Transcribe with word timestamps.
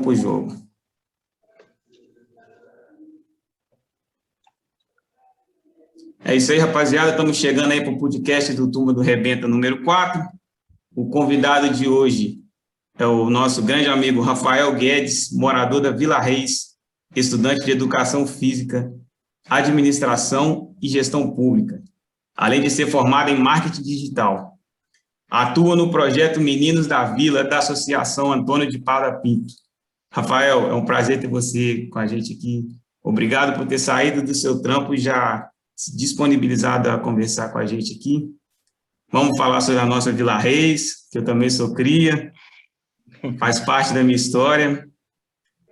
Para 0.00 0.10
o 0.10 0.14
jogo. 0.14 0.62
É 6.24 6.36
isso 6.36 6.52
aí, 6.52 6.58
rapaziada. 6.58 7.10
Estamos 7.10 7.36
chegando 7.36 7.72
aí 7.72 7.80
para 7.80 7.92
o 7.92 7.98
podcast 7.98 8.54
do 8.54 8.70
Turma 8.70 8.92
do 8.92 9.00
Rebenta 9.00 9.48
número 9.48 9.82
4. 9.82 10.22
O 10.94 11.10
convidado 11.10 11.70
de 11.70 11.88
hoje 11.88 12.38
é 12.98 13.06
o 13.06 13.28
nosso 13.28 13.62
grande 13.62 13.88
amigo 13.88 14.20
Rafael 14.20 14.72
Guedes, 14.74 15.32
morador 15.32 15.80
da 15.80 15.90
Vila 15.90 16.20
Reis, 16.20 16.76
estudante 17.16 17.64
de 17.64 17.72
Educação 17.72 18.26
Física, 18.26 18.92
Administração 19.48 20.74
e 20.80 20.88
Gestão 20.88 21.34
Pública, 21.34 21.82
além 22.36 22.60
de 22.60 22.70
ser 22.70 22.86
formado 22.86 23.30
em 23.30 23.38
Marketing 23.38 23.82
Digital. 23.82 24.52
Atua 25.28 25.74
no 25.74 25.90
projeto 25.90 26.40
Meninos 26.40 26.86
da 26.86 27.04
Vila 27.14 27.42
da 27.42 27.58
Associação 27.58 28.32
Antônio 28.32 28.68
de 28.68 28.78
Pada 28.78 29.12
Pinto. 29.20 29.52
Rafael, 30.12 30.68
é 30.68 30.74
um 30.74 30.84
prazer 30.84 31.18
ter 31.18 31.26
você 31.26 31.86
com 31.90 31.98
a 31.98 32.06
gente 32.06 32.34
aqui. 32.34 32.68
Obrigado 33.02 33.56
por 33.56 33.66
ter 33.66 33.78
saído 33.78 34.22
do 34.22 34.34
seu 34.34 34.60
trampo 34.60 34.94
e 34.94 34.98
já 34.98 35.48
se 35.74 35.96
disponibilizado 35.96 36.90
a 36.90 36.98
conversar 36.98 37.48
com 37.48 37.58
a 37.58 37.64
gente 37.64 37.96
aqui. 37.96 38.28
Vamos 39.10 39.38
falar 39.38 39.62
sobre 39.62 39.80
a 39.80 39.86
nossa 39.86 40.12
Vila 40.12 40.36
Reis, 40.36 41.08
que 41.10 41.16
eu 41.16 41.24
também 41.24 41.48
sou 41.48 41.72
cria, 41.72 42.30
faz 43.38 43.58
parte 43.60 43.94
da 43.94 44.02
minha 44.02 44.16
história, 44.16 44.86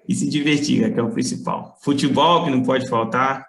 e 0.09 0.14
se 0.14 0.28
divertir, 0.28 0.92
que 0.92 0.98
é 0.98 1.02
o 1.02 1.12
principal. 1.12 1.78
Futebol, 1.83 2.45
que 2.45 2.50
não 2.50 2.62
pode 2.62 2.88
faltar, 2.88 3.47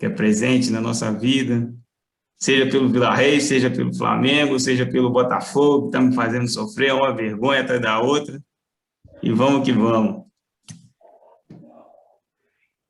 que 0.00 0.06
é 0.06 0.10
presente 0.10 0.70
na 0.70 0.80
nossa 0.80 1.12
vida, 1.12 1.72
seja 2.36 2.66
pelo 2.68 2.88
Vila 2.88 3.14
Reis, 3.14 3.44
seja 3.44 3.70
pelo 3.70 3.94
Flamengo, 3.94 4.58
seja 4.58 4.86
pelo 4.86 5.10
Botafogo, 5.10 5.82
que 5.82 5.96
estamos 5.96 6.16
fazendo 6.16 6.48
sofrer 6.48 6.94
uma 6.94 7.14
vergonha 7.14 7.60
atrás 7.60 7.80
da 7.80 8.00
outra, 8.00 8.42
e 9.22 9.30
vamos 9.32 9.64
que 9.64 9.72
vamos. 9.72 10.24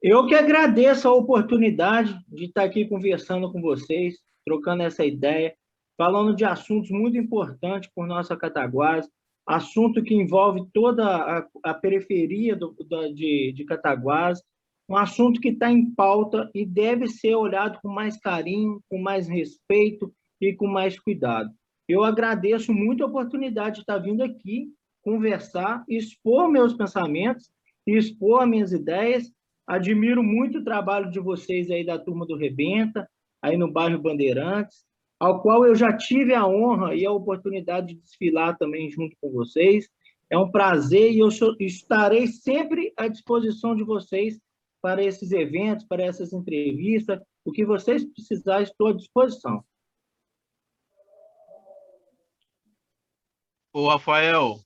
Eu 0.03 0.27
que 0.27 0.35
agradeço 0.35 1.06
a 1.06 1.15
oportunidade 1.15 2.19
de 2.27 2.47
estar 2.47 2.65
aqui 2.65 2.87
conversando 2.87 3.53
com 3.53 3.61
vocês, 3.61 4.17
trocando 4.45 4.83
essa 4.83 5.05
ideia, 5.05 5.55
falando 5.97 6.34
de 6.34 6.45
assuntos 6.45 6.91
muito 6.91 7.17
importantes 7.17 7.91
por 7.95 8.06
nossa 8.06 8.37
Cataguás, 8.37 9.06
assunto 9.47 10.03
que 10.03 10.15
envolve 10.15 10.67
toda 10.73 11.05
a, 11.06 11.47
a 11.62 11.75
periferia 11.75 12.56
do, 12.56 12.75
da, 12.89 13.09
de, 13.09 13.53
de 13.53 13.65
Cataguás, 13.65 14.41
um 14.89 14.97
assunto 14.97 15.41
que 15.41 15.51
está 15.51 15.71
em 15.71 15.95
pauta 15.95 16.51
e 16.55 16.67
deve 16.67 17.06
ser 17.06 17.37
olhado 17.37 17.78
com 17.81 17.89
mais 17.89 18.19
carinho, 18.19 18.81
com 18.89 18.99
mais 18.99 19.28
respeito 19.28 20.12
e 20.41 20.53
com 20.53 20.67
mais 20.67 20.99
cuidado. 20.99 21.51
Eu 21.89 22.03
agradeço 22.03 22.73
muito 22.73 23.05
a 23.05 23.06
oportunidade 23.06 23.77
de 23.77 23.81
estar 23.83 23.99
vindo 23.99 24.23
aqui 24.23 24.73
conversar, 25.03 25.84
expor 25.89 26.50
meus 26.50 26.75
pensamentos, 26.75 27.50
expor 27.86 28.47
minhas 28.47 28.72
ideias 28.72 29.31
Admiro 29.67 30.22
muito 30.22 30.59
o 30.59 30.64
trabalho 30.64 31.11
de 31.11 31.20
vocês 31.20 31.70
aí 31.70 31.84
da 31.84 31.98
turma 31.98 32.27
do 32.27 32.36
Rebenta, 32.36 33.09
aí 33.41 33.56
no 33.56 33.70
bairro 33.70 34.00
Bandeirantes, 34.00 34.84
ao 35.19 35.41
qual 35.41 35.64
eu 35.64 35.75
já 35.75 35.97
tive 35.97 36.34
a 36.34 36.47
honra 36.47 36.94
e 36.94 37.06
a 37.06 37.12
oportunidade 37.12 37.89
de 37.89 38.00
desfilar 38.00 38.56
também 38.59 38.91
junto 38.91 39.17
com 39.20 39.31
vocês. 39.31 39.89
É 40.28 40.36
um 40.36 40.50
prazer 40.50 41.12
e 41.12 41.20
eu 41.20 41.28
estarei 41.61 42.27
sempre 42.27 42.92
à 42.97 43.06
disposição 43.06 43.77
de 43.77 43.84
vocês 43.84 44.39
para 44.81 45.03
esses 45.03 45.31
eventos, 45.31 45.87
para 45.87 46.03
essas 46.03 46.33
entrevistas. 46.33 47.20
O 47.44 47.53
que 47.53 47.64
vocês 47.64 48.05
precisarem, 48.05 48.64
estou 48.64 48.89
à 48.89 48.92
disposição. 48.92 49.64
Ô, 53.72 53.89
Rafael, 53.89 54.59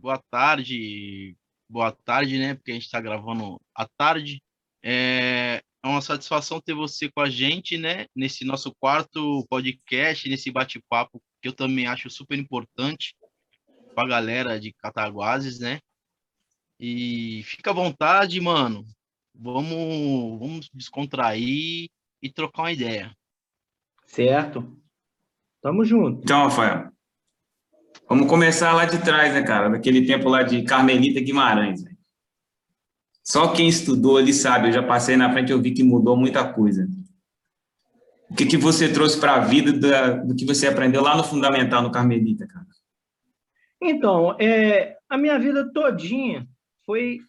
boa 0.00 0.18
tarde 0.30 1.36
boa 1.70 1.92
tarde, 1.92 2.38
né? 2.38 2.54
Porque 2.54 2.72
a 2.72 2.74
gente 2.74 2.84
está 2.84 3.00
gravando 3.00 3.60
à 3.74 3.86
tarde. 3.86 4.42
É, 4.82 5.62
é 5.82 5.88
uma 5.88 6.00
satisfação 6.00 6.60
ter 6.60 6.74
você 6.74 7.10
com 7.10 7.20
a 7.20 7.30
gente, 7.30 7.78
né? 7.78 8.06
Nesse 8.14 8.44
nosso 8.44 8.74
quarto 8.78 9.46
podcast, 9.48 10.28
nesse 10.28 10.50
bate-papo, 10.50 11.22
que 11.40 11.48
eu 11.48 11.52
também 11.52 11.86
acho 11.86 12.10
super 12.10 12.36
importante 12.36 13.14
para 13.94 14.04
a 14.04 14.08
galera 14.08 14.60
de 14.60 14.72
Cataguases, 14.72 15.60
né? 15.60 15.78
E 16.78 17.42
fica 17.44 17.70
à 17.70 17.74
vontade, 17.74 18.40
mano. 18.40 18.84
Vamos, 19.34 20.38
vamos 20.38 20.70
descontrair 20.74 21.88
e 22.22 22.30
trocar 22.30 22.62
uma 22.62 22.72
ideia. 22.72 23.14
Certo. 24.04 24.76
Tamo 25.62 25.84
junto. 25.84 26.22
Então, 26.22 26.44
Rafael, 26.44 26.90
Vamos 28.10 28.26
começar 28.26 28.72
lá 28.72 28.86
de 28.86 29.00
trás, 29.04 29.32
né, 29.32 29.40
cara? 29.44 29.68
Daquele 29.68 30.04
tempo 30.04 30.28
lá 30.28 30.42
de 30.42 30.64
Carmelita 30.64 31.20
Guimarães. 31.20 31.84
Né? 31.84 31.92
Só 33.22 33.52
quem 33.52 33.68
estudou 33.68 34.16
ali 34.16 34.34
sabe, 34.34 34.66
eu 34.66 34.72
já 34.72 34.82
passei 34.82 35.16
na 35.16 35.32
frente, 35.32 35.52
eu 35.52 35.62
vi 35.62 35.70
que 35.70 35.84
mudou 35.84 36.16
muita 36.16 36.52
coisa. 36.52 36.88
O 38.28 38.34
que, 38.34 38.46
que 38.46 38.56
você 38.56 38.92
trouxe 38.92 39.20
para 39.20 39.36
a 39.36 39.38
vida 39.38 39.72
da, 39.72 40.10
do 40.10 40.34
que 40.34 40.44
você 40.44 40.66
aprendeu 40.66 41.02
lá 41.02 41.16
no 41.16 41.22
Fundamental, 41.22 41.84
no 41.84 41.92
Carmelita, 41.92 42.48
cara? 42.48 42.66
Então, 43.80 44.36
é, 44.40 44.96
a 45.08 45.16
minha 45.16 45.38
vida 45.38 45.72
todinha 45.72 46.48
foi 46.84 47.20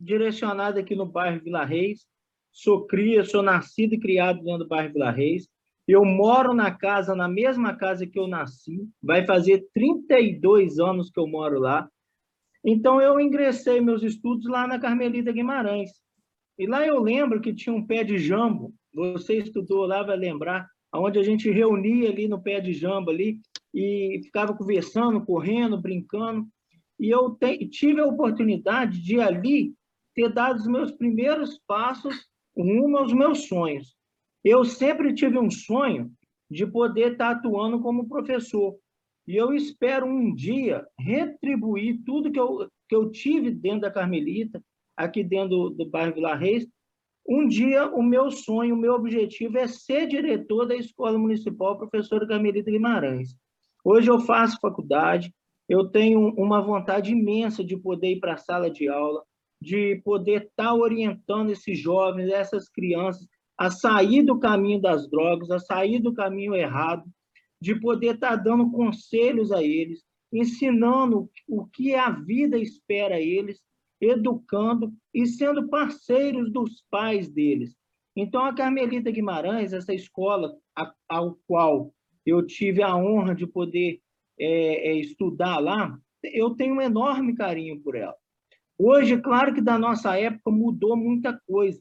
direcionada 0.00 0.80
aqui 0.80 0.96
no 0.96 1.04
bairro 1.04 1.42
Vila 1.44 1.66
Reis. 1.66 2.06
Sou 2.50 2.86
cria, 2.86 3.22
sou 3.22 3.42
nascido 3.42 3.92
e 3.92 4.00
criado 4.00 4.42
dentro 4.42 4.60
do 4.60 4.68
bairro 4.68 4.94
Vila 4.94 5.10
Reis. 5.10 5.46
Eu 5.92 6.06
moro 6.06 6.54
na 6.54 6.70
casa, 6.70 7.14
na 7.14 7.28
mesma 7.28 7.76
casa 7.76 8.06
que 8.06 8.18
eu 8.18 8.26
nasci, 8.26 8.88
vai 9.02 9.26
fazer 9.26 9.68
32 9.74 10.78
anos 10.78 11.10
que 11.10 11.20
eu 11.20 11.26
moro 11.26 11.60
lá. 11.60 11.86
Então, 12.64 12.98
eu 12.98 13.20
ingressei 13.20 13.78
meus 13.78 14.02
estudos 14.02 14.48
lá 14.48 14.66
na 14.66 14.78
Carmelita 14.78 15.30
Guimarães. 15.30 15.90
E 16.58 16.66
lá 16.66 16.86
eu 16.86 16.98
lembro 16.98 17.42
que 17.42 17.54
tinha 17.54 17.74
um 17.74 17.86
pé 17.86 18.04
de 18.04 18.16
jambo, 18.16 18.72
você 18.94 19.36
estudou 19.36 19.84
lá, 19.84 20.02
vai 20.02 20.16
lembrar, 20.16 20.66
onde 20.94 21.18
a 21.18 21.22
gente 21.22 21.50
reunia 21.50 22.08
ali 22.08 22.26
no 22.26 22.42
pé 22.42 22.58
de 22.58 22.72
jambo 22.72 23.10
ali 23.10 23.38
e 23.74 24.18
ficava 24.24 24.56
conversando, 24.56 25.22
correndo, 25.22 25.78
brincando. 25.78 26.46
E 26.98 27.10
eu 27.10 27.34
te, 27.34 27.68
tive 27.68 28.00
a 28.00 28.06
oportunidade 28.06 28.98
de 28.98 29.20
ali 29.20 29.74
ter 30.14 30.32
dado 30.32 30.56
os 30.56 30.66
meus 30.66 30.90
primeiros 30.90 31.60
passos 31.66 32.14
rumo 32.56 32.96
aos 32.96 33.12
meus 33.12 33.46
sonhos. 33.46 33.94
Eu 34.44 34.64
sempre 34.64 35.14
tive 35.14 35.38
um 35.38 35.50
sonho 35.50 36.10
de 36.50 36.66
poder 36.66 37.12
estar 37.12 37.30
atuando 37.30 37.80
como 37.80 38.08
professor. 38.08 38.76
E 39.26 39.36
eu 39.36 39.54
espero 39.54 40.04
um 40.06 40.34
dia 40.34 40.84
retribuir 40.98 42.02
tudo 42.04 42.30
que 42.30 42.40
eu, 42.40 42.68
que 42.88 42.94
eu 42.94 43.10
tive 43.10 43.50
dentro 43.50 43.82
da 43.82 43.90
Carmelita, 43.90 44.62
aqui 44.96 45.22
dentro 45.22 45.48
do, 45.48 45.70
do 45.70 45.86
bairro 45.88 46.14
Vila 46.14 46.34
Reis. 46.34 46.66
Um 47.26 47.46
dia, 47.46 47.86
o 47.86 48.02
meu 48.02 48.32
sonho, 48.32 48.74
o 48.74 48.78
meu 48.78 48.94
objetivo 48.94 49.56
é 49.56 49.68
ser 49.68 50.08
diretor 50.08 50.66
da 50.66 50.74
Escola 50.74 51.16
Municipal 51.16 51.78
Professora 51.78 52.26
Carmelita 52.26 52.70
Guimarães. 52.70 53.36
Hoje 53.84 54.10
eu 54.10 54.18
faço 54.20 54.58
faculdade, 54.60 55.32
eu 55.68 55.88
tenho 55.88 56.34
uma 56.34 56.60
vontade 56.60 57.12
imensa 57.12 57.62
de 57.62 57.76
poder 57.76 58.14
ir 58.14 58.20
para 58.20 58.34
a 58.34 58.38
sala 58.38 58.68
de 58.68 58.88
aula, 58.88 59.22
de 59.60 60.02
poder 60.04 60.48
estar 60.48 60.74
orientando 60.74 61.50
esses 61.50 61.78
jovens, 61.78 62.28
essas 62.28 62.68
crianças 62.68 63.26
a 63.62 63.70
sair 63.70 64.24
do 64.24 64.40
caminho 64.40 64.80
das 64.80 65.08
drogas, 65.08 65.48
a 65.48 65.60
sair 65.60 66.00
do 66.00 66.12
caminho 66.12 66.52
errado, 66.52 67.04
de 67.60 67.78
poder 67.78 68.16
estar 68.16 68.34
dando 68.34 68.72
conselhos 68.72 69.52
a 69.52 69.62
eles, 69.62 70.02
ensinando 70.32 71.30
o 71.46 71.64
que 71.66 71.94
a 71.94 72.10
vida 72.10 72.58
espera 72.58 73.14
a 73.14 73.20
eles, 73.20 73.60
educando 74.00 74.92
e 75.14 75.26
sendo 75.26 75.68
parceiros 75.68 76.50
dos 76.50 76.82
pais 76.90 77.28
deles. 77.28 77.72
Então, 78.16 78.44
a 78.44 78.52
Carmelita 78.52 79.12
Guimarães, 79.12 79.72
essa 79.72 79.94
escola 79.94 80.52
ao 81.08 81.38
qual 81.46 81.94
eu 82.26 82.44
tive 82.44 82.82
a 82.82 82.96
honra 82.96 83.32
de 83.32 83.46
poder 83.46 84.00
é, 84.40 84.90
é, 84.90 84.94
estudar 84.96 85.60
lá, 85.60 85.96
eu 86.24 86.50
tenho 86.56 86.74
um 86.74 86.80
enorme 86.80 87.36
carinho 87.36 87.80
por 87.80 87.94
ela. 87.94 88.16
Hoje, 88.76 89.20
claro 89.20 89.54
que 89.54 89.60
da 89.60 89.78
nossa 89.78 90.18
época 90.18 90.50
mudou 90.50 90.96
muita 90.96 91.40
coisa. 91.46 91.80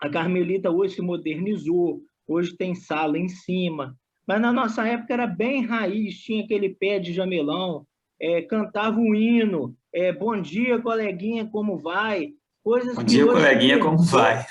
A 0.00 0.08
Carmelita 0.08 0.70
hoje 0.70 0.96
se 0.96 1.02
modernizou, 1.02 2.02
hoje 2.26 2.56
tem 2.56 2.74
sala 2.74 3.18
em 3.18 3.28
cima, 3.28 3.96
mas 4.26 4.40
na 4.40 4.52
nossa 4.52 4.86
época 4.86 5.12
era 5.12 5.26
bem 5.26 5.64
raiz, 5.64 6.18
tinha 6.18 6.44
aquele 6.44 6.70
pé 6.70 6.98
de 6.98 7.12
jamelão, 7.12 7.86
é, 8.20 8.42
cantava 8.42 8.98
um 8.98 9.14
hino, 9.14 9.76
é, 9.92 10.12
bom 10.12 10.40
dia, 10.40 10.80
coleguinha, 10.80 11.46
como 11.46 11.76
vai? 11.76 12.30
Coisas 12.62 12.96
bom 12.96 13.04
dia, 13.04 13.26
coleguinha, 13.26 13.78
como 13.78 13.98
vai? 14.02 14.44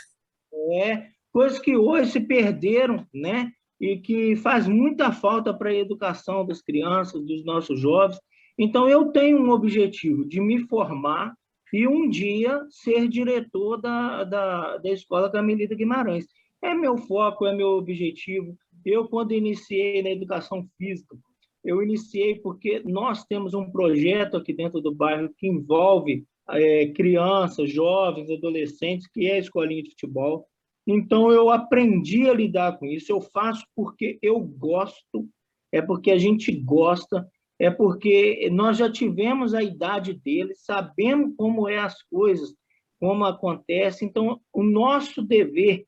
É, 0.72 1.08
coisas 1.32 1.60
que 1.60 1.76
hoje 1.76 2.12
se 2.12 2.20
perderam, 2.20 3.06
né? 3.14 3.52
E 3.82 3.98
que 3.98 4.36
faz 4.36 4.68
muita 4.68 5.12
falta 5.12 5.54
para 5.54 5.70
a 5.70 5.76
educação 5.76 6.46
das 6.46 6.62
crianças, 6.62 7.22
dos 7.26 7.44
nossos 7.44 7.80
jovens. 7.80 8.20
Então, 8.58 8.88
eu 8.88 9.12
tenho 9.12 9.44
um 9.44 9.50
objetivo 9.50 10.24
de 10.26 10.40
me 10.40 10.60
formar 10.68 11.34
e 11.74 11.88
um 11.88 12.08
dia 12.08 12.64
ser 12.70 13.08
diretor 13.08 13.82
da, 13.82 14.24
da, 14.24 14.78
da 14.78 14.90
Escola 14.92 15.32
Camilita 15.32 15.74
Guimarães. 15.74 16.28
É 16.62 16.72
meu 16.76 16.96
foco, 16.98 17.48
é 17.48 17.56
meu 17.56 17.70
objetivo. 17.70 18.56
Eu, 18.86 19.08
quando 19.08 19.34
iniciei 19.34 20.04
na 20.04 20.12
educação 20.12 20.68
física, 20.78 21.18
eu 21.64 21.82
iniciei 21.82 22.36
porque 22.36 22.84
nós 22.86 23.26
temos 23.26 23.56
um 23.56 23.72
projeto 23.72 24.38
aqui 24.38 24.54
dentro 24.54 24.80
do 24.80 24.94
bairro 24.94 25.34
que 25.36 25.48
envolve 25.48 26.24
é, 26.50 26.88
crianças, 26.88 27.72
jovens, 27.72 28.30
adolescentes, 28.30 29.08
que 29.08 29.28
é 29.28 29.34
a 29.34 29.40
escolinha 29.40 29.82
de 29.82 29.90
futebol. 29.90 30.46
Então, 30.86 31.32
eu 31.32 31.50
aprendi 31.50 32.30
a 32.30 32.34
lidar 32.34 32.78
com 32.78 32.86
isso. 32.86 33.12
Eu 33.12 33.22
faço 33.22 33.66
porque 33.76 34.20
eu 34.22 34.40
gosto, 34.40 35.28
é 35.72 35.82
porque 35.82 36.12
a 36.12 36.18
gente 36.18 36.52
gosta, 36.52 37.28
é 37.60 37.70
porque 37.70 38.50
nós 38.52 38.78
já 38.78 38.92
tivemos 38.92 39.54
a 39.54 39.64
idade 39.64 40.14
deles, 40.14 40.64
sabemos 40.64 41.34
como 41.38 41.70
é 41.70 41.78
as 41.78 42.02
coisas, 42.04 42.56
como 43.00 43.26
acontece. 43.26 44.06
Então, 44.06 44.40
o 44.52 44.64
nosso 44.64 45.22
dever 45.22 45.86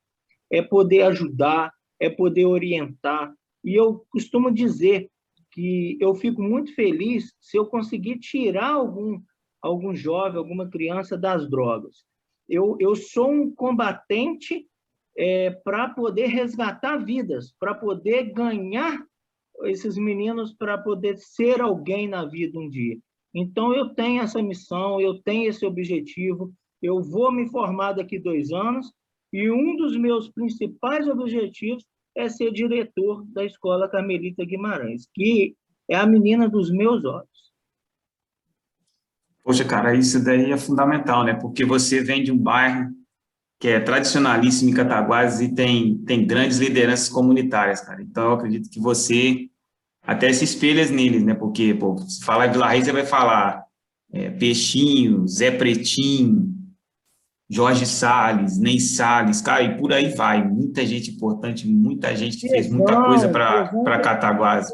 é 0.52 0.62
poder 0.62 1.04
ajudar, 1.04 1.74
é 2.00 2.10
poder 2.10 2.46
orientar. 2.46 3.34
E 3.64 3.74
eu 3.74 4.06
costumo 4.10 4.52
dizer 4.52 5.10
que 5.52 5.98
eu 6.00 6.14
fico 6.14 6.42
muito 6.42 6.74
feliz 6.76 7.34
se 7.40 7.58
eu 7.58 7.66
conseguir 7.66 8.20
tirar 8.20 8.74
algum 8.74 9.22
algum 9.66 9.96
jovem, 9.96 10.38
alguma 10.38 10.70
criança 10.70 11.18
das 11.18 11.50
drogas. 11.50 12.06
Eu, 12.48 12.78
eu 12.80 12.96
sou 12.96 13.32
um 13.32 13.52
combatente 13.52 14.68
é, 15.18 15.50
para 15.50 15.90
poder 15.90 16.28
resgatar 16.28 16.98
vidas, 16.98 17.52
para 17.60 17.74
poder 17.74 18.32
ganhar 18.32 19.04
esses 19.64 19.98
meninos, 19.98 20.54
para 20.54 20.78
poder 20.78 21.18
ser 21.18 21.62
alguém 21.62 22.08
na 22.08 22.26
vida 22.26 22.60
um 22.60 22.70
dia. 22.70 22.98
Então, 23.34 23.74
eu 23.74 23.90
tenho 23.90 24.22
essa 24.22 24.42
missão, 24.42 25.02
eu 25.02 25.22
tenho 25.22 25.50
esse 25.50 25.66
objetivo, 25.66 26.54
eu 26.82 27.02
vou 27.02 27.32
me 27.32 27.50
formar 27.50 27.94
daqui 27.94 28.20
dois 28.20 28.52
anos, 28.52 28.92
e 29.34 29.50
um 29.52 29.76
dos 29.76 29.98
meus 29.98 30.30
principais 30.30 31.08
objetivos 31.08 31.86
é 32.16 32.30
ser 32.30 32.52
diretor 32.52 33.26
da 33.28 33.44
Escola 33.44 33.90
Carmelita 33.90 34.46
Guimarães, 34.46 35.08
que 35.14 35.56
é 35.90 35.96
a 35.96 36.06
menina 36.06 36.48
dos 36.48 36.72
meus 36.72 37.04
olhos. 37.04 37.52
Poxa, 39.44 39.66
cara, 39.66 39.94
isso 39.94 40.24
daí 40.24 40.52
é 40.52 40.58
fundamental, 40.58 41.24
né? 41.24 41.34
Porque 41.34 41.66
você 41.66 42.02
vem 42.02 42.24
de 42.24 42.32
um 42.32 42.38
bairro 42.38 42.92
que 43.60 43.68
é 43.70 43.80
tradicionalíssimo 43.80 44.70
em 44.70 44.74
Cataguases 44.74 45.42
e 45.42 45.54
tem, 45.54 45.98
tem 46.00 46.26
grandes 46.26 46.58
lideranças 46.58 47.10
comunitárias, 47.10 47.82
cara. 47.82 48.02
Então, 48.02 48.26
eu 48.26 48.34
acredito 48.34 48.70
que 48.70 48.80
você 48.80 49.50
até 50.02 50.32
se 50.32 50.44
espelha 50.44 50.86
neles, 50.88 51.24
né? 51.24 51.34
Porque, 51.34 51.74
pô, 51.74 51.98
se 51.98 52.24
falar 52.24 52.48
de 52.48 52.54
Vila 52.54 52.70
Reis, 52.70 52.86
você 52.86 52.92
vai 52.92 53.06
falar 53.06 53.66
é, 54.12 54.30
Peixinho, 54.30 55.28
Zé 55.28 55.52
Pretinho, 55.52 56.54
Jorge 57.50 57.86
Salles, 57.86 58.60
Ney 58.60 58.80
Salles, 58.80 59.42
cara, 59.42 59.64
e 59.64 59.78
por 59.78 59.94
aí 59.94 60.10
vai. 60.14 60.44
Muita 60.48 60.86
gente 60.86 61.12
importante, 61.12 61.68
muita 61.68 62.16
gente 62.16 62.38
que 62.38 62.50
fez 62.50 62.70
muita 62.70 63.04
coisa 63.04 63.30
para 63.30 64.00
Cataguases. 64.00 64.72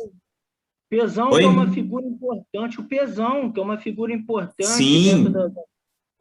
Pesão 0.90 1.30
Oi? 1.30 1.44
é 1.44 1.48
uma 1.48 1.72
figura 1.72 2.06
importante, 2.06 2.80
o 2.80 2.84
Pesão, 2.84 3.50
que 3.52 3.60
é 3.60 3.64
uma 3.64 3.78
figura 3.78 4.14
importante 4.14 4.68
Sim. 4.68 5.04
dentro 5.04 5.32
da, 5.32 5.48
da 5.48 5.62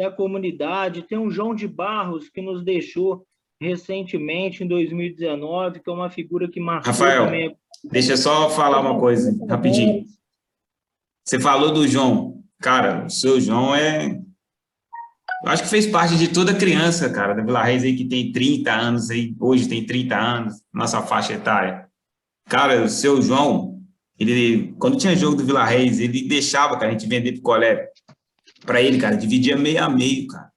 comunidade. 0.09 1.03
Tem 1.03 1.19
o 1.19 1.31
João 1.31 1.53
de 1.53 1.67
Barros, 1.67 2.29
que 2.29 2.41
nos 2.41 2.63
deixou 2.63 3.27
recentemente, 3.61 4.65
em 4.65 4.69
2019, 4.69 5.81
que 5.81 5.91
é 5.91 5.93
uma 5.93 6.09
figura 6.09 6.49
que 6.49 6.61
marcou 6.61 6.93
Rafael, 6.93 7.25
também. 7.25 7.57
deixa 7.85 8.13
eu 8.13 8.17
só 8.17 8.49
falar 8.49 8.81
uma 8.81 8.99
coisa, 8.99 9.37
rapidinho. 9.49 10.05
Você 11.27 11.39
falou 11.39 11.73
do 11.73 11.87
João. 11.87 12.43
Cara, 12.61 13.05
o 13.07 13.11
seu 13.11 13.41
João 13.41 13.75
é... 13.75 14.19
Eu 15.43 15.51
acho 15.51 15.63
que 15.63 15.69
fez 15.69 15.87
parte 15.87 16.17
de 16.17 16.29
toda 16.29 16.55
criança, 16.55 17.09
cara, 17.11 17.35
da 17.35 17.43
Vila 17.43 17.63
Reis 17.63 17.83
aí, 17.83 17.97
que 17.97 18.05
tem 18.05 18.31
30 18.31 18.73
anos 18.73 19.11
aí, 19.11 19.35
hoje 19.41 19.69
tem 19.69 19.87
30 19.87 20.17
anos, 20.17 20.55
nossa 20.73 21.01
faixa 21.01 21.33
etária. 21.33 21.89
Cara, 22.47 22.83
o 22.83 22.89
seu 22.89 23.23
João, 23.23 23.81
ele, 24.19 24.75
quando 24.79 24.99
tinha 24.99 25.17
jogo 25.17 25.37
do 25.37 25.45
Vila 25.45 25.65
Reis, 25.65 25.99
ele 25.99 26.29
deixava, 26.29 26.75
cara, 26.75 26.89
a 26.89 26.91
gente 26.93 27.09
vender 27.09 27.33
pro 27.33 27.43
colé 27.43 27.90
para 28.65 28.81
ele, 28.81 28.99
cara, 28.99 29.17
dividia 29.17 29.57
meio 29.57 29.83
a 29.83 29.89
meio, 29.89 30.27
cara. 30.27 30.51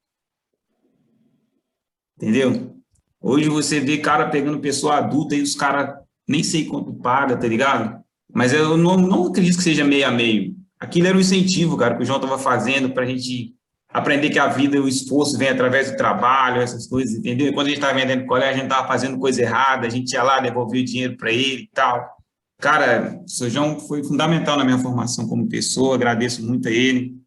Entendeu? 2.17 2.77
Hoje 3.21 3.49
você 3.49 3.79
vê 3.79 3.97
cara 3.97 4.29
pegando 4.29 4.59
pessoa 4.59 4.97
adulta 4.97 5.35
e 5.35 5.41
os 5.41 5.55
caras 5.55 5.95
nem 6.27 6.43
sei 6.43 6.65
quanto 6.65 6.93
paga, 6.93 7.37
tá 7.37 7.47
ligado? 7.47 8.03
Mas 8.33 8.53
eu 8.53 8.77
não, 8.77 8.97
não 8.97 9.27
acredito 9.27 9.57
que 9.57 9.63
seja 9.63 9.83
meio 9.83 10.07
a 10.07 10.11
meio. 10.11 10.55
Aquilo 10.79 11.07
era 11.07 11.17
um 11.17 11.21
incentivo, 11.21 11.77
cara, 11.77 11.95
que 11.95 12.03
o 12.03 12.05
João 12.05 12.19
tava 12.19 12.37
fazendo 12.37 12.89
para 12.89 13.03
a 13.03 13.05
gente 13.05 13.53
aprender 13.89 14.31
que 14.31 14.39
a 14.39 14.47
vida, 14.47 14.81
o 14.81 14.87
esforço 14.87 15.37
vem 15.37 15.49
através 15.49 15.91
do 15.91 15.97
trabalho, 15.97 16.61
essas 16.61 16.87
coisas, 16.87 17.15
entendeu? 17.15 17.53
Quando 17.53 17.67
a 17.67 17.69
gente 17.69 17.77
estava 17.77 17.97
vendendo 17.97 18.25
colégio, 18.25 18.55
a 18.55 18.57
gente 18.57 18.63
estava 18.63 18.87
fazendo 18.87 19.19
coisa 19.19 19.41
errada, 19.41 19.85
a 19.85 19.89
gente 19.89 20.11
ia 20.11 20.23
lá, 20.23 20.39
devolvia 20.39 20.81
o 20.81 20.85
dinheiro 20.85 21.15
para 21.15 21.31
ele 21.31 21.63
e 21.63 21.69
tal. 21.73 22.09
Cara, 22.59 23.21
o 23.23 23.29
seu 23.29 23.49
João 23.49 23.79
foi 23.79 24.03
fundamental 24.03 24.57
na 24.57 24.65
minha 24.65 24.79
formação 24.79 25.27
como 25.27 25.47
pessoa, 25.47 25.95
agradeço 25.95 26.43
muito 26.45 26.67
a 26.67 26.71
ele. 26.71 27.22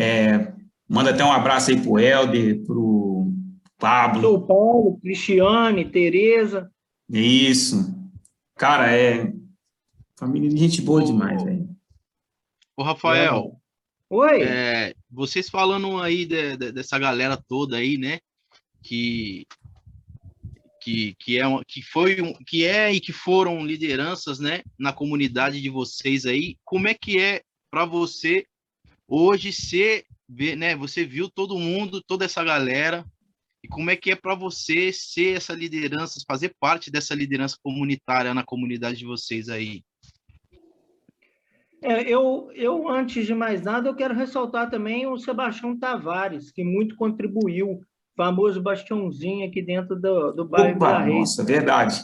É, 0.00 0.52
manda 0.88 1.10
até 1.10 1.24
um 1.24 1.32
abraço 1.32 1.70
aí 1.70 1.80
para 1.80 1.90
o 1.90 1.98
Helder, 1.98 2.64
para 2.64 2.78
o 2.78 3.32
Pablo. 3.76 4.34
O 4.34 4.46
Paulo, 4.46 5.00
Cristiane, 5.00 5.90
Tereza. 5.90 6.70
Isso. 7.10 7.92
Cara, 8.56 8.96
é 8.96 9.32
família 10.16 10.48
de 10.48 10.56
gente 10.56 10.80
boa 10.82 11.04
demais, 11.04 11.42
velho. 11.42 11.68
Ô, 12.76 12.84
Rafael. 12.84 13.60
Oi. 14.08 14.42
É, 14.42 14.94
vocês 15.10 15.50
falando 15.50 16.00
aí 16.00 16.24
de, 16.24 16.56
de, 16.56 16.70
dessa 16.70 16.96
galera 16.96 17.36
toda 17.36 17.76
aí, 17.76 17.98
né? 17.98 18.20
Que 18.80 19.48
que, 20.80 21.16
que, 21.18 21.40
é, 21.40 21.44
que, 21.66 21.82
foi, 21.82 22.16
que 22.46 22.64
é 22.64 22.92
e 22.92 23.00
que 23.00 23.12
foram 23.12 23.66
lideranças 23.66 24.38
né, 24.38 24.62
na 24.78 24.92
comunidade 24.92 25.60
de 25.60 25.68
vocês 25.68 26.24
aí. 26.24 26.56
Como 26.64 26.86
é 26.86 26.94
que 26.94 27.18
é 27.18 27.42
para 27.68 27.84
você 27.84 28.46
hoje 29.08 29.52
ser, 29.52 30.04
né, 30.28 30.76
você 30.76 31.04
viu 31.04 31.30
todo 31.30 31.58
mundo, 31.58 32.02
toda 32.02 32.26
essa 32.26 32.44
galera, 32.44 33.04
e 33.64 33.68
como 33.68 33.90
é 33.90 33.96
que 33.96 34.10
é 34.10 34.14
para 34.14 34.34
você 34.34 34.92
ser 34.92 35.36
essa 35.36 35.54
liderança, 35.54 36.22
fazer 36.28 36.54
parte 36.60 36.90
dessa 36.90 37.14
liderança 37.14 37.56
comunitária 37.62 38.34
na 38.34 38.44
comunidade 38.44 38.98
de 38.98 39.06
vocês 39.06 39.48
aí? 39.48 39.82
É, 41.80 42.02
eu, 42.02 42.50
eu, 42.54 42.88
antes 42.88 43.24
de 43.24 43.34
mais 43.34 43.62
nada, 43.62 43.88
eu 43.88 43.94
quero 43.94 44.14
ressaltar 44.14 44.68
também 44.68 45.06
o 45.06 45.16
Sebastião 45.16 45.78
Tavares, 45.78 46.50
que 46.50 46.62
muito 46.62 46.96
contribuiu 46.96 47.80
famoso 48.16 48.60
bastiãozinho 48.60 49.46
aqui 49.46 49.62
dentro 49.62 49.94
do, 49.94 50.32
do 50.32 50.44
bairro 50.44 50.76
Opa, 50.76 50.86
Vila 50.86 50.98
Reis. 51.04 51.18
Nossa, 51.18 51.44
verdade. 51.44 52.02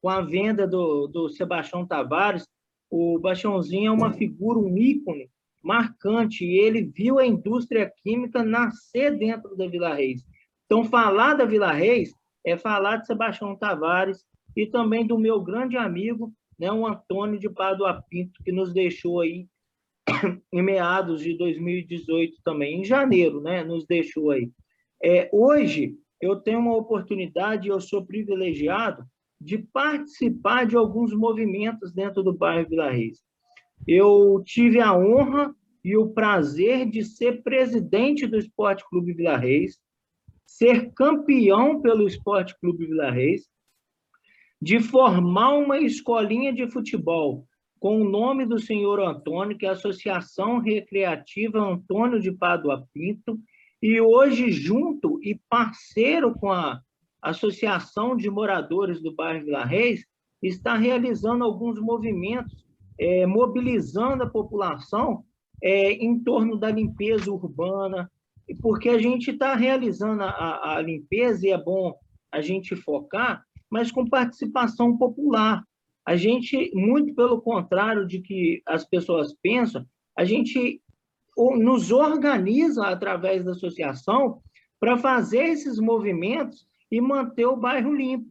Com 0.00 0.08
a 0.10 0.20
venda 0.20 0.66
do, 0.66 1.06
do 1.06 1.30
Sebastião 1.30 1.86
Tavares, 1.86 2.46
o 2.90 3.18
Bastiãozinho 3.18 3.88
é 3.88 3.90
uma 3.90 4.12
figura, 4.12 4.58
um 4.58 4.76
ícone 4.76 5.30
marcante, 5.62 6.44
e 6.44 6.58
ele 6.58 6.82
viu 6.82 7.18
a 7.18 7.26
indústria 7.26 7.92
química 8.02 8.42
nascer 8.42 9.16
dentro 9.16 9.56
da 9.56 9.66
Vila 9.66 9.94
Reis. 9.94 10.22
Então, 10.66 10.84
falar 10.84 11.34
da 11.34 11.44
Vila 11.44 11.72
Reis 11.72 12.14
é 12.44 12.56
falar 12.56 12.96
de 12.96 13.06
Sebastião 13.06 13.56
Tavares 13.56 14.24
e 14.56 14.66
também 14.66 15.06
do 15.06 15.18
meu 15.18 15.40
grande 15.40 15.76
amigo, 15.76 16.32
né, 16.58 16.70
o 16.70 16.86
Antônio 16.86 17.38
de 17.38 17.48
Padua 17.48 18.02
Pinto, 18.08 18.42
que 18.44 18.52
nos 18.52 18.72
deixou 18.72 19.20
aí 19.20 19.46
em 20.52 20.62
meados 20.62 21.22
de 21.22 21.36
2018 21.36 22.36
também, 22.44 22.80
em 22.80 22.84
janeiro, 22.84 23.40
né, 23.40 23.62
nos 23.62 23.86
deixou 23.86 24.30
aí. 24.30 24.50
É, 25.02 25.28
hoje, 25.32 25.96
eu 26.20 26.36
tenho 26.36 26.60
uma 26.60 26.76
oportunidade, 26.76 27.68
eu 27.68 27.80
sou 27.80 28.04
privilegiado 28.04 29.04
de 29.40 29.58
participar 29.58 30.64
de 30.66 30.76
alguns 30.76 31.12
movimentos 31.12 31.92
dentro 31.92 32.22
do 32.22 32.32
bairro 32.32 32.68
Vila 32.68 32.90
Reis. 32.90 33.18
Eu 33.86 34.42
tive 34.44 34.80
a 34.80 34.96
honra 34.96 35.54
e 35.84 35.96
o 35.96 36.10
prazer 36.10 36.88
de 36.88 37.04
ser 37.04 37.42
presidente 37.42 38.26
do 38.26 38.38
Esporte 38.38 38.84
Clube 38.88 39.12
Vila 39.12 39.36
Reis, 39.36 39.78
ser 40.46 40.92
campeão 40.92 41.80
pelo 41.80 42.06
Esporte 42.06 42.54
Clube 42.60 42.86
Vila 42.86 43.10
Reis, 43.10 43.48
de 44.60 44.78
formar 44.78 45.54
uma 45.54 45.78
escolinha 45.78 46.52
de 46.52 46.70
futebol 46.70 47.46
com 47.80 48.00
o 48.00 48.08
nome 48.08 48.46
do 48.46 48.60
senhor 48.60 49.00
Antônio, 49.00 49.58
que 49.58 49.66
é 49.66 49.70
a 49.70 49.72
Associação 49.72 50.60
Recreativa 50.60 51.58
Antônio 51.58 52.20
de 52.20 52.30
Pádua 52.30 52.86
Pinto, 52.94 53.40
e 53.82 54.00
hoje, 54.00 54.52
junto 54.52 55.18
e 55.20 55.40
parceiro 55.48 56.32
com 56.32 56.52
a 56.52 56.80
Associação 57.20 58.16
de 58.16 58.30
Moradores 58.30 59.02
do 59.02 59.12
Bairro 59.12 59.44
Vila 59.44 59.64
Reis, 59.64 60.06
está 60.40 60.76
realizando 60.76 61.42
alguns 61.42 61.80
movimentos, 61.80 62.64
é, 62.98 63.26
mobilizando 63.26 64.22
a 64.22 64.30
população 64.30 65.24
é, 65.62 65.92
em 65.92 66.18
torno 66.22 66.58
da 66.58 66.70
limpeza 66.70 67.30
urbana, 67.30 68.10
porque 68.60 68.88
a 68.88 68.98
gente 68.98 69.30
está 69.30 69.54
realizando 69.54 70.22
a, 70.22 70.76
a 70.76 70.82
limpeza 70.82 71.46
e 71.46 71.50
é 71.50 71.58
bom 71.58 71.94
a 72.30 72.40
gente 72.40 72.74
focar, 72.74 73.44
mas 73.70 73.90
com 73.90 74.08
participação 74.08 74.96
popular. 74.96 75.62
A 76.04 76.16
gente, 76.16 76.70
muito 76.74 77.14
pelo 77.14 77.40
contrário 77.40 78.06
de 78.06 78.20
que 78.20 78.60
as 78.66 78.84
pessoas 78.84 79.34
pensam, 79.40 79.86
a 80.16 80.24
gente 80.24 80.82
nos 81.36 81.90
organiza 81.90 82.86
através 82.86 83.44
da 83.44 83.52
associação 83.52 84.42
para 84.80 84.98
fazer 84.98 85.44
esses 85.44 85.78
movimentos 85.78 86.66
e 86.90 87.00
manter 87.00 87.46
o 87.46 87.56
bairro 87.56 87.94
limpo. 87.94 88.28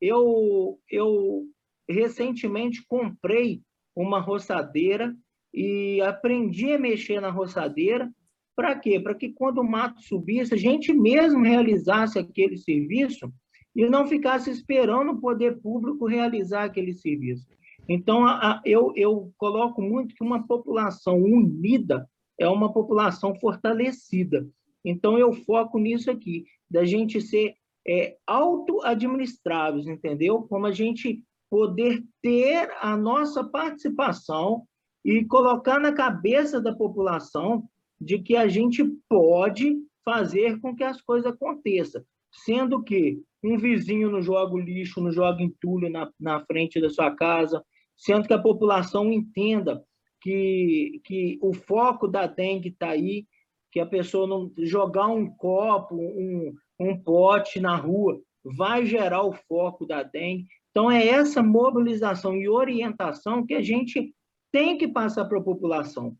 Eu, 0.00 0.78
eu 0.90 1.44
recentemente 1.88 2.84
comprei 2.86 3.62
uma 3.96 4.20
roçadeira 4.20 5.16
e 5.52 6.00
aprendi 6.02 6.72
a 6.72 6.78
mexer 6.78 7.20
na 7.20 7.30
roçadeira 7.30 8.12
para 8.56 8.74
quê? 8.74 8.98
Para 8.98 9.14
que 9.14 9.30
quando 9.30 9.58
o 9.58 9.68
mato 9.68 10.00
subisse, 10.02 10.54
a 10.54 10.56
gente 10.56 10.92
mesmo 10.92 11.42
realizasse 11.42 12.18
aquele 12.18 12.56
serviço 12.56 13.30
e 13.74 13.86
não 13.86 14.06
ficasse 14.06 14.50
esperando 14.50 15.12
o 15.12 15.20
poder 15.20 15.60
público 15.60 16.06
realizar 16.06 16.64
aquele 16.64 16.94
serviço. 16.94 17.46
Então, 17.86 18.26
a, 18.26 18.62
eu, 18.64 18.92
eu 18.96 19.30
coloco 19.36 19.82
muito 19.82 20.14
que 20.14 20.24
uma 20.24 20.46
população 20.46 21.22
unida 21.22 22.08
é 22.40 22.48
uma 22.48 22.72
população 22.72 23.34
fortalecida. 23.34 24.48
Então, 24.82 25.18
eu 25.18 25.32
foco 25.32 25.78
nisso 25.78 26.10
aqui, 26.10 26.46
da 26.70 26.84
gente 26.84 27.20
ser 27.20 27.54
é, 27.86 28.16
auto-administráveis, 28.26 29.86
entendeu? 29.86 30.42
Como 30.42 30.64
a 30.64 30.72
gente 30.72 31.22
poder 31.56 32.04
ter 32.20 32.70
a 32.82 32.94
nossa 32.98 33.42
participação 33.42 34.64
e 35.02 35.24
colocar 35.24 35.80
na 35.80 35.90
cabeça 35.90 36.60
da 36.60 36.74
população 36.74 37.66
de 37.98 38.18
que 38.18 38.36
a 38.36 38.46
gente 38.46 38.84
pode 39.08 39.74
fazer 40.04 40.60
com 40.60 40.76
que 40.76 40.84
as 40.84 41.00
coisas 41.00 41.32
aconteçam, 41.32 42.04
sendo 42.30 42.82
que 42.82 43.22
um 43.42 43.56
vizinho 43.56 44.10
não 44.10 44.20
joga 44.20 44.54
lixo, 44.60 45.00
não 45.00 45.10
joga 45.10 45.42
entulho 45.42 45.88
na, 45.88 46.10
na 46.20 46.44
frente 46.44 46.78
da 46.78 46.90
sua 46.90 47.10
casa, 47.12 47.64
sendo 47.96 48.28
que 48.28 48.34
a 48.34 48.38
população 48.38 49.10
entenda 49.10 49.82
que, 50.20 51.00
que 51.04 51.38
o 51.40 51.54
foco 51.54 52.06
da 52.06 52.26
dengue 52.26 52.68
está 52.68 52.90
aí, 52.90 53.26
que 53.72 53.80
a 53.80 53.86
pessoa 53.86 54.26
não 54.26 54.52
jogar 54.58 55.06
um 55.06 55.26
copo, 55.26 55.96
um, 55.96 56.54
um 56.78 57.02
pote 57.02 57.60
na 57.60 57.76
rua, 57.76 58.20
vai 58.44 58.84
gerar 58.84 59.22
o 59.22 59.32
foco 59.32 59.86
da 59.86 60.02
dengue. 60.02 60.48
Então, 60.76 60.90
é 60.90 61.06
essa 61.06 61.42
mobilização 61.42 62.36
e 62.36 62.50
orientação 62.50 63.46
que 63.46 63.54
a 63.54 63.62
gente 63.62 64.14
tem 64.52 64.76
que 64.76 64.86
passar 64.86 65.24
para 65.24 65.38
a 65.38 65.42
população. 65.42 66.14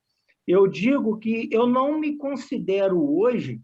Eu 0.46 0.66
digo 0.66 1.18
que 1.18 1.46
eu 1.52 1.66
não 1.66 2.00
me 2.00 2.16
considero 2.16 2.98
hoje 3.18 3.60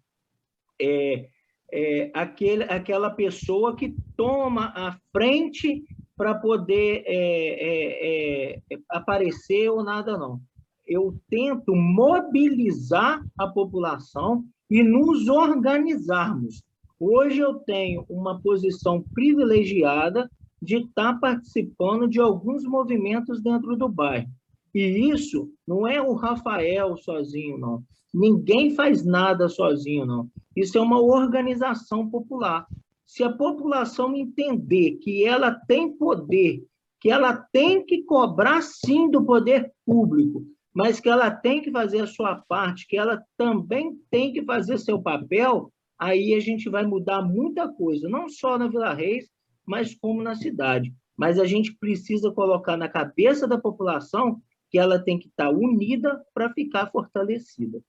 é, 0.79 1.31
é, 1.73 2.11
aquele, 2.13 2.65
aquela 2.65 3.09
pessoa 3.09 3.75
que 3.75 3.95
toma 4.19 4.67
a 4.77 4.95
frente 5.11 5.83
para 6.15 6.35
poder 6.35 7.05
é, 7.07 7.15
é, 7.17 8.61
é, 8.71 8.79
aparecer 8.91 9.71
ou 9.71 9.83
nada, 9.83 10.19
não. 10.19 10.43
Eu 10.87 11.19
tento 11.31 11.75
mobilizar 11.75 13.25
a 13.39 13.47
população 13.47 14.45
e 14.69 14.83
nos 14.83 15.27
organizarmos. 15.27 16.63
Hoje 17.01 17.39
eu 17.39 17.55
tenho 17.61 18.05
uma 18.11 18.39
posição 18.43 19.03
privilegiada 19.15 20.29
de 20.63 20.77
estar 20.77 21.19
participando 21.19 22.09
de 22.09 22.21
alguns 22.21 22.63
movimentos 22.63 23.43
dentro 23.43 23.77
do 23.77 23.89
bairro. 23.89 24.31
E 24.73 25.11
isso 25.11 25.51
não 25.67 25.87
é 25.87 26.01
o 26.01 26.15
Rafael 26.15 26.97
sozinho, 26.97 27.59
não. 27.59 27.83
Ninguém 28.15 28.71
faz 28.75 29.05
nada 29.05 29.49
sozinho, 29.49 30.07
não. 30.07 30.31
Isso 30.57 30.79
é 30.79 30.81
uma 30.81 31.01
organização 31.01 32.09
popular. 32.09 32.67
Se 33.05 33.25
a 33.25 33.33
população 33.33 34.15
entender 34.15 34.93
que 35.03 35.25
ela 35.25 35.51
tem 35.51 35.93
poder, 35.93 36.63
que 37.01 37.11
ela 37.11 37.35
tem 37.35 37.85
que 37.85 38.05
cobrar 38.05 38.63
sim 38.63 39.11
do 39.11 39.25
poder 39.25 39.73
público, 39.85 40.45
mas 40.73 41.01
que 41.01 41.09
ela 41.09 41.31
tem 41.31 41.61
que 41.61 41.71
fazer 41.71 42.03
a 42.03 42.07
sua 42.07 42.37
parte, 42.37 42.87
que 42.87 42.97
ela 42.97 43.23
também 43.37 43.99
tem 44.11 44.33
que 44.33 44.45
fazer 44.45 44.79
seu 44.79 45.03
papel, 45.03 45.71
aí 45.99 46.35
a 46.35 46.41
gente 46.41 46.71
vai 46.71 46.87
mudar 46.87 47.21
muita 47.21 47.69
coisa, 47.69 48.09
não 48.09 48.29
só 48.29 48.57
na 48.57 48.69
Vila 48.69 48.95
Reis, 48.95 49.29
mas 49.67 49.95
como 49.95 50.23
na 50.23 50.35
cidade. 50.35 50.95
Mas 51.17 51.39
a 51.39 51.45
gente 51.45 51.75
precisa 51.75 52.31
colocar 52.33 52.77
na 52.77 52.89
cabeça 52.89 53.47
da 53.47 53.59
população 53.59 54.41
que 54.71 54.79
ela 54.79 54.99
tem 54.99 55.19
que 55.19 55.29
estar 55.29 55.51
unida 55.51 56.25
para 56.33 56.53
ficar 56.53 56.91
fortalecida. 56.91 57.83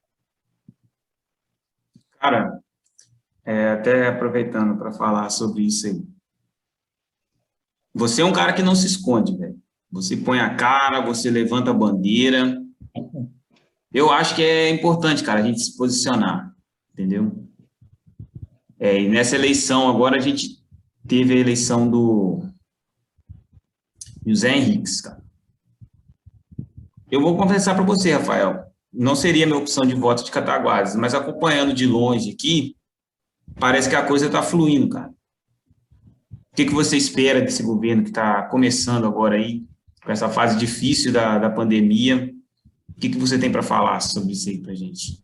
Cara, 2.20 2.60
é, 3.46 3.72
até 3.72 4.08
aproveitando 4.08 4.78
para 4.78 4.92
falar 4.92 5.30
sobre 5.30 5.64
isso 5.64 5.88
aí. 5.88 6.02
Você 7.94 8.22
é 8.22 8.26
um 8.26 8.34
cara 8.34 8.54
que 8.54 8.64
não 8.64 8.76
se 8.76 8.88
esconde, 8.88 9.38
velho. 9.38 9.62
Você 9.92 10.18
põe 10.18 10.40
a 10.40 10.56
cara, 10.56 11.02
você 11.02 11.30
levanta 11.30 11.70
a 11.70 11.74
bandeira. 11.74 12.60
Eu 13.94 14.10
acho 14.12 14.36
que 14.36 14.42
é 14.42 14.70
importante, 14.70 15.24
cara, 15.24 15.40
a 15.40 15.44
gente 15.44 15.62
se 15.62 15.78
posicionar, 15.78 16.52
entendeu? 16.92 17.48
É, 18.80 19.00
e 19.00 19.08
nessa 19.08 19.36
eleição 19.36 19.88
agora 19.88 20.18
a 20.18 20.20
gente 20.20 20.63
teve 21.08 21.34
a 21.34 21.38
eleição 21.38 21.90
do 21.90 22.44
José 24.26 24.56
Henriques, 24.56 25.02
cara. 25.02 25.24
Eu 27.12 27.22
vou 27.22 27.38
confessar 27.38 27.76
para 27.76 27.84
você, 27.84 28.12
Rafael, 28.12 28.66
não 28.92 29.16
seria 29.16 29.46
minha 29.46 29.58
opção 29.58 29.86
de 29.86 29.94
voto 29.94 30.24
de 30.24 30.32
Cataguases, 30.32 30.96
mas 30.96 31.14
acompanhando 31.14 31.74
de 31.74 31.86
longe 31.86 32.32
aqui, 32.32 32.76
parece 33.60 33.90
que 33.90 33.96
a 33.96 34.06
coisa 34.06 34.28
está 34.28 34.42
fluindo, 34.42 34.90
cara. 34.90 35.14
O 36.52 36.56
que, 36.56 36.66
que 36.66 36.74
você 36.74 36.96
espera 36.96 37.42
desse 37.42 37.64
governo 37.64 38.04
que 38.04 38.10
está 38.10 38.44
começando 38.44 39.06
agora 39.06 39.36
aí, 39.36 39.64
com 40.04 40.12
essa 40.12 40.30
fase 40.30 40.58
difícil 40.58 41.12
da, 41.12 41.40
da 41.40 41.50
pandemia? 41.50 42.34
O 42.96 43.00
que, 43.00 43.10
que 43.10 43.18
você 43.18 43.40
tem 43.40 43.52
para 43.52 43.64
falar 43.64 44.00
sobre 44.00 44.34
isso 44.34 44.50
aí 44.50 44.60
para 44.60 44.76
gente? 44.76 45.24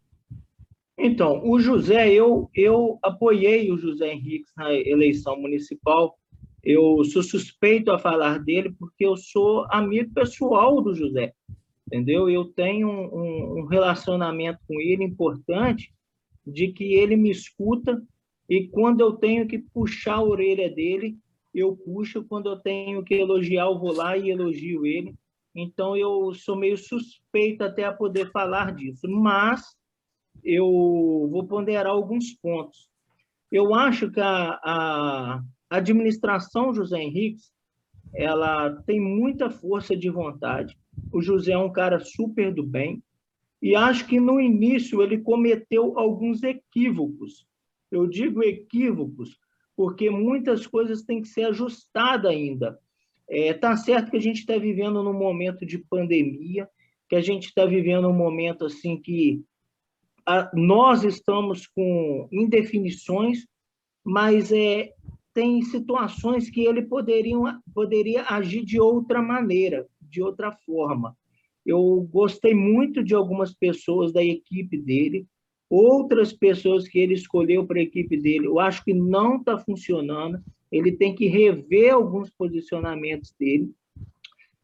Então, 1.01 1.41
o 1.46 1.58
José, 1.60 2.12
eu, 2.12 2.50
eu 2.53 3.00
apoiei 3.01 3.72
o 3.72 3.77
José 3.77 4.12
Henrique 4.12 4.50
na 4.58 4.74
eleição 4.74 5.39
municipal. 5.39 6.18
Eu 6.62 7.01
sou 7.06 7.24
suspeito 7.24 7.89
a 7.89 7.98
falar 7.98 8.39
dele 8.39 8.75
porque 8.77 9.06
eu 9.06 9.15
sou 9.15 9.65
amigo 9.72 10.13
pessoal 10.13 10.82
do 10.82 10.94
José, 10.94 11.32
entendeu? 11.88 12.29
Eu 12.29 12.46
tenho 12.46 12.89
um, 12.89 13.60
um 13.60 13.65
relacionamento 13.65 14.60
com 14.68 14.82
ele 14.82 15.06
importante 15.06 15.94
de 16.46 16.68
que 16.74 16.96
ele 16.96 17.15
me 17.15 17.32
escuta 17.32 18.01
e 18.50 18.68
quando 18.68 19.00
eu 19.00 19.13
tenho 19.13 19.48
que 19.48 19.60
puxar 19.60 20.15
a 20.15 20.24
orelha 20.24 20.70
dele, 20.70 21.18
eu 21.53 21.77
puxo. 21.77 22.25
Quando 22.25 22.50
eu 22.50 22.58
tenho 22.58 23.03
que 23.03 23.13
elogiar, 23.13 23.68
eu 23.68 23.79
vou 23.79 23.94
lá 23.94 24.18
e 24.18 24.32
elogio 24.32 24.86
ele. 24.86 25.15
Então, 25.56 25.96
eu 25.96 26.34
sou 26.34 26.58
meio 26.58 26.77
suspeito 26.77 27.63
até 27.63 27.86
a 27.86 27.94
poder 27.94 28.32
falar 28.32 28.75
disso. 28.75 29.08
Mas 29.08 29.78
eu 30.43 31.27
vou 31.31 31.46
ponderar 31.48 31.88
alguns 31.88 32.34
pontos. 32.34 32.89
Eu 33.51 33.74
acho 33.74 34.12
que 34.12 34.19
a, 34.19 34.60
a 34.63 35.41
administração 35.69 36.74
José 36.74 37.01
Henriques 37.01 37.51
ela 38.13 38.72
tem 38.84 39.00
muita 39.00 39.50
força 39.50 39.96
de 39.96 40.10
vontade. 40.10 40.77
O 41.12 41.22
José 41.22 41.51
é 41.51 41.58
um 41.58 41.72
cara 41.72 42.00
super 42.00 42.53
do 42.53 42.63
bem 42.63 43.01
e 43.62 43.75
acho 43.75 44.08
que 44.08 44.19
no 44.19 44.39
início 44.39 45.01
ele 45.01 45.19
cometeu 45.19 45.98
alguns 45.98 46.43
equívocos. 46.43 47.46
Eu 47.91 48.08
digo 48.08 48.43
equívocos 48.43 49.38
porque 49.75 50.10
muitas 50.10 50.67
coisas 50.67 51.03
têm 51.03 51.22
que 51.22 51.27
ser 51.27 51.46
ajustadas 51.46 52.29
ainda. 52.29 52.77
É, 53.29 53.53
tá 53.53 53.77
certo 53.77 54.12
que 54.12 54.17
a 54.17 54.22
gente 54.22 54.39
está 54.39 54.58
vivendo 54.58 55.03
num 55.03 55.13
momento 55.13 55.65
de 55.65 55.77
pandemia, 55.77 56.67
que 57.08 57.15
a 57.15 57.22
gente 57.22 57.46
está 57.46 57.65
vivendo 57.65 58.10
um 58.10 58.13
momento 58.13 58.65
assim 58.65 59.00
que 59.00 59.41
nós 60.53 61.03
estamos 61.03 61.67
com 61.67 62.27
indefinições, 62.31 63.45
mas 64.03 64.51
é, 64.51 64.91
tem 65.33 65.62
situações 65.62 66.50
que 66.50 66.62
ele 66.62 66.81
poderia, 66.83 67.59
poderia 67.74 68.25
agir 68.27 68.63
de 68.63 68.79
outra 68.79 69.21
maneira, 69.21 69.88
de 70.01 70.21
outra 70.21 70.51
forma. 70.65 71.15
Eu 71.65 72.07
gostei 72.12 72.53
muito 72.53 73.03
de 73.03 73.13
algumas 73.13 73.53
pessoas 73.53 74.12
da 74.12 74.24
equipe 74.24 74.77
dele, 74.77 75.27
outras 75.69 76.33
pessoas 76.33 76.88
que 76.88 76.98
ele 77.00 77.13
escolheu 77.13 77.65
para 77.65 77.79
a 77.79 77.83
equipe 77.83 78.17
dele, 78.17 78.48
eu 78.48 78.59
acho 78.59 78.83
que 78.83 78.93
não 78.93 79.38
está 79.38 79.57
funcionando, 79.57 80.39
ele 80.71 80.91
tem 80.91 81.13
que 81.13 81.27
rever 81.27 81.93
alguns 81.93 82.29
posicionamentos 82.29 83.33
dele. 83.39 83.71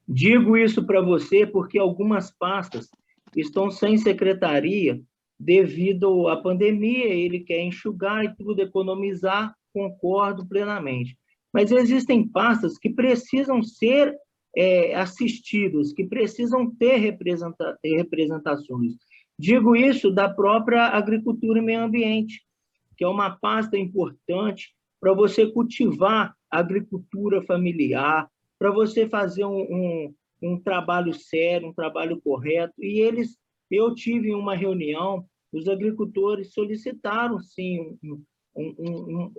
Digo 0.08 0.58
isso 0.58 0.86
para 0.86 1.02
você 1.02 1.46
porque 1.46 1.78
algumas 1.80 2.32
pastas 2.32 2.90
estão 3.36 3.72
sem 3.72 3.98
secretaria 3.98 5.02
devido 5.40 6.28
à 6.28 6.38
pandemia, 6.38 7.06
ele 7.06 7.42
quer 7.42 7.62
enxugar 7.62 8.24
e 8.26 8.36
tudo, 8.36 8.62
economizar, 8.62 9.54
concordo 9.74 10.48
plenamente. 10.48 11.18
Mas 11.54 11.72
existem 11.72 12.28
pastas 12.28 12.78
que 12.78 12.90
precisam 12.90 13.62
ser 13.62 14.16
é, 14.56 14.96
assistidos, 14.96 15.92
que 15.92 16.06
precisam 16.06 16.70
ter 16.70 16.98
representa 16.98 17.78
representações. 17.84 18.94
Digo 19.38 19.76
isso 19.76 20.10
da 20.10 20.30
própria 20.30 20.88
agricultura 20.88 21.60
e 21.60 21.62
meio 21.62 21.82
ambiente, 21.82 22.42
que 22.98 23.04
é 23.04 23.08
uma 23.08 23.32
pasta 23.32 23.78
importante 23.78 24.74
para 25.02 25.14
você 25.14 25.46
cultivar 25.46 26.34
a 26.50 26.60
agricultura 26.60 27.42
familiar, 27.44 28.30
para 28.58 28.72
você 28.72 29.08
fazer 29.10 29.44
um, 29.44 29.62
um, 29.62 30.14
um 30.42 30.60
trabalho 30.60 31.14
sério, 31.14 31.68
um 31.68 31.74
trabalho 31.74 32.20
correto, 32.22 32.74
e 32.80 33.00
eles 33.00 33.38
eu 33.70 33.94
tive 33.94 34.34
uma 34.34 34.56
reunião, 34.56 35.26
os 35.52 35.68
agricultores 35.68 36.54
solicitaram, 36.54 37.40
sim, 37.40 37.98
um, 38.04 38.24
um, 38.56 39.32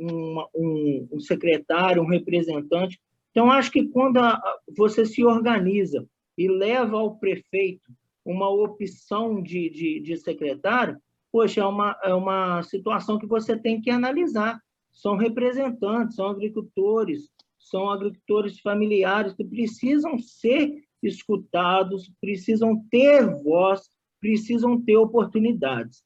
um, 0.54 1.08
um 1.12 1.20
secretário, 1.20 2.02
um 2.02 2.08
representante. 2.08 3.00
Então, 3.30 3.50
acho 3.50 3.70
que 3.70 3.86
quando 3.88 4.18
a, 4.18 4.40
você 4.76 5.04
se 5.04 5.24
organiza 5.24 6.06
e 6.36 6.48
leva 6.48 6.98
ao 6.98 7.16
prefeito 7.16 7.92
uma 8.24 8.48
opção 8.48 9.42
de, 9.42 9.70
de, 9.70 10.00
de 10.00 10.16
secretário, 10.16 10.98
poxa, 11.30 11.60
é 11.60 11.66
uma, 11.66 11.96
é 12.02 12.14
uma 12.14 12.62
situação 12.62 13.18
que 13.18 13.26
você 13.26 13.56
tem 13.56 13.80
que 13.80 13.90
analisar. 13.90 14.60
São 14.90 15.16
representantes, 15.16 16.16
são 16.16 16.28
agricultores, 16.28 17.28
são 17.58 17.90
agricultores 17.90 18.58
familiares 18.60 19.34
que 19.34 19.44
precisam 19.44 20.18
ser 20.18 20.82
escutados, 21.02 22.10
precisam 22.20 22.82
ter 22.90 23.26
voz, 23.42 23.90
precisam 24.26 24.80
ter 24.80 24.96
oportunidades. 24.96 26.02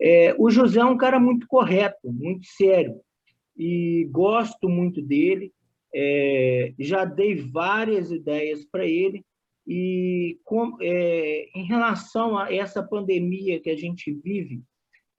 É, 0.00 0.36
o 0.38 0.48
José 0.48 0.78
é 0.78 0.84
um 0.84 0.96
cara 0.96 1.18
muito 1.18 1.48
correto, 1.48 2.12
muito 2.12 2.46
sério, 2.46 3.00
e 3.56 4.06
gosto 4.12 4.68
muito 4.68 5.02
dele. 5.02 5.52
É, 5.92 6.72
já 6.78 7.04
dei 7.04 7.34
várias 7.34 8.12
ideias 8.12 8.64
para 8.64 8.86
ele, 8.86 9.24
e 9.66 10.38
com, 10.44 10.76
é, 10.80 11.48
em 11.56 11.64
relação 11.64 12.38
a 12.38 12.54
essa 12.54 12.82
pandemia 12.82 13.58
que 13.58 13.70
a 13.70 13.76
gente 13.76 14.12
vive, 14.12 14.62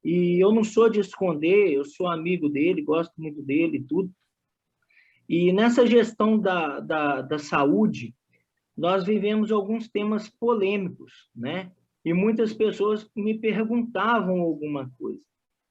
e 0.01 0.41
eu 0.41 0.53
não 0.53 0.63
sou 0.63 0.89
de 0.89 1.01
esconder, 1.01 1.73
eu 1.73 1.83
sou 1.83 2.07
amigo 2.07 2.47
dele, 2.47 2.81
gosto 2.81 3.13
muito 3.17 3.41
dele 3.41 3.77
e 3.77 3.83
tudo. 3.83 4.09
E 5.27 5.51
nessa 5.51 5.85
gestão 5.85 6.39
da, 6.39 6.79
da, 6.79 7.21
da 7.21 7.39
saúde, 7.39 8.15
nós 8.77 9.03
vivemos 9.03 9.51
alguns 9.51 9.89
temas 9.89 10.29
polêmicos, 10.29 11.11
né? 11.35 11.73
E 12.05 12.13
muitas 12.13 12.53
pessoas 12.53 13.09
me 13.15 13.37
perguntavam 13.37 14.39
alguma 14.39 14.91
coisa. 14.97 15.21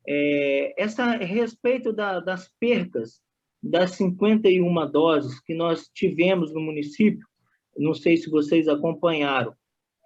É, 0.07 0.83
essa 0.83 1.05
a 1.05 1.17
respeito 1.17 1.93
da, 1.93 2.21
das 2.21 2.51
percas 2.61 3.21
das 3.63 3.93
51 3.93 4.91
doses 4.91 5.41
que 5.41 5.55
nós 5.55 5.89
tivemos 5.93 6.53
no 6.53 6.61
município, 6.61 7.27
não 7.77 7.95
sei 7.95 8.17
se 8.17 8.31
vocês 8.31 8.69
acompanharam, 8.69 9.53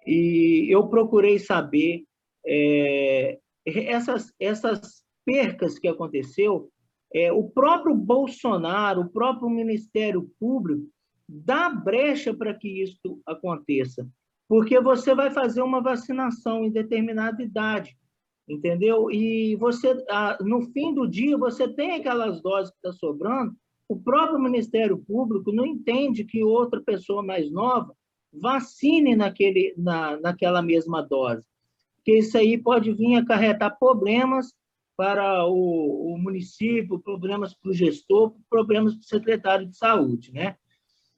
e 0.05 0.67
eu 0.69 0.87
procurei 0.87 1.37
saber 1.37 2.03
é, 2.45 3.37
essas, 3.65 4.33
essas 4.39 5.03
percas 5.23 5.77
que 5.77 5.87
aconteceu, 5.87 6.71
é, 7.13 7.31
o 7.31 7.43
próprio 7.49 7.93
Bolsonaro, 7.93 9.01
o 9.01 9.09
próprio 9.09 9.49
Ministério 9.49 10.29
Público, 10.39 10.87
dá 11.27 11.69
brecha 11.69 12.33
para 12.33 12.53
que 12.53 12.81
isso 12.81 13.21
aconteça, 13.25 14.07
porque 14.51 14.81
você 14.81 15.15
vai 15.15 15.31
fazer 15.31 15.61
uma 15.61 15.79
vacinação 15.79 16.65
em 16.65 16.69
determinada 16.69 17.41
idade, 17.41 17.97
entendeu? 18.45 19.09
E 19.09 19.55
você, 19.55 19.95
no 20.41 20.63
fim 20.73 20.93
do 20.93 21.07
dia, 21.07 21.37
você 21.37 21.69
tem 21.69 21.91
aquelas 21.91 22.41
doses 22.41 22.69
que 22.69 22.75
estão 22.75 22.91
tá 22.91 22.97
sobrando, 22.97 23.55
o 23.87 23.97
próprio 23.97 24.37
Ministério 24.37 24.97
Público 24.97 25.53
não 25.53 25.65
entende 25.65 26.25
que 26.25 26.43
outra 26.43 26.81
pessoa 26.81 27.23
mais 27.23 27.49
nova 27.49 27.95
vacine 28.33 29.15
naquele, 29.15 29.73
na, 29.77 30.19
naquela 30.19 30.61
mesma 30.61 31.01
dose, 31.01 31.47
porque 31.95 32.17
isso 32.17 32.37
aí 32.37 32.57
pode 32.57 32.91
vir 32.91 33.15
acarretar 33.15 33.79
problemas 33.79 34.53
para 34.97 35.47
o, 35.47 36.13
o 36.13 36.17
município, 36.17 36.99
problemas 36.99 37.53
para 37.53 37.71
o 37.71 37.73
gestor, 37.73 38.35
problemas 38.49 38.95
para 38.95 39.01
o 39.01 39.05
secretário 39.05 39.65
de 39.65 39.77
saúde, 39.77 40.33
né? 40.33 40.57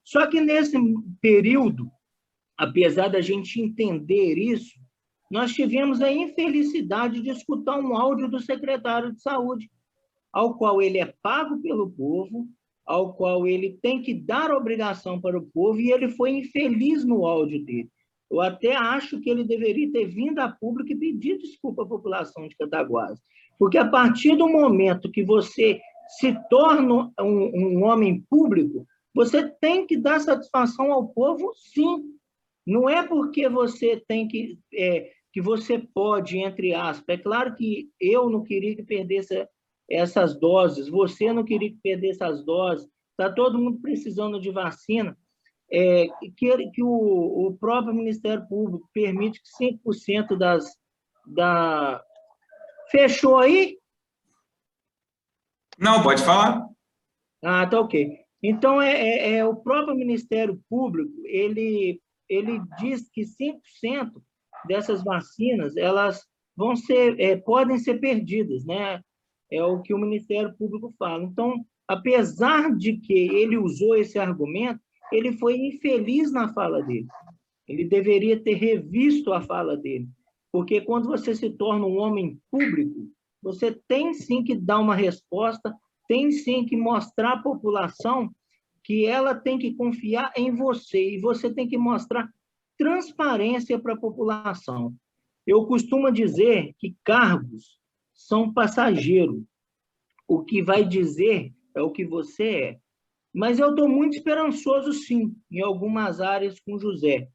Só 0.04 0.28
que 0.28 0.40
nesse 0.40 0.78
período, 1.20 1.90
apesar 2.64 3.10
da 3.10 3.22
gente 3.22 3.62
entender 3.62 4.38
isso, 4.38 4.74
nós 5.30 5.54
tivemos 5.54 6.02
a 6.02 6.12
infelicidade 6.12 7.22
de 7.22 7.30
escutar 7.30 7.78
um 7.80 7.96
áudio 7.96 8.30
do 8.30 8.40
secretário 8.40 9.14
de 9.14 9.22
saúde, 9.22 9.70
ao 10.32 10.58
qual 10.58 10.82
ele 10.82 10.98
é 10.98 11.14
pago 11.22 11.62
pelo 11.62 11.90
povo, 11.90 12.48
ao 12.86 13.14
qual 13.14 13.48
ele 13.48 13.78
tem 13.82 14.02
que 14.02 14.14
dar 14.14 14.52
obrigação 14.52 15.20
para 15.20 15.38
o 15.38 15.46
povo, 15.54 15.80
e 15.80 15.92
ele 15.92 16.10
foi 16.10 16.32
infeliz 16.32 17.06
no 17.06 17.26
áudio 17.26 17.64
dele. 17.64 17.90
Eu 18.32 18.42
até 18.42 18.76
acho 18.76 19.20
que 19.20 19.30
ele 19.30 19.44
deveria 19.44 19.92
ter 19.92 20.06
vindo 20.06 20.40
a 20.40 20.50
público 20.50 20.92
e 20.92 20.96
pedir 20.96 21.38
desculpa 21.38 21.84
à 21.84 21.86
população 21.86 22.48
de 22.48 22.56
Cataguases. 22.56 23.22
Porque 23.60 23.78
a 23.78 23.88
partir 23.88 24.36
do 24.36 24.50
momento 24.50 25.12
que 25.12 25.24
você 25.24 25.80
se 26.20 26.36
torna 26.50 27.12
um, 27.20 27.78
um 27.78 27.84
homem 27.84 28.26
público, 28.30 28.86
você 29.14 29.48
tem 29.62 29.86
que 29.86 29.96
dar 29.96 30.20
satisfação 30.20 30.92
ao 30.92 31.08
povo, 31.08 31.54
sim. 31.56 32.04
Não 32.66 32.90
é 32.90 33.06
porque 33.06 33.50
você 33.50 34.02
tem 34.08 34.28
que 34.28 34.58
é, 34.74 35.12
que 35.32 35.42
você 35.42 35.80
pode, 35.80 36.38
entre 36.38 36.74
aspas. 36.74 37.18
É 37.18 37.22
claro 37.22 37.56
que 37.56 37.90
eu 38.00 38.30
não 38.30 38.44
queria 38.44 38.76
que 38.76 38.84
perdesse 38.84 39.48
essas 39.90 40.40
doses, 40.40 40.88
você 40.88 41.34
não 41.34 41.44
queria 41.44 41.72
que 41.72 41.80
perdesse 41.82 42.24
essas 42.24 42.46
doses. 42.46 42.88
Está 43.12 43.32
todo 43.32 43.60
mundo 43.60 43.80
precisando 43.80 44.40
de 44.40 44.52
vacina. 44.52 45.18
É, 45.72 46.08
que, 46.38 46.70
que 46.72 46.84
o, 46.84 47.48
o 47.48 47.58
próprio 47.58 47.94
Ministério 47.94 48.48
Público 48.48 48.88
permite 48.94 49.42
que 49.42 49.66
5% 49.66 50.38
das. 50.38 50.66
Da... 51.26 52.04
Fechou 52.92 53.38
aí? 53.38 53.80
Não, 55.80 56.04
pode 56.04 56.24
falar. 56.24 56.68
Ah, 57.44 57.66
tá 57.66 57.80
ok. 57.80 58.20
Então, 58.42 58.82
é, 58.82 58.92
é, 58.92 59.38
é, 59.38 59.46
o 59.46 59.56
próprio 59.56 59.96
Ministério 59.96 60.62
Público, 60.70 61.12
ele, 61.26 62.02
ele 62.34 62.62
diz 62.80 63.10
que 63.10 63.22
5% 63.22 64.12
dessas 64.68 65.04
vacinas, 65.04 65.76
elas 65.76 66.26
vão 66.56 66.76
ser, 66.76 67.20
é, 67.20 67.36
podem 67.36 67.78
ser 67.78 68.00
perdidas, 68.00 68.66
né? 68.66 69.02
É 69.52 69.64
o 69.64 69.82
que 69.82 69.94
o 69.94 69.98
Ministério 69.98 70.56
Público 70.58 70.94
fala. 70.98 71.24
Então, 71.24 71.66
apesar 71.88 72.76
de 72.76 72.98
que 72.98 73.14
ele 73.14 73.58
usou 73.58 73.96
esse 73.96 74.18
argumento, 74.18 74.80
ele 75.12 75.34
foi 75.34 75.58
infeliz 75.58 76.32
na 76.32 76.54
fala 76.54 76.82
dele. 76.82 77.08
Ele 77.68 77.86
deveria 77.86 78.42
ter 78.42 78.56
revisto 78.56 79.32
a 79.32 79.42
fala 79.42 79.78
dele. 79.78 80.08
Porque 80.52 80.82
quando 80.82 81.08
você 81.08 81.36
se 81.36 81.50
torna 81.50 81.86
um 81.86 81.98
homem 81.98 82.40
público, 82.50 83.10
você 83.42 83.72
tem 83.88 84.14
sim 84.14 84.44
que 84.44 84.56
dar 84.56 84.80
uma 84.80 84.96
resposta 84.96 85.74
tem 86.08 86.32
sim 86.32 86.66
que 86.66 86.76
mostrar 86.76 87.34
à 87.34 87.42
população 87.42 88.30
que 88.84 89.06
ela 89.06 89.34
tem 89.34 89.58
que 89.58 89.74
confiar 89.74 90.32
em 90.36 90.54
você 90.54 91.16
e 91.16 91.20
você 91.20 91.54
tem 91.54 91.68
que 91.68 91.78
mostrar 91.78 92.30
transparência 92.78 93.80
para 93.80 93.94
a 93.94 94.00
população. 94.00 94.94
Eu 95.46 95.66
costumo 95.66 96.12
dizer 96.12 96.74
que 96.78 96.96
cargos 97.04 97.80
são 98.14 98.54
passageiros. 98.54 99.44
O 100.28 100.44
que 100.44 100.62
vai 100.62 100.84
dizer 100.86 101.54
é 101.76 101.82
o 101.82 101.92
que 101.92 102.06
você 102.06 102.44
é. 102.44 102.80
Mas 103.34 103.60
eu 103.60 103.72
estou 103.72 103.90
muito 103.90 104.16
esperançoso, 104.16 104.94
sim, 104.94 105.36
em 105.52 105.62
algumas 105.62 106.22
áreas 106.22 106.60
com 106.60 106.78
José. 106.78 107.30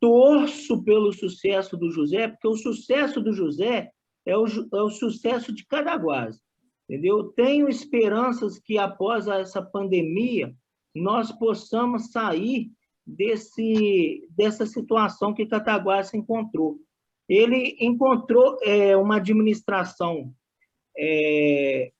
Torço 0.00 0.82
pelo 0.82 1.12
sucesso 1.12 1.76
do 1.76 1.90
José, 1.90 2.28
porque 2.28 2.48
o 2.48 2.56
sucesso 2.56 3.20
do 3.20 3.32
José 3.32 3.90
é 4.26 4.36
o, 4.36 4.46
é 4.46 4.82
o 4.82 4.90
sucesso 4.90 5.52
de 5.52 5.66
Cadaguás 5.66 6.44
entendeu? 6.88 7.32
Tenho 7.32 7.68
esperanças 7.68 8.58
que 8.58 8.78
após 8.78 9.26
essa 9.26 9.62
pandemia 9.62 10.54
nós 10.94 11.32
possamos 11.32 12.10
sair 12.10 12.70
desse 13.06 14.26
dessa 14.30 14.64
situação 14.64 15.34
que 15.34 15.46
Cataguá 15.46 16.02
se 16.02 16.16
encontrou. 16.16 16.78
Ele 17.28 17.76
encontrou 17.80 18.58
é, 18.62 18.96
uma 18.96 19.16
administração 19.16 20.32
é, 20.96 21.90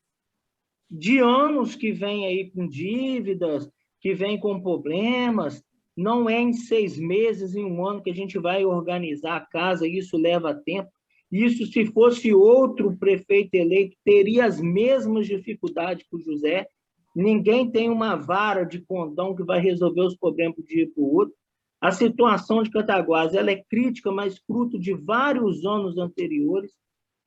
de 0.91 1.19
anos 1.19 1.75
que 1.75 1.93
vem 1.93 2.27
aí 2.27 2.51
com 2.51 2.69
dívidas, 2.69 3.69
que 4.01 4.15
vem 4.15 4.39
com 4.39 4.61
problemas. 4.61 5.63
Não 5.97 6.29
é 6.29 6.41
em 6.41 6.53
seis 6.53 6.99
meses, 6.99 7.55
em 7.55 7.65
um 7.65 7.87
ano 7.87 8.03
que 8.03 8.11
a 8.11 8.15
gente 8.15 8.39
vai 8.39 8.65
organizar 8.65 9.37
a 9.37 9.47
casa, 9.47 9.87
isso 9.87 10.17
leva 10.17 10.55
tempo. 10.55 10.91
Isso, 11.31 11.67
se 11.67 11.87
fosse 11.87 12.33
outro 12.33 12.97
prefeito 12.97 13.55
eleito, 13.55 13.97
teria 14.05 14.45
as 14.45 14.61
mesmas 14.61 15.27
dificuldades 15.27 16.07
que 16.09 16.17
o 16.17 16.21
José. 16.21 16.69
Ninguém 17.15 17.71
tem 17.71 17.89
uma 17.89 18.17
vara 18.17 18.65
de 18.65 18.81
condão 18.81 19.35
que 19.35 19.45
vai 19.45 19.61
resolver 19.61 20.03
os 20.03 20.17
problemas 20.17 20.57
de 20.57 20.65
dia 20.65 20.91
para 20.93 21.03
o 21.03 21.15
outro. 21.15 21.35
A 21.81 21.93
situação 21.93 22.63
de 22.63 22.71
Cataguás 22.71 23.35
ela 23.35 23.51
é 23.51 23.63
crítica, 23.69 24.11
mas 24.11 24.39
fruto 24.39 24.79
de 24.79 24.95
vários 24.95 25.65
anos 25.65 25.99
anteriores. 25.99 26.73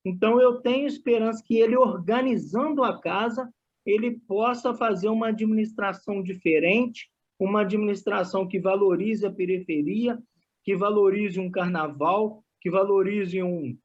Então, 0.03 0.41
eu 0.41 0.61
tenho 0.61 0.87
esperança 0.87 1.43
que 1.45 1.57
ele, 1.57 1.77
organizando 1.77 2.83
a 2.83 2.99
casa, 2.99 3.49
ele 3.85 4.19
possa 4.27 4.73
fazer 4.73 5.07
uma 5.09 5.27
administração 5.27 6.21
diferente, 6.21 7.09
uma 7.39 7.61
administração 7.61 8.47
que 8.47 8.59
valorize 8.59 9.25
a 9.25 9.31
periferia, 9.31 10.17
que 10.63 10.75
valorize 10.75 11.39
um 11.39 11.49
carnaval, 11.49 12.43
que 12.59 12.69
valorize 12.69 13.41
um, 13.41 13.77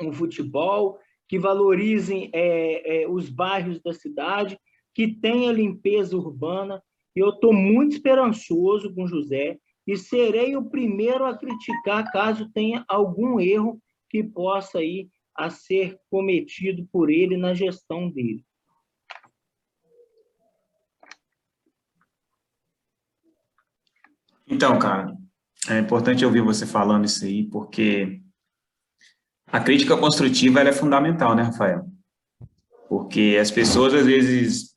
um 0.00 0.12
futebol, 0.12 0.98
que 1.28 1.38
valorizem 1.38 2.30
é, 2.34 3.02
é, 3.02 3.08
os 3.08 3.30
bairros 3.30 3.80
da 3.80 3.92
cidade, 3.92 4.58
que 4.98 5.06
tenha 5.06 5.52
limpeza 5.52 6.16
urbana. 6.16 6.82
Eu 7.14 7.28
estou 7.28 7.52
muito 7.52 7.92
esperançoso 7.92 8.92
com 8.92 9.06
José 9.06 9.56
e 9.86 9.96
serei 9.96 10.56
o 10.56 10.68
primeiro 10.68 11.24
a 11.24 11.38
criticar 11.38 12.10
caso 12.10 12.50
tenha 12.50 12.84
algum 12.88 13.38
erro 13.38 13.80
que 14.10 14.24
possa 14.24 14.82
ir 14.82 15.08
a 15.36 15.50
ser 15.50 16.00
cometido 16.10 16.84
por 16.90 17.10
ele 17.10 17.36
na 17.36 17.54
gestão 17.54 18.10
dele. 18.10 18.44
Então, 24.48 24.80
cara, 24.80 25.14
é 25.70 25.78
importante 25.78 26.24
ouvir 26.24 26.42
você 26.42 26.66
falando 26.66 27.04
isso 27.04 27.24
aí, 27.24 27.44
porque 27.44 28.20
A 29.46 29.60
crítica 29.60 29.96
construtiva 29.96 30.60
é 30.60 30.72
fundamental, 30.72 31.36
né, 31.36 31.42
Rafael? 31.44 31.86
Porque 32.88 33.38
as 33.40 33.50
pessoas, 33.50 33.94
às 33.94 34.04
vezes, 34.04 34.76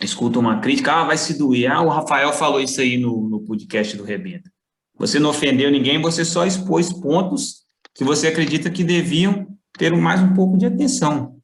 escutam 0.00 0.40
uma 0.40 0.60
crítica, 0.60 0.92
ah, 0.92 1.04
vai 1.04 1.16
se 1.16 1.36
doer, 1.36 1.70
ah, 1.70 1.82
o 1.82 1.88
Rafael 1.88 2.32
falou 2.32 2.60
isso 2.60 2.80
aí 2.80 2.96
no, 2.96 3.28
no 3.28 3.40
podcast 3.40 3.96
do 3.96 4.04
Rebenta. 4.04 4.50
Você 4.96 5.18
não 5.18 5.30
ofendeu 5.30 5.70
ninguém, 5.70 6.00
você 6.00 6.24
só 6.24 6.44
expôs 6.44 6.92
pontos 6.92 7.64
que 7.94 8.04
você 8.04 8.28
acredita 8.28 8.70
que 8.70 8.84
deviam 8.84 9.46
ter 9.76 9.94
mais 9.96 10.20
um 10.20 10.34
pouco 10.34 10.58
de 10.58 10.66
atenção, 10.66 11.36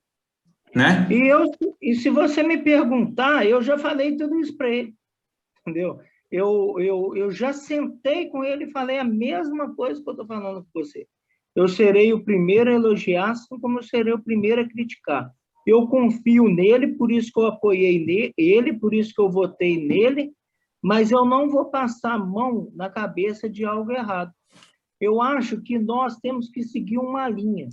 né? 0.74 1.06
E, 1.10 1.28
eu, 1.28 1.50
e 1.80 1.94
se 1.94 2.10
você 2.10 2.42
me 2.42 2.58
perguntar, 2.58 3.46
eu 3.46 3.62
já 3.62 3.78
falei 3.78 4.16
tudo 4.16 4.38
isso 4.40 4.56
para 4.56 4.68
ele, 4.68 4.94
entendeu? 5.60 6.00
Eu, 6.30 6.74
eu, 6.80 7.16
eu 7.16 7.30
já 7.30 7.52
sentei 7.52 8.28
com 8.28 8.44
ele 8.44 8.64
e 8.64 8.70
falei 8.72 8.98
a 8.98 9.04
mesma 9.04 9.72
coisa 9.74 10.02
que 10.02 10.08
eu 10.08 10.12
estou 10.12 10.26
falando 10.26 10.64
com 10.64 10.82
você. 10.82 11.06
Eu 11.54 11.68
serei 11.68 12.12
o 12.12 12.24
primeiro 12.24 12.70
a 12.70 12.74
elogiar, 12.74 13.30
assim 13.30 13.58
como 13.60 13.78
eu 13.78 13.82
serei 13.84 14.12
o 14.12 14.22
primeiro 14.22 14.60
a 14.60 14.68
criticar. 14.68 15.30
Eu 15.66 15.86
confio 15.86 16.48
nele, 16.48 16.88
por 16.88 17.10
isso 17.10 17.30
que 17.32 17.40
eu 17.40 17.46
apoiei 17.46 18.32
ele, 18.36 18.72
por 18.74 18.92
isso 18.92 19.14
que 19.14 19.20
eu 19.20 19.30
votei 19.30 19.86
nele, 19.86 20.32
mas 20.82 21.10
eu 21.10 21.24
não 21.24 21.48
vou 21.48 21.66
passar 21.66 22.14
a 22.14 22.18
mão 22.18 22.70
na 22.74 22.90
cabeça 22.90 23.48
de 23.48 23.64
algo 23.64 23.90
errado. 23.90 24.32
Eu 25.00 25.20
acho 25.20 25.62
que 25.62 25.78
nós 25.78 26.16
temos 26.16 26.50
que 26.50 26.62
seguir 26.62 26.98
uma 26.98 27.28
linha. 27.28 27.68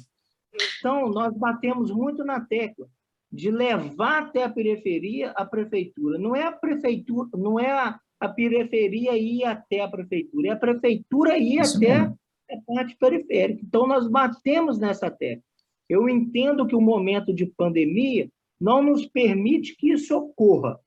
Então, 0.79 1.09
nós 1.09 1.35
batemos 1.37 1.91
muito 1.91 2.23
na 2.23 2.39
tecla 2.39 2.87
de 3.31 3.49
levar 3.49 4.23
até 4.23 4.43
a 4.43 4.49
periferia 4.49 5.31
a 5.31 5.45
prefeitura. 5.45 6.17
Não 6.17 6.35
é 6.35 6.43
a 6.43 6.51
prefeitura, 6.51 7.29
não 7.33 7.59
é 7.59 7.71
a, 7.71 7.99
a 8.19 8.29
periferia 8.29 9.17
ir 9.17 9.43
até 9.45 9.81
a 9.81 9.87
prefeitura, 9.87 10.47
é 10.47 10.51
a 10.51 10.57
prefeitura 10.57 11.37
ir 11.37 11.59
Isso 11.59 11.77
até 11.77 11.99
mesmo. 11.99 12.19
a 12.49 12.73
parte 12.73 12.97
periférica. 12.97 13.61
Então, 13.63 13.87
nós 13.87 14.07
batemos 14.07 14.79
nessa 14.79 15.09
tecla. 15.09 15.43
Eu 15.91 16.07
entendo 16.07 16.65
que 16.65 16.73
o 16.73 16.79
momento 16.79 17.33
de 17.33 17.45
pandemia 17.45 18.31
não 18.57 18.81
nos 18.81 19.05
permite 19.05 19.75
que 19.75 19.91
isso 19.91 20.15
ocorra, 20.15 20.79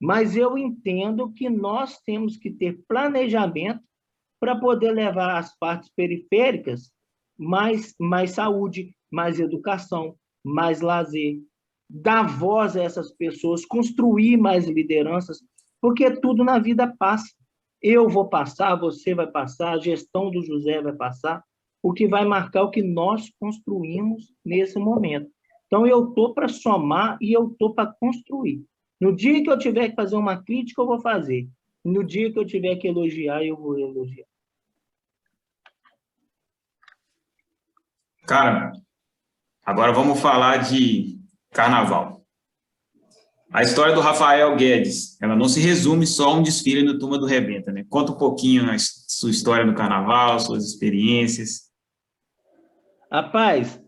mas 0.00 0.36
eu 0.36 0.56
entendo 0.56 1.32
que 1.32 1.50
nós 1.50 2.00
temos 2.02 2.36
que 2.36 2.48
ter 2.48 2.80
planejamento 2.86 3.82
para 4.38 4.54
poder 4.54 4.92
levar 4.92 5.36
às 5.36 5.58
partes 5.58 5.90
periféricas 5.96 6.92
mais, 7.36 7.92
mais 7.98 8.30
saúde, 8.30 8.94
mais 9.10 9.40
educação, 9.40 10.14
mais 10.44 10.80
lazer, 10.80 11.40
dar 11.88 12.22
voz 12.22 12.76
a 12.76 12.84
essas 12.84 13.10
pessoas, 13.10 13.66
construir 13.66 14.36
mais 14.36 14.68
lideranças, 14.68 15.40
porque 15.80 16.08
tudo 16.20 16.44
na 16.44 16.60
vida 16.60 16.86
passa. 16.86 17.34
Eu 17.82 18.08
vou 18.08 18.28
passar, 18.28 18.76
você 18.76 19.12
vai 19.12 19.26
passar, 19.26 19.72
a 19.72 19.80
gestão 19.80 20.30
do 20.30 20.40
José 20.40 20.80
vai 20.80 20.92
passar, 20.92 21.42
o 21.82 21.92
que 21.92 22.06
vai 22.06 22.24
marcar 22.24 22.62
o 22.62 22.70
que 22.70 22.82
nós 22.82 23.30
construímos 23.38 24.32
nesse 24.44 24.78
momento. 24.78 25.30
Então, 25.66 25.86
eu 25.86 26.08
estou 26.08 26.34
para 26.34 26.48
somar 26.48 27.16
e 27.20 27.32
eu 27.32 27.48
estou 27.48 27.74
para 27.74 27.86
construir. 27.86 28.64
No 29.00 29.14
dia 29.14 29.42
que 29.42 29.50
eu 29.50 29.58
tiver 29.58 29.90
que 29.90 29.94
fazer 29.94 30.16
uma 30.16 30.42
crítica, 30.42 30.82
eu 30.82 30.86
vou 30.86 31.00
fazer. 31.00 31.48
No 31.84 32.04
dia 32.04 32.30
que 32.32 32.38
eu 32.38 32.44
tiver 32.44 32.76
que 32.76 32.88
elogiar, 32.88 33.42
eu 33.44 33.56
vou 33.56 33.78
elogiar. 33.78 34.26
Cara, 38.26 38.72
agora 39.64 39.92
vamos 39.92 40.20
falar 40.20 40.58
de 40.58 41.18
carnaval. 41.50 42.20
A 43.52 43.62
história 43.62 43.92
do 43.94 44.00
Rafael 44.00 44.54
Guedes, 44.54 45.20
ela 45.20 45.34
não 45.34 45.48
se 45.48 45.58
resume 45.58 46.06
só 46.06 46.28
a 46.28 46.34
um 46.34 46.42
desfile 46.42 46.84
no 46.84 46.98
Turma 46.98 47.18
do 47.18 47.26
Rebenta, 47.26 47.72
né? 47.72 47.84
Conta 47.88 48.12
um 48.12 48.16
pouquinho 48.18 48.70
a 48.70 48.76
sua 48.78 49.30
história 49.30 49.64
no 49.64 49.74
carnaval, 49.74 50.38
suas 50.38 50.64
experiências. 50.64 51.69
Rapaz, 53.10 53.82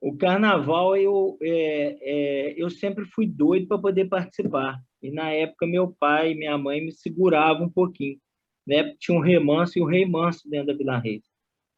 o 0.00 0.16
carnaval 0.16 0.96
eu, 0.96 1.36
é, 1.42 1.98
é, 2.00 2.54
eu 2.56 2.70
sempre 2.70 3.04
fui 3.06 3.26
doido 3.26 3.66
para 3.66 3.78
poder 3.78 4.08
participar. 4.08 4.80
E 5.02 5.10
na 5.10 5.30
época 5.30 5.66
meu 5.66 5.94
pai 5.98 6.32
e 6.32 6.34
minha 6.34 6.56
mãe 6.56 6.80
me 6.84 6.92
seguravam 6.92 7.66
um 7.66 7.70
pouquinho. 7.70 8.18
Né? 8.66 8.94
Tinha 9.00 9.18
um 9.18 9.20
remanso 9.20 9.78
e 9.78 9.82
um 9.82 9.86
rei 9.86 10.06
manso 10.06 10.48
dentro 10.48 10.68
da 10.68 10.74
Vila 10.74 10.98
Reis. 10.98 11.24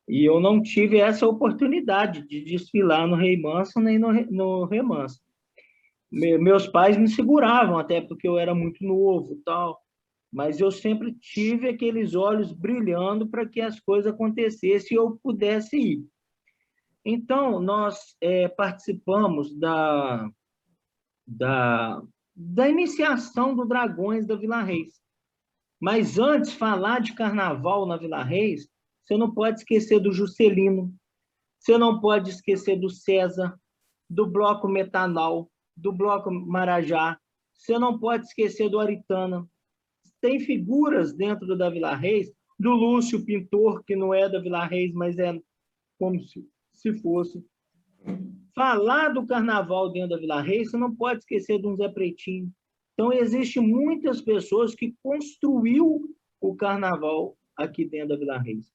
E 0.06 0.24
eu 0.24 0.40
não 0.40 0.60
tive 0.60 0.98
essa 0.98 1.26
oportunidade 1.26 2.26
de 2.26 2.42
desfilar 2.42 3.06
no 3.06 3.14
Rei 3.14 3.40
Manso 3.40 3.78
nem 3.78 3.96
no, 3.96 4.12
no 4.28 4.64
Remanso. 4.64 5.20
Meus 6.10 6.66
pais 6.66 6.96
me 6.96 7.06
seguravam, 7.06 7.78
até 7.78 8.00
porque 8.00 8.26
eu 8.26 8.36
era 8.36 8.52
muito 8.52 8.84
novo 8.84 9.40
tal, 9.44 9.80
mas 10.32 10.58
eu 10.58 10.72
sempre 10.72 11.12
tive 11.12 11.68
aqueles 11.68 12.16
olhos 12.16 12.52
brilhando 12.52 13.28
para 13.28 13.46
que 13.46 13.60
as 13.60 13.78
coisas 13.78 14.12
acontecessem 14.12 14.96
e 14.96 14.98
eu 14.98 15.16
pudesse 15.22 15.76
ir. 15.76 16.04
Então, 17.04 17.60
nós 17.60 18.16
é, 18.20 18.48
participamos 18.48 19.54
da, 19.58 20.30
da, 21.26 22.02
da 22.34 22.68
iniciação 22.68 23.54
do 23.54 23.64
Dragões 23.64 24.26
da 24.26 24.36
Vila 24.36 24.62
Reis. 24.62 25.00
Mas 25.80 26.18
antes, 26.18 26.52
falar 26.52 27.00
de 27.00 27.14
carnaval 27.14 27.86
na 27.86 27.96
Vila 27.96 28.22
Reis, 28.22 28.68
você 29.02 29.16
não 29.16 29.32
pode 29.32 29.60
esquecer 29.60 29.98
do 29.98 30.12
Juscelino, 30.12 30.94
você 31.58 31.78
não 31.78 32.00
pode 32.00 32.30
esquecer 32.30 32.76
do 32.76 32.90
César, 32.90 33.58
do 34.08 34.26
Bloco 34.26 34.68
Metanal, 34.68 35.50
do 35.76 35.92
Bloco 35.92 36.30
Marajá, 36.30 37.18
você 37.54 37.78
não 37.78 37.98
pode 37.98 38.26
esquecer 38.26 38.68
do 38.68 38.78
Aritana. 38.78 39.46
Tem 40.20 40.40
figuras 40.40 41.14
dentro 41.14 41.56
da 41.56 41.70
Vila 41.70 41.94
Reis, 41.94 42.30
do 42.58 42.72
Lúcio 42.72 43.24
Pintor, 43.24 43.82
que 43.84 43.96
não 43.96 44.12
é 44.12 44.28
da 44.28 44.38
Vila 44.38 44.66
Reis, 44.66 44.92
mas 44.92 45.18
é 45.18 45.38
como 45.98 46.20
se, 46.22 46.46
se 46.80 46.92
fosse. 47.00 47.44
Falar 48.54 49.10
do 49.10 49.26
carnaval 49.26 49.90
dentro 49.92 50.10
da 50.10 50.16
Vila 50.16 50.40
Reis, 50.40 50.70
você 50.70 50.76
não 50.76 50.94
pode 50.94 51.20
esquecer 51.20 51.60
de 51.60 51.66
um 51.66 51.76
Zé 51.76 51.88
Pretinho. 51.88 52.50
Então, 52.94 53.12
existem 53.12 53.62
muitas 53.62 54.20
pessoas 54.20 54.74
que 54.74 54.94
construiu 55.02 56.02
o 56.40 56.54
carnaval 56.54 57.36
aqui 57.56 57.84
dentro 57.84 58.08
da 58.08 58.16
Vila 58.16 58.38
Reis. 58.38 58.72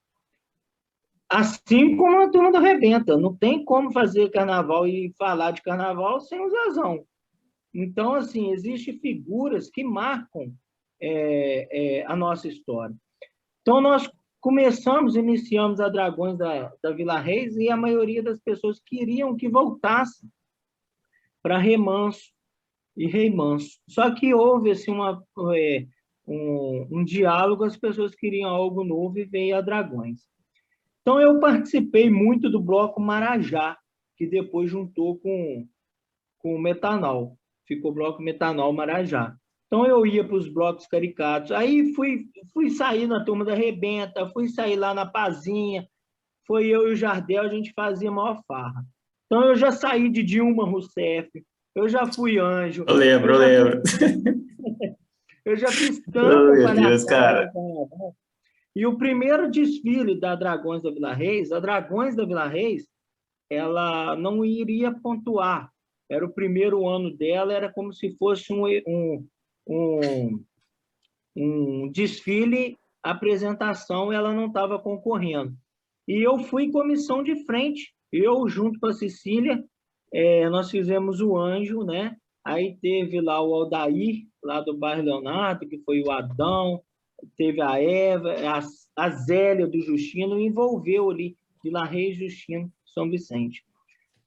Assim 1.28 1.96
como 1.96 2.22
a 2.22 2.30
turma 2.30 2.52
do 2.52 2.58
Rebenta. 2.58 3.16
Não 3.16 3.36
tem 3.36 3.64
como 3.64 3.92
fazer 3.92 4.30
carnaval 4.30 4.86
e 4.86 5.12
falar 5.18 5.50
de 5.50 5.62
carnaval 5.62 6.20
sem 6.20 6.40
o 6.40 6.48
Zezão. 6.48 7.04
Então, 7.74 8.14
assim, 8.14 8.52
existem 8.52 8.98
figuras 8.98 9.68
que 9.68 9.84
marcam 9.84 10.54
é, 11.00 11.98
é, 11.98 12.06
a 12.06 12.16
nossa 12.16 12.48
história. 12.48 12.94
Então, 13.60 13.80
nós 13.80 14.08
começamos, 14.46 15.16
iniciamos 15.16 15.80
a 15.80 15.88
Dragões 15.88 16.38
da, 16.38 16.72
da 16.80 16.92
Vila 16.92 17.18
Reis 17.18 17.56
e 17.56 17.68
a 17.68 17.76
maioria 17.76 18.22
das 18.22 18.38
pessoas 18.38 18.78
queriam 18.78 19.34
que 19.34 19.48
voltasse 19.48 20.24
para 21.42 21.58
Remanso 21.58 22.30
e 22.96 23.08
Rei 23.08 23.28
Manso. 23.28 23.80
Só 23.88 24.14
que 24.14 24.32
houve 24.32 24.70
assim, 24.70 24.92
uma, 24.92 25.20
é, 25.52 25.84
um, 26.24 26.86
um 26.92 27.04
diálogo, 27.04 27.64
as 27.64 27.76
pessoas 27.76 28.14
queriam 28.14 28.48
algo 28.48 28.84
novo 28.84 29.18
e 29.18 29.24
veio 29.24 29.56
a 29.56 29.60
Dragões. 29.60 30.20
Então, 31.02 31.20
eu 31.20 31.40
participei 31.40 32.08
muito 32.08 32.48
do 32.48 32.60
bloco 32.60 33.00
Marajá, 33.00 33.76
que 34.16 34.28
depois 34.28 34.70
juntou 34.70 35.18
com, 35.18 35.66
com 36.38 36.54
o 36.54 36.62
Metanol. 36.62 37.36
Ficou 37.64 37.90
o 37.90 37.94
bloco 37.94 38.22
Metanol 38.22 38.72
Marajá. 38.72 39.36
Então, 39.66 39.86
eu 39.86 40.06
ia 40.06 40.24
para 40.24 40.36
os 40.36 40.48
blocos 40.48 40.86
caricatos. 40.86 41.50
Aí, 41.52 41.92
fui, 41.94 42.26
fui 42.52 42.70
sair 42.70 43.06
na 43.06 43.24
turma 43.24 43.44
da 43.44 43.54
Rebenta, 43.54 44.28
fui 44.28 44.48
sair 44.48 44.76
lá 44.76 44.94
na 44.94 45.04
Pazinha. 45.04 45.86
Foi 46.46 46.66
eu 46.66 46.88
e 46.88 46.92
o 46.92 46.96
Jardel, 46.96 47.42
a 47.42 47.48
gente 47.48 47.72
fazia 47.72 48.10
maior 48.10 48.40
farra. 48.46 48.84
Então, 49.26 49.44
eu 49.44 49.56
já 49.56 49.72
saí 49.72 50.08
de 50.08 50.22
Dilma 50.22 50.64
Rousseff, 50.64 51.30
eu 51.74 51.88
já 51.88 52.06
fui 52.06 52.38
anjo. 52.38 52.84
Eu 52.88 52.94
lembro, 52.94 53.34
eu, 53.34 53.42
eu 53.42 53.64
lembro. 53.64 53.82
eu 55.44 55.56
já 55.56 55.68
fiz 55.68 56.00
tanto. 56.12 56.52
Oh, 56.52 56.52
meu 56.52 56.74
Deus, 56.74 57.04
cara. 57.04 57.50
E 58.74 58.86
o 58.86 58.96
primeiro 58.96 59.50
desfile 59.50 60.20
da 60.20 60.34
Dragões 60.34 60.82
da 60.82 60.90
Vila 60.90 61.12
Reis, 61.12 61.50
a 61.50 61.58
Dragões 61.58 62.14
da 62.14 62.24
Vila 62.24 62.46
Reis, 62.46 62.86
ela 63.50 64.14
não 64.16 64.44
iria 64.44 64.92
pontuar. 64.92 65.70
Era 66.10 66.24
o 66.24 66.32
primeiro 66.32 66.86
ano 66.86 67.16
dela, 67.16 67.52
era 67.52 67.72
como 67.72 67.92
se 67.92 68.16
fosse 68.16 68.52
um, 68.52 68.64
um, 68.86 69.26
um, 69.66 70.44
um 71.36 71.90
desfile, 71.90 72.78
apresentação, 73.02 74.12
ela 74.12 74.32
não 74.32 74.46
estava 74.46 74.78
concorrendo. 74.78 75.56
E 76.06 76.24
eu 76.26 76.38
fui 76.38 76.70
comissão 76.70 77.22
de 77.22 77.44
frente, 77.44 77.92
eu 78.12 78.48
junto 78.48 78.78
com 78.78 78.86
a 78.86 78.92
Cecília, 78.92 79.64
é, 80.12 80.48
nós 80.48 80.70
fizemos 80.70 81.20
o 81.20 81.36
anjo, 81.36 81.82
né? 81.82 82.16
Aí 82.44 82.76
teve 82.80 83.20
lá 83.20 83.42
o 83.42 83.52
Aldair, 83.54 84.24
lá 84.42 84.60
do 84.60 84.76
bairro 84.76 85.02
Leonardo, 85.02 85.66
que 85.66 85.78
foi 85.78 86.00
o 86.00 86.12
Adão, 86.12 86.80
teve 87.36 87.60
a 87.60 87.82
Eva, 87.82 88.34
a, 88.34 88.60
a 88.96 89.10
Zélia 89.10 89.66
do 89.66 89.80
Justino, 89.80 90.38
envolveu 90.38 91.10
ali 91.10 91.36
Vila 91.62 91.84
Reis, 91.84 92.16
Justino, 92.16 92.72
São 92.84 93.10
Vicente. 93.10 93.64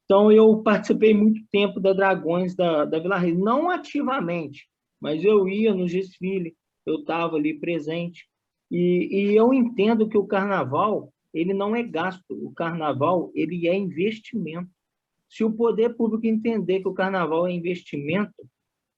Então, 0.03 0.31
eu 0.31 0.61
participei 0.61 1.13
muito 1.13 1.41
tempo 1.51 1.79
da 1.79 1.93
Dragões 1.93 2.55
da, 2.55 2.83
da 2.83 2.99
Vila 2.99 3.21
não 3.21 3.69
ativamente, 3.69 4.67
mas 4.99 5.23
eu 5.23 5.47
ia 5.47 5.73
no 5.73 5.85
desfile, 5.85 6.55
eu 6.85 6.99
estava 6.99 7.35
ali 7.35 7.59
presente. 7.59 8.27
E, 8.71 9.09
e 9.11 9.35
eu 9.35 9.53
entendo 9.53 10.07
que 10.07 10.17
o 10.17 10.27
carnaval 10.27 11.11
ele 11.33 11.53
não 11.53 11.75
é 11.75 11.83
gasto. 11.83 12.23
O 12.29 12.51
carnaval, 12.53 13.31
ele 13.33 13.67
é 13.67 13.75
investimento. 13.75 14.69
Se 15.29 15.43
o 15.43 15.51
poder 15.51 15.95
público 15.95 16.25
entender 16.25 16.81
que 16.81 16.87
o 16.87 16.93
carnaval 16.93 17.47
é 17.47 17.51
investimento, 17.51 18.49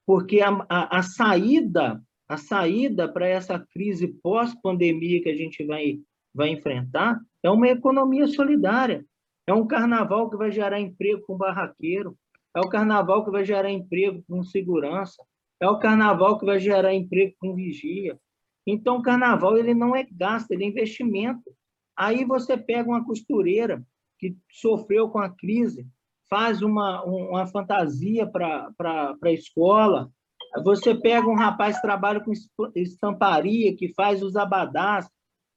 porque 0.06 0.42
a, 0.42 0.66
a, 0.70 1.00
a 1.00 1.04
saída, 1.04 2.02
a 2.28 2.38
saída 2.38 3.12
para 3.12 3.28
essa 3.28 3.60
crise 3.60 4.08
pós-pandemia 4.08 5.22
que 5.22 5.30
a 5.30 5.36
gente 5.36 5.66
vai, 5.66 6.00
vai 6.34 6.50
enfrentar 6.50 7.20
é 7.44 7.50
uma 7.50 7.68
economia 7.68 8.28
solidária. 8.28 9.06
É 9.46 9.54
um 9.54 9.68
carnaval 9.68 10.30
que 10.30 10.38
vai 10.38 10.52
gerar 10.52 10.80
emprego 10.80 11.24
com 11.26 11.36
barraqueiro, 11.36 12.16
é 12.56 12.60
o 12.60 12.70
carnaval 12.70 13.26
que 13.26 13.32
vai 13.32 13.44
gerar 13.44 13.72
emprego 13.72 14.24
com 14.28 14.44
segurança, 14.44 15.22
é 15.62 15.70
o 15.70 15.78
carnaval 15.78 16.40
que 16.40 16.46
vai 16.46 16.60
gerar 16.60 16.94
emprego 16.94 17.36
com 17.40 17.54
vigia. 17.54 18.20
Então, 18.66 18.98
o 18.98 19.02
carnaval 19.04 19.58
ele 19.58 19.76
não 19.76 19.96
é 19.96 20.06
gasto, 20.12 20.52
ele 20.52 20.66
é 20.66 20.68
investimento. 20.68 21.56
Aí 21.96 22.26
você 22.26 22.58
pega 22.58 22.90
uma 22.90 23.06
costureira 23.06 23.86
que 24.18 24.36
sofreu 24.50 25.10
com 25.10 25.20
a 25.20 25.30
crise, 25.30 25.88
faz 26.28 26.64
uma, 26.64 27.04
uma 27.04 27.46
fantasia 27.46 28.26
para 28.26 28.74
a 29.24 29.32
escola. 29.32 30.12
Você 30.64 30.96
pega 30.96 31.28
um 31.28 31.36
rapaz 31.36 31.76
que 31.76 31.84
trabalha 31.84 32.20
com 32.20 32.32
estamparia, 32.76 33.76
que 33.76 33.94
faz 33.94 34.24
os 34.24 34.36
abadás. 34.36 35.08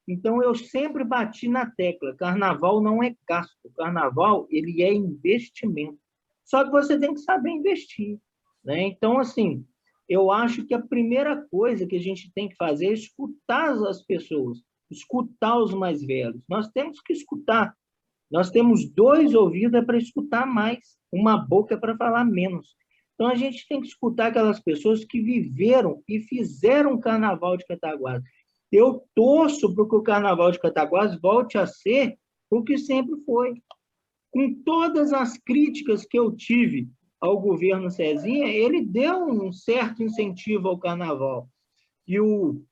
Então, 0.07 0.43
eu 0.43 0.55
sempre 0.55 1.03
bati 1.03 1.49
na 1.49 1.71
tecla, 1.71 2.15
carnaval 2.15 2.83
não 2.83 3.03
é 3.03 3.17
gasto, 3.27 3.73
carnaval 3.75 4.47
ele 4.51 4.83
é 4.83 4.93
investimento. 4.93 5.99
Só 6.45 6.63
que 6.63 6.71
você 6.71 6.99
tem 6.99 7.15
que 7.15 7.21
saber 7.21 7.51
investir. 7.51 8.19
Né? 8.63 8.83
Então, 8.83 9.19
assim, 9.19 9.67
eu 10.09 10.31
acho 10.31 10.65
que 10.67 10.75
a 10.75 10.83
primeira 10.83 11.47
coisa 11.51 11.87
que 11.87 11.97
a 11.97 12.01
gente 12.01 12.31
tem 12.35 12.49
que 12.49 12.57
fazer 12.57 12.89
é 12.89 12.93
escutar 12.93 13.73
as 13.89 14.03
pessoas, 14.03 14.59
escutar 14.91 15.59
os 15.59 15.73
mais 15.73 16.05
velhos. 16.05 16.43
Nós 16.49 16.69
temos 16.69 17.01
que 17.01 17.13
escutar. 17.13 17.75
Nós 18.31 18.51
temos 18.51 18.89
dois 18.91 19.35
ouvidos 19.35 19.85
para 19.85 19.99
escutar 19.99 20.47
mais, 20.47 20.99
uma 21.13 21.37
boca 21.37 21.79
para 21.79 21.97
falar 21.97 22.25
menos. 22.25 22.75
Então 23.15 23.29
a 23.29 23.35
gente 23.35 23.67
tem 23.69 23.81
que 23.81 23.87
escutar 23.87 24.27
aquelas 24.27 24.61
pessoas 24.61 25.05
que 25.05 25.21
viveram 25.21 26.03
e 26.09 26.21
fizeram 26.21 26.95
o 26.95 27.01
Carnaval 27.01 27.57
de 27.57 27.65
Cataguás. 27.65 28.23
Eu 28.73 29.05
torço 29.15 29.73
para 29.75 29.89
que 29.89 29.95
o 29.95 30.03
Carnaval 30.03 30.51
de 30.51 30.59
Cataguás 30.59 31.19
volte 31.21 31.57
a 31.57 31.67
ser 31.67 32.19
o 32.51 32.63
que 32.63 32.77
sempre 32.77 33.21
foi. 33.25 33.55
Com 34.33 34.53
todas 34.65 35.13
as 35.13 35.39
críticas 35.39 36.05
que 36.05 36.19
eu 36.19 36.35
tive 36.35 36.89
ao 37.25 37.41
governo 37.41 37.91
Cezinha, 37.91 38.49
ele 38.49 38.83
deu 38.83 39.27
um 39.27 39.51
certo 39.51 40.03
incentivo 40.03 40.69
ao 40.69 40.79
carnaval. 40.79 41.49
E 42.07 42.21
o, 42.21 42.63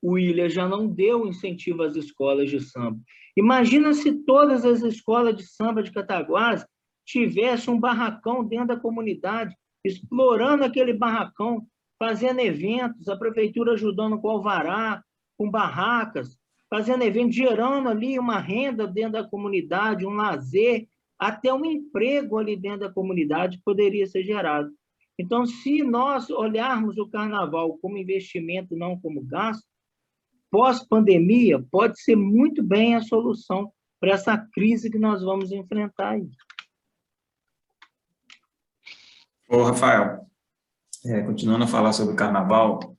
o 0.00 0.12
William 0.12 0.48
já 0.48 0.68
não 0.68 0.86
deu 0.86 1.26
incentivo 1.26 1.82
às 1.82 1.96
escolas 1.96 2.48
de 2.48 2.60
samba. 2.60 3.00
Imagina 3.36 3.92
se 3.92 4.12
todas 4.12 4.64
as 4.64 4.80
escolas 4.82 5.36
de 5.36 5.42
samba 5.42 5.82
de 5.82 5.90
Cataguás 5.90 6.64
tivessem 7.04 7.74
um 7.74 7.80
barracão 7.80 8.44
dentro 8.44 8.68
da 8.68 8.76
comunidade, 8.76 9.56
explorando 9.84 10.62
aquele 10.62 10.92
barracão, 10.92 11.66
fazendo 11.98 12.38
eventos, 12.38 13.08
a 13.08 13.16
prefeitura 13.16 13.72
ajudando 13.72 14.20
com 14.20 14.30
alvará, 14.30 15.02
com 15.36 15.50
barracas, 15.50 16.38
fazendo 16.68 17.02
eventos, 17.02 17.34
gerando 17.34 17.88
ali 17.88 18.20
uma 18.20 18.38
renda 18.38 18.86
dentro 18.86 19.14
da 19.14 19.28
comunidade, 19.28 20.06
um 20.06 20.10
lazer, 20.10 20.86
até 21.20 21.52
um 21.52 21.66
emprego 21.66 22.38
ali 22.38 22.56
dentro 22.56 22.80
da 22.80 22.92
comunidade 22.92 23.60
poderia 23.62 24.06
ser 24.06 24.24
gerado. 24.24 24.70
Então, 25.18 25.44
se 25.44 25.82
nós 25.82 26.30
olharmos 26.30 26.96
o 26.96 27.06
carnaval 27.06 27.76
como 27.76 27.98
investimento, 27.98 28.74
não 28.74 28.98
como 28.98 29.22
gasto, 29.22 29.62
pós-pandemia, 30.50 31.62
pode 31.70 32.00
ser 32.00 32.16
muito 32.16 32.62
bem 32.62 32.94
a 32.94 33.02
solução 33.02 33.70
para 34.00 34.12
essa 34.12 34.38
crise 34.54 34.90
que 34.90 34.98
nós 34.98 35.22
vamos 35.22 35.52
enfrentar 35.52 36.12
aí. 36.12 36.26
Ô, 39.46 39.62
Rafael, 39.64 40.26
é, 41.04 41.20
continuando 41.22 41.64
a 41.64 41.68
falar 41.68 41.92
sobre 41.92 42.14
o 42.14 42.16
carnaval, 42.16 42.96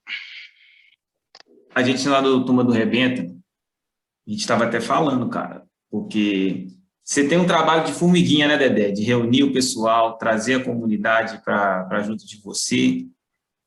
a 1.73 1.81
gente 1.81 2.07
lá 2.07 2.21
do 2.21 2.45
Turma 2.45 2.63
do 2.63 2.71
Rebenta, 2.71 3.23
a 3.23 4.29
gente 4.29 4.41
estava 4.41 4.65
até 4.65 4.79
falando, 4.79 5.27
cara, 5.27 5.65
porque 5.89 6.67
você 7.03 7.27
tem 7.27 7.37
um 7.37 7.47
trabalho 7.47 7.85
de 7.85 7.93
formiguinha, 7.93 8.47
né, 8.47 8.57
Dedé? 8.57 8.91
De 8.91 9.03
reunir 9.03 9.43
o 9.43 9.53
pessoal, 9.53 10.17
trazer 10.17 10.55
a 10.55 10.63
comunidade 10.63 11.41
para 11.43 12.01
junto 12.03 12.25
de 12.25 12.39
você. 12.41 13.07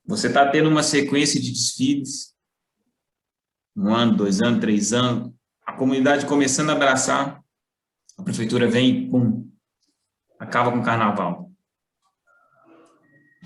Você 0.07 0.29
está 0.29 0.49
tendo 0.49 0.69
uma 0.69 0.83
sequência 0.83 1.41
de 1.41 1.51
desfiles, 1.51 2.35
um 3.77 3.93
ano, 3.93 4.17
dois 4.17 4.41
anos, 4.41 4.61
três 4.61 4.93
anos, 4.93 5.33
a 5.67 5.73
comunidade 5.73 6.27
começando 6.27 6.71
a 6.71 6.75
abraçar, 6.75 7.43
a 8.17 8.23
prefeitura 8.23 8.69
vem 8.69 8.89
e 8.91 9.11
pum, 9.11 9.51
acaba 10.39 10.71
com 10.71 10.79
o 10.79 10.85
carnaval. 10.85 11.51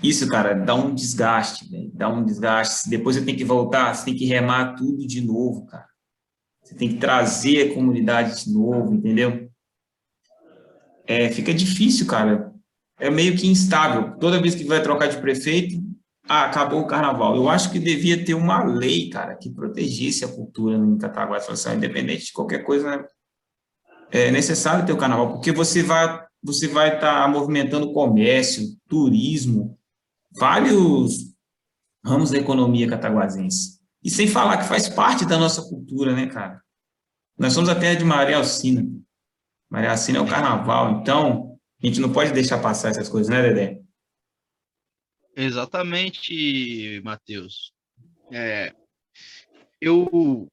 Isso, 0.03 0.27
cara, 0.29 0.53
dá 0.53 0.75
um 0.75 0.93
desgaste, 0.93 1.69
né? 1.71 1.89
dá 1.93 2.07
um 2.07 2.23
desgaste. 2.23 2.89
Depois 2.89 3.15
você 3.15 3.25
tem 3.25 3.35
que 3.35 3.43
voltar, 3.43 3.93
você 3.93 4.05
tem 4.05 4.15
que 4.15 4.25
remar 4.25 4.75
tudo 4.75 5.05
de 5.05 5.19
novo, 5.19 5.65
cara. 5.65 5.87
Você 6.63 6.75
tem 6.75 6.89
que 6.89 6.97
trazer 6.99 7.69
a 7.69 7.73
comunidade 7.73 8.45
de 8.45 8.53
novo, 8.53 8.93
entendeu? 8.93 9.48
É, 11.09 11.31
fica 11.31 11.51
difícil, 11.51 12.05
cara. 12.05 12.53
É 12.99 13.09
meio 13.09 13.35
que 13.35 13.47
instável. 13.47 14.15
Toda 14.19 14.39
vez 14.39 14.53
que 14.53 14.63
vai 14.63 14.79
trocar 14.83 15.07
de 15.07 15.17
prefeito, 15.17 15.81
ah, 16.27 16.45
acabou 16.45 16.81
o 16.81 16.87
carnaval. 16.87 17.35
Eu 17.35 17.49
acho 17.49 17.71
que 17.71 17.79
devia 17.79 18.23
ter 18.23 18.35
uma 18.35 18.63
lei, 18.63 19.09
cara, 19.09 19.35
que 19.35 19.49
protegesse 19.49 20.23
a 20.23 20.27
cultura 20.27 20.77
Cataguases, 21.01 21.49
assim, 21.49 21.75
independente 21.75 22.25
de 22.25 22.31
qualquer 22.31 22.59
coisa, 22.59 23.07
é 24.11 24.29
necessário 24.29 24.85
ter 24.85 24.93
o 24.93 24.97
carnaval, 24.97 25.33
porque 25.33 25.51
você 25.51 25.81
vai 25.81 26.27
você 26.41 26.67
vai 26.67 26.95
estar 26.95 27.23
tá 27.23 27.27
movimentando 27.27 27.91
comércio, 27.91 28.63
turismo, 28.87 29.77
vários 30.31 31.33
ramos 32.05 32.31
da 32.31 32.37
economia 32.37 32.87
cataguasense. 32.87 33.79
E 34.01 34.09
sem 34.09 34.25
falar 34.25 34.57
que 34.57 34.69
faz 34.69 34.87
parte 34.87 35.25
da 35.25 35.37
nossa 35.37 35.61
cultura, 35.63 36.15
né, 36.15 36.27
cara? 36.27 36.61
Nós 37.37 37.51
somos 37.51 37.69
a 37.69 37.75
terra 37.75 37.95
de 37.95 38.05
Maria 38.05 38.37
Alcina. 38.37 38.87
Maria 39.69 39.91
Assina 39.91 40.17
é 40.17 40.21
o 40.21 40.27
carnaval, 40.27 40.99
então 40.99 41.59
a 41.81 41.85
gente 41.85 41.99
não 41.99 42.11
pode 42.11 42.33
deixar 42.33 42.61
passar 42.61 42.89
essas 42.89 43.07
coisas, 43.07 43.29
né, 43.29 43.41
Dedé? 43.41 43.81
Exatamente, 45.35 46.99
Matheus. 47.03 47.71
É, 48.31 48.73
eu, 49.79 50.47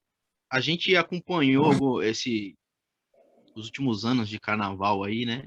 a 0.50 0.60
gente 0.60 0.94
acompanhou 0.96 2.02
esse, 2.02 2.54
os 3.54 3.66
últimos 3.66 4.04
anos 4.04 4.28
de 4.28 4.38
carnaval 4.38 5.02
aí, 5.02 5.24
né? 5.24 5.46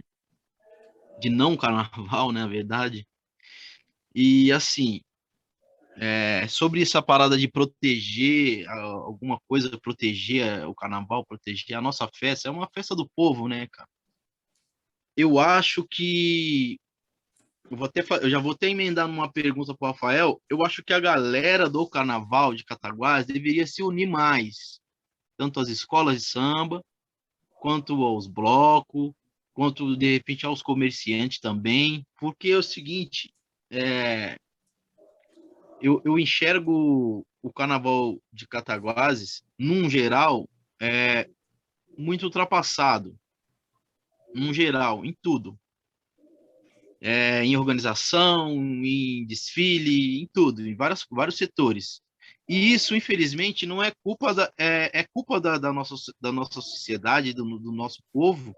De 1.20 1.30
não 1.30 1.56
carnaval, 1.56 2.32
né, 2.34 2.42
na 2.42 2.48
verdade. 2.48 3.08
E 4.14 4.52
assim, 4.52 5.02
é, 6.02 6.48
sobre 6.48 6.82
essa 6.82 7.02
parada 7.02 7.38
de 7.38 7.46
proteger 7.46 8.66
alguma 8.70 9.38
coisa, 9.50 9.78
proteger 9.78 10.66
o 10.66 10.74
carnaval, 10.74 11.26
proteger 11.26 11.76
a 11.76 11.82
nossa 11.82 12.10
festa, 12.16 12.48
é 12.48 12.52
uma 12.52 12.70
festa 12.74 12.96
do 12.96 13.08
povo, 13.10 13.50
né, 13.50 13.68
cara? 13.68 13.90
Eu 15.18 15.38
acho 15.38 15.86
que. 15.86 16.80
Eu, 17.70 17.76
vou 17.78 17.86
até, 17.86 18.02
eu 18.22 18.30
já 18.30 18.40
vou 18.40 18.54
até 18.54 18.70
emendar 18.70 19.10
numa 19.10 19.30
pergunta 19.30 19.76
para 19.76 19.90
o 19.90 19.92
Rafael. 19.92 20.42
Eu 20.50 20.64
acho 20.66 20.82
que 20.82 20.94
a 20.94 21.00
galera 21.02 21.70
do 21.70 21.88
carnaval 21.88 22.56
de 22.56 22.64
Cataguás 22.64 23.26
deveria 23.26 23.68
se 23.68 23.84
unir 23.84 24.08
mais, 24.08 24.80
tanto 25.38 25.60
as 25.60 25.68
escolas 25.68 26.16
de 26.16 26.24
samba, 26.24 26.82
quanto 27.50 28.02
aos 28.06 28.26
blocos, 28.26 29.12
quanto 29.54 29.98
de 29.98 30.14
repente 30.14 30.46
aos 30.46 30.62
comerciantes 30.62 31.40
também, 31.40 32.06
porque 32.18 32.52
é 32.52 32.58
o 32.58 32.64
seguinte: 32.64 33.30
é, 33.70 34.38
eu, 35.82 36.02
eu 36.06 36.20
enxergo 36.20 37.26
o 37.42 37.52
carnaval 37.52 38.22
de 38.32 38.48
Cataguases, 38.48 39.44
num 39.58 39.90
geral, 39.90 40.50
é 40.82 41.30
muito 41.98 42.24
ultrapassado. 42.24 43.18
Num 44.34 44.54
geral, 44.54 45.06
em 45.06 45.16
tudo. 45.22 45.58
É, 47.02 47.44
em 47.46 47.56
organização, 47.56 48.54
em 48.54 49.26
desfile, 49.26 50.22
em 50.22 50.28
tudo, 50.34 50.68
em 50.68 50.76
vários, 50.76 51.06
vários 51.10 51.38
setores. 51.38 52.02
E 52.48 52.74
isso, 52.74 52.96
infelizmente, 52.96 53.66
não 53.66 53.82
é 53.82 53.92
culpa 54.04 54.34
da, 54.34 54.52
é, 54.58 55.00
é 55.00 55.06
culpa 55.14 55.40
da, 55.40 55.58
da, 55.58 55.72
nossa, 55.72 55.96
da 56.20 56.32
nossa 56.32 56.62
sociedade, 56.62 57.34
do, 57.34 57.58
do 57.58 57.72
nosso 57.72 58.04
povo, 58.12 58.54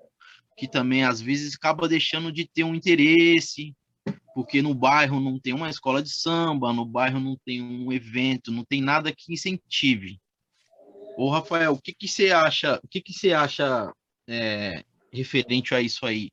que 0.57 0.67
também 0.67 1.03
às 1.03 1.21
vezes 1.21 1.55
acaba 1.55 1.87
deixando 1.87 2.31
de 2.31 2.47
ter 2.47 2.63
um 2.63 2.73
interesse, 2.73 3.75
porque 4.33 4.61
no 4.61 4.73
bairro 4.73 5.19
não 5.19 5.39
tem 5.39 5.53
uma 5.53 5.69
escola 5.69 6.01
de 6.01 6.09
samba, 6.09 6.73
no 6.73 6.85
bairro 6.85 7.19
não 7.19 7.37
tem 7.45 7.61
um 7.61 7.91
evento, 7.91 8.51
não 8.51 8.63
tem 8.63 8.81
nada 8.81 9.13
que 9.13 9.33
incentive. 9.33 10.19
Ô, 11.17 11.29
Rafael, 11.29 11.73
o 11.73 11.81
que, 11.81 11.93
que 11.93 12.07
você 12.07 12.31
acha? 12.31 12.79
O 12.83 12.87
que, 12.87 13.01
que 13.01 13.13
você 13.13 13.33
acha 13.33 13.91
é, 14.27 14.83
referente 15.11 15.75
a 15.75 15.81
isso 15.81 16.05
aí? 16.05 16.31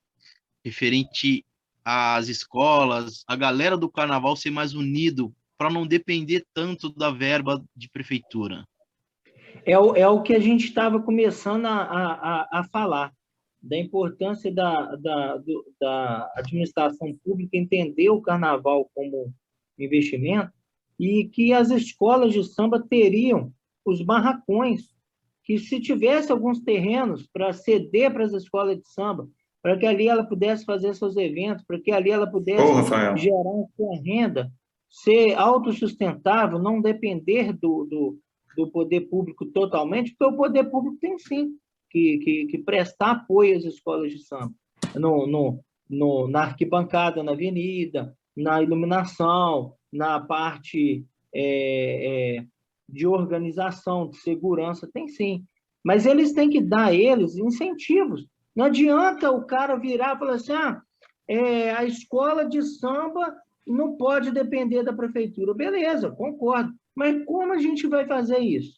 Referente 0.64 1.44
às 1.84 2.28
escolas, 2.28 3.24
a 3.26 3.34
galera 3.34 3.76
do 3.76 3.90
carnaval 3.90 4.36
ser 4.36 4.50
mais 4.50 4.74
unido 4.74 5.34
para 5.56 5.70
não 5.70 5.86
depender 5.86 6.46
tanto 6.54 6.92
da 6.92 7.10
verba 7.10 7.64
de 7.74 7.88
prefeitura? 7.88 8.64
é 9.64 9.78
o, 9.78 9.94
é 9.94 10.08
o 10.08 10.22
que 10.22 10.34
a 10.34 10.38
gente 10.38 10.64
estava 10.64 11.00
começando 11.00 11.66
a, 11.66 11.82
a, 11.82 12.60
a 12.60 12.64
falar, 12.64 13.12
da 13.60 13.76
importância 13.76 14.52
da, 14.52 14.94
da, 14.96 15.36
do, 15.36 15.64
da 15.80 16.32
administração 16.36 17.14
pública 17.24 17.56
entender 17.56 18.08
o 18.10 18.20
carnaval 18.20 18.90
como 18.94 19.32
investimento 19.78 20.52
e 20.98 21.24
que 21.28 21.52
as 21.52 21.70
escolas 21.70 22.32
de 22.32 22.44
samba 22.44 22.84
teriam 22.88 23.52
os 23.84 24.02
barracões, 24.02 24.88
que 25.44 25.58
se 25.58 25.80
tivesse 25.80 26.30
alguns 26.30 26.60
terrenos 26.60 27.26
para 27.32 27.52
ceder 27.52 28.12
para 28.12 28.24
as 28.24 28.32
escolas 28.32 28.76
de 28.76 28.88
samba, 28.88 29.28
para 29.62 29.76
que 29.76 29.86
ali 29.86 30.08
ela 30.08 30.24
pudesse 30.24 30.64
fazer 30.64 30.94
seus 30.94 31.16
eventos, 31.16 31.64
para 31.64 31.80
que 31.80 31.90
ali 31.90 32.10
ela 32.10 32.26
pudesse 32.26 32.62
gerar 33.16 33.64
sua 33.76 33.96
renda, 34.04 34.52
ser 34.88 35.34
autossustentável, 35.34 36.58
não 36.58 36.80
depender 36.80 37.52
do, 37.52 37.84
do, 37.84 38.18
do 38.56 38.70
poder 38.70 39.02
público 39.02 39.46
totalmente, 39.46 40.14
porque 40.16 40.34
o 40.34 40.36
poder 40.36 40.64
público 40.64 40.98
tem 41.00 41.18
sim 41.18 41.56
que, 41.90 42.18
que, 42.18 42.46
que 42.46 42.58
prestar 42.58 43.10
apoio 43.12 43.56
às 43.56 43.64
escolas 43.64 44.12
de 44.12 44.18
samba, 44.24 44.52
no, 44.94 45.26
no, 45.26 45.64
no, 45.88 46.28
na 46.28 46.42
arquibancada, 46.42 47.22
na 47.22 47.32
avenida, 47.32 48.14
na 48.36 48.62
iluminação, 48.62 49.74
na 49.92 50.20
parte 50.20 51.04
é, 51.34 52.36
é, 52.38 52.44
de 52.88 53.06
organização, 53.06 54.08
de 54.08 54.16
segurança, 54.18 54.88
tem 54.92 55.08
sim. 55.08 55.44
Mas 55.84 56.06
eles 56.06 56.32
têm 56.32 56.50
que 56.50 56.60
dar 56.60 56.94
eles 56.94 57.36
incentivos. 57.36 58.26
Não 58.54 58.66
adianta 58.66 59.30
o 59.30 59.44
cara 59.44 59.76
virar 59.76 60.16
e 60.16 60.18
falar 60.18 60.34
assim, 60.34 60.52
ah, 60.52 60.80
é, 61.26 61.70
a 61.70 61.84
escola 61.84 62.44
de 62.44 62.62
samba 62.62 63.34
não 63.66 63.96
pode 63.96 64.30
depender 64.30 64.82
da 64.82 64.92
prefeitura. 64.92 65.54
Beleza, 65.54 66.10
concordo. 66.10 66.72
Mas 66.94 67.24
como 67.24 67.52
a 67.52 67.58
gente 67.58 67.86
vai 67.86 68.06
fazer 68.06 68.38
isso? 68.38 68.77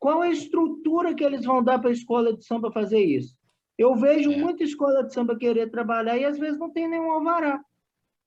Qual 0.00 0.22
a 0.22 0.30
estrutura 0.30 1.14
que 1.14 1.22
eles 1.22 1.44
vão 1.44 1.62
dar 1.62 1.78
para 1.78 1.90
a 1.90 1.92
escola 1.92 2.34
de 2.34 2.42
samba 2.42 2.72
fazer 2.72 3.00
isso? 3.00 3.36
Eu 3.76 3.94
vejo 3.94 4.32
é. 4.32 4.36
muita 4.36 4.64
escola 4.64 5.04
de 5.04 5.12
samba 5.12 5.36
querer 5.36 5.70
trabalhar 5.70 6.16
e 6.16 6.24
às 6.24 6.38
vezes 6.38 6.58
não 6.58 6.72
tem 6.72 6.88
nenhum 6.88 7.12
alvará. 7.12 7.62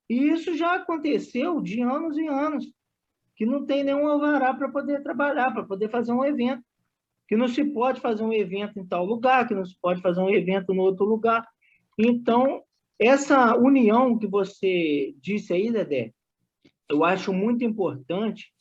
E 0.08 0.28
isso 0.28 0.56
já 0.56 0.76
aconteceu 0.76 1.60
de 1.60 1.82
anos 1.82 2.16
e 2.16 2.28
anos, 2.28 2.64
que 3.34 3.44
não 3.44 3.66
tem 3.66 3.82
nenhum 3.82 4.06
alvará 4.06 4.54
para 4.54 4.68
poder 4.68 5.02
trabalhar, 5.02 5.50
para 5.50 5.64
poder 5.64 5.90
fazer 5.90 6.12
um 6.12 6.24
evento. 6.24 6.62
Que 7.26 7.36
não 7.36 7.48
se 7.48 7.64
pode 7.64 8.00
fazer 8.00 8.22
um 8.22 8.32
evento 8.32 8.78
em 8.78 8.86
tal 8.86 9.04
lugar, 9.04 9.48
que 9.48 9.54
não 9.54 9.64
se 9.64 9.76
pode 9.80 10.00
fazer 10.00 10.20
um 10.20 10.30
evento 10.30 10.72
no 10.72 10.82
outro 10.82 11.04
lugar. 11.04 11.44
Então, 11.98 12.62
essa 13.00 13.56
união 13.56 14.16
que 14.16 14.28
você 14.28 15.12
disse 15.20 15.52
aí, 15.52 15.72
Dedé, 15.72 16.12
eu 16.88 17.02
acho 17.02 17.32
muito 17.32 17.64
importante 17.64 18.53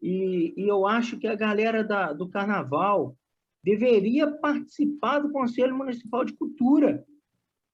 e, 0.00 0.54
e 0.56 0.68
eu 0.68 0.86
acho 0.86 1.18
que 1.18 1.26
a 1.26 1.34
galera 1.34 1.82
da, 1.82 2.12
do 2.12 2.28
Carnaval 2.28 3.16
deveria 3.62 4.30
participar 4.30 5.18
do 5.18 5.32
Conselho 5.32 5.76
Municipal 5.76 6.24
de 6.24 6.32
Cultura, 6.34 7.04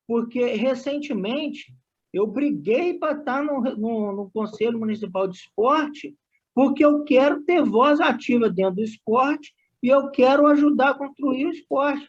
porque 0.06 0.44
recentemente 0.54 1.72
eu 2.12 2.26
briguei 2.26 2.94
para 2.94 3.18
estar 3.18 3.42
no, 3.42 3.60
no, 3.60 4.12
no, 4.12 4.30
Conselho 4.30 4.78
Municipal 4.78 5.28
de 5.28 5.36
Esporte, 5.36 6.16
porque 6.54 6.84
eu 6.84 7.04
quero 7.04 7.42
ter 7.42 7.62
voz 7.62 8.00
ativa 8.00 8.48
dentro 8.48 8.76
do 8.76 8.82
esporte 8.82 9.52
e 9.82 9.88
eu 9.88 10.10
quero 10.10 10.46
ajudar 10.46 10.90
a 10.90 10.98
construir 10.98 11.46
o 11.46 11.50
esporte. 11.50 12.08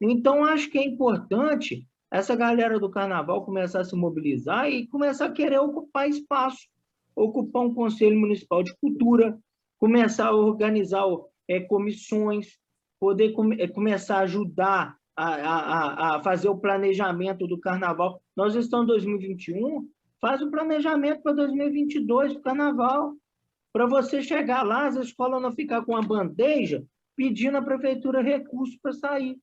Então, 0.00 0.44
acho 0.44 0.70
que 0.70 0.78
é 0.78 0.84
importante 0.84 1.86
essa 2.12 2.36
galera 2.36 2.78
do 2.78 2.90
carnaval 2.90 3.44
começar 3.44 3.80
a 3.80 3.84
se 3.84 3.96
mobilizar 3.96 4.68
e 4.68 4.86
começar 4.86 5.26
a 5.26 5.32
querer 5.32 5.58
ocupar 5.58 6.08
espaço 6.08 6.68
ocupar 7.16 7.62
um 7.62 7.74
conselho 7.74 8.18
municipal 8.18 8.62
de 8.62 8.74
cultura, 8.76 9.38
começar 9.78 10.28
a 10.28 10.34
organizar 10.34 11.04
é, 11.48 11.60
comissões, 11.60 12.58
poder 12.98 13.32
come, 13.32 13.60
é, 13.60 13.68
começar 13.68 14.18
a 14.18 14.22
ajudar 14.22 14.96
a, 15.16 15.34
a, 15.34 16.16
a, 16.16 16.22
fazer 16.22 16.48
o 16.48 16.58
planejamento 16.58 17.46
do 17.46 17.58
carnaval. 17.58 18.20
Nós 18.36 18.54
estamos 18.54 18.84
em 18.84 18.88
2021, 18.88 19.88
faz 20.20 20.42
o 20.42 20.50
planejamento 20.50 21.22
para 21.22 21.32
2022 21.34 22.34
do 22.34 22.40
carnaval, 22.40 23.14
para 23.72 23.86
você 23.86 24.22
chegar 24.22 24.62
lá, 24.62 24.86
as 24.86 24.96
escolas 24.96 25.42
não 25.42 25.52
ficar 25.52 25.84
com 25.84 25.96
a 25.96 26.02
bandeja 26.02 26.84
pedindo 27.16 27.56
à 27.56 27.62
prefeitura 27.62 28.22
recursos 28.22 28.76
para 28.76 28.92
sair. 28.92 29.36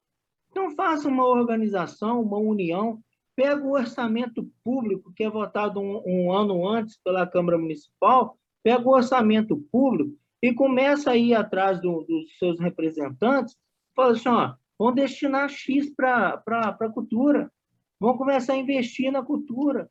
Então, 0.50 0.72
faça 0.72 1.08
uma 1.08 1.26
organização, 1.26 2.22
uma 2.22 2.38
união, 2.38 3.00
pega 3.36 3.64
o 3.64 3.74
orçamento 3.74 4.50
público, 4.64 5.12
que 5.16 5.24
é 5.24 5.30
votado 5.30 5.80
um, 5.80 6.02
um 6.06 6.32
ano 6.32 6.68
antes 6.68 6.98
pela 7.04 7.28
Câmara 7.28 7.58
Municipal, 7.58 8.38
pega 8.64 8.88
o 8.88 8.94
orçamento 8.94 9.58
público 9.72 10.16
e 10.42 10.54
começa 10.54 11.12
a 11.12 11.18
ir 11.18 11.34
atrás 11.34 11.80
do, 11.82 12.04
dos 12.04 12.38
seus 12.38 12.60
representantes, 12.60 13.56
fala 13.96 14.14
assim, 14.14 14.30
ó, 14.30 14.54
vão 14.78 14.94
destinar 14.94 15.50
X 15.50 15.94
para 15.96 16.42
a 16.46 16.90
cultura, 16.90 17.52
vão 18.00 18.18
começar 18.18 18.54
a 18.54 18.58
investir 18.58 19.12
na 19.12 19.24
cultura. 19.24 19.90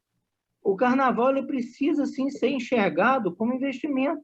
O 0.62 0.76
carnaval 0.76 1.30
ele 1.30 1.46
precisa, 1.46 2.04
sim, 2.06 2.28
ser 2.30 2.50
enxergado 2.50 3.34
como 3.34 3.54
investimento. 3.54 4.20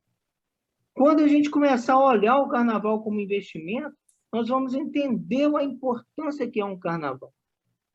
Quando 0.92 1.22
a 1.22 1.29
gente 1.29 1.50
começar 1.50 1.94
a 1.94 2.05
olhar 2.05 2.38
o 2.38 2.48
carnaval 2.48 3.02
como 3.02 3.20
investimento, 3.20 3.94
nós 4.33 4.48
vamos 4.48 4.74
entender 4.74 5.55
a 5.55 5.62
importância 5.62 6.50
que 6.50 6.61
é 6.61 6.64
um 6.64 6.79
carnaval. 6.79 7.33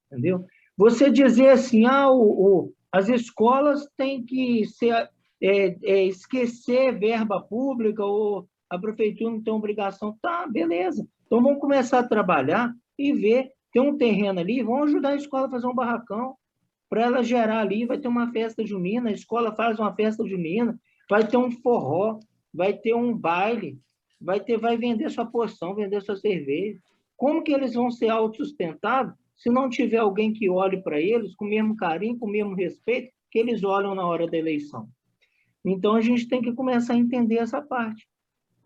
Entendeu? 0.08 0.46
Você 0.82 1.12
dizer 1.12 1.50
assim, 1.50 1.86
ah, 1.86 2.10
o, 2.10 2.22
o 2.24 2.74
as 2.92 3.08
escolas 3.08 3.88
têm 3.96 4.26
que 4.26 4.66
ser, 4.66 5.08
é, 5.40 5.78
é, 5.84 6.06
esquecer 6.06 6.98
verba 6.98 7.40
pública 7.40 8.04
ou 8.04 8.48
a 8.68 8.80
prefeitura 8.80 9.30
não 9.30 9.44
tem 9.44 9.54
obrigação. 9.54 10.18
Tá, 10.20 10.48
beleza. 10.48 11.08
Então 11.28 11.40
vamos 11.40 11.60
começar 11.60 12.00
a 12.00 12.08
trabalhar 12.08 12.74
e 12.98 13.14
ver. 13.14 13.52
Tem 13.72 13.80
um 13.80 13.96
terreno 13.96 14.40
ali, 14.40 14.64
vamos 14.64 14.90
ajudar 14.90 15.10
a 15.10 15.16
escola 15.16 15.46
a 15.46 15.52
fazer 15.52 15.68
um 15.68 15.76
barracão 15.76 16.36
para 16.90 17.04
ela 17.04 17.24
gerar 17.24 17.60
ali. 17.60 17.86
Vai 17.86 18.00
ter 18.00 18.08
uma 18.08 18.32
festa 18.32 18.66
junina, 18.66 19.12
a 19.12 19.14
escola 19.14 19.54
faz 19.54 19.78
uma 19.78 19.94
festa 19.94 20.28
junina, 20.28 20.76
vai 21.08 21.28
ter 21.28 21.38
um 21.38 21.52
forró, 21.52 22.18
vai 22.52 22.74
ter 22.74 22.96
um 22.96 23.16
baile, 23.16 23.80
vai 24.20 24.40
ter, 24.40 24.58
vai 24.58 24.78
vender 24.78 25.12
sua 25.12 25.28
porção, 25.28 25.76
vender 25.76 26.02
sua 26.02 26.16
cerveja. 26.16 26.80
Como 27.16 27.44
que 27.44 27.54
eles 27.54 27.76
vão 27.76 27.92
ser 27.92 28.10
autossustentáveis 28.10 29.21
se 29.42 29.50
não 29.50 29.68
tiver 29.68 29.98
alguém 29.98 30.32
que 30.32 30.48
olhe 30.48 30.84
para 30.84 31.02
eles 31.02 31.34
com 31.34 31.46
o 31.46 31.50
mesmo 31.50 31.76
carinho, 31.76 32.18
com 32.18 32.28
o 32.28 32.32
mesmo 32.32 32.54
respeito 32.54 33.12
que 33.32 33.40
eles 33.40 33.64
olham 33.64 33.96
na 33.96 34.06
hora 34.06 34.28
da 34.28 34.38
eleição. 34.38 34.88
Então 35.66 35.96
a 35.96 36.02
gente 36.02 36.28
tem 36.28 36.44
que 36.44 36.54
começar 36.54 36.94
a 36.94 36.98
entender 36.98 37.38
essa 37.38 37.60
parte, 37.60 38.08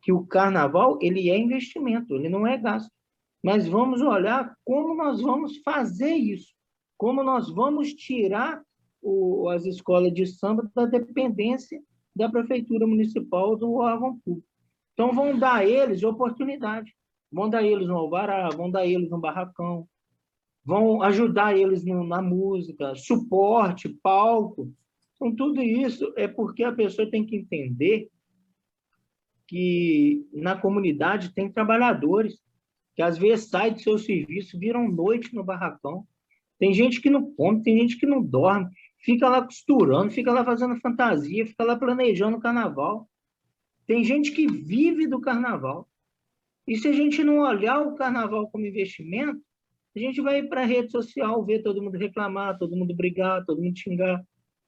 que 0.01 0.11
o 0.11 0.25
carnaval 0.25 0.99
ele 1.01 1.29
é 1.29 1.37
investimento, 1.37 2.13
ele 2.15 2.27
não 2.27 2.45
é 2.45 2.57
gasto. 2.57 2.91
Mas 3.41 3.65
vamos 3.65 4.01
olhar 4.01 4.53
como 4.65 4.93
nós 4.95 5.21
vamos 5.21 5.57
fazer 5.59 6.13
isso, 6.13 6.53
como 6.97 7.23
nós 7.23 7.49
vamos 7.49 7.93
tirar 7.93 8.61
o, 9.01 9.47
as 9.49 9.65
escolas 9.65 10.13
de 10.13 10.27
samba 10.27 10.69
da 10.75 10.85
dependência 10.85 11.81
da 12.13 12.27
prefeitura 12.27 12.85
municipal 12.85 13.55
do 13.55 13.75
órgão 13.75 14.19
público. 14.19 14.47
Então 14.91 15.13
vão 15.13 15.39
dar 15.39 15.55
a 15.55 15.65
eles 15.65 16.03
oportunidade, 16.03 16.93
vão 17.31 17.49
dar 17.49 17.59
a 17.59 17.63
eles 17.63 17.87
um 17.87 17.95
alvará, 17.95 18.49
vão 18.49 18.69
dar 18.69 18.79
a 18.79 18.87
eles 18.87 19.09
um 19.11 19.19
barracão, 19.19 19.87
vão 20.65 21.01
ajudar 21.03 21.55
eles 21.55 21.85
na 21.85 22.21
música, 22.21 22.95
suporte, 22.95 23.87
palco. 23.87 24.73
Então, 25.15 25.35
tudo 25.35 25.61
isso 25.61 26.11
é 26.17 26.27
porque 26.27 26.63
a 26.63 26.73
pessoa 26.73 27.09
tem 27.09 27.25
que 27.25 27.35
entender 27.35 28.09
que 29.47 30.27
na 30.33 30.59
comunidade 30.59 31.33
tem 31.33 31.51
trabalhadores 31.51 32.43
que 32.95 33.01
às 33.01 33.17
vezes 33.17 33.49
saem 33.49 33.73
do 33.73 33.81
seu 33.81 33.99
serviço, 33.99 34.57
viram 34.57 34.89
noite 34.89 35.35
no 35.35 35.43
barracão. 35.43 36.07
Tem 36.57 36.73
gente 36.73 37.01
que 37.01 37.09
não 37.09 37.33
come, 37.35 37.61
tem 37.61 37.77
gente 37.77 37.97
que 37.97 38.05
não 38.05 38.23
dorme, 38.23 38.69
fica 38.99 39.29
lá 39.29 39.43
costurando, 39.43 40.11
fica 40.11 40.31
lá 40.31 40.43
fazendo 40.43 40.79
fantasia, 40.79 41.45
fica 41.45 41.63
lá 41.63 41.77
planejando 41.77 42.37
o 42.37 42.39
carnaval. 42.39 43.07
Tem 43.85 44.03
gente 44.03 44.31
que 44.31 44.47
vive 44.47 45.05
do 45.07 45.19
carnaval. 45.19 45.87
E 46.65 46.75
se 46.77 46.87
a 46.87 46.93
gente 46.93 47.23
não 47.23 47.39
olhar 47.39 47.81
o 47.81 47.95
carnaval 47.95 48.49
como 48.49 48.65
investimento, 48.65 49.44
a 49.95 49.99
gente 49.99 50.21
vai 50.21 50.43
para 50.43 50.61
a 50.61 50.65
rede 50.65 50.91
social 50.91 51.43
ver 51.43 51.63
todo 51.63 51.81
mundo 51.81 51.97
reclamar, 51.97 52.57
todo 52.57 52.75
mundo 52.75 52.93
brigar, 52.93 53.45
todo 53.45 53.61
mundo 53.61 53.77
xingar. 53.77 54.23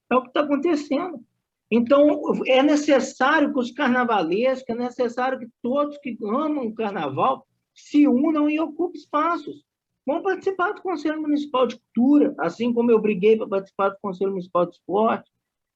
É 0.09 0.15
o 0.15 0.21
que 0.21 0.30
está 0.30 0.41
acontecendo. 0.41 1.21
Então, 1.69 2.21
é 2.45 2.63
necessário 2.63 3.51
que 3.51 3.59
os 3.59 3.71
carnavalescos, 3.71 4.69
é 4.69 4.75
necessário 4.75 5.38
que 5.38 5.49
todos 5.61 5.97
que 5.97 6.17
amam 6.23 6.67
o 6.67 6.73
carnaval 6.73 7.45
se 7.73 8.07
unam 8.07 8.49
e 8.49 8.59
ocupem 8.59 8.99
espaços. 8.99 9.65
Vão 10.05 10.21
participar 10.21 10.71
do 10.71 10.82
Conselho 10.82 11.21
Municipal 11.21 11.67
de 11.67 11.78
Cultura, 11.78 12.34
assim 12.39 12.73
como 12.73 12.89
eu 12.89 13.01
briguei 13.01 13.36
para 13.36 13.47
participar 13.47 13.89
do 13.89 13.97
Conselho 14.01 14.32
Municipal 14.32 14.65
de 14.65 14.75
Esporte. 14.75 15.30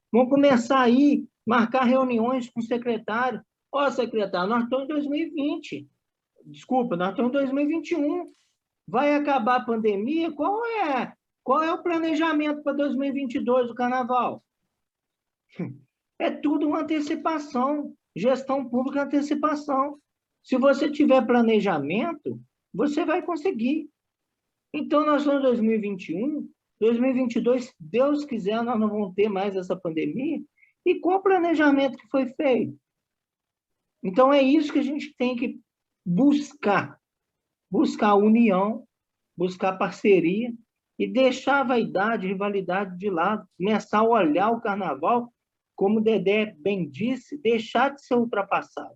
Vão 0.10 0.30
começar 0.30 0.80
aí, 0.80 1.26
marcar 1.46 1.84
reuniões 1.84 2.50
com 2.50 2.62
o 2.62 2.64
secretário. 2.64 3.42
Ó, 3.70 3.86
oh, 3.86 3.92
secretário, 3.92 4.50
nós 4.50 4.64
estamos 4.64 4.86
em 4.86 4.88
2020. 4.88 5.90
Desculpa, 6.46 6.96
nós 6.96 7.10
estamos 7.10 7.32
em 7.32 7.34
2021 7.34 8.32
vai 8.88 9.16
acabar 9.16 9.58
a 9.58 9.66
pandemia, 9.66 10.32
qual 10.32 10.66
é, 10.66 11.14
qual 11.44 11.64
é 11.64 11.74
o 11.74 11.82
planejamento 11.82 12.62
para 12.64 12.74
2022 12.74 13.68
do 13.68 13.76
carnaval? 13.76 14.44
É 16.20 16.30
tudo 16.30 16.68
uma 16.68 16.82
antecipação, 16.82 17.96
gestão 18.16 18.70
pública 18.70 19.02
antecipação. 19.02 20.00
Se 20.44 20.56
você 20.56 20.88
tiver 20.90 21.26
planejamento, 21.26 22.40
você 22.72 23.04
vai 23.04 23.24
conseguir. 23.24 23.90
Então, 24.72 25.04
nós 25.04 25.22
estamos 25.22 25.40
em 25.40 25.48
2021, 25.48 26.50
2022, 26.80 27.74
Deus 27.80 28.24
quiser, 28.24 28.62
nós 28.64 28.80
não 28.80 28.88
vamos 28.88 29.16
ter 29.16 29.30
mais 29.30 29.56
essa 29.56 29.76
pandemia. 29.76 30.40
E 30.86 31.00
qual 31.00 31.18
o 31.18 31.24
planejamento 31.24 31.98
que 31.98 32.08
foi 32.08 32.28
feito? 32.28 32.78
Então, 34.04 34.32
é 34.32 34.44
isso 34.44 34.72
que 34.72 34.80
a 34.80 34.84
gente 34.84 35.16
tem 35.18 35.36
que 35.36 35.60
buscar. 36.06 37.01
Buscar 37.72 38.16
união, 38.16 38.86
buscar 39.36 39.78
parceria 39.78 40.54
e 41.00 41.08
deixar 41.08 41.62
a 41.62 41.64
vaidade, 41.64 42.28
a 42.28 42.30
rivalidade 42.30 42.98
de 42.98 43.10
lado. 43.10 43.48
Começar 43.58 44.00
a 44.00 44.04
olhar 44.04 44.52
o 44.52 44.62
carnaval, 44.62 45.34
como 45.76 46.00
o 46.00 46.04
Dedé 46.04 46.54
bem 46.60 46.88
disse, 46.88 47.38
deixar 47.42 47.96
de 47.96 48.06
ser 48.06 48.16
ultrapassado. 48.16 48.94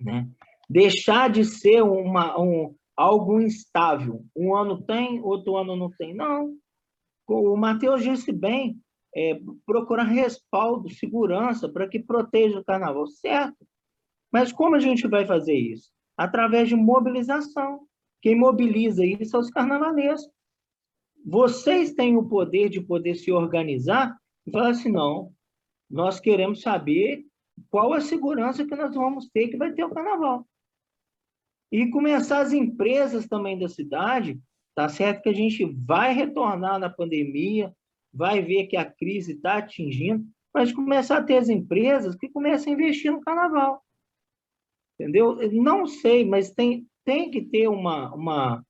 Né? 0.00 0.28
Deixar 0.68 1.30
de 1.30 1.44
ser 1.44 1.82
uma, 1.82 2.40
um, 2.40 2.74
algo 2.96 3.40
instável. 3.40 4.24
Um 4.36 4.54
ano 4.54 4.80
tem, 4.82 5.20
outro 5.20 5.56
ano 5.56 5.74
não 5.74 5.90
tem. 5.90 6.14
Não. 6.14 6.56
O 7.26 7.56
Matheus 7.56 8.02
disse 8.02 8.30
bem, 8.30 8.78
é, 9.14 9.40
procurar 9.66 10.04
respaldo, 10.04 10.88
segurança, 10.88 11.68
para 11.68 11.88
que 11.88 11.98
proteja 11.98 12.60
o 12.60 12.64
carnaval. 12.64 13.06
Certo. 13.06 13.66
Mas 14.32 14.52
como 14.52 14.76
a 14.76 14.78
gente 14.78 15.06
vai 15.08 15.26
fazer 15.26 15.54
isso? 15.54 15.90
Através 16.16 16.68
de 16.68 16.76
mobilização. 16.76 17.86
Quem 18.20 18.36
mobiliza 18.36 19.04
isso 19.04 19.26
são 19.26 19.40
os 19.40 19.50
carnavalescos. 19.50 20.32
Vocês 21.24 21.92
têm 21.92 22.16
o 22.16 22.28
poder 22.28 22.68
de 22.68 22.80
poder 22.80 23.14
se 23.14 23.30
organizar 23.30 24.16
e 24.46 24.50
falar 24.50 24.70
assim, 24.70 24.90
não, 24.90 25.32
nós 25.90 26.18
queremos 26.18 26.62
saber 26.62 27.24
qual 27.70 27.92
a 27.92 28.00
segurança 28.00 28.64
que 28.64 28.74
nós 28.74 28.94
vamos 28.94 29.28
ter 29.28 29.48
que 29.48 29.56
vai 29.56 29.72
ter 29.72 29.84
o 29.84 29.90
carnaval. 29.90 30.46
E 31.70 31.88
começar 31.90 32.40
as 32.40 32.52
empresas 32.52 33.26
também 33.26 33.58
da 33.58 33.68
cidade, 33.68 34.40
tá 34.74 34.88
certo 34.88 35.22
que 35.22 35.28
a 35.28 35.34
gente 35.34 35.64
vai 35.64 36.12
retornar 36.12 36.78
na 36.78 36.90
pandemia, 36.90 37.74
vai 38.12 38.42
ver 38.42 38.66
que 38.66 38.76
a 38.76 38.84
crise 38.84 39.32
está 39.32 39.58
atingindo, 39.58 40.24
mas 40.52 40.72
começar 40.72 41.18
a 41.18 41.22
ter 41.22 41.38
as 41.38 41.48
empresas 41.48 42.14
que 42.14 42.28
começam 42.28 42.72
a 42.72 42.76
investir 42.76 43.10
no 43.10 43.20
carnaval. 43.20 43.82
Entendeu? 45.02 45.36
Não 45.50 45.86
sei, 45.86 46.24
mas 46.24 46.52
tem, 46.52 46.86
tem 47.04 47.28
que 47.28 47.42
ter 47.42 47.66
uma, 47.66 48.14
uma 48.14 48.64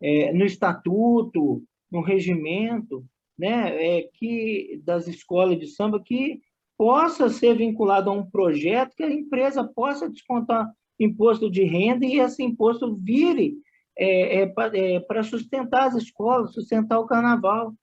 é, 0.00 0.32
no 0.32 0.44
estatuto, 0.44 1.62
no 1.92 2.00
regimento, 2.00 3.04
né, 3.38 3.98
é, 3.98 4.08
que 4.14 4.80
das 4.82 5.06
escolas 5.06 5.58
de 5.58 5.66
samba 5.66 6.02
que 6.02 6.40
possa 6.78 7.28
ser 7.28 7.54
vinculado 7.56 8.08
a 8.08 8.12
um 8.12 8.24
projeto 8.24 8.96
que 8.96 9.02
a 9.02 9.10
empresa 9.10 9.62
possa 9.64 10.08
descontar 10.08 10.70
imposto 10.98 11.50
de 11.50 11.62
renda 11.62 12.06
e 12.06 12.18
esse 12.18 12.42
imposto 12.42 12.96
vire 12.96 13.54
é, 13.98 14.44
é, 14.44 14.94
é 14.94 15.00
para 15.00 15.22
sustentar 15.22 15.88
as 15.88 15.94
escolas, 15.94 16.54
sustentar 16.54 16.98
o 16.98 17.06
carnaval. 17.06 17.74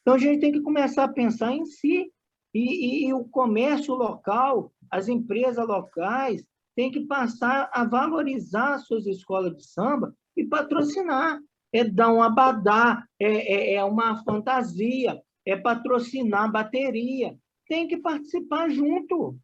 Então, 0.00 0.14
a 0.14 0.18
gente 0.18 0.40
tem 0.40 0.52
que 0.52 0.62
começar 0.62 1.04
a 1.04 1.12
pensar 1.12 1.52
em 1.52 1.64
si. 1.66 2.10
E, 2.52 2.60
e, 2.60 3.08
e 3.08 3.12
o 3.12 3.24
comércio 3.24 3.94
local, 3.94 4.72
as 4.90 5.08
empresas 5.08 5.66
locais, 5.66 6.44
têm 6.76 6.90
que 6.90 7.00
passar 7.06 7.70
a 7.72 7.84
valorizar 7.84 8.78
suas 8.78 9.06
escolas 9.06 9.56
de 9.56 9.66
samba 9.66 10.14
e 10.36 10.44
patrocinar. 10.44 11.38
É 11.72 11.82
dar 11.82 12.12
um 12.12 12.22
abadá, 12.22 13.04
é, 13.20 13.72
é, 13.72 13.74
é 13.74 13.84
uma 13.84 14.22
fantasia, 14.22 15.20
é 15.44 15.56
patrocinar 15.56 16.50
bateria. 16.50 17.36
Tem 17.68 17.88
que 17.88 17.96
participar 17.96 18.70
junto. 18.70 19.36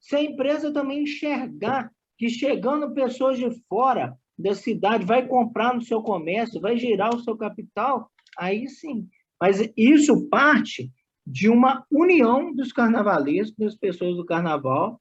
Se 0.00 0.16
a 0.16 0.22
empresa 0.22 0.72
também 0.72 1.02
enxergar 1.02 1.90
que 2.16 2.28
chegando 2.30 2.94
pessoas 2.94 3.38
de 3.38 3.50
fora 3.68 4.16
da 4.38 4.54
cidade 4.54 5.04
vai 5.04 5.26
comprar 5.26 5.74
no 5.74 5.82
seu 5.82 6.02
comércio, 6.02 6.60
vai 6.60 6.76
girar 6.76 7.14
o 7.14 7.20
seu 7.20 7.36
capital, 7.36 8.10
aí 8.38 8.66
sim. 8.68 9.08
Mas 9.40 9.60
isso 9.76 10.28
parte 10.28 10.90
de 11.26 11.48
uma 11.48 11.84
união 11.90 12.54
dos 12.54 12.72
carnavalescos, 12.72 13.56
das 13.58 13.76
pessoas 13.76 14.16
do 14.16 14.24
carnaval, 14.24 15.00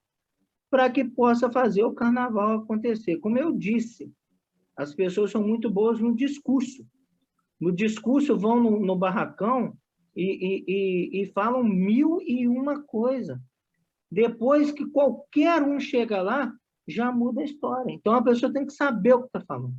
para 0.73 0.89
que 0.89 1.05
possa 1.05 1.51
fazer 1.51 1.83
o 1.83 1.93
carnaval 1.93 2.57
acontecer. 2.57 3.17
Como 3.17 3.37
eu 3.37 3.55
disse, 3.55 4.11
as 4.75 4.91
pessoas 4.91 5.29
são 5.29 5.47
muito 5.47 5.69
boas 5.69 5.99
no 5.99 6.15
discurso. 6.15 6.83
No 7.61 7.71
discurso 7.71 8.35
vão 8.35 8.59
no, 8.59 8.79
no 8.83 8.95
barracão 8.95 9.77
e, 10.15 10.23
e, 10.23 10.63
e, 10.67 11.21
e 11.21 11.25
falam 11.27 11.63
mil 11.63 12.17
e 12.23 12.47
uma 12.47 12.81
coisa. 12.81 13.39
Depois 14.11 14.71
que 14.71 14.83
qualquer 14.87 15.61
um 15.61 15.79
chega 15.79 16.23
lá, 16.23 16.51
já 16.87 17.11
muda 17.11 17.41
a 17.41 17.45
história. 17.45 17.93
Então 17.93 18.15
a 18.15 18.23
pessoa 18.23 18.51
tem 18.51 18.65
que 18.65 18.73
saber 18.73 19.13
o 19.13 19.21
que 19.21 19.27
está 19.27 19.41
falando. 19.41 19.75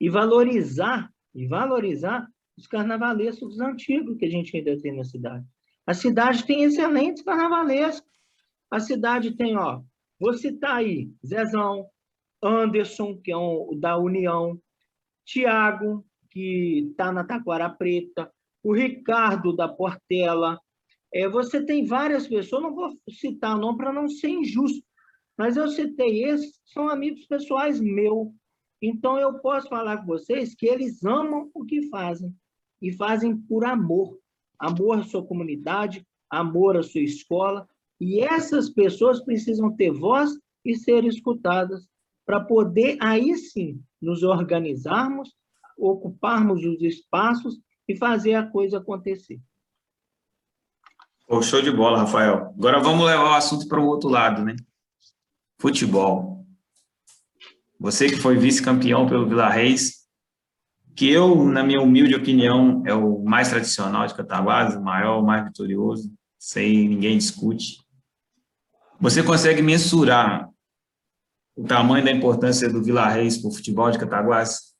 E 0.00 0.08
valorizar, 0.10 1.08
e 1.32 1.46
valorizar 1.46 2.26
os 2.58 2.66
carnavalescos 2.66 3.60
antigos 3.60 4.16
que 4.18 4.24
a 4.24 4.30
gente 4.30 4.56
ainda 4.56 4.76
tem 4.80 4.96
na 4.96 5.04
cidade. 5.04 5.46
A 5.86 5.94
cidade 5.94 6.44
tem 6.44 6.64
excelentes 6.64 7.22
carnavalescos. 7.22 8.15
A 8.70 8.80
cidade 8.80 9.36
tem, 9.36 9.56
ó, 9.56 9.82
vou 10.18 10.34
citar 10.34 10.76
aí, 10.76 11.10
Zezão, 11.24 11.86
Anderson, 12.42 13.20
que 13.22 13.32
é 13.32 13.36
um 13.36 13.78
da 13.78 13.96
União, 13.96 14.60
Tiago, 15.24 16.04
que 16.30 16.88
está 16.90 17.12
na 17.12 17.24
Taquara 17.24 17.70
Preta, 17.70 18.30
o 18.62 18.74
Ricardo 18.74 19.54
da 19.54 19.68
Portela. 19.68 20.60
É, 21.12 21.28
você 21.28 21.64
tem 21.64 21.84
várias 21.84 22.26
pessoas, 22.26 22.62
não 22.62 22.74
vou 22.74 22.92
citar 23.08 23.56
o 23.56 23.60
nome 23.60 23.78
para 23.78 23.92
não 23.92 24.08
ser 24.08 24.28
injusto, 24.28 24.84
mas 25.36 25.56
eu 25.56 25.68
citei 25.68 26.24
esses, 26.24 26.60
são 26.66 26.88
amigos 26.88 27.26
pessoais 27.26 27.80
meus. 27.80 28.28
Então, 28.80 29.18
eu 29.18 29.38
posso 29.38 29.68
falar 29.68 29.98
com 29.98 30.06
vocês 30.06 30.54
que 30.54 30.66
eles 30.66 31.04
amam 31.04 31.50
o 31.54 31.64
que 31.64 31.88
fazem. 31.88 32.34
E 32.80 32.92
fazem 32.92 33.36
por 33.36 33.64
amor. 33.64 34.18
Amor 34.58 34.98
à 34.98 35.02
sua 35.02 35.26
comunidade, 35.26 36.06
amor 36.30 36.76
à 36.76 36.82
sua 36.82 37.00
escola. 37.00 37.68
E 38.00 38.20
essas 38.20 38.68
pessoas 38.68 39.22
precisam 39.24 39.74
ter 39.74 39.90
voz 39.90 40.30
e 40.64 40.74
ser 40.74 41.04
escutadas 41.04 41.86
para 42.24 42.40
poder, 42.40 42.96
aí 43.00 43.36
sim, 43.36 43.80
nos 44.00 44.22
organizarmos, 44.22 45.34
ocuparmos 45.78 46.64
os 46.64 46.82
espaços 46.82 47.58
e 47.88 47.96
fazer 47.96 48.34
a 48.34 48.46
coisa 48.46 48.78
acontecer. 48.78 49.40
Oh, 51.28 51.42
show 51.42 51.62
de 51.62 51.70
bola, 51.70 51.98
Rafael. 51.98 52.54
Agora 52.56 52.80
vamos 52.80 53.06
levar 53.06 53.30
o 53.30 53.34
assunto 53.34 53.66
para 53.68 53.80
um 53.80 53.86
outro 53.86 54.08
lado, 54.08 54.44
né? 54.44 54.56
futebol. 55.58 56.44
Você 57.78 58.08
que 58.08 58.16
foi 58.16 58.36
vice-campeão 58.36 59.06
pelo 59.06 59.28
Vila 59.28 59.48
Reis, 59.48 60.06
que 60.94 61.10
eu, 61.10 61.44
na 61.44 61.62
minha 61.62 61.80
humilde 61.80 62.14
opinião, 62.14 62.82
é 62.86 62.94
o 62.94 63.22
mais 63.22 63.50
tradicional 63.50 64.06
de 64.06 64.14
Cataguases, 64.14 64.78
o 64.78 64.82
maior, 64.82 65.20
o 65.20 65.26
mais 65.26 65.44
vitorioso, 65.44 66.10
sem 66.38 66.88
ninguém 66.88 67.18
discute. 67.18 67.84
Você 69.00 69.22
consegue 69.22 69.60
mensurar 69.60 70.48
o 71.56 71.64
tamanho 71.64 72.04
da 72.04 72.10
importância 72.10 72.68
do 72.68 72.82
Vila 72.82 73.08
Reis 73.08 73.38
para 73.38 73.48
o 73.48 73.52
futebol 73.52 73.90
de 73.90 73.98
Cataguases? 73.98 74.74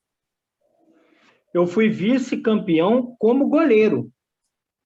Eu 1.53 1.67
fui 1.67 1.89
vice-campeão 1.89 3.15
como 3.19 3.47
goleiro. 3.47 4.11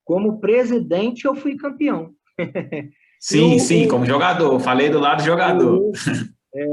Como 0.04 0.40
presidente, 0.40 1.26
eu 1.26 1.36
fui 1.36 1.56
campeão. 1.56 2.14
Sim, 3.20 3.58
o, 3.58 3.60
sim, 3.60 3.88
como 3.88 4.04
jogador. 4.04 4.60
Falei 4.60 4.90
do 4.90 5.00
lado 5.00 5.22
jogador. 5.22 5.80
O, 5.80 5.92
é, 6.56 6.66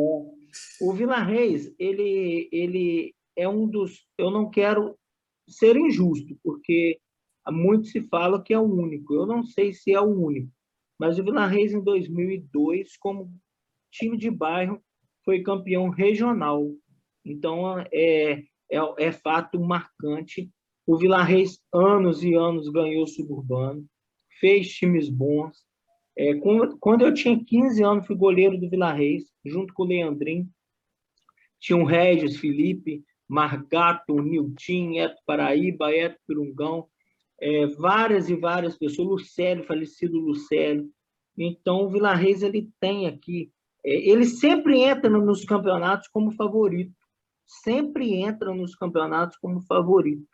o 0.80 0.92
Vila 0.94 1.22
Reis, 1.22 1.70
ele, 1.78 2.48
ele 2.50 3.14
é 3.36 3.46
um 3.46 3.68
dos. 3.68 4.06
Eu 4.16 4.30
não 4.30 4.48
quero 4.48 4.96
ser 5.46 5.76
injusto, 5.76 6.38
porque 6.42 6.98
muito 7.50 7.88
se 7.88 8.00
fala 8.00 8.42
que 8.42 8.54
é 8.54 8.58
o 8.58 8.62
único. 8.62 9.14
Eu 9.14 9.26
não 9.26 9.42
sei 9.42 9.74
se 9.74 9.92
é 9.92 10.00
o 10.00 10.06
único. 10.06 10.50
Mas 10.98 11.18
o 11.18 11.24
Vila 11.24 11.46
Reis, 11.46 11.72
em 11.72 11.82
2002, 11.82 12.96
como 12.96 13.32
time 13.90 14.16
de 14.16 14.30
bairro, 14.30 14.82
foi 15.24 15.42
campeão 15.42 15.88
regional. 15.88 16.74
Então, 17.24 17.78
é, 17.92 18.42
é, 18.70 18.78
é 18.98 19.12
fato 19.12 19.60
marcante. 19.60 20.50
O 20.86 20.96
Vila 20.96 21.22
Reis, 21.22 21.60
anos 21.72 22.22
e 22.24 22.34
anos, 22.34 22.68
ganhou 22.68 23.04
o 23.04 23.08
suburbano, 23.08 23.86
fez 24.40 24.68
times 24.68 25.08
bons, 25.08 25.68
é, 26.20 26.34
quando 26.80 27.02
eu 27.02 27.14
tinha 27.14 27.38
15 27.44 27.80
anos, 27.84 28.04
fui 28.04 28.16
goleiro 28.16 28.58
do 28.58 28.68
Vila 28.68 28.92
Reis, 28.92 29.30
junto 29.44 29.72
com 29.72 29.84
o 29.84 29.86
Leandrinho. 29.86 30.48
Tinha 31.60 31.78
o 31.78 31.84
Regis, 31.84 32.36
Felipe, 32.36 33.04
Margato, 33.28 34.20
Nilton, 34.20 34.98
Eto 34.98 35.16
Paraíba, 35.24 35.94
Eto 35.94 36.18
Pirungão, 36.26 36.88
é, 37.40 37.66
várias 37.66 38.28
e 38.28 38.36
várias 38.36 38.76
pessoas, 38.76 39.08
Lucélio, 39.08 39.64
falecido 39.64 40.18
Lucélio. 40.18 40.90
Então, 41.36 41.84
o 41.84 41.88
Vila 41.88 42.14
Reis 42.14 42.42
ele 42.42 42.70
tem 42.80 43.06
aqui, 43.06 43.52
é, 43.84 44.10
ele 44.10 44.24
sempre 44.24 44.80
entra 44.80 45.08
nos 45.08 45.44
campeonatos 45.44 46.08
como 46.08 46.32
favorito, 46.32 46.94
sempre 47.46 48.14
entra 48.14 48.52
nos 48.52 48.74
campeonatos 48.74 49.36
como 49.38 49.60
favorito. 49.62 50.26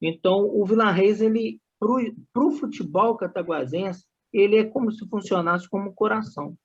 Então, 0.00 0.44
o 0.44 0.64
Vila 0.64 0.90
Reis, 0.90 1.20
ele 1.20 1.60
para 1.80 2.44
o 2.44 2.50
futebol 2.50 3.16
cataguasense, 3.16 4.04
ele 4.32 4.56
é 4.56 4.64
como 4.64 4.90
se 4.90 5.08
funcionasse 5.08 5.68
como 5.68 5.94
coração. 5.94 6.56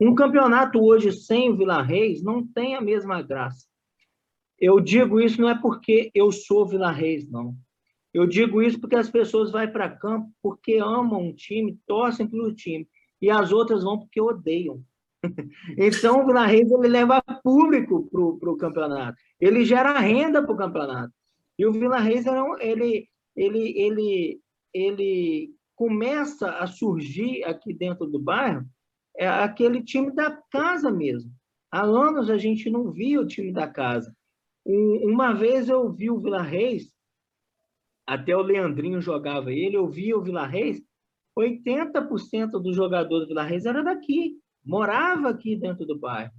Um 0.00 0.14
campeonato 0.14 0.78
hoje 0.82 1.12
sem 1.12 1.50
o 1.50 1.56
Vila 1.56 1.82
Reis 1.82 2.22
não 2.22 2.46
tem 2.46 2.74
a 2.74 2.80
mesma 2.80 3.22
graça. 3.22 3.66
Eu 4.58 4.80
digo 4.80 5.20
isso 5.20 5.40
não 5.40 5.48
é 5.48 5.58
porque 5.58 6.10
eu 6.14 6.32
sou 6.32 6.66
Vila 6.66 6.90
Reis, 6.90 7.30
não. 7.30 7.54
Eu 8.16 8.26
digo 8.26 8.62
isso 8.62 8.80
porque 8.80 8.96
as 8.96 9.10
pessoas 9.10 9.50
vão 9.50 9.70
para 9.70 9.90
campo 9.90 10.32
porque 10.42 10.78
amam 10.78 11.20
um 11.20 11.34
time, 11.34 11.78
torcem 11.86 12.26
pelo 12.26 12.54
time, 12.54 12.88
e 13.20 13.28
as 13.28 13.52
outras 13.52 13.84
vão 13.84 13.98
porque 13.98 14.20
odeiam. 14.20 14.82
Então, 15.76 16.24
o 16.24 16.44
Reis 16.44 16.70
ele 16.70 16.88
leva 16.88 17.20
público 17.42 18.08
para 18.10 18.50
o 18.50 18.56
campeonato, 18.56 19.18
ele 19.38 19.66
gera 19.66 19.98
renda 19.98 20.42
para 20.42 20.54
o 20.54 20.56
campeonato. 20.56 21.12
E 21.58 21.66
o 21.66 21.72
Vila 21.72 21.98
Reis 21.98 22.24
ele, 22.60 23.06
ele, 23.36 23.78
ele, 23.78 24.40
ele 24.72 25.50
começa 25.74 26.52
a 26.52 26.66
surgir 26.66 27.44
aqui 27.44 27.74
dentro 27.74 28.06
do 28.06 28.18
bairro 28.18 28.64
é 29.14 29.28
aquele 29.28 29.82
time 29.82 30.10
da 30.10 30.30
casa 30.50 30.90
mesmo. 30.90 31.30
Há 31.70 31.82
anos 31.82 32.30
a 32.30 32.38
gente 32.38 32.70
não 32.70 32.90
via 32.90 33.20
o 33.20 33.26
time 33.26 33.52
da 33.52 33.66
casa. 33.66 34.14
Um, 34.64 35.10
uma 35.10 35.34
vez 35.34 35.68
eu 35.68 35.92
vi 35.92 36.10
o 36.10 36.18
Vila 36.18 36.42
Reis, 36.42 36.90
até 38.06 38.36
o 38.36 38.42
Leandrinho 38.42 39.00
jogava 39.00 39.52
ele, 39.52 39.76
eu 39.76 39.88
vi 39.88 40.14
o 40.14 40.22
Vila 40.22 40.46
Reis, 40.46 40.80
80% 41.36 42.52
do 42.62 42.72
jogador 42.72 43.20
do 43.20 43.26
Vila 43.26 43.42
Reis 43.42 43.66
era 43.66 43.82
daqui, 43.82 44.38
morava 44.64 45.30
aqui 45.30 45.56
dentro 45.56 45.84
do 45.84 45.98
bairro. 45.98 46.32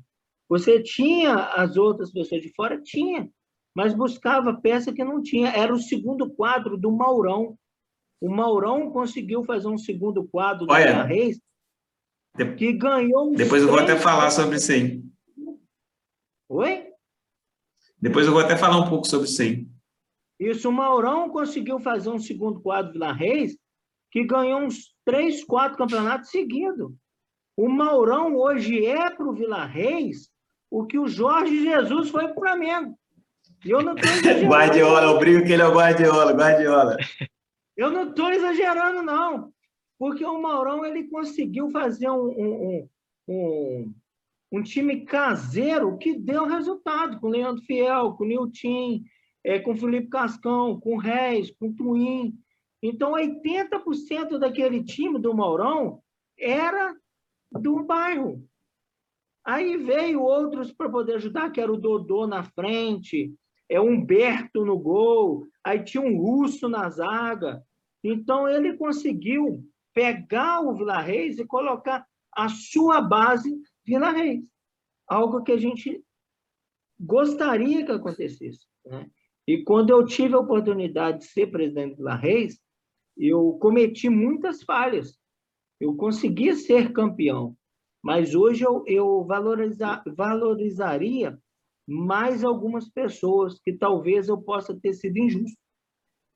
Você 0.50 0.82
tinha 0.82 1.36
as 1.36 1.76
outras 1.76 2.12
pessoas 2.12 2.42
de 2.42 2.54
fora? 2.54 2.82
Tinha, 2.82 3.30
mas 3.76 3.94
buscava 3.94 4.60
peça 4.60 4.94
que 4.94 5.04
não 5.04 5.22
tinha. 5.22 5.50
Era 5.50 5.74
o 5.74 5.80
segundo 5.80 6.30
quadro 6.30 6.78
do 6.78 6.92
Maurão. 6.92 7.58
O 8.22 8.30
Maurão 8.30 8.90
conseguiu 8.92 9.44
fazer 9.44 9.68
um 9.68 9.78
segundo 9.78 10.26
quadro 10.28 10.66
do 10.66 10.74
Olha, 10.74 10.94
Vila 10.94 11.04
Reis 11.04 11.40
que 12.58 12.74
ganhou 12.74 13.34
Depois 13.34 13.64
eu 13.64 13.70
vou 13.70 13.80
até 13.80 13.96
falar 13.96 14.30
sobre 14.30 14.58
isso 14.58 14.72
aí. 14.72 15.04
Oi? 16.50 16.88
Depois 18.00 18.28
eu 18.28 18.32
vou 18.32 18.42
até 18.42 18.56
falar 18.56 18.78
um 18.78 18.90
pouco 18.90 19.08
sobre 19.08 19.28
isso 19.28 19.42
aí. 19.42 19.68
Isso, 20.40 20.70
o 20.70 20.72
Maurão 20.72 21.30
conseguiu 21.30 21.80
fazer 21.80 22.10
um 22.10 22.20
segundo 22.20 22.60
quadro 22.62 22.94
Vila 22.94 23.12
Reis 23.12 23.58
que 24.12 24.24
ganhou 24.24 24.62
uns 24.62 24.96
três, 25.04 25.44
quatro 25.44 25.78
campeonatos 25.78 26.30
seguidos. 26.30 26.92
O 27.56 27.68
Maurão 27.68 28.36
hoje 28.36 28.86
é 28.86 29.10
para 29.10 29.28
o 29.28 29.34
Vila 29.34 29.66
Reis 29.66 30.30
o 30.70 30.86
que 30.86 31.00
o 31.00 31.08
Jorge 31.08 31.64
Jesus 31.64 32.10
foi 32.10 32.26
para 32.26 32.32
o 32.32 32.40
Flamengo. 32.40 32.98
E 33.66 33.72
eu 33.72 33.82
não 33.82 33.96
estou 33.98 34.50
Guardiola, 34.50 35.04
eu 35.04 35.20
brigo 35.20 35.46
que 35.46 35.54
ele 35.54 35.62
é 35.62 35.68
o 35.68 35.74
Guardiola, 35.74 36.34
Guardiola. 36.34 36.98
Eu 37.76 37.92
não 37.92 38.10
estou 38.10 38.32
exagerando, 38.32 39.04
não 39.04 39.54
porque 39.98 40.24
o 40.24 40.42
Maurão 40.42 40.86
ele 40.86 41.08
conseguiu 41.08 41.70
fazer 41.72 42.10
um, 42.10 42.28
um, 42.28 42.90
um, 43.28 43.94
um 44.52 44.64
time 44.64 45.06
caseiro 45.06 45.98
que 45.98 46.18
deu 46.18 46.46
resultado, 46.46 47.20
com 47.20 47.28
o 47.28 47.32
Leandro 47.32 47.64
Fiel, 47.64 48.14
com 48.14 48.24
o 48.24 48.28
Nilton, 48.28 49.04
é, 49.48 49.60
com 49.60 49.78
Felipe 49.78 50.10
Cascão, 50.10 50.78
com 50.78 50.98
Reis, 50.98 51.50
com 51.52 51.74
Twin. 51.74 52.38
Então, 52.84 53.14
80% 53.14 54.38
daquele 54.38 54.84
time 54.84 55.18
do 55.18 55.34
Maurão 55.34 56.04
era 56.38 56.94
do 57.50 57.82
bairro. 57.82 58.46
Aí 59.46 59.78
veio 59.78 60.22
outros 60.22 60.74
para 60.74 60.90
poder 60.90 61.16
ajudar, 61.16 61.50
que 61.50 61.62
era 61.62 61.72
o 61.72 61.78
Dodô 61.78 62.28
na 62.28 62.44
frente, 62.44 63.34
é 63.70 63.80
Humberto 63.80 64.66
no 64.66 64.78
gol, 64.78 65.48
aí 65.64 65.82
tinha 65.82 66.04
um 66.04 66.18
russo 66.18 66.68
na 66.68 66.90
zaga. 66.90 67.64
Então, 68.04 68.50
ele 68.50 68.76
conseguiu 68.76 69.64
pegar 69.94 70.60
o 70.60 70.76
Vila 70.76 71.00
Reis 71.00 71.40
e 71.40 71.46
colocar 71.46 72.06
a 72.34 72.50
sua 72.50 73.00
base 73.00 73.58
Vila 73.86 74.12
Reis. 74.12 74.44
Algo 75.08 75.42
que 75.42 75.54
a 75.54 75.58
gente 75.58 76.04
gostaria 77.00 77.86
que 77.86 77.92
acontecesse. 77.94 78.68
Né? 78.86 79.10
E 79.48 79.64
quando 79.64 79.92
eu 79.92 80.06
tive 80.06 80.36
a 80.36 80.40
oportunidade 80.40 81.20
de 81.20 81.26
ser 81.26 81.48
presidente 81.48 81.96
Vila 81.96 82.16
Reis, 82.16 82.60
eu 83.16 83.54
cometi 83.54 84.10
muitas 84.10 84.62
falhas. 84.62 85.18
Eu 85.80 85.96
consegui 85.96 86.54
ser 86.56 86.92
campeão, 86.92 87.56
mas 88.04 88.36
hoje 88.36 88.64
eu, 88.64 88.84
eu 88.86 89.24
valoriza, 89.24 90.04
valorizaria 90.06 91.40
mais 91.88 92.44
algumas 92.44 92.90
pessoas 92.90 93.60
que 93.60 93.72
talvez 93.72 94.28
eu 94.28 94.38
possa 94.42 94.78
ter 94.78 94.94
sido 94.94 95.18
injusto. 95.18 95.58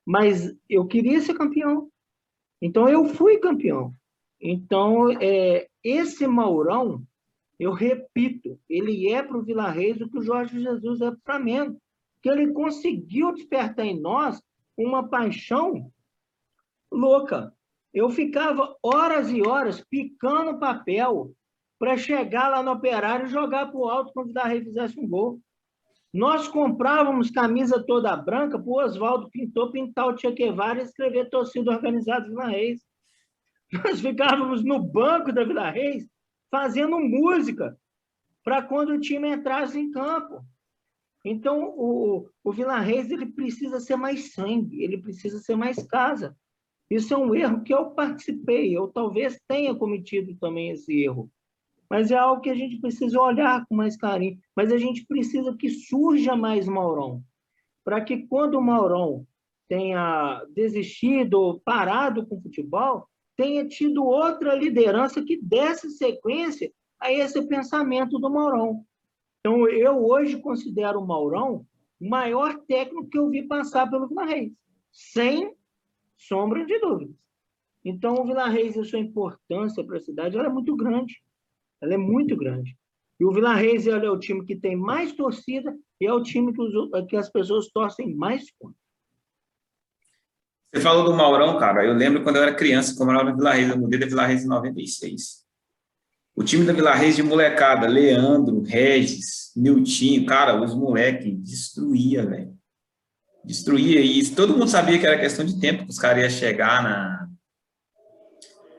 Mas 0.05 0.55
eu 0.69 0.87
queria 0.87 1.19
ser 1.19 1.33
campeão. 1.33 1.91
Então, 2.61 2.87
eu 2.87 3.05
fui 3.05 3.39
campeão. 3.39 3.93
Então, 4.39 5.11
é, 5.21 5.67
esse 5.83 6.25
Maurão, 6.27 7.03
eu 7.59 7.73
repito, 7.73 8.59
ele 8.69 9.11
é 9.11 9.21
para 9.21 9.37
o 9.37 9.43
Vila 9.43 9.69
Reis 9.69 9.99
o 9.99 10.09
que 10.09 10.17
o 10.17 10.23
Jorge 10.23 10.61
Jesus 10.61 11.01
é 11.01 11.11
para 11.11 11.19
Flamengo, 11.25 11.79
que 12.21 12.29
ele 12.29 12.53
conseguiu 12.53 13.33
despertar 13.33 13.85
em 13.85 13.99
nós 13.99 14.41
uma 14.77 15.07
paixão 15.07 15.91
louca. 16.91 17.53
Eu 17.93 18.09
ficava 18.09 18.75
horas 18.81 19.31
e 19.31 19.41
horas 19.41 19.83
picando 19.89 20.59
papel 20.59 21.33
para 21.79 21.97
chegar 21.97 22.47
lá 22.47 22.61
no 22.61 22.71
operário 22.71 23.25
e 23.25 23.29
jogar 23.29 23.67
para 23.67 23.77
o 23.77 23.89
alto 23.89 24.13
quando 24.13 24.31
Reis 24.37 24.63
fizesse 24.63 24.99
um 24.99 25.07
gol. 25.07 25.41
Nós 26.13 26.47
comprávamos 26.47 27.31
camisa 27.31 27.83
toda 27.83 28.15
branca 28.15 28.59
para 28.59 28.69
o 28.69 28.83
Oswaldo 28.83 29.29
Pintor 29.29 29.71
pintar 29.71 30.07
o 30.07 30.17
Che 30.17 30.29
Guevara 30.31 30.79
e 30.79 30.83
escrever 30.83 31.29
torcida 31.29 31.71
organizada 31.71 32.27
Vila 32.27 32.47
Reis. 32.47 32.81
Nós 33.71 34.01
ficávamos 34.01 34.63
no 34.63 34.79
banco 34.79 35.31
da 35.31 35.43
Vila 35.43 35.69
Reis 35.69 36.05
fazendo 36.51 36.99
música 36.99 37.77
para 38.43 38.61
quando 38.61 38.89
o 38.89 38.99
time 38.99 39.29
entrasse 39.29 39.79
em 39.79 39.89
campo. 39.89 40.43
Então, 41.23 41.73
o, 41.77 42.27
o 42.43 42.51
Vila 42.51 42.79
Reis 42.79 43.11
ele 43.11 43.27
precisa 43.27 43.79
ser 43.79 43.95
mais 43.95 44.33
sangue, 44.33 44.83
ele 44.83 44.97
precisa 44.97 45.39
ser 45.39 45.55
mais 45.55 45.81
casa. 45.83 46.35
Isso 46.89 47.13
é 47.13 47.17
um 47.17 47.33
erro 47.35 47.63
que 47.63 47.73
eu 47.73 47.91
participei, 47.91 48.75
eu 48.75 48.87
talvez 48.87 49.39
tenha 49.47 49.73
cometido 49.75 50.35
também 50.35 50.71
esse 50.71 51.03
erro 51.03 51.31
mas 51.91 52.09
é 52.09 52.15
algo 52.15 52.41
que 52.41 52.49
a 52.49 52.55
gente 52.55 52.79
precisa 52.79 53.19
olhar 53.19 53.65
com 53.65 53.75
mais 53.75 53.97
carinho. 53.97 54.39
Mas 54.55 54.71
a 54.71 54.77
gente 54.77 55.05
precisa 55.05 55.53
que 55.57 55.69
surja 55.69 56.37
mais 56.37 56.65
Maurão, 56.65 57.21
para 57.83 57.99
que 57.99 58.25
quando 58.27 58.55
o 58.55 58.61
Maurão 58.61 59.27
tenha 59.67 60.41
desistido, 60.55 61.61
parado 61.65 62.25
com 62.25 62.37
o 62.37 62.41
futebol, 62.41 63.05
tenha 63.35 63.67
tido 63.67 64.05
outra 64.05 64.55
liderança 64.55 65.21
que 65.21 65.37
desse 65.43 65.89
sequência 65.89 66.71
a 66.97 67.11
esse 67.11 67.45
pensamento 67.45 68.17
do 68.17 68.31
Maurão. 68.31 68.85
Então, 69.41 69.67
eu 69.67 70.05
hoje 70.05 70.39
considero 70.39 70.99
o 70.99 71.07
Maurão 71.07 71.65
o 71.99 72.09
maior 72.09 72.57
técnico 72.67 73.09
que 73.09 73.17
eu 73.17 73.29
vi 73.29 73.43
passar 73.43 73.89
pelo 73.89 74.07
Vila 74.07 74.25
Reis, 74.25 74.53
sem 74.91 75.55
sombra 76.15 76.65
de 76.65 76.79
dúvidas. 76.79 77.15
Então, 77.83 78.15
o 78.15 78.25
Vila 78.25 78.47
Reis, 78.47 78.77
a 78.77 78.83
sua 78.83 78.99
importância 78.99 79.83
para 79.83 79.97
a 79.97 80.01
cidade 80.01 80.37
é 80.37 80.49
muito 80.49 80.75
grande. 80.75 81.21
Ela 81.81 81.95
é 81.95 81.97
muito 81.97 82.35
grande. 82.35 82.77
E 83.19 83.25
o 83.25 83.31
Vila 83.31 83.55
Reis 83.55 83.87
é 83.87 84.09
o 84.09 84.19
time 84.19 84.45
que 84.45 84.55
tem 84.55 84.75
mais 84.75 85.13
torcida 85.13 85.75
e 85.99 86.05
é 86.05 86.13
o 86.13 86.21
time 86.21 86.53
que, 86.53 86.61
os, 86.61 87.07
que 87.07 87.15
as 87.15 87.29
pessoas 87.29 87.69
torcem 87.69 88.15
mais 88.15 88.51
contra. 88.59 88.77
Você 90.73 90.81
falou 90.81 91.03
do 91.03 91.13
Maurão, 91.13 91.59
cara. 91.59 91.85
Eu 91.85 91.93
lembro 91.93 92.23
quando 92.23 92.37
eu 92.37 92.43
era 92.43 92.55
criança, 92.55 92.95
como 92.95 93.11
eu 93.11 93.13
morava 93.13 93.31
na 93.31 93.35
Vila 93.35 93.53
Reis, 93.53 93.69
eu 93.69 93.77
mudei 93.77 93.99
da 93.99 94.05
Vila 94.05 94.25
Reis 94.25 94.43
em 94.43 94.47
96. 94.47 95.45
O 96.35 96.43
time 96.43 96.65
da 96.65 96.73
Vila 96.73 96.93
Reis 96.93 97.15
de 97.15 97.23
molecada, 97.23 97.87
Leandro, 97.87 98.61
Regis, 98.61 99.51
Niltinho, 99.55 100.25
cara, 100.25 100.61
os 100.61 100.73
moleques 100.73 101.37
destruía, 101.39 102.25
velho. 102.25 102.55
Destruía 103.43 103.99
isso. 103.99 104.35
Todo 104.35 104.53
mundo 104.53 104.69
sabia 104.69 104.97
que 104.97 105.05
era 105.05 105.19
questão 105.19 105.45
de 105.45 105.59
tempo 105.59 105.83
que 105.83 105.89
os 105.89 105.99
caras 105.99 106.21
iam 106.21 106.29
chegar 106.29 106.83
na, 106.83 107.27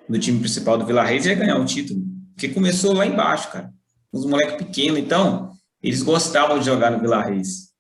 no 0.08 0.18
time 0.18 0.38
principal 0.38 0.78
do 0.78 0.86
Vila 0.86 1.02
Reis 1.02 1.26
e 1.26 1.28
ia 1.30 1.34
ganhar 1.34 1.58
o 1.58 1.64
título. 1.64 2.00
Porque 2.34 2.48
começou 2.48 2.92
lá 2.92 3.04
embaixo, 3.04 3.50
cara. 3.50 3.72
Uns 4.12 4.24
moleques 4.24 4.56
pequenos, 4.56 4.98
então, 4.98 5.52
eles 5.82 6.02
gostavam 6.02 6.58
de 6.58 6.64
jogar 6.64 6.90
no 6.90 7.00
Vila 7.00 7.22
Reis. 7.22 7.72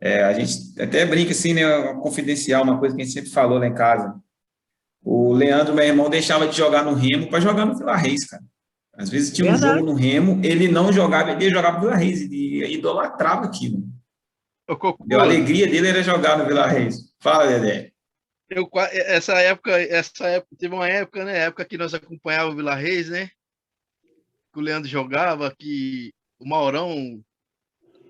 É, 0.00 0.24
a 0.24 0.32
gente 0.32 0.80
até 0.80 1.04
brinca 1.06 1.32
assim, 1.32 1.54
né? 1.54 1.94
Confidencial, 1.94 2.62
uma 2.62 2.78
coisa 2.78 2.94
que 2.94 3.02
a 3.02 3.04
gente 3.04 3.14
sempre 3.14 3.30
falou 3.30 3.58
lá 3.58 3.66
em 3.66 3.74
casa. 3.74 4.14
O 5.02 5.32
Leandro, 5.32 5.74
meu 5.74 5.84
irmão, 5.84 6.10
deixava 6.10 6.46
de 6.46 6.56
jogar 6.56 6.84
no 6.84 6.94
Remo 6.94 7.28
para 7.28 7.40
jogar 7.40 7.64
no 7.64 7.76
Vila 7.76 7.96
Reis, 7.96 8.24
cara. 8.26 8.42
Às 8.96 9.10
vezes 9.10 9.32
tinha 9.32 9.52
um 9.52 9.56
jogo 9.56 9.84
no 9.84 9.94
Remo, 9.94 10.40
ele 10.44 10.68
não 10.68 10.92
jogava, 10.92 11.32
ele 11.32 11.44
ia 11.44 11.50
jogar 11.50 11.74
no 11.74 11.80
Vila 11.80 11.96
Reis, 11.96 12.22
ele 12.22 12.74
idolatrava 12.74 13.44
aquilo. 13.44 13.84
A 14.68 15.22
alegria 15.22 15.66
dele 15.66 15.88
era 15.88 16.02
jogar 16.02 16.38
no 16.38 16.46
Vila 16.46 16.66
Reis. 16.66 17.14
Fala, 17.20 17.46
Dedé. 17.46 17.92
Eu, 18.48 18.68
essa 18.90 19.34
época, 19.34 19.72
essa 19.80 20.26
época, 20.26 20.56
teve 20.58 20.74
uma 20.74 20.88
época, 20.88 21.24
né? 21.24 21.40
Época 21.40 21.64
que 21.64 21.76
nós 21.76 21.92
acompanhávamos 21.92 22.54
o 22.54 22.56
Vila 22.56 22.74
Reis, 22.74 23.08
né? 23.08 23.28
que 24.56 24.60
o 24.60 24.62
Leandro 24.62 24.88
jogava, 24.88 25.54
que 25.54 26.14
o 26.38 26.48
Maurão 26.48 27.22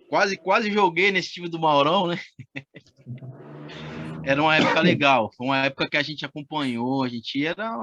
quase 0.08 0.36
quase 0.36 0.70
joguei 0.70 1.10
nesse 1.10 1.32
time 1.32 1.48
do 1.48 1.58
Maurão, 1.58 2.06
né? 2.06 2.20
Era 4.24 4.40
uma 4.40 4.56
época 4.56 4.80
legal, 4.80 5.32
foi 5.36 5.46
uma 5.46 5.66
época 5.66 5.88
que 5.90 5.96
a 5.96 6.02
gente 6.02 6.24
acompanhou, 6.24 7.02
a 7.02 7.08
gente 7.08 7.44
era 7.44 7.76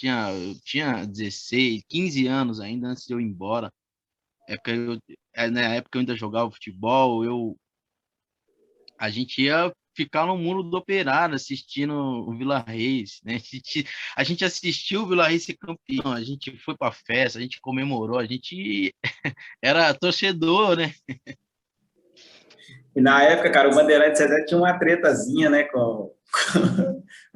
tinha, 0.00 0.32
eu 0.32 0.58
tinha 0.64 1.04
16, 1.04 1.84
15 1.88 2.26
anos 2.26 2.60
ainda 2.60 2.88
antes 2.88 3.06
de 3.06 3.12
eu 3.12 3.20
ir 3.20 3.24
embora. 3.24 3.70
Época 4.48 4.70
eu, 4.72 4.98
é, 5.34 5.50
na 5.50 5.60
época 5.74 5.96
eu 5.98 6.00
ainda 6.00 6.16
jogava 6.16 6.50
futebol, 6.50 7.24
eu 7.24 7.56
a 8.98 9.08
gente 9.10 9.42
ia 9.42 9.72
ficar 9.96 10.26
no 10.26 10.36
mundo 10.36 10.62
do 10.62 10.76
operário 10.76 11.34
assistindo 11.34 11.94
o 11.94 12.36
Vila 12.36 12.58
Reis, 12.66 13.20
né? 13.24 13.34
A 13.36 13.38
gente, 13.38 13.86
a 14.16 14.24
gente 14.24 14.44
assistiu 14.44 15.02
o 15.02 15.06
Vila 15.06 15.28
Reis 15.28 15.44
ser 15.44 15.56
campeão, 15.56 16.12
a 16.12 16.22
gente 16.22 16.56
foi 16.58 16.76
para 16.76 16.92
festa, 16.92 17.38
a 17.38 17.42
gente 17.42 17.60
comemorou, 17.60 18.18
a 18.18 18.26
gente 18.26 18.94
era 19.62 19.94
torcedor, 19.94 20.76
né? 20.76 20.92
E 22.94 23.00
na 23.00 23.22
época, 23.22 23.50
cara, 23.50 23.70
o 23.70 23.74
Bandeirantes 23.74 24.20
até 24.20 24.44
tinha 24.44 24.58
uma 24.58 24.78
tretazinha, 24.78 25.48
né, 25.48 25.64
com, 25.64 26.14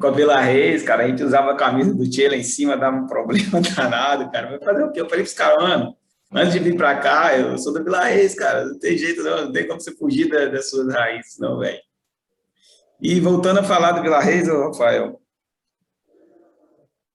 com 0.01 0.07
a 0.07 0.11
Vila 0.11 0.41
Reis, 0.41 0.83
cara. 0.83 1.05
A 1.05 1.09
gente 1.09 1.23
usava 1.23 1.53
a 1.53 1.57
camisa 1.57 1.95
do 1.95 2.09
Tchê 2.09 2.29
lá 2.29 2.37
em 2.37 2.43
cima, 2.43 2.77
dava 2.77 2.97
um 2.97 3.07
problema 3.07 3.61
danado, 3.77 4.31
cara. 4.31 4.51
Vai 4.51 4.61
fazer 4.61 4.85
o 4.85 4.93
quê? 4.93 5.01
Eu 5.01 5.09
falei 5.09 5.25
pros 5.25 5.35
caras, 5.35 5.63
mano, 5.63 5.97
antes 6.33 6.53
de 6.53 6.59
vir 6.59 6.77
para 6.77 6.99
cá, 6.99 7.37
eu 7.37 7.57
sou 7.59 7.73
da 7.73 7.83
Vila 7.83 8.05
Reis, 8.05 8.35
cara. 8.35 8.65
Não 8.67 8.79
tem 8.79 8.97
jeito, 8.97 9.23
não, 9.23 9.47
não 9.47 9.53
tem 9.53 9.67
como 9.67 9.81
você 9.81 9.95
fugir 9.95 10.29
da, 10.29 10.47
das 10.47 10.71
suas 10.71 10.93
raízes, 10.93 11.39
não, 11.39 11.59
velho. 11.59 11.81
E 13.01 13.21
voltando 13.21 13.61
a 13.61 13.65
falar 13.65 13.93
do 13.93 14.03
Vila 14.03 14.21
Reis, 14.21 14.49
Rafael, 14.49 15.21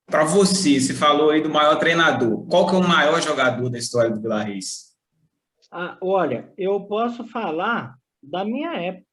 para 0.06 0.24
você, 0.24 0.80
você 0.80 0.94
falou 0.94 1.30
aí 1.30 1.42
do 1.42 1.50
maior 1.50 1.76
treinador. 1.78 2.46
Qual 2.48 2.68
que 2.68 2.76
é 2.76 2.80
o 2.80 2.88
maior 2.88 3.22
jogador 3.22 3.70
da 3.70 3.78
história 3.78 4.10
do 4.10 4.22
Vila 4.22 4.44
Reis? 4.44 4.90
Ah, 5.72 5.98
olha, 6.02 6.52
eu 6.58 6.82
posso 6.82 7.24
falar 7.28 7.96
da 8.22 8.44
minha 8.44 8.74
época, 8.74 9.06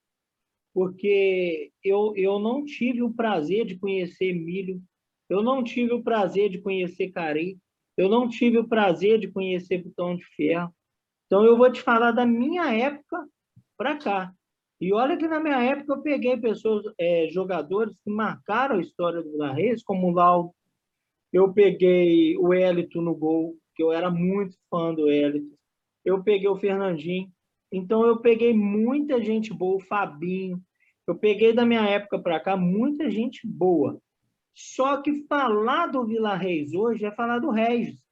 porque 0.77 1.71
eu, 1.83 2.13
eu 2.15 2.37
não 2.37 2.63
tive 2.63 3.01
o 3.01 3.11
prazer 3.11 3.65
de 3.65 3.79
conhecer 3.79 4.31
Milho, 4.31 4.79
eu 5.27 5.41
não 5.41 5.63
tive 5.63 5.91
o 5.91 6.03
prazer 6.03 6.51
de 6.51 6.59
conhecer 6.59 7.09
Cari, 7.09 7.57
eu 7.97 8.07
não 8.07 8.29
tive 8.29 8.59
o 8.59 8.67
prazer 8.67 9.19
de 9.19 9.27
conhecer 9.27 9.83
Botão 9.83 10.15
de 10.15 10.23
Ferro. 10.35 10.71
Então, 11.25 11.43
eu 11.43 11.57
vou 11.57 11.71
te 11.71 11.81
falar 11.81 12.11
da 12.11 12.27
minha 12.27 12.71
época 12.71 13.27
para 13.75 13.97
cá. 13.97 14.31
E 14.79 14.93
olha 14.93 15.17
que 15.17 15.27
na 15.27 15.39
minha 15.39 15.59
época 15.63 15.93
eu 15.93 16.01
peguei 16.03 16.37
pessoas, 16.37 16.85
é, 16.99 17.27
jogadores 17.27 17.95
que 18.03 18.11
marcaram 18.11 18.75
a 18.75 18.81
história 18.81 19.23
do 19.23 19.51
Reis, 19.53 19.81
como 19.81 20.09
o 20.09 20.13
Laudo. 20.13 20.53
Eu 21.33 21.51
peguei 21.51 22.37
o 22.37 22.53
Elito 22.53 23.01
no 23.01 23.15
gol, 23.15 23.57
que 23.75 23.81
eu 23.81 23.91
era 23.91 24.11
muito 24.11 24.55
fã 24.69 24.93
do 24.93 25.09
Elito. 25.09 25.57
Eu 26.05 26.23
peguei 26.23 26.47
o 26.47 26.55
Fernandinho. 26.55 27.31
Então 27.73 28.05
eu 28.05 28.21
peguei 28.21 28.53
muita 28.53 29.19
gente 29.23 29.51
boa, 29.51 29.77
o 29.77 29.79
Fabinho. 29.79 30.61
Eu 31.07 31.15
peguei 31.15 31.53
da 31.53 31.65
minha 31.65 31.87
época 31.87 32.19
para 32.19 32.37
cá 32.37 32.57
muita 32.57 33.09
gente 33.09 33.47
boa. 33.47 33.97
Só 34.53 35.01
que 35.01 35.25
falar 35.25 35.87
do 35.87 36.05
Vila 36.05 36.35
Reis 36.35 36.73
hoje 36.73 37.05
é 37.05 37.11
falar 37.11 37.39
do 37.39 37.49
Regis. 37.49 38.03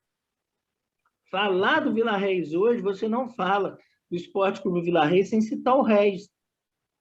Falar 1.29 1.81
do 1.81 1.93
Vila 1.93 2.15
Reis 2.15 2.53
hoje, 2.53 2.81
você 2.81 3.09
não 3.09 3.27
fala 3.27 3.77
do 4.09 4.15
Esporte 4.15 4.61
Clube 4.61 4.81
Vila 4.81 5.05
Reis 5.05 5.29
sem 5.29 5.41
citar 5.41 5.75
o 5.75 5.81
Regis. 5.81 6.29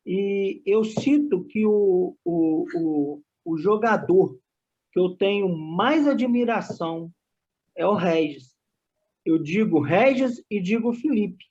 E 0.04 0.60
eu 0.66 0.82
cito 0.82 1.44
que 1.44 1.64
o, 1.64 2.16
o, 2.24 2.66
o, 2.74 3.22
o 3.44 3.56
jogador 3.56 4.36
que 4.90 4.98
eu 4.98 5.10
tenho 5.16 5.48
mais 5.48 6.08
admiração 6.08 7.12
é 7.76 7.86
o 7.86 7.94
Regis. 7.94 8.52
Eu 9.24 9.38
digo 9.38 9.80
Regis 9.80 10.42
e 10.50 10.60
digo 10.60 10.92
Felipe 10.92 11.44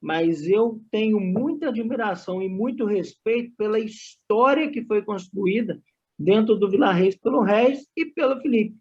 mas 0.00 0.46
eu 0.46 0.80
tenho 0.90 1.20
muita 1.20 1.68
admiração 1.68 2.42
e 2.42 2.48
muito 2.48 2.86
respeito 2.86 3.54
pela 3.56 3.78
história 3.78 4.70
que 4.70 4.84
foi 4.84 5.02
construída 5.02 5.80
dentro 6.18 6.56
do 6.56 6.70
Vila 6.70 6.92
Reis 6.92 7.16
pelo 7.16 7.42
Reis 7.42 7.86
e 7.96 8.06
pelo 8.06 8.40
Felipe. 8.40 8.76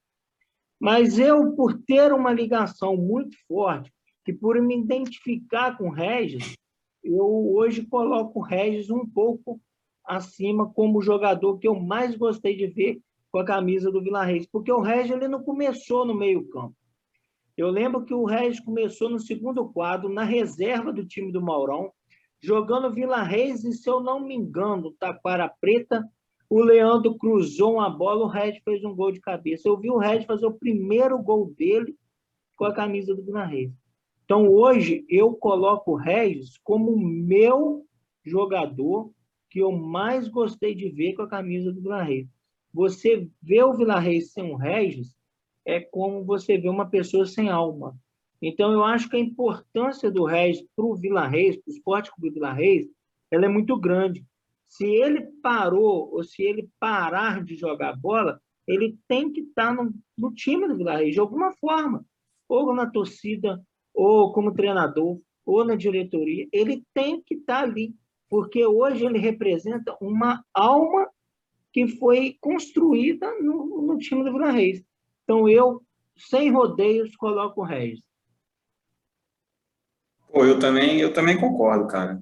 Mas 0.79 1.19
eu, 1.19 1.53
por 1.55 1.77
ter 1.81 2.13
uma 2.13 2.31
ligação 2.31 2.95
muito 2.95 3.35
forte, 3.47 3.91
que 4.23 4.31
por 4.31 4.61
me 4.61 4.77
identificar 4.77 5.77
com 5.77 5.89
o 5.89 5.91
Regis, 5.91 6.55
eu 7.03 7.25
hoje 7.53 7.85
coloco 7.85 8.39
o 8.39 8.43
Regis 8.43 8.89
um 8.89 9.05
pouco 9.05 9.59
acima 10.05 10.71
como 10.71 11.01
jogador 11.01 11.57
que 11.57 11.67
eu 11.67 11.75
mais 11.75 12.15
gostei 12.15 12.55
de 12.55 12.67
ver 12.67 13.01
com 13.31 13.39
a 13.39 13.45
camisa 13.45 13.91
do 13.91 14.01
Vila 14.01 14.23
Reis, 14.23 14.47
porque 14.47 14.71
o 14.71 14.81
Regis 14.81 15.11
ele 15.11 15.27
não 15.27 15.43
começou 15.43 16.05
no 16.05 16.15
meio-campo. 16.15 16.75
Eu 17.59 17.69
lembro 17.69 18.05
que 18.05 18.13
o 18.13 18.23
Regis 18.23 18.61
começou 18.61 19.09
no 19.09 19.19
segundo 19.19 19.67
quadro, 19.67 20.07
na 20.07 20.23
reserva 20.23 20.93
do 20.93 21.05
time 21.05 21.29
do 21.29 21.41
Maurão, 21.41 21.91
jogando 22.41 22.93
Vila 22.93 23.21
Reis, 23.21 23.65
e 23.65 23.73
se 23.73 23.89
eu 23.89 23.99
não 23.99 24.21
me 24.21 24.33
engano, 24.33 24.93
Taquara 24.97 25.51
Preta, 25.59 26.09
o 26.49 26.61
Leandro 26.61 27.17
cruzou 27.17 27.73
uma 27.73 27.89
bola, 27.89 28.23
o 28.23 28.29
Regis 28.29 28.63
fez 28.63 28.81
um 28.85 28.95
gol 28.95 29.11
de 29.11 29.19
cabeça. 29.19 29.67
Eu 29.67 29.77
vi 29.77 29.89
o 29.89 29.97
Regis 29.97 30.25
fazer 30.25 30.45
o 30.45 30.53
primeiro 30.53 31.21
gol 31.21 31.53
dele 31.53 31.97
com 32.55 32.63
a 32.63 32.73
camisa 32.73 33.13
do 33.13 33.25
Vila 33.25 33.43
Reis. 33.43 33.73
Então, 34.23 34.47
hoje, 34.47 35.05
eu 35.09 35.33
coloco 35.33 35.91
o 35.91 35.97
Regis 35.97 36.57
como 36.63 36.93
o 36.93 36.97
meu 36.97 37.85
jogador 38.23 39.11
que 39.49 39.59
eu 39.59 39.73
mais 39.73 40.29
gostei 40.29 40.73
de 40.73 40.87
ver 40.87 41.13
com 41.13 41.23
a 41.23 41.29
camisa 41.29 41.73
do 41.73 41.81
Vila 41.81 42.03
Reis. 42.03 42.29
Você 42.73 43.29
vê 43.41 43.61
o 43.61 43.73
Vila 43.73 43.99
Reis 43.99 44.31
sem 44.31 44.49
o 44.49 44.55
Regis, 44.55 45.18
é 45.69 45.79
como 45.79 46.25
você 46.25 46.57
vê 46.57 46.67
uma 46.67 46.89
pessoa 46.89 47.25
sem 47.25 47.49
alma. 47.49 47.95
Então, 48.41 48.71
eu 48.71 48.83
acho 48.83 49.07
que 49.07 49.17
a 49.17 49.19
importância 49.19 50.09
do 50.09 50.23
Reis 50.23 50.61
para 50.75 50.85
o 50.85 50.95
Vila 50.95 51.27
Reis, 51.27 51.57
para 51.57 51.69
o 51.69 51.73
Esporte 51.73 52.11
Clube 52.11 52.33
Vila 52.33 52.53
Reis, 52.53 52.87
ela 53.29 53.45
é 53.45 53.49
muito 53.49 53.77
grande. 53.77 54.25
Se 54.67 54.85
ele 54.85 55.27
parou 55.43 56.11
ou 56.11 56.23
se 56.23 56.41
ele 56.41 56.69
parar 56.79 57.43
de 57.43 57.55
jogar 57.55 57.95
bola, 57.95 58.41
ele 58.67 58.97
tem 59.07 59.31
que 59.31 59.41
estar 59.41 59.73
no, 59.73 59.93
no 60.17 60.33
time 60.33 60.67
do 60.67 60.77
Vila 60.77 60.97
Reis, 60.97 61.13
de 61.13 61.19
alguma 61.19 61.53
forma. 61.53 62.03
Ou 62.47 62.73
na 62.73 62.89
torcida, 62.89 63.61
ou 63.93 64.31
como 64.31 64.53
treinador, 64.53 65.19
ou 65.45 65.63
na 65.63 65.75
diretoria. 65.75 66.47
Ele 66.51 66.83
tem 66.93 67.21
que 67.21 67.35
estar 67.35 67.63
ali, 67.63 67.93
porque 68.27 68.65
hoje 68.65 69.05
ele 69.05 69.19
representa 69.19 69.95
uma 70.01 70.43
alma 70.53 71.07
que 71.71 71.87
foi 71.87 72.37
construída 72.41 73.31
no, 73.39 73.83
no 73.83 73.97
time 73.97 74.23
do 74.23 74.31
Vila 74.31 74.49
Reis. 74.49 74.83
Então, 75.29 75.47
eu, 75.47 75.83
sem 76.17 76.51
rodeios, 76.51 77.15
coloco 77.15 77.61
o 77.61 77.63
Regis. 77.63 78.01
Pô, 80.33 80.43
eu 80.43 80.57
também, 80.57 80.99
eu 80.99 81.13
também 81.13 81.39
concordo, 81.39 81.87
cara. 81.87 82.19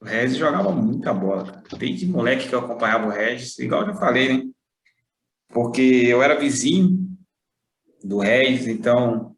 O 0.00 0.04
Regis 0.04 0.36
jogava 0.36 0.72
muita 0.72 1.14
bola, 1.14 1.44
cara. 1.44 1.62
Desde 1.78 2.04
moleque 2.04 2.48
que 2.48 2.54
eu 2.56 2.58
acompanhava 2.58 3.06
o 3.06 3.10
Regis, 3.10 3.56
igual 3.60 3.82
eu 3.82 3.86
já 3.86 3.94
falei, 3.94 4.28
né? 4.28 4.50
Porque 5.50 5.80
eu 5.80 6.20
era 6.20 6.34
vizinho 6.36 6.98
do 8.02 8.18
Regis, 8.18 8.66
então 8.66 9.36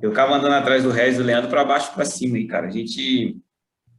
eu 0.00 0.10
ficava 0.10 0.36
andando 0.36 0.54
atrás 0.54 0.84
do 0.84 0.90
Regis 0.90 1.18
do 1.18 1.24
Leandro 1.24 1.50
para 1.50 1.64
baixo 1.64 1.92
para 1.92 2.04
cima, 2.04 2.38
e 2.38 2.46
cara, 2.46 2.68
a 2.68 2.70
gente 2.70 3.36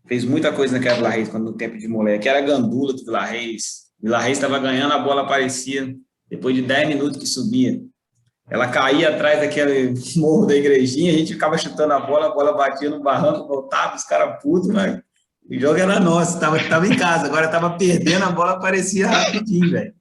fez 0.07 0.23
muita 0.23 0.53
coisa 0.53 0.77
naquela 0.77 0.95
Vila 0.95 1.09
Reis 1.09 1.27
quando 1.27 1.51
no 1.51 1.57
tempo 1.57 1.77
de 1.77 1.85
moleque. 1.85 2.29
Era 2.29 2.39
gandula 2.39 2.93
do 2.93 3.03
Vila 3.03 3.25
Reis. 3.25 3.91
Vila 4.01 4.19
Reis 4.19 4.37
estava 4.37 4.57
ganhando, 4.57 4.93
a 4.93 4.99
bola 4.99 5.23
aparecia 5.23 5.93
depois 6.29 6.55
de 6.55 6.61
10 6.61 6.87
minutos 6.87 7.19
que 7.19 7.27
subia 7.27 7.90
ela 8.49 8.67
caía 8.69 9.09
atrás 9.09 9.39
daquele 9.39 9.93
morro 10.17 10.45
da 10.45 10.55
igrejinha, 10.55 11.13
a 11.13 11.17
gente 11.17 11.33
ficava 11.33 11.57
chutando 11.57 11.93
a 11.93 11.99
bola, 11.99 12.27
a 12.27 12.33
bola 12.33 12.53
batia 12.53 12.89
no 12.89 13.01
barranco, 13.01 13.47
voltava, 13.47 13.95
os 13.95 14.03
caras 14.03 14.41
putos, 14.41 14.69
mas 14.69 15.01
o 15.49 15.59
jogo 15.59 15.79
era 15.79 15.99
nosso, 15.99 16.35
estava 16.35 16.57
tava 16.69 16.87
em 16.87 16.95
casa, 16.95 17.25
agora 17.25 17.45
estava 17.45 17.77
perdendo, 17.77 18.23
a 18.25 18.31
bola 18.31 18.53
aparecia 18.53 19.07
rapidinho, 19.07 19.71
velho. 19.71 19.93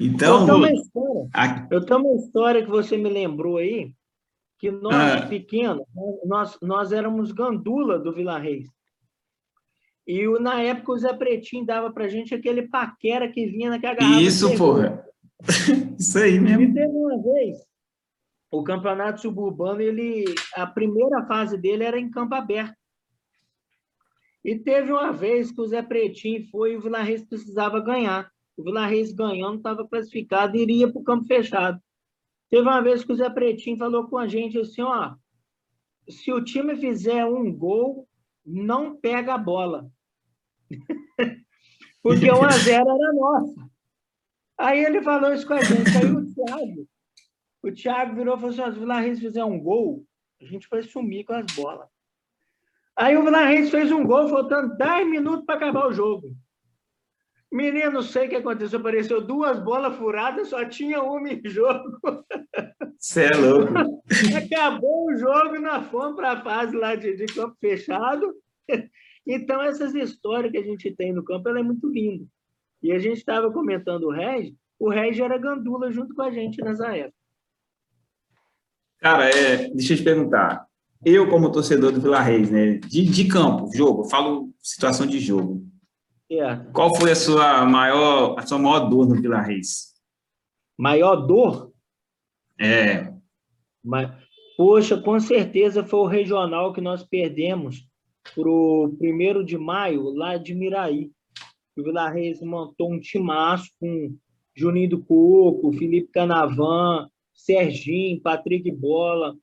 Então. 0.00 0.40
Eu 0.40 0.46
tenho, 0.46 0.58
uma 0.58 0.72
história, 0.72 1.28
a... 1.34 1.66
eu 1.70 1.84
tenho 1.84 2.00
uma 2.00 2.16
história 2.16 2.64
que 2.64 2.70
você 2.70 2.96
me 2.96 3.08
lembrou 3.08 3.58
aí, 3.58 3.92
que 4.58 4.70
nós, 4.70 4.94
ah. 4.94 5.26
pequenos, 5.26 5.84
nós, 6.24 6.58
nós 6.62 6.92
éramos 6.92 7.32
gandula 7.32 7.98
do 7.98 8.12
Vila 8.12 8.38
Reis. 8.38 8.66
E 10.06 10.26
na 10.38 10.60
época 10.62 10.92
o 10.92 10.98
Zé 10.98 11.12
Pretinho 11.12 11.66
dava 11.66 11.92
pra 11.92 12.08
gente 12.08 12.34
aquele 12.34 12.68
paquera 12.68 13.28
que 13.28 13.46
vinha 13.46 13.70
naquela 13.70 13.94
garrafa. 13.94 14.20
Isso, 14.20 14.56
porra. 14.56 15.04
Isso 15.98 16.18
aí 16.18 16.38
mesmo. 16.40 16.62
E 16.62 16.74
teve 16.74 16.96
uma 16.96 17.22
vez, 17.22 17.58
o 18.50 18.62
campeonato 18.62 19.20
suburbano, 19.20 19.80
ele, 19.80 20.24
a 20.54 20.66
primeira 20.66 21.24
fase 21.26 21.56
dele 21.58 21.84
era 21.84 21.98
em 21.98 22.10
campo 22.10 22.34
aberto. 22.34 22.76
E 24.44 24.56
teve 24.56 24.92
uma 24.92 25.12
vez 25.12 25.50
que 25.50 25.60
o 25.60 25.66
Zé 25.66 25.82
Pretinho 25.82 26.48
foi 26.50 26.72
e 26.72 26.76
o 26.76 26.80
Vila 26.80 27.02
Reis 27.02 27.24
precisava 27.24 27.80
ganhar. 27.80 28.30
O 28.56 28.62
Vila 28.62 28.86
Reis 28.86 29.12
ganhando 29.12 29.56
estava 29.56 29.86
classificado 29.86 30.56
e 30.56 30.62
iria 30.62 30.90
para 30.90 31.00
o 31.00 31.04
campo 31.04 31.26
fechado. 31.26 31.80
Teve 32.48 32.62
uma 32.62 32.80
vez 32.80 33.04
que 33.04 33.12
o 33.12 33.16
Zé 33.16 33.28
Pretinho 33.28 33.76
falou 33.76 34.08
com 34.08 34.16
a 34.16 34.28
gente 34.28 34.56
assim, 34.58 34.82
ó, 34.82 35.16
se 36.08 36.32
o 36.32 36.44
time 36.44 36.76
fizer 36.76 37.26
um 37.26 37.52
gol, 37.52 38.08
não 38.44 38.96
pega 38.96 39.34
a 39.34 39.38
bola. 39.38 39.90
Porque 42.00 42.30
1 42.30 42.34
a 42.44 42.50
0 42.50 42.88
era 42.88 43.12
nossa. 43.12 43.65
Aí 44.58 44.84
ele 44.84 45.02
falou 45.02 45.32
isso 45.32 45.46
com 45.46 45.54
a 45.54 45.62
gente. 45.62 45.90
Aí 45.96 46.10
o 46.10 46.34
Thiago, 46.34 46.88
o 47.62 47.72
Thiago 47.72 48.14
virou 48.14 48.36
e 48.36 48.40
falou 48.40 48.50
assim: 48.50 48.72
se 48.72 48.78
o 48.78 48.80
Vila 48.80 49.00
Reis 49.00 49.20
fizer 49.20 49.44
um 49.44 49.60
gol, 49.60 50.04
a 50.40 50.44
gente 50.44 50.68
vai 50.70 50.82
sumir 50.82 51.24
com 51.24 51.34
as 51.34 51.46
bolas. 51.54 51.88
Aí 52.96 53.16
o 53.16 53.22
Vila 53.22 53.44
Reis 53.44 53.70
fez 53.70 53.92
um 53.92 54.04
gol, 54.04 54.28
faltando 54.28 54.76
10 54.76 55.08
minutos 55.08 55.44
para 55.44 55.56
acabar 55.56 55.86
o 55.86 55.92
jogo. 55.92 56.34
Menino, 57.52 57.92
não 57.92 58.02
sei 58.02 58.26
o 58.26 58.28
que 58.28 58.36
aconteceu. 58.36 58.78
Apareceu 58.78 59.20
duas 59.20 59.58
bolas 59.62 59.96
furadas, 59.96 60.48
só 60.48 60.64
tinha 60.64 61.02
uma 61.02 61.30
em 61.30 61.40
jogo. 61.44 61.98
Você 62.98 63.24
é 63.24 63.36
louco. 63.36 63.72
Acabou 64.36 65.06
o 65.06 65.16
jogo, 65.16 65.58
nós 65.60 65.86
fomos 65.88 66.16
para 66.16 66.32
a 66.32 66.42
fase 66.42 66.76
lá 66.76 66.94
de, 66.94 67.14
de, 67.16 67.26
campo 67.26 67.56
fechado. 67.60 68.34
Então, 69.26 69.60
essas 69.62 69.94
histórias 69.94 70.52
que 70.52 70.58
a 70.58 70.62
gente 70.62 70.94
tem 70.94 71.12
no 71.12 71.24
campo, 71.24 71.48
ela 71.48 71.60
é 71.60 71.62
muito 71.62 71.88
linda. 71.88 72.24
E 72.86 72.92
a 72.92 73.00
gente 73.00 73.18
estava 73.18 73.50
comentando 73.50 74.04
o 74.04 74.12
Reg, 74.12 74.54
o 74.78 74.88
Reg 74.88 75.20
era 75.20 75.36
gandula 75.36 75.90
junto 75.90 76.14
com 76.14 76.22
a 76.22 76.30
gente 76.30 76.62
nessa 76.62 76.96
época. 76.96 77.16
Cara, 78.98 79.28
é, 79.28 79.68
deixa 79.70 79.94
eu 79.94 79.96
te 79.96 80.04
perguntar. 80.04 80.64
Eu, 81.04 81.28
como 81.28 81.50
torcedor 81.50 81.90
do 81.90 82.00
Vila 82.00 82.20
Reis, 82.20 82.48
né, 82.48 82.74
de, 82.74 83.04
de 83.04 83.26
campo, 83.26 83.68
jogo, 83.74 84.04
falo 84.04 84.54
situação 84.62 85.04
de 85.04 85.18
jogo. 85.18 85.66
É. 86.30 86.54
Qual 86.72 86.94
foi 86.94 87.10
a 87.10 87.16
sua 87.16 87.64
maior, 87.64 88.38
a 88.38 88.46
sua 88.46 88.56
maior 88.56 88.88
dor 88.88 89.08
no 89.08 89.20
Vila 89.20 89.40
Reis? 89.40 89.92
Maior 90.78 91.16
dor? 91.16 91.72
É. 92.56 93.12
Mas, 93.82 94.12
poxa, 94.56 94.96
com 94.96 95.18
certeza 95.18 95.82
foi 95.82 95.98
o 95.98 96.06
regional 96.06 96.72
que 96.72 96.80
nós 96.80 97.02
perdemos 97.02 97.84
para 98.32 98.48
o 98.48 98.94
primeiro 98.96 99.44
de 99.44 99.58
maio, 99.58 100.10
lá 100.10 100.36
de 100.36 100.54
Miraí. 100.54 101.10
O 101.76 101.82
Vila 101.82 102.08
Reis 102.08 102.40
montou 102.40 102.90
um 102.90 102.98
timaço 102.98 103.70
com 103.78 104.16
Juninho 104.54 104.90
do 104.90 105.04
Coco, 105.04 105.72
Felipe 105.72 106.10
Canavan, 106.10 107.08
Serginho, 107.34 108.20
Patrick 108.20 108.70
Bola. 108.72 109.36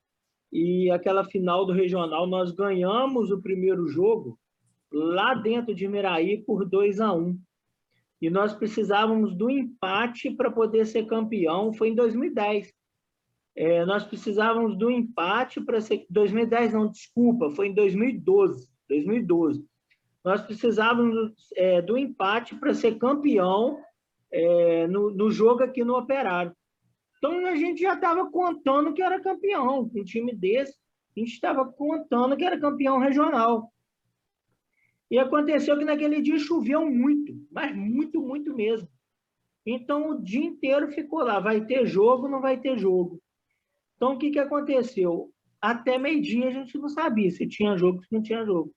E 0.51 0.89
aquela 0.89 1.23
final 1.23 1.65
do 1.65 1.73
regional, 1.73 2.25
nós 2.25 2.51
ganhamos 2.51 3.31
o 3.31 3.41
primeiro 3.41 3.87
jogo 3.87 4.39
lá 4.91 5.33
dentro 5.35 5.73
de 5.73 5.87
Miraí 5.87 6.43
por 6.43 6.67
2 6.67 6.99
a 6.99 7.13
1 7.13 7.39
E 8.21 8.29
nós 8.29 8.53
precisávamos 8.53 9.35
do 9.35 9.49
empate 9.49 10.31
para 10.31 10.51
poder 10.51 10.85
ser 10.85 11.05
campeão. 11.05 11.73
Foi 11.73 11.89
em 11.89 11.95
2010. 11.95 12.73
É, 13.55 13.85
nós 13.85 14.03
precisávamos 14.03 14.75
do 14.75 14.89
empate 14.89 15.61
para 15.61 15.79
ser. 15.79 16.05
2010, 16.09 16.73
não, 16.73 16.89
desculpa, 16.89 17.51
foi 17.51 17.67
em 17.67 17.73
2012. 17.73 18.67
2012. 18.89 19.65
Nós 20.23 20.41
precisávamos 20.41 21.33
é, 21.55 21.81
do 21.81 21.97
empate 21.97 22.55
para 22.55 22.73
ser 22.73 22.97
campeão 22.97 23.81
é, 24.31 24.87
no, 24.87 25.11
no 25.11 25.29
jogo 25.29 25.63
aqui 25.63 25.83
no 25.83 25.97
Operário. 25.97 26.55
Então 27.17 27.45
a 27.45 27.55
gente 27.55 27.81
já 27.81 27.93
estava 27.93 28.29
contando 28.29 28.93
que 28.93 29.01
era 29.01 29.21
campeão. 29.21 29.89
Um 29.93 30.03
time 30.03 30.33
desse, 30.35 30.77
a 31.15 31.19
gente 31.19 31.33
estava 31.33 31.65
contando 31.65 32.35
que 32.35 32.43
era 32.43 32.59
campeão 32.59 32.99
regional. 32.99 33.71
E 35.11 35.19
aconteceu 35.19 35.77
que 35.77 35.85
naquele 35.85 36.21
dia 36.21 36.39
choveu 36.39 36.89
muito, 36.89 37.33
mas 37.51 37.75
muito, 37.75 38.21
muito 38.21 38.55
mesmo. 38.55 38.89
Então 39.65 40.09
o 40.09 40.21
dia 40.21 40.43
inteiro 40.43 40.91
ficou 40.91 41.23
lá, 41.23 41.39
vai 41.39 41.65
ter 41.65 41.85
jogo, 41.85 42.27
não 42.27 42.41
vai 42.41 42.59
ter 42.59 42.77
jogo. 42.77 43.21
Então 43.95 44.13
o 44.13 44.17
que, 44.17 44.31
que 44.31 44.39
aconteceu? 44.39 45.31
Até 45.61 45.97
meio-dia 45.97 46.47
a 46.47 46.51
gente 46.51 46.77
não 46.77 46.89
sabia 46.89 47.31
se 47.31 47.47
tinha 47.47 47.77
jogo, 47.77 48.03
se 48.03 48.11
não 48.11 48.21
tinha 48.21 48.43
jogo. 48.43 48.73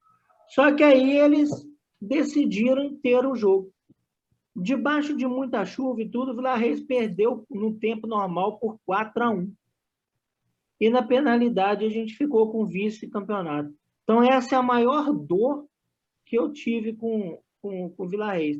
Só 0.48 0.74
que 0.74 0.82
aí 0.82 1.16
eles 1.18 1.50
decidiram 2.00 2.96
ter 2.96 3.26
o 3.26 3.34
jogo. 3.34 3.70
Debaixo 4.54 5.16
de 5.16 5.26
muita 5.26 5.64
chuva 5.64 6.00
e 6.00 6.08
tudo, 6.08 6.32
o 6.32 6.36
Vila 6.36 6.56
Reis 6.56 6.80
perdeu 6.80 7.44
no 7.50 7.74
tempo 7.74 8.06
normal 8.06 8.58
por 8.58 8.78
4 8.86 9.22
a 9.22 9.30
1. 9.30 9.52
E 10.80 10.90
na 10.90 11.02
penalidade 11.02 11.84
a 11.84 11.88
gente 11.90 12.14
ficou 12.14 12.50
com 12.50 12.66
vice-campeonato. 12.66 13.74
Então 14.02 14.22
essa 14.22 14.54
é 14.54 14.58
a 14.58 14.62
maior 14.62 15.12
dor 15.12 15.66
que 16.24 16.38
eu 16.38 16.52
tive 16.52 16.94
com, 16.94 17.38
com, 17.60 17.90
com 17.90 18.04
o 18.04 18.08
Vila 18.08 18.32
Reis. 18.32 18.58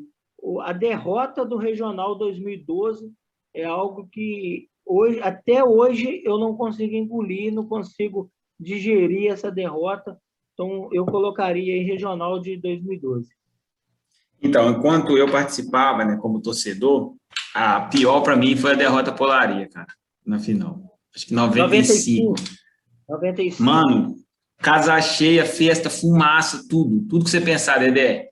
A 0.61 0.71
derrota 0.71 1.45
do 1.45 1.57
Regional 1.57 2.15
2012 2.15 3.11
é 3.53 3.63
algo 3.63 4.07
que 4.11 4.69
hoje, 4.85 5.19
até 5.21 5.63
hoje 5.63 6.21
eu 6.23 6.37
não 6.37 6.55
consigo 6.55 6.95
engolir, 6.95 7.53
não 7.53 7.67
consigo 7.67 8.31
digerir 8.59 9.31
essa 9.31 9.51
derrota. 9.51 10.19
Então, 10.57 10.89
eu 10.91 11.05
colocaria 11.05 11.77
em 11.77 11.85
Regional 11.85 12.39
de 12.41 12.57
2012. 12.57 13.29
Então, 14.41 14.71
enquanto 14.71 15.15
eu 15.15 15.29
participava, 15.29 16.03
né, 16.03 16.17
como 16.19 16.41
torcedor, 16.41 17.13
a 17.53 17.81
pior 17.81 18.21
para 18.21 18.35
mim 18.35 18.55
foi 18.55 18.71
a 18.71 18.75
derrota 18.75 19.11
Polaria, 19.11 19.69
cara, 19.69 19.87
na 20.25 20.39
final. 20.39 20.81
Acho 21.15 21.27
que 21.27 21.33
95. 21.33 22.33
95. 22.33 22.57
95. 23.07 23.63
Mano, 23.63 24.15
casa 24.57 24.99
cheia, 24.99 25.45
festa, 25.45 25.91
fumaça, 25.91 26.65
tudo. 26.67 27.05
Tudo 27.07 27.25
que 27.25 27.29
você 27.29 27.39
pensar, 27.39 27.79
Dedé. 27.79 28.29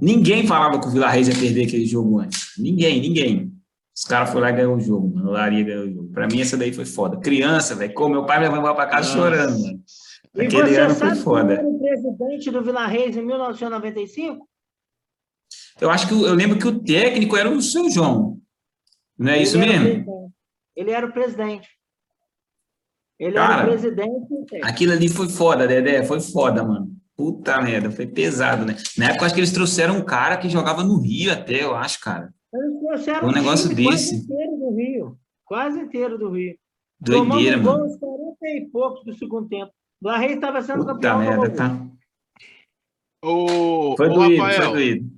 Ninguém 0.00 0.46
falava 0.46 0.80
que 0.80 0.86
o 0.86 0.90
Vila 0.90 1.10
Reis 1.10 1.28
ia 1.28 1.34
perder 1.34 1.66
aquele 1.66 1.86
jogo 1.86 2.20
antes. 2.20 2.52
Ninguém, 2.58 3.00
ninguém. 3.00 3.52
Os 3.94 4.04
caras 4.04 4.30
foram 4.30 4.42
lá 4.42 4.50
e 4.50 4.56
ganhou 4.56 4.76
o 4.76 4.80
jogo, 4.80 5.14
mano. 5.14 5.28
O 5.28 5.32
Laria 5.32 5.64
ganhou 5.64 5.86
o 5.86 5.92
jogo. 5.92 6.08
Pra 6.12 6.26
mim, 6.26 6.40
essa 6.40 6.56
daí 6.56 6.72
foi 6.72 6.84
foda. 6.86 7.18
Criança, 7.18 7.74
velho. 7.74 7.94
Como 7.94 8.14
meu 8.14 8.26
pai 8.26 8.38
me 8.38 8.48
levou 8.48 8.74
pra 8.74 8.86
casa 8.86 9.08
Nossa. 9.08 9.18
chorando, 9.18 9.58
mano. 9.58 9.80
Aquele 10.38 10.76
ano 10.76 10.94
foi 10.94 11.14
foda. 11.14 11.62
O 11.64 11.78
presidente 11.78 12.50
do 12.50 12.62
Vila 12.62 12.86
Reis 12.86 13.16
em 13.16 13.22
1995? 13.22 14.46
Eu 15.80 15.90
acho 15.90 16.08
que 16.08 16.14
eu 16.14 16.34
lembro 16.34 16.58
que 16.58 16.66
o 16.66 16.82
técnico 16.82 17.36
era 17.36 17.48
o 17.48 17.62
seu 17.62 17.90
João. 17.90 18.38
Não 19.18 19.32
é 19.32 19.36
ele 19.36 19.42
isso 19.44 19.58
mesmo? 19.58 20.32
Ele 20.74 20.90
era 20.90 21.06
o 21.06 21.12
presidente. 21.12 21.68
Ele 23.18 23.32
Cara, 23.32 23.62
era 23.62 23.64
o 23.64 23.70
presidente. 23.70 24.60
Aquilo 24.62 24.92
ali 24.92 25.08
foi 25.08 25.28
foda, 25.28 25.66
Dedé. 25.66 26.04
Foi 26.04 26.20
foda, 26.20 26.62
mano. 26.62 26.94
Puta 27.16 27.62
merda, 27.62 27.90
foi 27.90 28.06
pesado, 28.06 28.66
né? 28.66 28.76
Na 28.98 29.06
época, 29.06 29.24
acho 29.24 29.34
que 29.34 29.40
eles 29.40 29.52
trouxeram 29.52 29.96
um 29.96 30.04
cara 30.04 30.36
que 30.36 30.50
jogava 30.50 30.84
no 30.84 31.00
Rio 31.00 31.32
até, 31.32 31.62
eu 31.62 31.74
acho, 31.74 31.98
cara. 32.00 32.30
Eles 32.52 32.78
trouxeram 32.78 33.28
um 33.28 33.32
negócio 33.32 33.74
desse. 33.74 33.86
Quase 33.86 34.16
inteiro 34.16 34.56
do 34.58 34.76
Rio. 34.76 35.18
Quase 35.46 35.80
inteiro 35.80 36.18
do 36.18 36.30
Rio. 36.30 36.58
Doideira, 37.00 37.56
mano. 37.56 37.78
Tomamos 37.78 37.96
40 37.98 38.36
e 38.48 38.68
poucos 38.70 39.04
do 39.04 39.14
segundo 39.14 39.48
tempo. 39.48 39.72
O 40.00 40.08
Larrey 40.08 40.34
estava 40.34 40.62
sendo 40.62 40.80
Puta 40.80 40.94
campeão. 40.94 41.18
merda, 41.18 41.54
tá? 41.54 41.86
O, 43.22 43.96
foi, 43.96 44.08
doído, 44.08 44.42
Rafael, 44.42 44.62
foi 44.62 44.72
doído. 44.72 45.10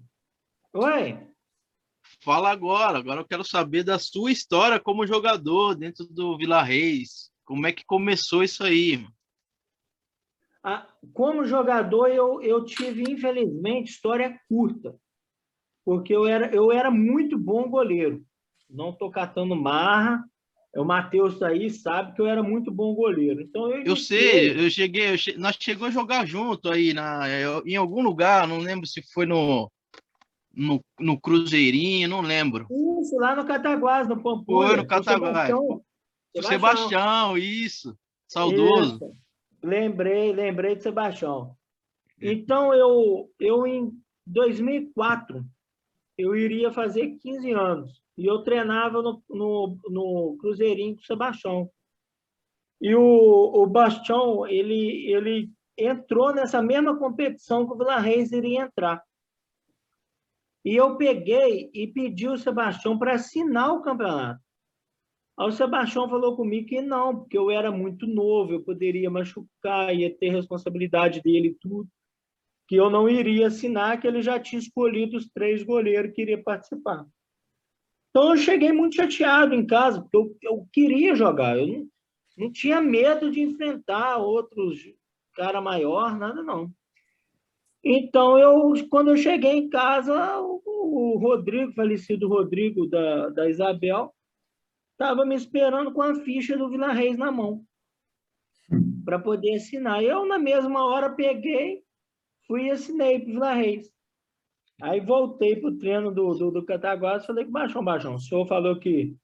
Oi. 0.74 1.28
Fala 2.22 2.50
agora. 2.50 2.98
Agora 2.98 3.20
eu 3.20 3.26
quero 3.26 3.44
saber 3.44 3.82
da 3.82 3.98
sua 3.98 4.30
história 4.30 4.80
como 4.80 5.06
jogador 5.06 5.74
dentro 5.74 6.06
do 6.06 6.36
Vila 6.36 6.62
Reis. 6.62 7.30
Como 7.44 7.66
é 7.66 7.72
que 7.72 7.84
começou 7.84 8.42
isso 8.42 8.62
aí? 8.64 9.06
Ah, 10.62 10.86
como 11.12 11.44
jogador, 11.44 12.08
eu, 12.08 12.42
eu 12.42 12.64
tive, 12.64 13.02
infelizmente, 13.10 13.90
história 13.90 14.38
curta. 14.48 14.94
Porque 15.84 16.14
eu 16.14 16.26
era, 16.26 16.54
eu 16.54 16.70
era 16.70 16.90
muito 16.90 17.38
bom 17.38 17.68
goleiro. 17.68 18.24
Não 18.68 18.90
estou 18.90 19.10
catando 19.10 19.56
marra, 19.56 20.22
o 20.76 20.84
Matheus 20.84 21.42
aí 21.42 21.70
sabe 21.70 22.14
que 22.14 22.20
eu 22.20 22.26
era 22.26 22.42
muito 22.42 22.70
bom 22.70 22.94
goleiro. 22.94 23.40
Então 23.40 23.70
eu, 23.70 23.82
eu 23.82 23.96
sei, 23.96 24.66
eu 24.66 24.70
cheguei, 24.70 25.12
eu 25.12 25.18
che... 25.18 25.36
nós 25.36 25.56
chegamos 25.58 25.88
a 25.88 26.00
jogar 26.00 26.26
junto 26.26 26.70
aí 26.70 26.92
na, 26.92 27.24
em 27.64 27.76
algum 27.76 28.02
lugar, 28.02 28.46
não 28.46 28.58
lembro 28.58 28.86
se 28.86 29.02
foi 29.12 29.26
no, 29.26 29.70
no, 30.52 30.80
no 30.98 31.18
Cruzeirinho, 31.18 32.08
não 32.08 32.20
lembro. 32.20 32.66
Isso, 33.00 33.16
lá 33.16 33.34
no 33.34 33.46
Cataguás, 33.46 34.08
no 34.08 34.22
Pampulha. 34.22 34.68
Foi 34.68 34.76
no 34.76 34.86
Cataguás. 34.86 35.48
Sebastião, 35.48 35.82
Sebastião, 36.42 37.38
isso. 37.38 37.98
Saudoso. 38.26 38.96
Isso. 38.96 39.16
Lembrei, 39.62 40.32
lembrei 40.32 40.76
de 40.76 40.82
Sebastião. 40.82 41.56
Então 42.20 42.74
eu 42.74 43.30
eu 43.38 43.66
em 43.66 43.92
2004 44.26 45.44
eu 46.16 46.36
iria 46.36 46.72
fazer 46.72 47.16
15 47.22 47.52
anos. 47.52 48.02
E 48.18 48.26
eu 48.26 48.42
treinava 48.42 49.00
no, 49.00 49.22
no, 49.30 49.78
no 49.88 50.36
Cruzeirinho 50.40 50.96
com 50.96 51.02
o 51.02 51.06
Sebastião. 51.06 51.70
E 52.80 52.92
o, 52.92 53.00
o 53.00 53.66
Bastião, 53.66 54.44
ele, 54.44 55.08
ele 55.12 55.50
entrou 55.76 56.34
nessa 56.34 56.60
mesma 56.60 56.98
competição 56.98 57.64
que 57.64 57.72
o 57.72 57.78
Vila 57.78 57.98
Reis 58.00 58.32
iria 58.32 58.62
entrar. 58.62 59.00
E 60.64 60.74
eu 60.74 60.96
peguei 60.96 61.70
e 61.72 61.86
pedi 61.86 62.28
o 62.28 62.36
Sebastião 62.36 62.98
para 62.98 63.14
assinar 63.14 63.72
o 63.72 63.82
campeonato. 63.82 64.40
Aí 65.38 65.46
o 65.46 65.52
Sebastião 65.52 66.08
falou 66.08 66.34
comigo 66.34 66.66
que 66.66 66.82
não, 66.82 67.20
porque 67.20 67.38
eu 67.38 67.52
era 67.52 67.70
muito 67.70 68.04
novo, 68.04 68.52
eu 68.52 68.64
poderia 68.64 69.08
machucar, 69.08 69.94
ia 69.94 70.12
ter 70.12 70.30
responsabilidade 70.30 71.22
dele 71.22 71.48
e 71.48 71.54
tudo, 71.54 71.88
que 72.66 72.74
eu 72.74 72.90
não 72.90 73.08
iria 73.08 73.46
assinar, 73.46 74.00
que 74.00 74.08
ele 74.08 74.20
já 74.20 74.40
tinha 74.40 74.58
escolhido 74.58 75.16
os 75.16 75.30
três 75.30 75.62
goleiros 75.62 76.12
que 76.12 76.22
iriam 76.22 76.42
participar. 76.42 77.06
Então 78.18 78.30
eu 78.30 78.36
cheguei 78.36 78.72
muito 78.72 78.96
chateado 78.96 79.54
em 79.54 79.64
casa, 79.64 80.02
porque 80.02 80.16
eu, 80.16 80.36
eu 80.42 80.68
queria 80.72 81.14
jogar, 81.14 81.56
eu 81.56 81.68
não, 81.68 81.88
não 82.36 82.50
tinha 82.50 82.80
medo 82.80 83.30
de 83.30 83.40
enfrentar 83.40 84.16
outros 84.16 84.80
cara 85.36 85.60
maior, 85.60 86.18
nada 86.18 86.42
não. 86.42 86.68
Então 87.84 88.36
eu, 88.36 88.72
quando 88.90 89.10
eu 89.10 89.16
cheguei 89.16 89.52
em 89.52 89.68
casa, 89.68 90.40
o, 90.40 90.60
o 90.66 91.18
Rodrigo, 91.18 91.72
falecido 91.74 92.26
Rodrigo 92.26 92.88
da, 92.88 93.28
da 93.28 93.48
Isabel, 93.48 94.12
estava 94.90 95.24
me 95.24 95.36
esperando 95.36 95.92
com 95.92 96.02
a 96.02 96.16
ficha 96.16 96.58
do 96.58 96.68
Vila 96.68 96.92
Reis 96.92 97.16
na 97.16 97.30
mão 97.30 97.64
para 99.04 99.20
poder 99.20 99.54
assinar. 99.54 100.02
Eu, 100.02 100.26
na 100.26 100.40
mesma 100.40 100.84
hora, 100.84 101.08
peguei, 101.08 101.84
fui 102.48 102.64
e 102.64 102.70
assinei 102.72 103.20
para 103.20 103.28
o 103.28 103.32
Vila 103.32 103.52
Reis. 103.52 103.88
Aí 104.80 105.00
voltei 105.00 105.56
para 105.56 105.70
o 105.70 105.78
treino 105.78 106.12
do, 106.12 106.34
do, 106.34 106.50
do 106.52 106.64
Cataguases, 106.64 107.26
falei 107.26 107.44
que 107.44 107.50
Baixão, 107.50 107.84
Baixão, 107.84 108.14
o 108.14 108.20
senhor 108.20 108.46
falou 108.46 108.78
que 108.78 109.16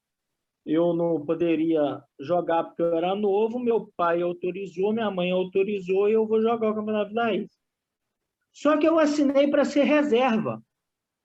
eu 0.67 0.95
não 0.95 1.25
poderia 1.25 2.03
jogar 2.19 2.65
porque 2.65 2.83
eu 2.83 2.97
era 2.97 3.15
novo, 3.15 3.59
meu 3.59 3.93
pai 3.97 4.23
autorizou, 4.23 4.93
minha 4.93 5.11
mãe 5.11 5.31
autorizou 5.31 6.09
e 6.09 6.13
eu 6.13 6.27
vou 6.27 6.41
jogar 6.41 6.71
o 6.71 6.75
Campeonato 6.75 7.11
Vila 7.11 7.25
Raiz. 7.25 7.51
Só 8.53 8.79
que 8.79 8.87
eu 8.87 8.99
assinei 8.99 9.49
para 9.49 9.65
ser 9.65 9.83
reserva. 9.83 10.63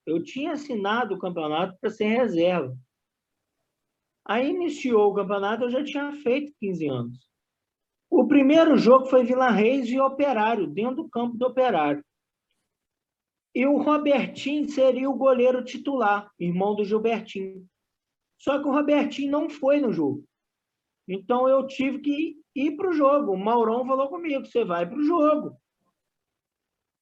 Eu 0.05 0.23
tinha 0.23 0.53
assinado 0.53 1.13
o 1.13 1.19
campeonato 1.19 1.77
para 1.79 1.91
ser 1.91 2.07
reserva. 2.07 2.75
Aí 4.25 4.49
iniciou 4.49 5.11
o 5.11 5.13
campeonato, 5.13 5.63
eu 5.63 5.69
já 5.69 5.83
tinha 5.83 6.11
feito 6.11 6.51
15 6.59 6.87
anos. 6.87 7.29
O 8.09 8.27
primeiro 8.27 8.75
jogo 8.77 9.05
foi 9.05 9.23
Vila 9.23 9.51
Reis 9.51 9.87
e 9.89 9.99
Operário, 9.99 10.65
dentro 10.67 11.03
do 11.03 11.09
campo 11.09 11.37
do 11.37 11.45
Operário. 11.45 12.03
E 13.53 13.65
o 13.65 13.77
Robertinho 13.77 14.69
seria 14.69 15.09
o 15.09 15.17
goleiro 15.17 15.63
titular, 15.63 16.29
irmão 16.39 16.75
do 16.75 16.85
Gilbertinho. 16.85 17.65
Só 18.37 18.61
que 18.61 18.67
o 18.67 18.71
Robertinho 18.71 19.31
não 19.31 19.49
foi 19.49 19.79
no 19.79 19.91
jogo. 19.91 20.23
Então 21.07 21.49
eu 21.49 21.65
tive 21.65 21.99
que 21.99 22.35
ir 22.55 22.75
para 22.75 22.89
o 22.89 22.93
jogo. 22.93 23.33
O 23.33 23.37
Maurão 23.37 23.85
falou 23.85 24.07
comigo: 24.07 24.45
você 24.45 24.63
vai 24.63 24.87
para 24.87 24.97
o 24.97 25.03
jogo. 25.03 25.57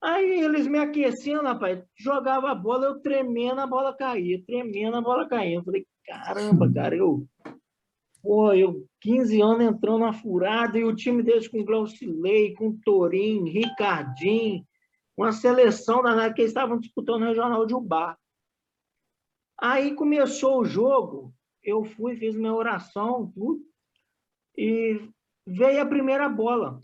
Aí 0.02 0.42
eles 0.42 0.68
me 0.68 0.78
aqueciam, 0.78 1.44
rapaz, 1.44 1.84
jogava 1.98 2.52
a 2.52 2.56
bola, 2.56 2.86
eu 2.86 3.00
tremendo, 3.02 3.60
a 3.60 3.68
bola 3.68 3.96
caía, 3.96 4.42
tremendo, 4.46 4.96
a 4.96 5.02
bola 5.02 5.28
caía. 5.28 5.56
Eu 5.56 5.64
falei, 5.64 5.88
caramba, 6.06 6.72
cara, 6.72 6.96
eu 6.96 7.28
Pô, 8.28 8.52
eu 8.52 8.86
15 9.00 9.42
anos 9.42 9.62
entrando 9.62 10.00
na 10.00 10.12
furada 10.12 10.78
e 10.78 10.84
o 10.84 10.94
time 10.94 11.24
deles 11.24 11.48
com 11.48 11.64
Glaucilei, 11.64 12.54
com 12.56 12.78
Torim, 12.84 13.50
Ricardinho, 13.50 14.67
uma 15.18 15.32
seleção 15.32 16.04
da 16.04 16.32
que 16.32 16.42
eles 16.42 16.52
estavam 16.52 16.78
disputando 16.78 17.24
o 17.24 17.26
Regional 17.26 17.66
de 17.66 17.74
Ubar. 17.74 18.18
Aí 19.60 19.96
começou 19.96 20.60
o 20.60 20.66
jogo, 20.66 21.34
eu 21.64 21.84
fui, 21.84 22.16
fiz 22.16 22.36
minha 22.36 22.54
oração, 22.54 23.32
tudo, 23.34 23.60
e 24.56 25.10
veio 25.46 25.82
a 25.82 25.86
primeira 25.86 26.30
bola. 26.30 26.80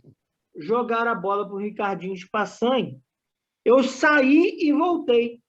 Jogaram 0.57 1.11
a 1.11 1.15
bola 1.15 1.45
para 1.45 1.53
o 1.53 1.59
Ricardinho 1.59 2.15
de 2.15 2.27
Passanha. 2.27 2.99
Eu 3.63 3.83
saí 3.83 4.57
e 4.59 4.73
voltei. 4.73 5.41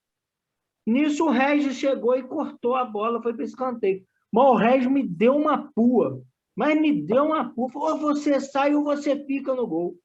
Nisso 0.86 1.24
o 1.24 1.30
Regis 1.30 1.76
chegou 1.76 2.14
e 2.14 2.22
cortou 2.22 2.74
a 2.74 2.84
bola, 2.84 3.22
foi 3.22 3.32
para 3.32 3.44
escanteio. 3.44 4.06
Mas 4.30 4.44
o 4.44 4.56
Regis 4.56 4.90
me 4.90 5.02
deu 5.02 5.34
uma 5.34 5.72
pua. 5.72 6.22
Mas 6.54 6.78
me 6.78 7.02
deu 7.02 7.24
uma 7.24 7.52
pua. 7.52 7.70
Ou 7.74 7.98
você 7.98 8.38
sai 8.40 8.74
ou 8.74 8.84
você 8.84 9.16
pica 9.16 9.54
no 9.54 9.66
gol. 9.66 9.98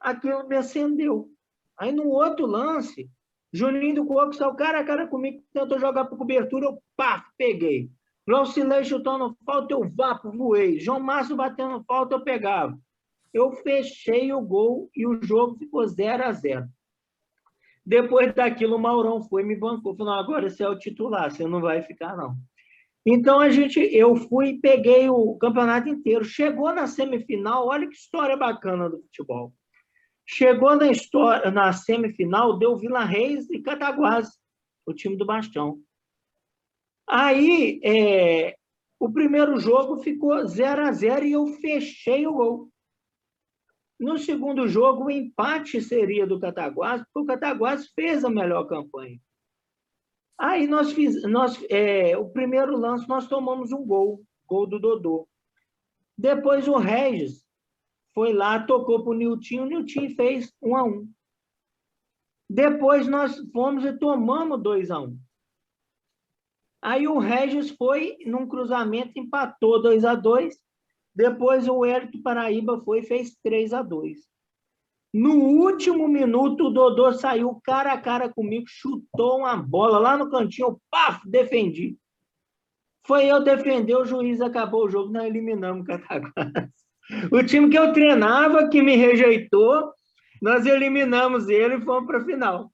Aquilo 0.00 0.46
me 0.46 0.56
acendeu. 0.56 1.30
Aí 1.78 1.92
no 1.92 2.08
outro 2.08 2.44
lance, 2.44 3.08
Juninho 3.52 3.94
do 3.94 4.06
Coco 4.06 4.34
saiu 4.34 4.54
cara 4.54 4.80
a 4.80 4.84
cara 4.84 5.06
comigo, 5.06 5.42
tentou 5.52 5.78
jogar 5.78 6.04
para 6.04 6.18
cobertura, 6.18 6.66
eu 6.66 6.78
pá, 6.96 7.26
peguei. 7.36 7.90
Glaucilei 8.26 8.84
chutando 8.84 9.34
falta, 9.46 9.72
eu 9.72 9.88
vapo, 9.88 10.30
voei. 10.30 10.78
João 10.78 11.00
Márcio 11.00 11.34
batendo 11.34 11.82
falta, 11.84 12.14
eu 12.14 12.20
pegava. 12.20 12.78
Eu 13.32 13.52
fechei 13.52 14.32
o 14.32 14.40
gol 14.40 14.90
e 14.94 15.06
o 15.06 15.22
jogo 15.22 15.56
ficou 15.56 15.86
0 15.86 16.24
a 16.24 16.32
0 16.32 16.66
Depois 17.86 18.34
daquilo, 18.34 18.76
o 18.76 18.78
Maurão 18.78 19.22
foi 19.22 19.42
me 19.42 19.56
bancou. 19.56 19.96
Falou, 19.96 20.12
agora 20.12 20.50
você 20.50 20.62
é 20.62 20.68
o 20.68 20.78
titular, 20.78 21.30
você 21.30 21.46
não 21.46 21.60
vai 21.60 21.80
ficar, 21.80 22.16
não. 22.16 22.36
Então 23.06 23.40
a 23.40 23.48
gente, 23.48 23.80
eu 23.80 24.14
fui 24.14 24.58
peguei 24.60 25.08
o 25.08 25.34
campeonato 25.38 25.88
inteiro. 25.88 26.22
Chegou 26.22 26.74
na 26.74 26.86
semifinal, 26.86 27.66
olha 27.66 27.88
que 27.88 27.94
história 27.94 28.36
bacana 28.36 28.90
do 28.90 29.00
futebol. 29.00 29.54
Chegou 30.30 30.76
na 30.76 30.90
história, 30.90 31.50
na 31.50 31.72
semifinal, 31.72 32.58
deu 32.58 32.76
Vila 32.76 33.02
Reis 33.02 33.48
e 33.48 33.62
Cataguases, 33.62 34.38
o 34.84 34.92
time 34.92 35.16
do 35.16 35.24
Bastião. 35.24 35.80
Aí, 37.08 37.80
é, 37.82 38.54
o 39.00 39.10
primeiro 39.10 39.58
jogo 39.58 40.02
ficou 40.02 40.46
0 40.46 40.86
a 40.86 40.92
0 40.92 41.24
e 41.24 41.32
eu 41.32 41.46
fechei 41.46 42.26
o 42.26 42.34
gol. 42.34 42.68
No 43.98 44.18
segundo 44.18 44.68
jogo, 44.68 45.04
o 45.04 45.10
empate 45.10 45.80
seria 45.80 46.26
do 46.26 46.38
Cataguases, 46.38 47.06
porque 47.06 47.32
o 47.32 47.34
Cataguases 47.34 47.90
fez 47.94 48.22
a 48.22 48.28
melhor 48.28 48.64
campanha. 48.66 49.18
Aí 50.38 50.66
nós 50.66 50.92
fiz, 50.92 51.22
nós, 51.22 51.58
é, 51.70 52.18
o 52.18 52.28
primeiro 52.28 52.76
lance 52.76 53.08
nós 53.08 53.26
tomamos 53.26 53.72
um 53.72 53.84
gol, 53.84 54.22
gol 54.46 54.66
do 54.66 54.78
Dodô. 54.78 55.26
Depois 56.18 56.68
o 56.68 56.76
Regis 56.76 57.47
foi 58.18 58.32
lá, 58.32 58.58
tocou 58.58 59.04
para 59.04 59.12
o 59.12 59.14
Nilton, 59.14 59.62
o 59.62 59.66
Nilton 59.66 60.12
fez 60.16 60.52
um 60.60 60.74
a 60.74 60.82
um. 60.82 61.08
Depois 62.50 63.06
nós 63.06 63.38
fomos 63.52 63.84
e 63.84 63.96
tomamos 63.96 64.60
dois 64.60 64.90
a 64.90 64.98
um. 64.98 65.16
Aí 66.82 67.06
o 67.06 67.20
Regis 67.20 67.70
foi 67.70 68.16
num 68.26 68.48
cruzamento, 68.48 69.12
empatou 69.14 69.80
2 69.80 70.04
a 70.04 70.16
2 70.16 70.56
Depois 71.14 71.68
o 71.68 71.84
Hélio 71.84 72.20
Paraíba 72.20 72.82
foi 72.84 72.98
e 72.98 73.02
fez 73.04 73.36
3 73.40 73.72
a 73.72 73.82
2 73.82 74.18
no 75.14 75.34
último 75.36 76.06
minuto, 76.08 76.66
o 76.66 76.70
Dodô 76.70 77.12
saiu 77.12 77.58
cara 77.62 77.92
a 77.92 78.00
cara 78.00 78.28
comigo, 78.28 78.66
chutou 78.68 79.38
uma 79.38 79.56
bola 79.56 79.98
lá 79.98 80.18
no 80.18 80.28
cantinho, 80.28 80.78
paf, 80.90 81.26
defendi. 81.26 81.96
Foi 83.06 83.24
eu 83.24 83.42
defender, 83.42 83.96
o 83.96 84.04
juiz 84.04 84.40
acabou 84.42 84.84
o 84.84 84.90
jogo, 84.90 85.10
nós 85.10 85.24
eliminamos 85.24 85.82
o 85.82 85.84
Cataguases. 85.86 86.87
O 87.32 87.42
time 87.42 87.70
que 87.70 87.78
eu 87.78 87.92
treinava, 87.92 88.68
que 88.68 88.82
me 88.82 88.96
rejeitou, 88.96 89.92
nós 90.42 90.66
eliminamos 90.66 91.48
ele 91.48 91.76
e 91.76 91.80
fomos 91.80 92.06
para 92.06 92.18
a 92.18 92.24
final. 92.24 92.72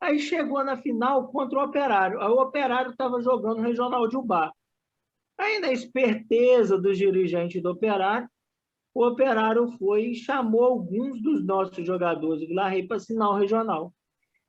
Aí 0.00 0.18
chegou 0.18 0.64
na 0.64 0.76
final 0.76 1.28
contra 1.28 1.58
o 1.58 1.64
Operário. 1.64 2.20
Aí 2.20 2.28
o 2.28 2.40
Operário 2.40 2.90
estava 2.90 3.20
jogando 3.20 3.62
Regional 3.62 4.08
de 4.08 4.16
Ubar. 4.16 4.52
Aí, 5.38 5.58
na 5.58 5.72
esperteza 5.72 6.78
dos 6.78 6.98
dirigentes 6.98 7.62
do 7.62 7.70
Operário, 7.70 8.28
o 8.94 9.06
Operário 9.06 9.70
foi 9.78 10.06
e 10.06 10.14
chamou 10.14 10.64
alguns 10.64 11.22
dos 11.22 11.44
nossos 11.44 11.86
jogadores 11.86 12.40
do 12.40 12.48
Vila 12.48 12.70
para 12.86 12.96
assinar 12.96 13.30
o 13.30 13.36
regional. 13.36 13.94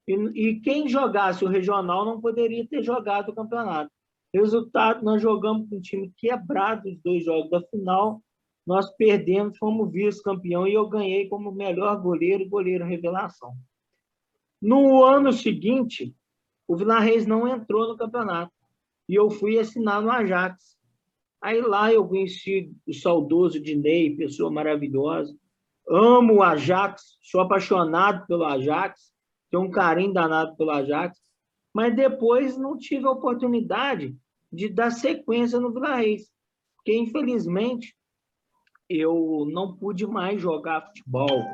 E, 0.08 0.14
e, 0.14 0.60
quem 0.62 0.90
jogasse 0.90 1.46
o 1.46 1.48
regional 1.48 2.04
não 2.06 2.20
poderia 2.20 2.68
ter 2.68 2.84
jogado 2.84 3.30
o 3.30 3.36
campeonato. 3.36 3.92
Resultado, 4.34 5.04
nós 5.04 5.22
jogamos 5.22 5.70
com 5.70 5.78
um 5.78 5.82
time 5.82 6.12
quebrado 6.18 6.90
os 6.90 6.98
dois 7.02 7.24
jogos 7.24 7.50
da 7.50 7.62
final, 7.62 8.22
nós 8.66 8.90
perdemos, 8.96 9.58
fomos 9.58 9.92
vice-campeão 9.92 10.68
e 10.68 10.74
eu 10.74 10.88
ganhei 10.88 11.28
como 11.28 11.52
melhor 11.52 12.00
goleiro 12.02 12.48
goleiro 12.48 12.86
revelação. 12.86 13.54
No 14.62 15.04
ano 15.04 15.34
seguinte, 15.34 16.16
o 16.68 16.76
Vila 16.76 17.00
Reis 17.00 17.26
não 17.26 17.48
entrou 17.48 17.88
no 17.88 17.98
campeonato 17.98 18.54
e 19.10 19.16
eu 19.16 19.30
fui 19.30 19.58
assinar 19.58 20.02
no 20.02 20.12
Ajax. 20.12 20.78
Aí 21.42 21.60
lá 21.60 21.92
eu 21.92 22.08
conheci 22.08 22.72
o 22.88 22.94
saudoso 22.94 23.60
Dinei, 23.60 24.16
pessoa 24.16 24.52
maravilhosa. 24.52 25.36
Amo 25.90 26.36
o 26.36 26.44
Ajax, 26.44 27.18
sou 27.22 27.42
apaixonado 27.42 28.28
pelo 28.28 28.46
Ajax, 28.46 29.12
tenho 29.50 29.64
um 29.64 29.72
carinho 29.72 30.14
danado 30.14 30.56
pelo 30.56 30.70
Ajax, 30.70 31.20
mas 31.74 31.96
depois 31.96 32.56
não 32.56 32.78
tive 32.78 33.08
a 33.08 33.12
oportunidade 33.12 34.16
de 34.54 34.70
dar 34.70 34.92
sequência 34.92 35.60
no 35.60 35.74
Vila 35.74 35.96
Reis, 35.96 36.32
porque 36.76 36.96
infelizmente 36.96 37.96
eu 38.98 39.48
não 39.52 39.76
pude 39.76 40.06
mais 40.06 40.42
jogar 40.42 40.88
futebol. 40.88 41.46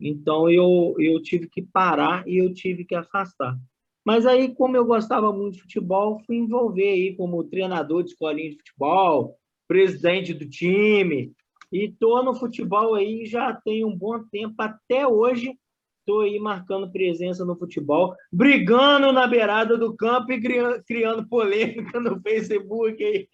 Então 0.00 0.48
eu, 0.48 0.94
eu 0.98 1.22
tive 1.22 1.48
que 1.48 1.62
parar 1.62 2.26
e 2.26 2.38
eu 2.38 2.52
tive 2.54 2.84
que 2.84 2.94
afastar. 2.94 3.56
Mas 4.04 4.24
aí, 4.24 4.54
como 4.54 4.76
eu 4.76 4.84
gostava 4.84 5.32
muito 5.32 5.56
de 5.56 5.62
futebol, 5.62 6.20
fui 6.26 6.36
envolver 6.36 6.88
aí 6.88 7.14
como 7.14 7.44
treinador 7.44 8.02
de 8.02 8.10
escolinha 8.10 8.50
de 8.50 8.56
futebol, 8.56 9.36
presidente 9.68 10.32
do 10.32 10.48
time, 10.48 11.32
e 11.70 11.84
estou 11.84 12.24
no 12.24 12.34
futebol 12.34 12.94
aí 12.94 13.26
já 13.26 13.52
tem 13.52 13.84
um 13.84 13.96
bom 13.96 14.18
tempo, 14.30 14.54
até 14.58 15.06
hoje 15.06 15.54
estou 16.00 16.22
aí 16.22 16.38
marcando 16.40 16.90
presença 16.90 17.44
no 17.44 17.56
futebol, 17.56 18.14
brigando 18.32 19.12
na 19.12 19.26
beirada 19.26 19.78
do 19.78 19.94
campo 19.94 20.32
e 20.32 20.40
criando 20.84 21.28
polêmica 21.28 22.00
no 22.00 22.20
Facebook 22.20 23.02
aí, 23.04 23.28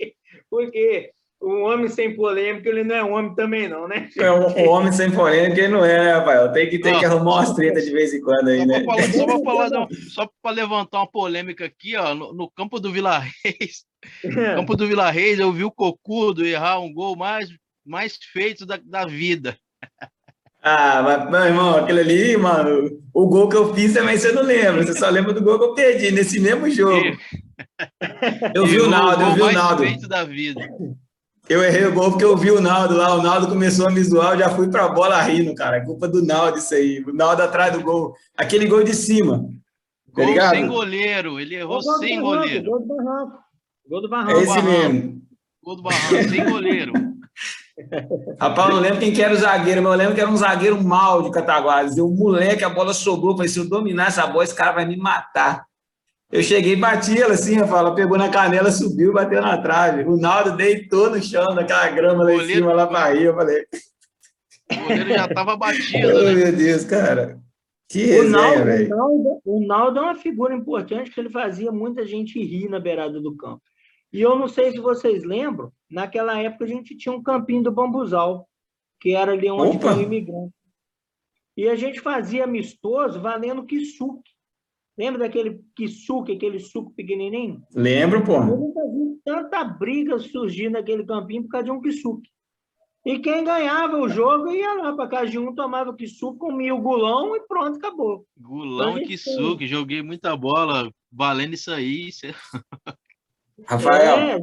porque 0.51 1.11
um 1.41 1.63
homem 1.65 1.89
sem 1.89 2.17
polêmica, 2.17 2.69
ele 2.69 2.83
não 2.83 2.95
é 2.97 3.03
homem 3.03 3.35
também, 3.35 3.69
não, 3.69 3.87
né? 3.87 4.09
É, 4.19 4.31
um, 4.31 4.47
um 4.47 4.69
homem 4.69 4.93
sem 4.93 5.11
polêmica, 5.11 5.61
ele 5.61 5.73
não 5.73 5.85
é, 5.85 6.05
né, 6.05 6.13
Rafael? 6.13 6.53
Tem 6.53 6.69
que, 6.69 6.79
tem 6.79 6.99
que 6.99 7.05
arrumar 7.05 7.37
umas 7.37 7.55
tretas 7.55 7.85
de 7.85 7.93
vez 7.93 8.13
em 8.15 8.21
quando 8.21 8.49
aí, 8.49 8.65
né? 8.65 8.85
só 10.11 10.29
para 10.43 10.51
levantar 10.57 10.99
uma 10.99 11.11
polêmica 11.11 11.65
aqui, 11.67 11.97
ó, 11.97 12.15
no, 12.15 12.33
no 12.33 12.51
campo 12.51 12.81
do 12.81 12.91
Vila 12.91 13.19
Reis, 13.45 13.85
é. 14.25 14.55
campo 14.55 14.77
do 14.77 14.87
Vila 14.87 15.11
Reis, 15.11 15.39
eu 15.39 15.53
vi 15.53 15.65
o 15.65 15.71
Cocudo 15.71 16.45
errar 16.45 16.81
um 16.81 16.93
gol 16.93 17.17
mais, 17.17 17.49
mais 17.85 18.17
feito 18.33 18.65
da, 18.65 18.79
da 18.83 19.07
vida. 19.07 19.57
Ah, 20.69 21.01
mas, 21.01 21.31
meu 21.31 21.45
irmão, 21.45 21.77
aquele 21.77 22.01
ali, 22.01 22.37
mano, 22.37 23.01
o 23.15 23.29
gol 23.29 23.49
que 23.49 23.57
eu 23.57 23.73
fiz 23.73 23.95
também 23.95 24.19
você 24.19 24.33
não 24.33 24.43
lembra, 24.43 24.85
você 24.85 24.99
só 24.99 25.09
lembra 25.09 25.33
do 25.33 25.41
gol 25.41 25.61
que 25.61 25.65
eu 25.65 25.75
perdi 25.75 26.11
nesse 26.11 26.41
mesmo 26.41 26.69
jogo. 26.69 27.17
Eu 28.55 28.67
vi 28.67 28.81
o 28.81 28.89
Naldo, 28.89 29.23
eu 29.23 29.35
vi 29.35 29.43
o 29.43 29.53
Naldo. 29.53 29.83
feito 29.83 30.09
da 30.09 30.25
vida. 30.25 30.61
Eu 31.49 31.63
errei 31.63 31.85
o 31.87 31.95
gol 31.95 32.11
porque 32.11 32.25
eu 32.25 32.37
vi 32.37 32.51
o 32.51 32.61
Naldo 32.61 32.97
lá, 32.97 33.15
o 33.15 33.23
Naldo 33.23 33.47
começou 33.47 33.87
a 33.87 33.91
me 33.91 34.03
zoar, 34.03 34.33
eu 34.33 34.39
já 34.41 34.51
fui 34.51 34.69
para 34.69 34.87
a 34.87 34.89
bola 34.89 35.23
rindo, 35.23 35.55
cara. 35.55 35.77
É 35.77 35.85
culpa 35.85 36.09
do 36.09 36.25
Naldo 36.25 36.59
isso 36.59 36.75
aí. 36.75 37.05
O 37.07 37.13
Naldo 37.13 37.43
atrás 37.43 37.73
do 37.73 37.83
gol. 37.83 38.15
Aquele 38.37 38.67
gol 38.67 38.83
de 38.83 38.95
cima. 38.95 39.49
Tá 40.15 40.25
gol 40.25 40.35
tá 40.35 40.51
sem 40.51 40.67
goleiro. 40.67 41.39
Ele 41.39 41.55
errou 41.55 41.81
sem 41.83 42.21
Barranco, 42.21 42.23
goleiro. 42.23 42.65
Gol 42.65 42.81
do 42.81 42.89
Barranco. 42.89 43.39
Gol 43.89 44.03
do 44.03 44.09
Barranco. 44.09 44.39
É 44.39 44.43
esse 44.43 44.63
mesmo. 44.63 45.23
Gol 45.63 45.77
do 45.77 45.83
Barranco, 45.83 46.29
sem 46.29 46.45
goleiro. 46.45 46.93
Rapaz, 48.41 48.69
eu 48.69 48.75
não 48.75 48.81
lembro 48.81 48.99
quem 48.99 49.13
que 49.13 49.23
era 49.23 49.35
o 49.35 49.37
zagueiro, 49.37 49.83
mas 49.83 49.93
eu 49.93 49.99
lembro 49.99 50.15
que 50.15 50.21
era 50.21 50.31
um 50.31 50.37
zagueiro 50.37 50.83
mal 50.83 51.23
de 51.23 51.31
Cataguases. 51.31 51.99
O 51.99 52.09
moleque, 52.09 52.65
a 52.65 52.71
bola 52.71 52.95
sobrou. 52.95 53.37
Falei, 53.37 53.49
se 53.49 53.59
eu 53.59 53.69
dominar 53.69 54.09
essa 54.09 54.27
bola, 54.27 54.45
esse 54.45 54.55
cara 54.55 54.73
vai 54.73 54.87
me 54.87 54.97
matar. 54.97 55.66
Eu 56.31 56.43
cheguei 56.43 56.73
e 56.73 56.77
bati 56.77 57.21
ela 57.21 57.35
assim, 57.35 57.59
eu 57.59 57.69
falo, 57.69 57.95
pegou 57.95 58.19
na 58.19 58.29
canela, 58.29 58.71
subiu, 58.71 59.13
bateu 59.13 59.41
na 59.41 59.59
trave. 59.63 60.03
O 60.03 60.17
Naldo 60.17 60.57
deitou 60.57 61.09
no 61.09 61.23
chão, 61.23 61.55
naquela 61.55 61.89
grama 61.91 62.25
lá 62.25 62.35
em 62.35 62.47
cima, 62.47 62.73
lá 62.73 62.87
pra 62.87 63.13
rir. 63.13 63.25
Eu 63.25 63.35
falei. 63.35 63.65
O 64.73 64.77
goleiro 64.77 65.09
já 65.11 65.29
tava 65.29 65.57
batido. 65.57 66.09
oh, 66.19 66.23
né? 66.23 66.35
meu 66.35 66.53
Deus, 66.53 66.85
cara. 66.85 67.41
Que 67.89 68.05
resenha, 68.05 68.27
o, 68.27 68.31
Naldo, 68.31 68.65
velho. 68.65 68.87
o, 68.87 68.97
Naldo, 68.97 69.41
o 69.45 69.67
Naldo 69.67 69.99
é 70.01 70.03
uma 70.03 70.15
figura 70.17 70.55
importante 70.55 71.11
que 71.13 71.21
ele 71.21 71.31
fazia 71.31 71.71
muita 71.71 72.05
gente 72.05 72.43
rir 72.43 72.69
na 72.69 72.81
beirada 72.81 73.21
do 73.21 73.37
campo. 73.37 73.63
E 74.13 74.21
eu 74.21 74.37
não 74.37 74.49
sei 74.49 74.73
se 74.73 74.81
vocês 74.81 75.23
lembram, 75.23 75.71
naquela 75.89 76.41
época 76.41 76.65
a 76.65 76.69
gente 76.69 76.97
tinha 76.97 77.15
um 77.15 77.23
campinho 77.23 77.63
do 77.63 77.71
Bambuzal, 77.71 78.49
que 79.01 79.15
era 79.15 79.33
ali 79.33 79.49
onde 79.49 79.77
Opa. 79.77 79.93
tinha 79.93 80.05
imigrante. 80.05 80.55
E 81.57 81.69
a 81.69 81.77
gente 81.77 82.01
fazia 82.01 82.45
amistoso 82.45 83.21
valendo 83.21 83.65
kisuke. 83.65 84.31
Lembra 84.99 85.21
daquele 85.21 85.61
kisuke, 85.75 86.33
aquele 86.33 86.59
suco 86.59 86.91
pequenininho? 86.95 87.63
Lembro, 87.75 88.25
pô. 88.25 88.37
Eu 88.37 88.57
nunca 88.57 88.81
vi 88.87 89.21
tanta 89.25 89.63
briga 89.65 90.19
surgir 90.19 90.71
naquele 90.71 91.05
campinho 91.05 91.43
por 91.43 91.51
causa 91.51 91.65
de 91.67 91.71
um 91.71 91.81
kisuke. 91.81 92.31
E 93.05 93.19
quem 93.21 93.45
ganhava 93.45 93.99
o 93.99 94.09
jogo 94.09 94.51
ia 94.51 94.75
lá 94.75 94.93
para 94.97 95.09
casa 95.09 95.31
de 95.31 95.39
um, 95.39 95.55
tomava 95.55 95.95
kisuke, 95.95 96.39
comia 96.39 96.75
o 96.75 96.81
gulão 96.81 97.37
e 97.37 97.41
pronto, 97.47 97.77
acabou. 97.77 98.27
Gulão 98.37 98.97
A 98.97 99.01
e 99.03 99.07
que 99.07 99.17
suque, 99.19 99.67
joguei 99.67 100.03
muita 100.03 100.37
bola, 100.37 100.91
valendo 101.13 101.55
isso 101.55 101.71
aí. 101.71 102.11
cê- 102.11 102.35
Rafael, 103.67 104.17
É, 104.17 104.37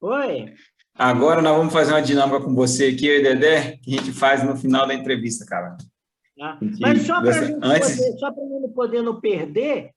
Oi. 0.00 0.54
agora 0.94 1.42
nós 1.42 1.56
vamos 1.56 1.72
fazer 1.72 1.92
uma 1.92 2.00
dinâmica 2.02 2.40
com 2.40 2.54
você 2.54 2.86
aqui, 2.86 3.06
eu 3.06 3.20
e 3.20 3.22
Dedé, 3.22 3.76
que 3.78 3.94
a 3.94 3.98
gente 3.98 4.12
faz 4.12 4.42
no 4.44 4.56
final 4.56 4.86
da 4.86 4.94
entrevista, 4.94 5.44
cara. 5.44 5.76
Tá? 6.38 6.58
Mas 6.80 7.02
só 7.02 7.20
para 7.20 7.32
você- 7.32 7.58
antes- 7.62 7.96
poder, 7.96 8.60
não 8.60 8.68
poder 8.70 9.02
não 9.02 9.20
perder, 9.20 9.90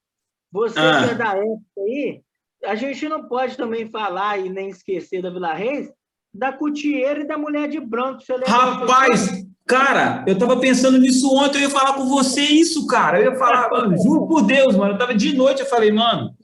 você 0.52 0.80
Ah. 0.80 1.04
que 1.06 1.12
é 1.12 1.16
da 1.16 1.36
época 1.36 1.62
aí, 1.80 2.22
a 2.66 2.76
gente 2.76 3.10
não 3.10 3.28
pode 3.28 3.58
também 3.58 3.90
falar 3.90 4.38
e 4.40 4.50
nem 4.50 4.70
esquecer 4.70 5.22
da 5.22 5.30
Vila 5.32 5.54
Reis, 5.54 5.90
da 6.34 6.52
Cutieira 6.54 7.22
e 7.22 7.28
da 7.28 7.38
Mulher 7.38 7.68
de 7.68 7.80
Branco. 7.80 8.22
Rapaz, 8.46 9.44
cara, 9.66 10.24
eu 10.28 10.38
tava 10.38 10.60
pensando 10.60 11.00
nisso 11.00 11.28
ontem, 11.36 11.58
eu 11.58 11.64
ia 11.64 11.70
falar 11.70 11.94
com 11.94 12.06
você 12.08 12.42
isso, 12.42 12.86
cara. 12.86 13.20
Eu 13.20 13.32
ia 13.32 13.38
falar, 13.40 13.70
mano, 13.72 13.98
juro 14.04 14.28
por 14.28 14.44
Deus, 14.44 14.76
mano. 14.76 14.94
Eu 14.94 14.98
tava 14.98 15.16
de 15.16 15.36
noite, 15.36 15.62
eu 15.62 15.68
falei, 15.68 15.92
mano, 15.92 16.36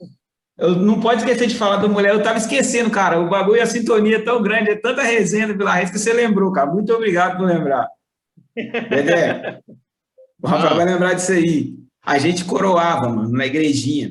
eu 0.58 0.74
não 0.74 1.00
pode 1.00 1.20
esquecer 1.20 1.46
de 1.46 1.54
falar 1.56 1.76
da 1.76 1.86
mulher. 1.88 2.12
Eu 2.14 2.22
tava 2.22 2.38
esquecendo, 2.38 2.90
cara. 2.90 3.20
O 3.20 3.28
bagulho, 3.28 3.62
a 3.62 3.66
sintonia 3.66 4.16
é 4.16 4.20
tão 4.22 4.42
grande, 4.42 4.70
é 4.70 4.76
tanta 4.76 5.02
resenha 5.02 5.46
da 5.46 5.54
Vila 5.54 5.72
Reis 5.74 5.90
que 5.90 5.98
você 6.00 6.12
lembrou, 6.12 6.50
cara. 6.52 6.70
Muito 6.72 6.92
obrigado 6.92 7.36
por 7.36 7.46
lembrar. 7.46 7.88
Dedé, 8.56 9.60
o 10.44 10.46
Rafael 10.46 10.76
vai 10.76 10.84
lembrar 10.84 11.14
disso 11.14 11.32
aí. 11.32 11.74
A 12.04 12.18
gente 12.18 12.44
coroava, 12.44 13.08
mano, 13.08 13.30
na 13.30 13.46
igrejinha. 13.46 14.10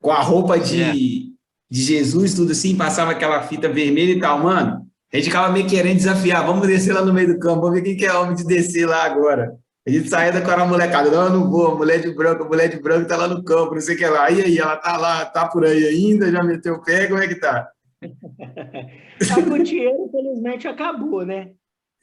Com 0.00 0.12
a 0.12 0.20
roupa 0.20 0.60
de, 0.60 0.80
É. 0.82 0.92
de 0.92 1.82
Jesus, 1.82 2.34
tudo 2.34 2.52
assim, 2.52 2.76
passava 2.76 3.10
aquela 3.10 3.42
fita 3.42 3.68
vermelha 3.68 4.12
e 4.12 4.20
tal, 4.20 4.38
mano. 4.38 4.86
A 5.12 5.16
gente 5.16 5.26
ficava 5.26 5.52
meio 5.52 5.66
querendo 5.68 5.96
desafiar. 5.96 6.46
Vamos 6.46 6.66
descer 6.68 6.92
lá 6.92 7.04
no 7.04 7.12
meio 7.12 7.34
do 7.34 7.38
campo, 7.40 7.62
vamos 7.62 7.74
ver 7.74 7.82
quem 7.82 7.96
que 7.96 8.06
é 8.06 8.14
homem 8.14 8.36
de 8.36 8.44
descer 8.44 8.86
lá 8.86 9.02
agora. 9.04 9.52
A 9.86 9.90
gente 9.90 10.08
saía 10.08 10.40
com 10.40 10.50
a 10.50 10.64
molecada. 10.64 11.10
Não, 11.10 11.24
eu 11.24 11.30
não 11.30 11.50
vou, 11.50 11.76
mulher 11.76 12.00
de 12.00 12.14
branco, 12.14 12.44
mulher 12.44 12.68
de 12.68 12.80
branco 12.80 13.08
tá 13.08 13.16
lá 13.16 13.26
no 13.26 13.42
campo, 13.42 13.74
não 13.74 13.80
sei 13.80 13.96
o 13.96 13.98
que 13.98 14.06
lá. 14.06 14.30
E 14.30 14.40
aí, 14.40 14.58
ela 14.58 14.76
tá 14.76 14.96
lá, 14.96 15.24
tá 15.26 15.48
por 15.48 15.64
aí 15.64 15.84
ainda, 15.84 16.30
já 16.30 16.44
meteu 16.44 16.74
o 16.74 16.82
pé, 16.82 17.08
como 17.08 17.20
é 17.20 17.26
que 17.26 17.34
tá? 17.34 17.68
A 18.02 19.42
Cutieira, 19.42 19.96
infelizmente, 19.98 20.68
acabou, 20.68 21.26
né? 21.26 21.50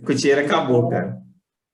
Cutieira 0.06 0.42
acabou, 0.42 0.90
cara. 0.90 1.18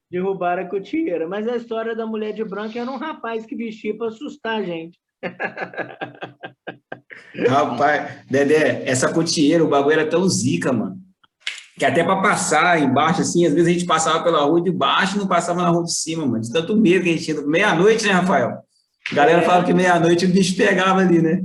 Derrubaram 0.09 0.63
a 0.63 0.69
Cutieira. 0.69 1.27
Mas 1.27 1.47
a 1.47 1.55
história 1.55 1.95
da 1.95 2.05
Mulher 2.05 2.33
de 2.33 2.43
Branco 2.43 2.77
era 2.77 2.89
um 2.89 2.97
rapaz 2.97 3.45
que 3.45 3.55
vestia 3.55 3.95
para 3.97 4.07
assustar 4.07 4.59
a 4.59 4.63
gente. 4.63 4.99
Rapaz, 7.47 8.25
Dedé, 8.29 8.83
essa 8.85 9.11
cotieira, 9.11 9.63
o 9.63 9.69
bagulho 9.69 9.99
era 9.99 10.09
tão 10.09 10.27
zica, 10.27 10.71
mano. 10.71 10.97
Que 11.77 11.85
até 11.85 12.03
para 12.03 12.21
passar 12.21 12.81
embaixo, 12.81 13.21
assim, 13.21 13.45
às 13.45 13.53
vezes 13.53 13.67
a 13.67 13.71
gente 13.73 13.85
passava 13.85 14.23
pela 14.23 14.45
rua 14.45 14.61
de 14.61 14.71
baixo 14.71 15.15
e 15.15 15.19
não 15.19 15.27
passava 15.27 15.61
na 15.61 15.69
rua 15.69 15.83
de 15.83 15.93
cima, 15.93 16.25
mano. 16.25 16.41
De 16.41 16.51
tanto 16.51 16.75
medo 16.77 17.03
que 17.03 17.09
a 17.09 17.13
gente 17.13 17.25
tinha. 17.25 17.41
Meia-noite, 17.41 18.05
né, 18.05 18.13
Rafael? 18.13 18.59
A 19.11 19.15
galera 19.15 19.41
falava 19.41 19.65
que 19.65 19.73
meia-noite 19.73 20.25
o 20.25 20.29
bicho 20.29 20.55
pegava 20.55 21.01
ali, 21.01 21.21
né? 21.21 21.43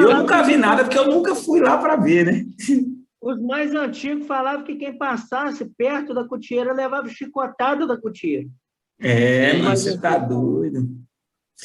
Eu 0.00 0.16
nunca 0.16 0.42
vi 0.42 0.56
nada, 0.56 0.84
porque 0.84 0.98
eu 0.98 1.06
nunca 1.06 1.34
fui 1.34 1.60
lá 1.60 1.78
para 1.78 1.96
ver, 1.96 2.26
né? 2.26 2.44
Os 3.24 3.40
mais 3.40 3.74
antigos 3.74 4.26
falavam 4.26 4.64
que 4.64 4.76
quem 4.76 4.98
passasse 4.98 5.64
perto 5.78 6.12
da 6.12 6.28
Cutieira 6.28 6.74
levava 6.74 7.08
chicotada 7.08 7.86
da 7.86 7.96
Cutieira. 7.96 8.46
É, 9.00 9.54
mano, 9.54 9.64
mas 9.64 9.80
você 9.80 9.96
tá 9.96 10.18
doido. 10.18 10.86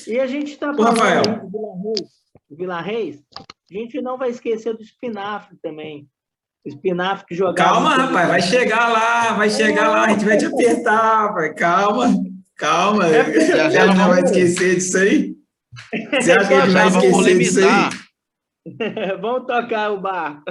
E 0.08 0.18
a 0.18 0.26
gente 0.26 0.54
está 0.54 0.74
falando 0.74 0.96
de 0.96 1.52
Vila 1.52 1.76
Reis, 1.76 2.10
Vila 2.50 2.82
Reis, 2.82 3.24
a 3.38 3.74
gente 3.74 4.02
não 4.02 4.18
vai 4.18 4.30
esquecer 4.30 4.74
do 4.74 4.82
espinafre 4.82 5.58
também. 5.62 6.08
O 6.66 6.70
espinafre 6.70 7.26
que 7.26 7.36
jogava... 7.36 7.74
Calma, 7.74 7.96
rapaz, 8.06 8.30
vai 8.30 8.42
chegar 8.42 8.88
lá, 8.88 9.34
vai 9.34 9.50
chegar 9.50 9.90
lá, 9.90 10.06
a 10.06 10.10
gente 10.12 10.24
vai 10.24 10.38
te 10.38 10.46
apertar, 10.46 11.28
rapaz. 11.28 11.54
Calma, 11.58 12.08
calma. 12.56 13.06
É, 13.06 13.24
Você 13.38 13.52
acha 13.52 13.70
que 13.70 13.78
a 13.78 13.88
gente 13.88 14.08
vai 14.08 14.24
esquecer 14.24 14.76
disso 14.76 14.98
aí? 14.98 15.36
Você 16.22 16.32
acha 16.32 16.48
que 16.48 16.54
a 16.54 16.62
gente 16.62 16.74
vai 16.74 16.90
Já 16.90 17.00
esquecer 17.00 17.38
disso 17.38 17.60
aí? 17.60 18.09
Vamos 19.22 19.46
tocar 19.48 19.92
o 19.92 20.00
barco. 20.00 20.44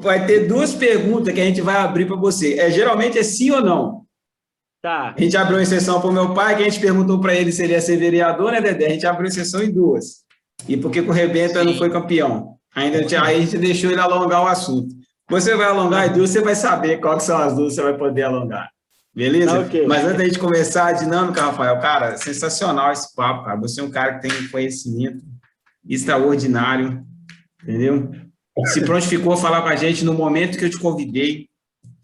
Vai 0.00 0.26
ter 0.26 0.46
duas 0.46 0.74
perguntas 0.74 1.32
que 1.34 1.40
a 1.40 1.44
gente 1.44 1.60
vai 1.60 1.76
abrir 1.76 2.06
para 2.06 2.16
você. 2.16 2.58
É, 2.58 2.70
geralmente 2.70 3.18
é 3.18 3.22
sim 3.22 3.50
ou 3.50 3.60
não. 3.60 4.02
Tá. 4.82 5.14
A 5.16 5.20
gente 5.20 5.36
abriu 5.36 5.56
uma 5.56 5.62
exceção 5.62 6.00
para 6.00 6.10
o 6.10 6.12
meu 6.12 6.34
pai, 6.34 6.56
que 6.56 6.62
a 6.62 6.64
gente 6.64 6.80
perguntou 6.80 7.20
para 7.20 7.34
ele 7.34 7.52
se 7.52 7.62
ele 7.62 7.72
ia 7.72 7.80
ser 7.80 7.96
vereador, 7.96 8.50
né, 8.50 8.60
Dedé? 8.60 8.86
A 8.86 8.90
gente 8.90 9.06
abriu 9.06 9.28
exceção 9.28 9.62
em 9.62 9.70
duas. 9.70 10.22
E 10.68 10.76
por 10.76 10.90
que 10.90 11.00
o 11.00 11.12
Rebenta 11.12 11.60
Sim. 11.60 11.66
não 11.66 11.74
foi 11.74 11.88
campeão? 11.90 12.56
Ainda, 12.74 12.98
a 12.98 13.02
gente- 13.02 13.14
aí 13.16 13.36
a 13.36 13.40
gente 13.40 13.58
deixou 13.58 13.90
ele 13.90 14.00
alongar 14.00 14.42
o 14.42 14.46
assunto. 14.48 14.92
Você 15.30 15.54
vai 15.54 15.66
alongar 15.66 16.08
as 16.08 16.12
duas, 16.12 16.30
você 16.30 16.40
vai 16.40 16.54
saber 16.54 16.98
qual 17.00 17.16
que 17.16 17.22
são 17.22 17.38
as 17.38 17.54
duas, 17.54 17.74
você 17.74 17.82
vai 17.82 17.96
poder 17.96 18.22
alongar. 18.22 18.68
Beleza? 19.14 19.60
Ok. 19.60 19.86
Mas 19.86 20.04
antes 20.04 20.16
da 20.18 20.24
gente 20.24 20.38
começar 20.38 20.86
a 20.86 20.92
dinâmica, 20.92 21.42
Rafael, 21.42 21.78
cara, 21.80 22.16
sensacional 22.16 22.90
esse 22.92 23.14
papo, 23.14 23.44
cara. 23.44 23.60
Você 23.60 23.80
é 23.80 23.84
um 23.84 23.90
cara 23.90 24.18
que 24.18 24.28
tem 24.28 24.48
conhecimento 24.48 25.22
extraordinário, 25.88 27.04
entendeu? 27.62 28.10
Se 28.66 28.82
prontificou 28.82 29.32
a 29.32 29.36
falar 29.36 29.62
com 29.62 29.68
a 29.68 29.76
gente 29.76 30.04
no 30.04 30.12
momento 30.12 30.58
que 30.58 30.64
eu 30.64 30.70
te 30.70 30.78
convidei. 30.78 31.48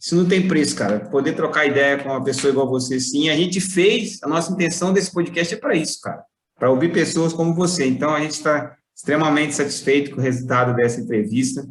Isso 0.01 0.15
não 0.15 0.27
tem 0.27 0.47
preço, 0.47 0.77
cara. 0.77 1.01
Poder 1.01 1.35
trocar 1.35 1.67
ideia 1.67 1.99
com 1.99 2.09
uma 2.09 2.23
pessoa 2.23 2.51
igual 2.53 2.69
você, 2.69 3.01
sim. 3.01 3.29
A 3.29 3.37
gente 3.37 3.61
fez, 3.61 4.23
a 4.23 4.29
nossa 4.29 4.53
intenção 4.53 4.93
desse 4.93 5.13
podcast 5.13 5.55
é 5.55 5.59
para 5.59 5.75
isso, 5.75 6.01
cara. 6.01 6.25
Para 6.57 6.71
ouvir 6.71 6.93
pessoas 6.93 7.33
como 7.33 7.55
você. 7.55 7.87
Então, 7.87 8.15
a 8.15 8.21
gente 8.21 8.33
está 8.33 8.77
extremamente 8.97 9.55
satisfeito 9.55 10.13
com 10.13 10.21
o 10.21 10.25
resultado 10.25 10.75
dessa 10.75 11.01
entrevista. 11.01 11.67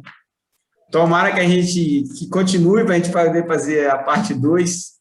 Tomara 0.90 1.32
que 1.32 1.40
a 1.40 1.48
gente 1.48 2.04
que 2.18 2.28
continue 2.28 2.84
para 2.84 2.94
a 2.94 2.98
gente 2.98 3.10
poder 3.10 3.46
fazer 3.46 3.90
a 3.90 3.98
parte 3.98 4.32
2. 4.34 4.98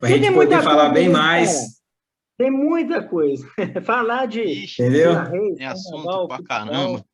Para 0.00 0.08
a 0.08 0.12
gente 0.12 0.32
poder 0.32 0.62
falar 0.62 0.88
bem 0.90 1.08
mais. 1.08 1.52
cara? 1.52 1.76
Tem 2.38 2.50
muita 2.50 3.02
coisa. 3.02 3.48
Falar 3.82 4.26
de... 4.26 4.42
Ixi, 4.42 4.82
Entendeu? 4.82 5.14
Tem 5.56 5.66
assunto 5.66 6.02
pra 6.28 6.36
futebol. 6.36 6.44
caramba. 6.44 7.04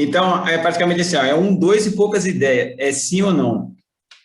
Então, 0.00 0.46
é 0.46 0.56
praticamente 0.58 1.00
assim, 1.00 1.16
ó, 1.16 1.24
é 1.24 1.34
um, 1.34 1.54
dois 1.54 1.84
e 1.86 1.96
poucas 1.96 2.24
ideias. 2.24 2.76
É 2.78 2.92
sim 2.92 3.20
ou 3.22 3.32
não. 3.32 3.74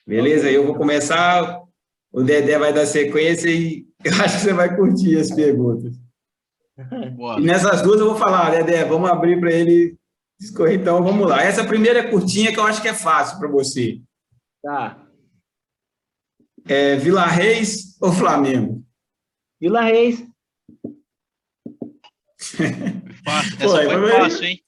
Beleza? 0.05 0.49
Eu 0.51 0.65
vou 0.67 0.76
começar, 0.76 1.63
o 2.11 2.21
Dedé 2.21 2.59
vai 2.59 2.71
dar 2.71 2.86
sequência 2.86 3.49
e 3.49 3.88
eu 4.05 4.13
acho 4.24 4.36
que 4.38 4.43
você 4.43 4.53
vai 4.53 4.76
curtir 4.76 5.17
as 5.17 5.32
perguntas. 5.32 5.95
Bora. 7.17 7.41
E 7.41 7.43
nessas 7.43 7.82
duas 7.82 7.99
eu 7.99 8.07
vou 8.09 8.15
falar, 8.17 8.51
Dedé, 8.51 8.86
vamos 8.86 9.09
abrir 9.09 9.39
para 9.39 9.51
ele 9.51 9.97
discorrer. 10.39 10.80
Então, 10.80 11.03
vamos 11.03 11.28
lá. 11.28 11.41
Essa 11.43 11.63
primeira 11.65 11.99
é 11.99 12.09
curtinha, 12.09 12.51
que 12.53 12.59
eu 12.59 12.65
acho 12.65 12.82
que 12.82 12.88
é 12.88 12.93
fácil 12.93 13.39
para 13.39 13.47
você. 13.49 13.99
Tá. 14.61 14.99
É 16.67 16.95
Vila 16.97 17.26
Reis 17.26 17.97
ou 17.99 18.11
Flamengo? 18.11 18.84
Vila 19.59 19.82
Reis. 19.82 20.24
Fácil. 23.26 23.57
Pô, 23.57 23.78
Essa 23.78 23.84
foi 23.84 23.89
foi- 23.89 24.11
fácil, 24.11 24.43
hein? 24.45 24.62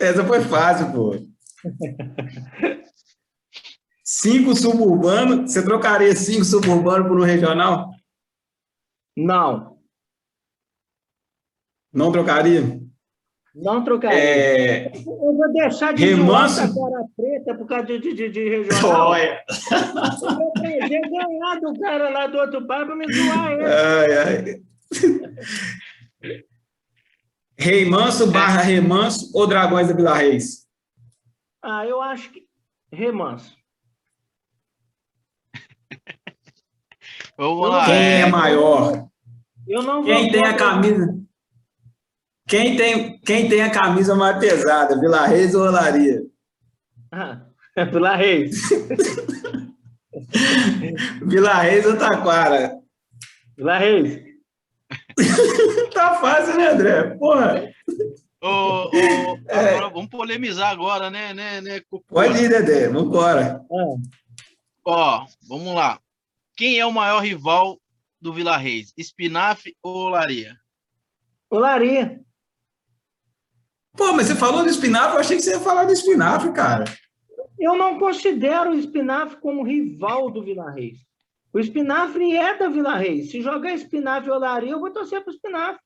Essa 0.00 0.24
foi 0.24 0.40
fácil, 0.40 0.92
pô. 0.92 1.14
Cinco 4.04 4.54
suburbano. 4.54 5.46
Você 5.46 5.62
trocaria 5.62 6.14
cinco 6.14 6.44
suburbano 6.44 7.08
por 7.08 7.20
um 7.20 7.24
regional? 7.24 7.90
Não. 9.16 9.78
Não 11.92 12.12
trocaria? 12.12 12.80
Não 13.54 13.82
trocaria. 13.82 14.18
É... 14.18 14.92
Eu 14.96 15.02
vou 15.04 15.52
deixar 15.52 15.92
de 15.92 16.06
Remanso. 16.06 16.72
zoar 16.72 16.90
cara 16.90 17.04
preta 17.16 17.54
por 17.56 17.66
causa 17.66 17.86
de, 17.86 17.98
de, 17.98 18.14
de, 18.14 18.30
de 18.30 18.48
regional. 18.48 19.08
Olha. 19.08 19.42
Eu 19.50 20.36
vou 20.38 20.52
ganhar 20.52 21.60
do 21.60 21.80
cara 21.80 22.08
lá 22.10 22.26
do 22.28 22.38
outro 22.38 22.64
bar 22.64 22.86
para 22.86 22.94
me 22.94 23.12
zoar 23.12 23.52
ele. 23.52 23.64
Ai, 23.64 24.16
ai. 24.16 24.62
Rei 27.58 27.84
Manso 27.84 28.30
barra 28.30 28.62
Remanso 28.62 29.28
ou 29.34 29.44
Dragões 29.44 29.88
da 29.88 29.94
Vila 29.94 30.14
Reis? 30.14 30.64
Ah, 31.60 31.84
eu 31.84 32.00
acho 32.00 32.30
que 32.30 32.46
Remanso. 32.92 33.56
Vamos 37.36 37.68
lá. 37.68 37.86
Quem 37.86 37.96
é 37.96 38.26
maior? 38.26 39.08
Eu 39.66 39.82
não 39.82 40.04
Quem 40.04 40.30
tem 40.30 40.44
a 40.44 40.56
camisa? 40.56 41.18
Quem 42.46 42.76
tem, 42.76 43.18
quem 43.20 43.48
tem 43.48 43.60
a 43.60 43.70
camisa 43.70 44.14
mais 44.14 44.38
pesada, 44.38 44.98
Vila 44.98 45.26
Reis 45.26 45.54
ou 45.54 45.66
Olaria? 45.66 46.22
Ah, 47.12 47.40
Vila 47.92 48.14
Reis. 48.14 48.68
Vila 51.26 51.54
Reis 51.54 51.84
ou 51.86 51.98
Taquara? 51.98 52.78
Vila 53.56 53.78
Reis. 53.78 54.28
Tá 55.92 56.14
fácil, 56.20 56.56
né, 56.56 56.68
André? 56.68 57.16
Porra. 57.16 57.68
Ô, 58.42 58.46
ô, 58.46 59.38
agora, 59.50 59.88
vamos 59.88 60.08
polemizar 60.08 60.70
agora, 60.70 61.10
né, 61.10 61.34
né, 61.34 61.60
né? 61.60 61.80
Pode 62.06 62.42
ir, 62.42 62.48
Dedé. 62.48 62.88
Vambora. 62.88 63.60
Ó, 64.84 65.26
vamos 65.48 65.74
lá. 65.74 65.98
Quem 66.56 66.78
é 66.78 66.86
o 66.86 66.92
maior 66.92 67.20
rival 67.20 67.78
do 68.20 68.32
Vila 68.32 68.56
Reis? 68.56 68.92
Espinafre 68.96 69.76
ou 69.82 70.06
Olaria? 70.06 70.56
Olaria. 71.50 72.20
Pô, 73.96 74.12
mas 74.12 74.26
você 74.28 74.36
falou 74.36 74.62
do 74.62 74.68
espinafre, 74.68 75.16
eu 75.16 75.20
achei 75.20 75.36
que 75.36 75.42
você 75.42 75.50
ia 75.50 75.60
falar 75.60 75.84
do 75.84 75.92
espinafre, 75.92 76.52
cara. 76.52 76.84
Eu 77.58 77.76
não 77.76 77.98
considero 77.98 78.70
o 78.70 78.78
Espinafre 78.78 79.40
como 79.40 79.64
rival 79.64 80.30
do 80.30 80.44
Vila 80.44 80.70
Reis. 80.70 80.98
O 81.58 81.60
Espinafre 81.60 82.36
é 82.36 82.56
da 82.56 82.68
Vila 82.68 82.94
Reis. 82.96 83.32
Se 83.32 83.42
jogar 83.42 83.74
Espinafre 83.74 84.28
e 84.28 84.32
Olaria, 84.32 84.70
eu 84.70 84.78
vou 84.78 84.92
torcer 84.92 85.20
para 85.20 85.32
o 85.32 85.34
Espinafre. 85.34 85.80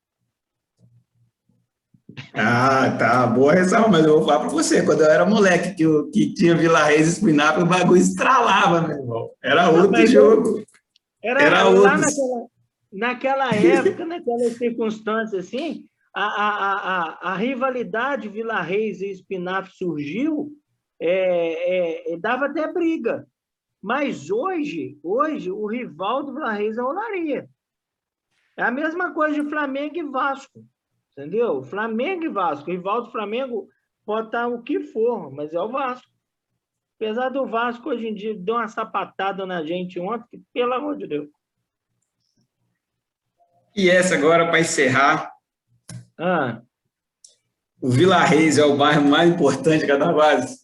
Ah, 2.35 2.95
tá. 2.99 3.27
Boa 3.27 3.55
ressalva, 3.55 3.89
mas 3.89 4.05
eu 4.05 4.19
vou 4.19 4.27
falar 4.27 4.41
pra 4.41 4.51
você. 4.51 4.85
Quando 4.85 5.01
eu 5.01 5.11
era 5.11 5.25
moleque, 5.25 5.75
que, 5.75 5.83
eu, 5.85 6.11
que 6.11 6.35
tinha 6.35 6.55
Vila 6.55 6.85
Reis 6.85 7.07
e 7.07 7.11
espinafre, 7.13 7.63
o 7.63 7.67
bagulho 7.67 8.03
estralava, 8.03 8.83
meu 8.83 8.99
irmão. 8.99 9.31
Era 9.43 9.71
outro 9.71 10.07
jogo. 10.07 10.63
Era, 11.25 11.43
Era 11.43 11.63
lá 11.63 11.71
outros. 11.71 12.01
naquela, 12.03 12.47
naquela 12.93 13.55
época, 13.57 14.05
naquelas 14.05 14.59
circunstâncias 14.59 15.47
assim, 15.47 15.87
a, 16.15 16.23
a, 16.23 16.73
a, 16.75 17.33
a 17.33 17.37
rivalidade 17.37 18.29
Vila 18.29 18.61
Reis 18.61 19.01
e 19.01 19.11
Espinafre 19.11 19.73
surgiu, 19.73 20.53
é, 21.01 22.13
é, 22.13 22.17
dava 22.19 22.45
até 22.45 22.71
briga. 22.71 23.27
Mas 23.83 24.31
hoje, 24.31 24.97
hoje, 25.03 25.51
o 25.51 25.67
rival 25.67 26.23
do 26.23 26.35
Vila 26.35 26.53
Reis 26.53 26.79
é 26.79 26.83
o 26.83 26.87
Olaria. 26.87 27.51
É 28.57 28.63
a 28.63 28.71
mesma 28.71 29.13
coisa 29.13 29.43
de 29.43 29.51
Flamengo 29.51 29.97
e 29.97 30.03
Vasco. 30.05 30.65
Entendeu? 31.11 31.63
Flamengo 31.65 32.25
e 32.25 32.29
Vasco. 32.29 32.71
O 32.71 32.73
rival 32.73 33.03
do 33.03 33.11
Flamengo 33.11 33.69
pode 34.05 34.29
estar 34.29 34.47
o 34.47 34.63
que 34.63 34.81
for, 34.81 35.33
mas 35.33 35.53
é 35.53 35.61
o 35.61 35.69
Vasco. 35.69 36.09
Apesar 36.97 37.31
do 37.31 37.45
Vasco 37.47 37.89
hoje 37.89 38.07
em 38.07 38.15
dia 38.15 38.39
deu 38.39 38.55
uma 38.55 38.69
sapatada 38.69 39.45
na 39.45 39.65
gente 39.65 39.99
ontem, 39.99 40.27
que, 40.31 40.43
pelo 40.53 40.75
amor 40.75 40.97
de 40.97 41.09
Deus. 41.09 41.29
E 43.75 43.91
essa 43.91 44.15
agora, 44.15 44.47
para 44.49 44.61
encerrar, 44.61 45.33
Ah, 46.17 46.63
o 47.81 47.91
Vila 47.91 48.19
Reis 48.19 48.59
é 48.59 48.65
o 48.65 48.77
bairro 48.77 49.03
mais 49.09 49.29
importante 49.29 49.81
de 49.81 49.87
Cataguases. 49.89 50.62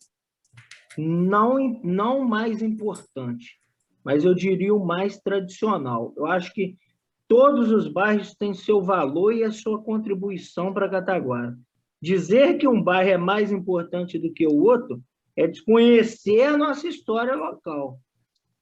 Não, 0.99 1.81
não 1.83 2.25
mais 2.25 2.61
importante, 2.61 3.59
mas 4.05 4.25
eu 4.25 4.35
diria 4.35 4.75
o 4.75 4.85
mais 4.85 5.19
tradicional. 5.19 6.13
Eu 6.17 6.27
acho 6.27 6.53
que 6.53 6.77
todos 7.29 7.71
os 7.71 7.87
bairros 7.87 8.35
têm 8.35 8.53
seu 8.53 8.83
valor 8.83 9.33
e 9.33 9.45
a 9.45 9.51
sua 9.51 9.83
contribuição 9.83 10.73
para 10.73 10.89
Cataguara. 10.89 11.57
Dizer 12.01 12.59
que 12.59 12.67
um 12.67 12.83
bairro 12.83 13.11
é 13.11 13.17
mais 13.17 13.53
importante 13.53 14.19
do 14.19 14.33
que 14.33 14.47
o 14.47 14.57
outro 14.57 15.01
é 15.37 15.47
desconhecer 15.47 16.43
a 16.43 16.57
nossa 16.57 16.89
história 16.89 17.35
local. 17.35 18.01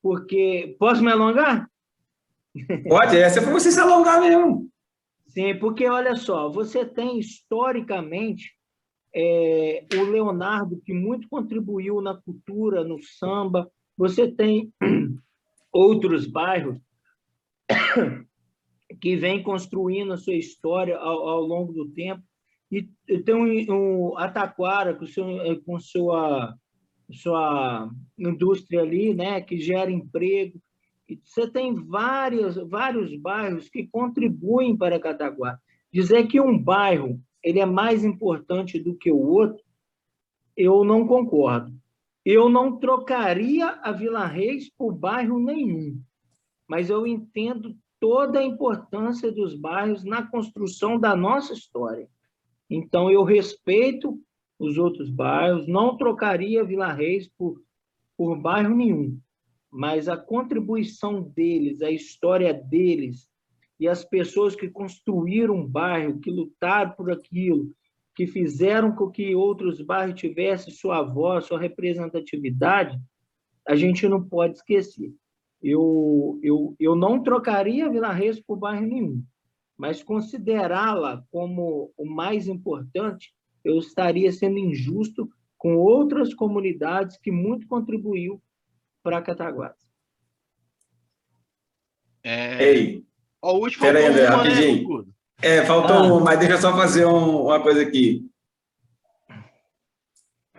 Porque. 0.03 0.76
Posso 0.78 1.03
me 1.03 1.11
alongar? 1.11 1.68
Pode, 2.89 3.16
essa 3.16 3.41
é 3.41 3.43
para 3.43 3.53
você 3.53 3.70
se 3.70 3.80
alongar 3.80 4.20
mesmo. 4.20 4.68
Sim, 5.26 5.59
porque 5.59 5.87
olha 5.87 6.16
só, 6.16 6.51
você 6.51 6.84
tem 6.84 7.18
historicamente 7.18 8.55
é, 9.19 9.87
o 9.95 10.03
Leonardo, 10.03 10.79
que 10.85 10.93
muito 10.93 11.27
contribuiu 11.31 12.03
na 12.03 12.14
cultura, 12.14 12.85
no 12.85 13.03
samba, 13.03 13.67
você 13.97 14.31
tem 14.31 14.71
outros 15.73 16.27
bairros 16.27 16.79
que 19.01 19.17
vêm 19.17 19.43
construindo 19.43 20.12
a 20.12 20.19
sua 20.19 20.35
história 20.35 20.99
ao, 20.99 21.29
ao 21.29 21.41
longo 21.41 21.73
do 21.73 21.89
tempo, 21.89 22.23
e 22.71 22.83
tem 23.25 23.35
um, 23.35 24.11
um 24.12 24.14
com, 24.99 25.07
seu, 25.07 25.25
com 25.64 25.81
sua, 25.81 26.55
sua 27.11 27.91
indústria 28.19 28.83
ali, 28.83 29.14
né, 29.14 29.41
que 29.41 29.59
gera 29.59 29.91
emprego, 29.91 30.61
você 31.25 31.49
tem 31.49 31.73
vários, 31.73 32.57
vários 32.69 33.17
bairros 33.17 33.71
que 33.71 33.87
contribuem 33.87 34.77
para 34.77 35.01
Cataguá. 35.01 35.59
Dizer 35.91 36.27
que 36.27 36.39
um 36.41 36.59
bairro 36.59 37.19
ele 37.47 37.61
é 37.61 37.65
mais 37.65 38.05
importante 38.05 38.81
do 38.81 38.97
que 38.97 39.11
o 39.11 39.19
outro, 39.19 39.63
eu 40.57 40.85
não 40.85 41.07
concordo. 41.07 41.73
Eu 42.25 42.49
não 42.49 42.77
trocaria 42.77 43.69
a 43.69 43.93
Vila 43.93 44.27
Reis 44.27 44.69
por 44.69 44.93
bairro 44.93 45.39
nenhum, 45.39 46.03
mas 46.67 46.91
eu 46.91 47.07
entendo 47.07 47.77
toda 48.01 48.41
a 48.41 48.45
importância 48.45 49.31
dos 49.31 49.55
bairros 49.55 50.03
na 50.03 50.27
construção 50.27 50.99
da 50.99 51.15
nossa 51.15 51.53
história. 51.53 52.09
Então, 52.69 53.09
eu 53.09 53.23
respeito 53.23 54.21
os 54.59 54.77
outros 54.77 55.09
bairros, 55.09 55.69
não 55.69 55.97
trocaria 55.97 56.65
Vila 56.65 56.93
Reis 56.93 57.31
por, 57.39 57.63
por 58.17 58.37
bairro 58.37 58.75
nenhum 58.75 59.21
mas 59.77 60.09
a 60.09 60.17
contribuição 60.17 61.23
deles, 61.23 61.83
a 61.83 61.91
história 61.91 62.55
deles 62.55 63.29
e 63.79 63.87
as 63.87 64.05
pessoas 64.05 64.55
que 64.55 64.68
construíram 64.68 65.55
um 65.55 65.66
bairro, 65.66 66.20
que 66.20 66.31
lutaram 66.31 66.93
por 66.93 67.11
aquilo, 67.11 67.70
que 68.14 68.27
fizeram 68.27 68.93
com 68.93 69.11
que 69.11 69.35
outros 69.35 69.81
bairros 69.83 70.18
tivessem 70.18 70.72
sua 70.72 71.03
voz, 71.03 71.45
sua 71.45 71.61
representatividade, 71.61 72.99
a 73.68 73.77
gente 73.77 74.09
não 74.09 74.27
pode 74.27 74.57
esquecer. 74.57 75.12
Eu, 75.62 76.39
eu, 76.43 76.74
eu 76.79 76.95
não 76.95 77.22
trocaria 77.22 77.91
Vila 77.91 78.12
Reis 78.12 78.41
por 78.41 78.57
bairro 78.57 78.87
nenhum, 78.87 79.22
mas 79.77 80.03
considerá-la 80.03 81.24
como 81.31 81.93
o 81.97 82.07
mais 82.07 82.49
importante, 82.49 83.35
eu 83.62 83.79
estaria 83.79 84.33
sendo 84.33 84.59
injusto 84.59 85.29
com 85.59 85.77
outras 85.77 86.33
comunidades 86.33 87.18
que 87.18 87.31
muito 87.31 87.67
contribuiu 87.67 88.41
para 89.03 89.21
Cataguases. 89.21 89.87
É, 92.22 92.63
Ei, 92.63 93.07
ó, 93.47 93.53
o 93.55 93.61
último 93.61 93.83
Pera 93.85 94.11
né, 94.11 94.25
rapidinho. 94.25 95.07
É, 95.43 95.63
faltou 95.64 95.97
Ah. 95.97 96.03
um, 96.03 96.21
mas 96.21 96.39
deixa 96.39 96.55
eu 96.55 96.59
só 96.61 96.75
fazer 96.77 97.05
um- 97.07 97.43
uma 97.47 97.61
coisa 97.61 97.83
aqui. 97.83 98.23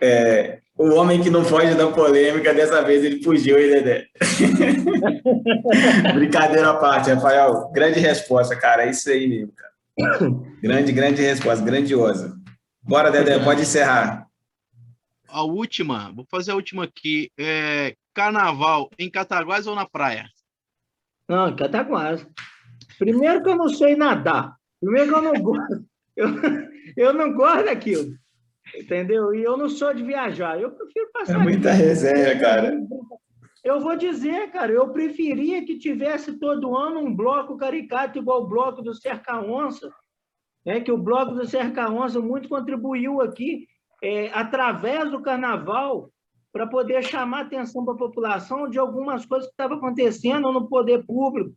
É, 0.00 0.60
o 0.76 0.90
homem 0.94 1.20
que 1.20 1.28
não 1.30 1.44
foge 1.44 1.74
da 1.74 1.88
polêmica, 1.90 2.54
dessa 2.54 2.80
vez 2.82 3.02
ele 3.04 3.22
fugiu, 3.22 3.58
hein, 3.58 3.70
Dedé? 3.70 4.06
Brincadeira 6.14 6.70
à 6.70 6.74
parte, 6.76 7.10
Rafael. 7.10 7.68
Grande 7.72 7.98
resposta, 7.98 8.54
cara. 8.56 8.84
É 8.86 8.90
isso 8.90 9.10
aí 9.10 9.26
mesmo, 9.26 9.52
cara. 9.52 9.72
Grande, 10.62 10.92
grande 10.92 11.22
resposta, 11.22 11.64
grandiosa. 11.64 12.36
Bora, 12.82 13.10
Dedé, 13.10 13.38
pode 13.42 13.62
encerrar. 13.62 14.26
A 15.28 15.42
última, 15.42 16.12
vou 16.14 16.24
fazer 16.30 16.52
a 16.52 16.54
última 16.54 16.84
aqui. 16.84 17.30
É, 17.38 17.94
carnaval 18.14 18.88
em 18.98 19.10
Cataguás 19.10 19.66
ou 19.66 19.74
na 19.74 19.84
praia? 19.86 20.26
Não, 21.28 21.48
em 21.48 21.56
Cataguases. 21.56 22.24
Primeiro 22.98 23.42
que 23.42 23.48
eu 23.48 23.56
não 23.56 23.68
sei 23.68 23.96
nadar. 23.96 24.56
Primeiro 24.80 25.08
que 25.08 25.14
eu 25.14 25.22
não 25.22 25.42
gosto. 25.42 25.84
Eu, 26.18 26.26
eu 26.96 27.12
não 27.12 27.32
gosto 27.32 27.66
daquilo. 27.66 28.12
Entendeu? 28.76 29.32
E 29.32 29.44
eu 29.44 29.56
não 29.56 29.68
sou 29.68 29.94
de 29.94 30.02
viajar. 30.02 30.60
Eu 30.60 30.72
prefiro 30.72 31.06
É 31.06 31.12
passar. 31.12 31.38
muita 31.38 31.70
resenha, 31.70 32.36
cara. 32.40 32.76
Eu 33.62 33.78
vou 33.78 33.94
dizer, 33.96 34.50
cara, 34.50 34.72
eu 34.72 34.88
preferia 34.88 35.64
que 35.64 35.78
tivesse 35.78 36.32
todo 36.40 36.76
ano 36.76 36.98
um 36.98 37.14
bloco 37.14 37.56
caricato 37.56 38.18
igual 38.18 38.42
o 38.42 38.48
bloco 38.48 38.82
do 38.82 38.92
Cerca 38.96 39.40
Onça, 39.40 39.92
né? 40.66 40.80
que 40.80 40.90
o 40.90 40.98
bloco 40.98 41.34
do 41.34 41.46
Cerca 41.46 41.88
Onça 41.88 42.20
muito 42.20 42.48
contribuiu 42.48 43.20
aqui 43.20 43.68
é, 44.02 44.28
através 44.32 45.10
do 45.12 45.22
carnaval 45.22 46.10
para 46.52 46.66
poder 46.66 47.04
chamar 47.04 47.42
atenção 47.42 47.84
para 47.84 47.94
a 47.94 47.98
população 47.98 48.68
de 48.68 48.78
algumas 48.78 49.24
coisas 49.24 49.46
que 49.46 49.52
estavam 49.52 49.76
acontecendo 49.76 50.50
no 50.50 50.68
poder 50.68 51.04
público. 51.06 51.54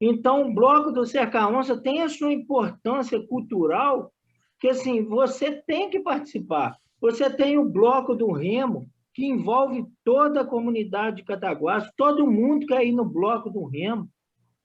Então, 0.00 0.42
o 0.42 0.54
bloco 0.54 0.90
do 0.92 1.06
Cerca 1.06 1.48
Onça 1.48 1.76
tem 1.76 2.02
a 2.02 2.08
sua 2.08 2.32
importância 2.32 3.20
cultural, 3.26 4.12
que 4.60 4.68
assim, 4.68 5.04
você 5.04 5.62
tem 5.66 5.88
que 5.88 6.00
participar. 6.00 6.76
Você 7.00 7.30
tem 7.30 7.58
o 7.58 7.64
bloco 7.64 8.14
do 8.14 8.32
Remo, 8.32 8.88
que 9.14 9.24
envolve 9.24 9.86
toda 10.04 10.42
a 10.42 10.46
comunidade 10.46 11.16
de 11.16 11.24
Cataguases, 11.24 11.90
todo 11.96 12.30
mundo 12.30 12.66
quer 12.66 12.84
ir 12.84 12.92
no 12.92 13.04
bloco 13.04 13.48
do 13.48 13.64
Remo. 13.64 14.08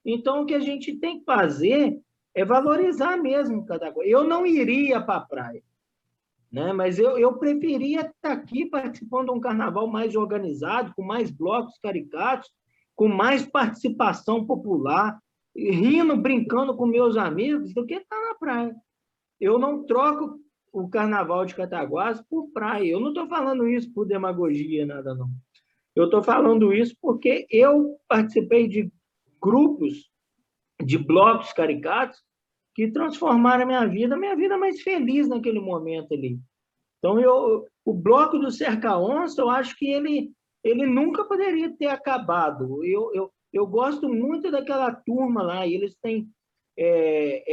Então, 0.03 0.41
o 0.41 0.45
que 0.45 0.53
a 0.53 0.59
gente 0.59 0.97
tem 0.97 1.19
que 1.19 1.25
fazer 1.25 1.97
é 2.33 2.43
valorizar 2.43 3.17
mesmo 3.17 3.65
coisa. 3.65 3.93
Eu 4.03 4.25
não 4.25 4.45
iria 4.45 4.99
para 5.01 5.19
a 5.19 5.25
praia, 5.25 5.63
né? 6.51 6.73
mas 6.73 6.99
eu, 6.99 7.17
eu 7.17 7.37
preferia 7.37 8.01
estar 8.01 8.31
aqui 8.31 8.65
participando 8.65 9.27
de 9.27 9.31
um 9.31 9.39
carnaval 9.39 9.87
mais 9.87 10.15
organizado, 10.15 10.93
com 10.95 11.03
mais 11.03 11.29
blocos 11.31 11.77
caricatos, 11.79 12.51
com 12.95 13.07
mais 13.07 13.45
participação 13.45 14.45
popular, 14.45 15.19
rindo, 15.55 16.15
brincando 16.15 16.75
com 16.75 16.85
meus 16.85 17.17
amigos, 17.17 17.73
do 17.73 17.85
que 17.85 17.95
estar 17.95 18.19
na 18.21 18.35
praia. 18.35 18.75
Eu 19.39 19.57
não 19.57 19.83
troco 19.83 20.39
o 20.71 20.87
carnaval 20.87 21.45
de 21.45 21.55
Cataguases 21.55 22.23
por 22.29 22.49
praia. 22.51 22.91
Eu 22.91 22.99
não 22.99 23.09
estou 23.09 23.27
falando 23.27 23.67
isso 23.67 23.91
por 23.93 24.05
demagogia, 24.05 24.85
nada 24.85 25.13
não. 25.13 25.29
Eu 25.95 26.05
estou 26.05 26.23
falando 26.23 26.73
isso 26.73 26.95
porque 27.01 27.45
eu 27.49 27.97
participei 28.07 28.67
de 28.67 28.91
grupos 29.41 30.09
de 30.81 30.97
blocos 30.97 31.51
caricatos 31.53 32.19
que 32.73 32.89
transformaram 32.89 33.63
a 33.63 33.65
minha 33.65 33.85
vida, 33.85 34.15
a 34.15 34.17
minha 34.17 34.35
vida 34.35 34.57
mais 34.57 34.81
feliz 34.81 35.27
naquele 35.27 35.59
momento 35.59 36.13
ali. 36.13 36.39
Então, 36.99 37.19
eu, 37.19 37.67
o 37.83 37.93
bloco 37.93 38.37
do 38.37 38.51
Cerca 38.51 38.97
Onça, 38.97 39.41
eu 39.41 39.49
acho 39.49 39.75
que 39.75 39.89
ele, 39.89 40.31
ele 40.63 40.85
nunca 40.85 41.23
poderia 41.25 41.75
ter 41.75 41.87
acabado. 41.87 42.83
Eu, 42.85 43.11
eu, 43.13 43.31
eu 43.51 43.67
gosto 43.67 44.07
muito 44.07 44.51
daquela 44.51 44.93
turma 44.93 45.41
lá, 45.41 45.67
eles 45.67 45.95
têm, 46.01 46.29
é, 46.77 47.43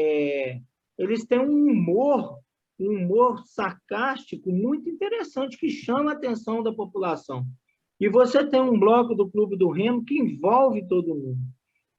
é, 0.55 0.61
eles 0.99 1.25
têm 1.27 1.41
um 1.41 1.71
humor, 1.71 2.39
um 2.79 2.91
humor 2.91 3.43
sarcástico 3.47 4.51
muito 4.51 4.89
interessante, 4.89 5.59
que 5.59 5.71
chama 5.71 6.13
a 6.13 6.15
atenção 6.15 6.63
da 6.63 6.73
população. 6.73 7.47
E 8.01 8.09
você 8.09 8.47
tem 8.47 8.61
um 8.61 8.79
bloco 8.79 9.15
do 9.15 9.29
Clube 9.29 9.57
do 9.57 9.71
Remo 9.71 10.05
que 10.05 10.19
envolve 10.19 10.87
todo 10.87 11.15
mundo. 11.15 11.39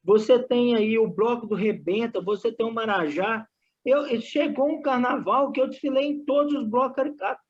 Você 0.03 0.39
tem 0.41 0.75
aí 0.75 0.97
o 0.97 1.07
bloco 1.07 1.45
do 1.45 1.55
Rebenta, 1.55 2.21
você 2.21 2.51
tem 2.51 2.65
o 2.65 2.73
Marajá. 2.73 3.45
Eu, 3.85 4.19
chegou 4.21 4.69
um 4.69 4.81
carnaval 4.81 5.51
que 5.51 5.59
eu 5.59 5.67
desfilei 5.67 6.05
em 6.05 6.25
todos 6.25 6.53
os 6.53 6.67
blocos 6.67 6.95
caricatos. 6.95 7.43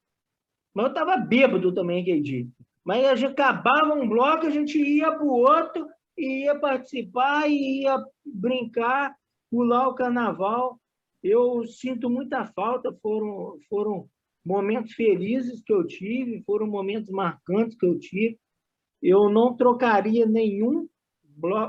Mas 0.73 0.86
eu 0.86 0.90
estava 0.90 1.18
bêbado 1.18 1.73
também 1.73 2.02
aquele 2.02 2.22
dia. 2.22 2.48
Mas 2.84 3.06
a 3.06 3.15
gente 3.15 3.31
acabava 3.31 3.93
um 3.93 4.07
bloco, 4.07 4.47
a 4.47 4.49
gente 4.49 4.77
ia 4.80 5.11
para 5.11 5.23
o 5.23 5.39
outro, 5.39 5.88
e 6.18 6.45
ia 6.45 6.60
participar, 6.60 7.49
e 7.49 7.84
ia 7.84 7.97
brincar, 8.26 9.15
pular 9.49 9.88
o 9.88 9.95
carnaval. 9.95 10.80
Eu 11.22 11.65
sinto 11.68 12.10
muita 12.10 12.45
falta, 12.45 12.91
foram, 13.01 13.57
foram 13.69 14.10
momentos 14.45 14.93
felizes 14.93 15.61
que 15.61 15.73
eu 15.73 15.85
tive, 15.85 16.43
foram 16.45 16.68
momentos 16.68 17.10
marcantes 17.10 17.77
que 17.77 17.85
eu 17.85 17.99
tive. 17.99 18.39
Eu 19.01 19.30
não 19.30 19.56
trocaria 19.56 20.26
nenhum 20.26 20.88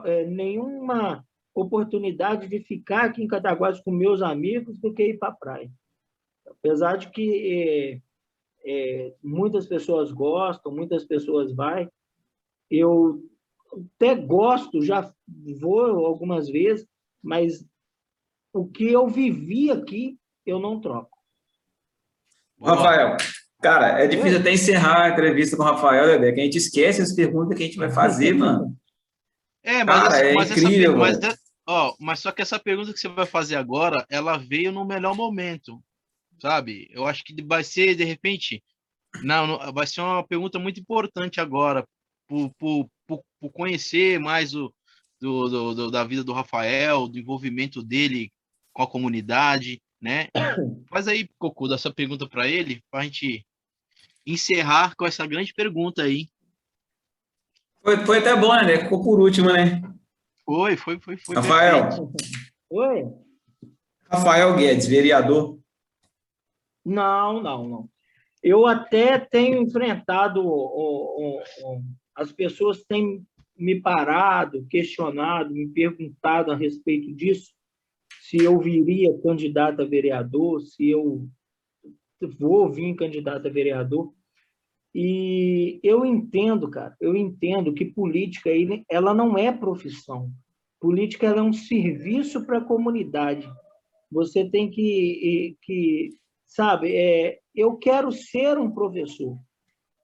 é, 0.05 0.27
nenhuma 0.27 1.24
oportunidade 1.55 2.49
de 2.49 2.61
ficar 2.61 3.05
aqui 3.05 3.23
em 3.23 3.28
Cataguases 3.28 3.81
com 3.81 3.93
meus 3.93 4.20
amigos 4.23 4.78
do 4.78 4.93
que 4.93 5.11
ir 5.11 5.19
para 5.19 5.28
a 5.28 5.37
praia. 5.37 5.70
Apesar 6.47 6.97
de 6.97 7.11
que 7.11 8.03
é, 8.65 9.09
é, 9.09 9.15
muitas 9.23 9.66
pessoas 9.66 10.12
gostam, 10.12 10.73
muitas 10.73 11.05
pessoas 11.05 11.55
vai, 11.55 11.89
eu 12.70 13.23
até 13.97 14.15
gosto, 14.15 14.82
já 14.82 15.12
vou 15.61 16.07
algumas 16.07 16.49
vezes, 16.49 16.87
mas 17.23 17.65
o 18.53 18.66
que 18.66 18.91
eu 18.91 19.09
vivi 19.09 19.70
aqui, 19.70 20.19
eu 20.45 20.59
não 20.59 20.81
troco. 20.81 21.19
Rafael, 22.61 23.16
cara, 23.62 24.01
é 24.01 24.07
difícil 24.07 24.39
até 24.39 24.53
encerrar 24.53 25.05
a 25.05 25.11
entrevista 25.11 25.57
com 25.57 25.62
o 25.62 25.66
Rafael, 25.66 26.07
Dedé, 26.07 26.32
que 26.32 26.41
a 26.41 26.45
gente 26.45 26.59
esquece 26.59 27.01
as 27.01 27.15
perguntas 27.15 27.57
que 27.57 27.62
a 27.62 27.66
gente 27.66 27.78
vai 27.78 27.91
fazer, 27.91 28.35
mano. 28.35 28.77
É, 29.62 29.85
mas, 29.85 30.03
Cara, 30.03 30.16
essa, 30.16 30.24
é 30.27 30.32
mas 30.35 30.51
incrível, 30.51 31.05
essa, 31.05 31.28
mas, 31.28 31.39
ó, 31.66 31.95
mas 31.99 32.20
só 32.20 32.32
que 32.32 32.43
essa 32.43 32.59
pergunta 32.59 32.93
que 32.93 32.99
você 32.99 33.09
vai 33.09 33.27
fazer 33.27 33.57
agora, 33.57 34.05
ela 34.11 34.37
veio 34.37 34.73
no 34.73 34.85
melhor 34.85 35.15
momento, 35.15 35.82
sabe? 36.41 36.89
Eu 36.91 37.07
acho 37.07 37.23
que 37.25 37.35
vai 37.43 37.62
ser, 37.62 37.95
de 37.95 38.05
repente, 38.05 38.62
não, 39.23 39.47
não 39.47 39.73
vai 39.73 39.87
ser 39.87 40.01
uma 40.01 40.27
pergunta 40.27 40.59
muito 40.59 40.81
importante 40.81 41.41
agora, 41.41 41.87
por, 42.27 42.51
por, 42.59 42.89
por, 43.07 43.23
por 43.41 43.51
conhecer 43.51 44.19
mais 44.19 44.55
o, 44.55 44.73
do, 45.21 45.49
do, 45.49 45.75
do, 45.75 45.91
da 45.91 46.05
vida 46.05 46.25
do 46.25 46.33
Rafael, 46.33 47.07
do 47.07 47.19
envolvimento 47.19 47.83
dele 47.83 48.33
com 48.73 48.83
a 48.83 48.87
comunidade, 48.87 49.81
né? 50.01 50.29
Faz 50.89 51.07
aí, 51.07 51.29
Cocu, 51.39 51.69
dessa 51.69 51.93
pergunta 51.93 52.29
para 52.29 52.49
ele, 52.49 52.83
para 52.91 53.01
a 53.01 53.05
gente 53.05 53.45
encerrar 54.27 54.95
com 54.97 55.07
essa 55.07 55.27
grande 55.27 55.53
pergunta 55.53 56.03
aí. 56.03 56.29
Foi, 57.83 57.97
foi 58.05 58.19
até 58.19 58.37
bom, 58.37 58.55
né? 58.55 58.79
Ficou 58.79 59.03
por 59.03 59.21
último, 59.21 59.53
né? 59.53 59.83
Foi, 60.45 60.77
foi, 60.77 60.99
foi. 61.01 61.17
foi 61.17 61.35
Rafael. 61.35 62.12
Oi. 62.71 63.05
Rafael 64.11 64.57
Guedes, 64.57 64.87
vereador. 64.87 65.60
Não, 66.85 67.43
não, 67.43 67.69
não. 67.69 67.90
Eu 68.43 68.66
até 68.66 69.19
tenho 69.19 69.62
enfrentado, 69.62 70.40
o, 70.40 70.48
o, 70.48 71.39
o, 71.39 71.82
as 72.15 72.32
pessoas 72.32 72.82
têm 72.85 73.27
me 73.57 73.78
parado, 73.78 74.66
questionado, 74.70 75.52
me 75.52 75.69
perguntado 75.69 76.51
a 76.51 76.57
respeito 76.57 77.12
disso, 77.12 77.52
se 78.23 78.39
eu 78.39 78.59
viria 78.59 79.19
candidato 79.23 79.82
a 79.82 79.85
vereador, 79.85 80.61
se 80.62 80.89
eu 80.89 81.28
vou 82.39 82.70
vir 82.70 82.94
candidato 82.94 83.47
a 83.47 83.51
vereador. 83.51 84.12
E 84.94 85.78
eu 85.82 86.05
entendo, 86.05 86.69
cara, 86.69 86.97
eu 87.01 87.15
entendo 87.15 87.74
que 87.74 87.85
política 87.85 88.51
ela 88.89 89.15
não 89.15 89.36
é 89.36 89.52
profissão. 89.52 90.31
Política 90.81 91.27
é 91.27 91.43
um 91.43 91.52
serviço 91.52 92.44
para 92.47 92.59
a 92.59 92.65
comunidade. 92.65 93.48
Você 94.11 94.48
tem 94.48 94.70
que, 94.70 95.57
que 95.62 96.11
sabe, 96.51 96.94
é, 96.94 97.39
eu 97.55 97.77
quero 97.77 98.10
ser 98.10 98.59
um 98.59 98.70
professor. 98.70 99.39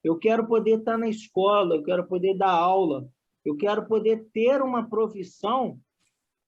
Eu 0.02 0.16
quero 0.16 0.46
poder 0.46 0.78
estar 0.78 0.96
na 0.96 1.08
escola, 1.08 1.74
eu 1.74 1.82
quero 1.82 2.06
poder 2.06 2.38
dar 2.38 2.50
aula, 2.50 3.08
eu 3.44 3.56
quero 3.56 3.84
poder 3.86 4.28
ter 4.32 4.62
uma 4.62 4.88
profissão, 4.88 5.78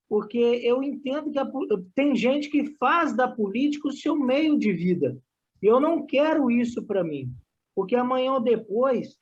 porque 0.07 0.37
eu 0.37 0.81
entendo 0.81 1.29
que 1.29 1.37
a, 1.37 1.45
tem 1.93 2.15
gente 2.15 2.49
que 2.49 2.77
faz 2.77 3.15
da 3.15 3.27
política 3.27 3.89
o 3.89 3.93
seu 3.93 4.15
meio 4.15 4.57
de 4.57 4.71
vida. 4.71 5.17
Eu 5.61 5.79
não 5.81 6.05
quero 6.05 6.49
isso 6.49 6.81
para 6.85 7.03
mim. 7.03 7.29
Porque 7.75 7.95
amanhã 7.95 8.33
ou 8.33 8.39
depois, 8.39 9.17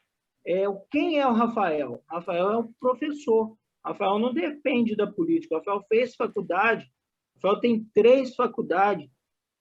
é, 0.45 0.65
quem 0.91 1.19
é 1.19 1.27
o 1.27 1.33
Rafael? 1.33 2.03
Rafael 2.07 2.51
é 2.51 2.57
o 2.57 2.69
professor. 2.79 3.57
Rafael 3.83 4.19
não 4.19 4.33
depende 4.33 4.95
da 4.95 5.07
política. 5.07 5.57
Rafael 5.57 5.83
fez 5.89 6.15
faculdade. 6.15 6.87
Rafael 7.35 7.59
tem 7.59 7.83
três 7.93 8.35
faculdades. 8.35 9.09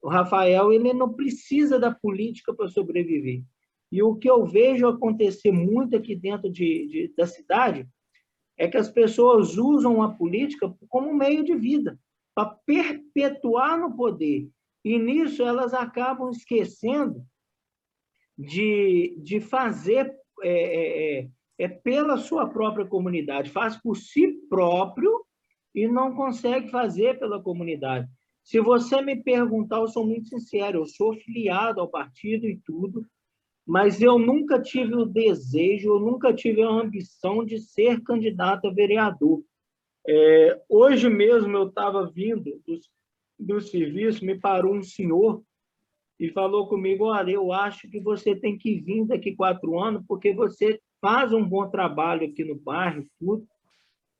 O 0.07 0.09
Rafael 0.09 0.73
ele 0.73 0.93
não 0.93 1.13
precisa 1.13 1.81
da 1.81 1.93
política 1.93 2.55
para 2.55 2.69
sobreviver. 2.69 3.43
E 3.91 4.05
o 4.05 4.15
que 4.15 4.31
eu 4.31 4.47
vejo 4.47 4.87
acontecer 4.87 5.51
muito 5.51 5.97
aqui 5.97 6.15
dentro 6.15 6.49
de, 6.49 6.87
de, 6.87 7.15
da 7.17 7.27
cidade 7.27 7.89
é 8.57 8.69
que 8.69 8.77
as 8.77 8.89
pessoas 8.89 9.59
usam 9.59 10.01
a 10.01 10.15
política 10.15 10.73
como 10.89 11.13
meio 11.13 11.43
de 11.43 11.57
vida, 11.57 11.99
para 12.37 12.57
perpetuar 12.65 13.81
no 13.81 13.97
poder. 13.97 14.49
E 14.85 14.97
nisso 14.97 15.43
elas 15.43 15.75
acabam 15.75 16.31
esquecendo 16.31 17.27
de, 18.39 19.19
de 19.21 19.41
fazer 19.41 20.15
é, 20.41 20.49
é, 20.49 21.19
é, 21.19 21.29
é 21.59 21.69
pela 21.69 22.17
sua 22.17 22.49
própria 22.49 22.87
comunidade, 22.87 23.51
faz 23.51 23.77
por 23.77 23.97
si 23.97 24.39
próprio 24.49 25.27
e 25.75 25.89
não 25.89 26.15
consegue 26.15 26.69
fazer 26.69 27.19
pela 27.19 27.43
comunidade. 27.43 28.09
Se 28.47 28.61
você 28.61 29.03
me 29.03 29.17
perguntar, 29.17 29.79
eu 29.79 29.89
sou 29.89 30.07
muito 30.07 30.29
sincero, 30.29 30.79
eu 30.79 30.87
sou 30.87 31.13
filiado 31.15 31.81
ao 31.81 31.89
partido 31.89 32.47
e 32.47 32.57
tudo, 32.65 33.05
mas 33.67 34.01
eu 34.01 34.21
nunca 34.21 34.63
tive 34.63 34.95
o 34.95 35.05
desejo, 35.05 35.89
eu 35.89 35.99
nunca 35.99 36.33
tive 36.33 36.63
a 36.63 36.69
ambição 36.69 37.45
de 37.45 37.59
ser 37.59 38.05
candidato 38.05 38.69
a 38.69 38.73
vereador. 38.73 39.43
É, 40.07 40.63
hoje 40.69 41.09
mesmo 41.09 41.57
eu 41.57 41.67
estava 41.67 42.07
vindo 42.07 42.63
do, 42.65 42.79
do 43.37 43.61
serviço, 43.61 44.25
me 44.25 44.39
parou 44.39 44.77
um 44.77 44.83
senhor 44.83 45.43
e 46.17 46.31
falou 46.31 46.69
comigo: 46.69 47.07
olha, 47.07 47.33
eu 47.33 47.51
acho 47.51 47.91
que 47.91 47.99
você 47.99 48.37
tem 48.37 48.57
que 48.57 48.79
vir 48.79 49.07
daqui 49.07 49.35
quatro 49.35 49.77
anos, 49.77 50.05
porque 50.07 50.33
você 50.33 50.81
faz 51.01 51.33
um 51.33 51.45
bom 51.45 51.69
trabalho 51.69 52.29
aqui 52.29 52.45
no 52.45 52.55
bairro, 52.55 53.05
tudo. 53.19 53.45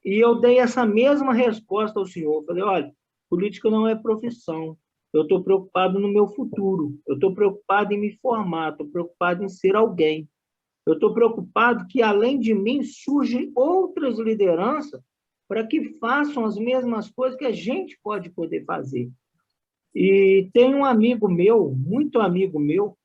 E 0.05 0.19
eu 0.19 0.41
dei 0.41 0.59
essa 0.59 0.85
mesma 0.85 1.33
resposta 1.33 2.01
ao 2.01 2.07
senhor. 2.07 2.45
falei: 2.45 2.65
olha, 2.65 2.93
política 3.29 3.71
não 3.71 3.87
é 3.87 3.95
profissão. 3.95 4.77
Eu 5.13 5.23
estou 5.23 5.43
preocupado 5.43 5.99
no 5.99 6.09
meu 6.09 6.29
futuro. 6.29 6.99
Eu 7.07 7.15
estou 7.15 7.35
preocupado 7.35 7.93
em 7.93 8.01
me 8.01 8.13
formar. 8.19 8.73
Estou 8.73 8.87
preocupado 8.89 9.45
em 9.45 9.49
ser 9.49 9.75
alguém. 9.75 10.29
Eu 10.87 10.95
estou 10.95 11.13
preocupado 11.13 11.87
que, 11.89 12.03
além 12.03 12.39
de 12.39 12.55
mim, 12.55 12.83
surgem 12.83 13.51
outras 13.55 14.19
lideranças 14.19 15.03
para 15.49 15.67
que 15.67 15.99
façam 15.99 16.45
as 16.45 16.57
mesmas 16.57 17.11
coisas 17.11 17.39
que 17.39 17.45
a 17.45 17.53
gente 17.53 17.99
pode 18.03 18.31
poder 18.31 18.65
fazer. 18.65 19.11
E 19.95 20.51
tem 20.53 20.75
um 20.75 20.85
amigo 20.85 21.29
meu, 21.29 21.75
muito 21.75 22.21
amigo 22.21 22.61
meu, 22.61 22.97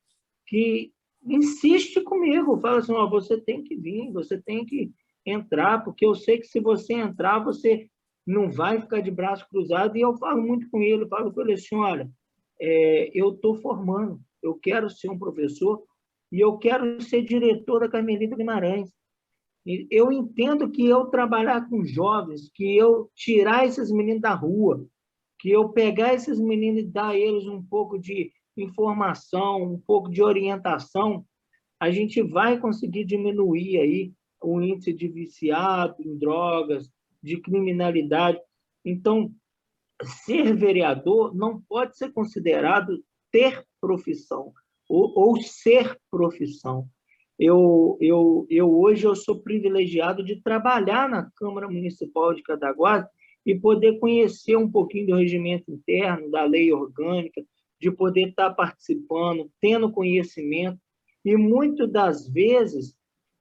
que 0.45 0.91
insiste 1.23 2.02
comigo, 2.02 2.60
fala 2.60 2.80
assim, 2.80 2.93
oh, 2.93 3.10
você 3.10 3.39
tem 3.39 3.64
que 3.64 3.76
vir, 3.76 4.11
você 4.11 4.41
tem 4.41 4.65
que 4.65 4.91
entrar, 5.26 5.84
porque 5.84 6.06
eu 6.06 6.15
sei 6.15 6.39
que 6.39 6.48
se 6.48 6.60
você 6.60 6.93
entrar, 6.93 7.39
você 7.39 7.88
não 8.26 8.49
vai 8.49 8.80
ficar 8.80 9.02
de 9.02 9.11
braço 9.11 9.48
cruzado. 9.49 9.98
E 9.98 10.02
eu 10.02 10.18
falo 10.18 10.41
muito 10.41 10.69
com 10.69 10.81
ele, 10.81 11.03
eu 11.03 11.07
falo 11.07 11.34
com 11.34 11.41
ele 11.41 11.53
assim, 11.53 11.76
olha, 11.76 12.10
é, 12.60 13.11
eu 13.14 13.34
estou 13.34 13.56
formando, 13.56 14.19
eu 14.41 14.56
quero 14.56 14.89
ser 14.89 15.10
um 15.10 15.18
professor 15.18 15.84
e 16.31 16.39
eu 16.39 16.57
quero 16.57 17.02
ser 17.02 17.23
diretor 17.23 17.81
da 17.81 17.89
Carmelita 17.89 18.35
Guimarães. 18.35 18.89
Eu 19.91 20.11
entendo 20.11 20.72
que 20.72 20.85
eu 20.85 21.06
trabalhar 21.06 21.69
com 21.69 21.85
jovens, 21.85 22.49
que 22.53 22.76
eu 22.76 23.11
tirar 23.15 23.65
esses 23.65 23.91
meninos 23.91 24.22
da 24.22 24.34
rua, 24.34 24.85
que 25.39 25.52
eu 25.52 25.69
pegar 25.69 26.14
esses 26.14 26.39
meninos 26.39 26.81
e 26.84 26.88
dar 26.88 27.10
a 27.10 27.18
eles 27.18 27.45
um 27.45 27.61
pouco 27.64 27.99
de 27.99 28.31
informação, 28.57 29.73
um 29.73 29.80
pouco 29.80 30.10
de 30.10 30.22
orientação, 30.22 31.26
a 31.80 31.89
gente 31.91 32.22
vai 32.22 32.60
conseguir 32.60 33.06
diminuir 33.06 33.80
aí 33.80 34.14
o 34.41 34.61
índice 34.61 34.93
de 34.93 35.07
viciado 35.07 35.95
em 35.99 36.18
drogas, 36.18 36.89
de 37.22 37.39
criminalidade. 37.41 38.39
Então, 38.84 39.31
ser 40.03 40.56
vereador 40.56 41.35
não 41.35 41.61
pode 41.61 41.98
ser 41.98 42.11
considerado 42.11 43.03
ter 43.31 43.65
profissão 43.80 44.53
ou, 44.89 45.14
ou 45.15 45.41
ser 45.41 45.98
profissão. 46.10 46.88
Eu, 47.39 47.98
eu, 47.99 48.45
eu 48.49 48.72
hoje 48.72 49.06
eu 49.06 49.15
sou 49.15 49.39
privilegiado 49.39 50.23
de 50.23 50.41
trabalhar 50.41 51.10
na 51.10 51.30
Câmara 51.35 51.68
Municipal 51.68 52.34
de 52.34 52.43
Cataguases 52.43 53.10
e 53.45 53.57
poder 53.57 53.99
conhecer 53.99 54.56
um 54.56 54.69
pouquinho 54.69 55.07
do 55.07 55.15
regimento 55.15 55.72
interno, 55.72 56.30
da 56.30 56.43
lei 56.43 56.72
orgânica, 56.72 57.43
de 57.80 57.89
poder 57.89 58.30
estar 58.30 58.52
participando, 58.52 59.49
tendo 59.60 59.91
conhecimento. 59.91 60.77
E 61.26 61.35
muitas 61.35 61.91
das 61.91 62.30
vezes 62.30 62.95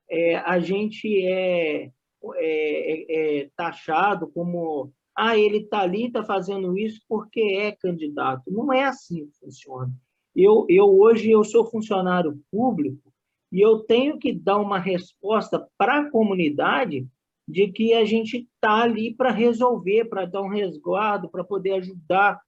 é, 0.08 0.36
a 0.36 0.58
gente 0.58 1.26
é, 1.26 1.90
é, 2.36 3.38
é, 3.38 3.40
é 3.40 3.50
taxado 3.56 4.28
como 4.28 4.92
ah, 5.16 5.36
ele 5.36 5.58
está 5.58 5.80
ali, 5.80 6.06
está 6.06 6.24
fazendo 6.24 6.78
isso 6.78 7.02
porque 7.08 7.40
é 7.40 7.72
candidato. 7.72 8.50
Não 8.50 8.72
é 8.72 8.84
assim 8.84 9.26
que 9.26 9.38
funciona. 9.38 9.92
Eu, 10.34 10.64
eu 10.68 10.86
hoje 10.98 11.30
eu 11.30 11.44
sou 11.44 11.64
funcionário 11.64 12.40
público 12.50 13.12
e 13.52 13.60
eu 13.60 13.80
tenho 13.80 14.18
que 14.18 14.32
dar 14.32 14.58
uma 14.58 14.78
resposta 14.78 15.68
para 15.76 16.00
a 16.00 16.10
comunidade 16.10 17.06
de 17.46 17.68
que 17.68 17.92
a 17.92 18.04
gente 18.04 18.48
está 18.54 18.82
ali 18.82 19.12
para 19.12 19.32
resolver, 19.32 20.04
para 20.04 20.24
dar 20.24 20.40
um 20.40 20.48
resguardo, 20.48 21.28
para 21.28 21.42
poder 21.42 21.72
ajudar. 21.72 22.40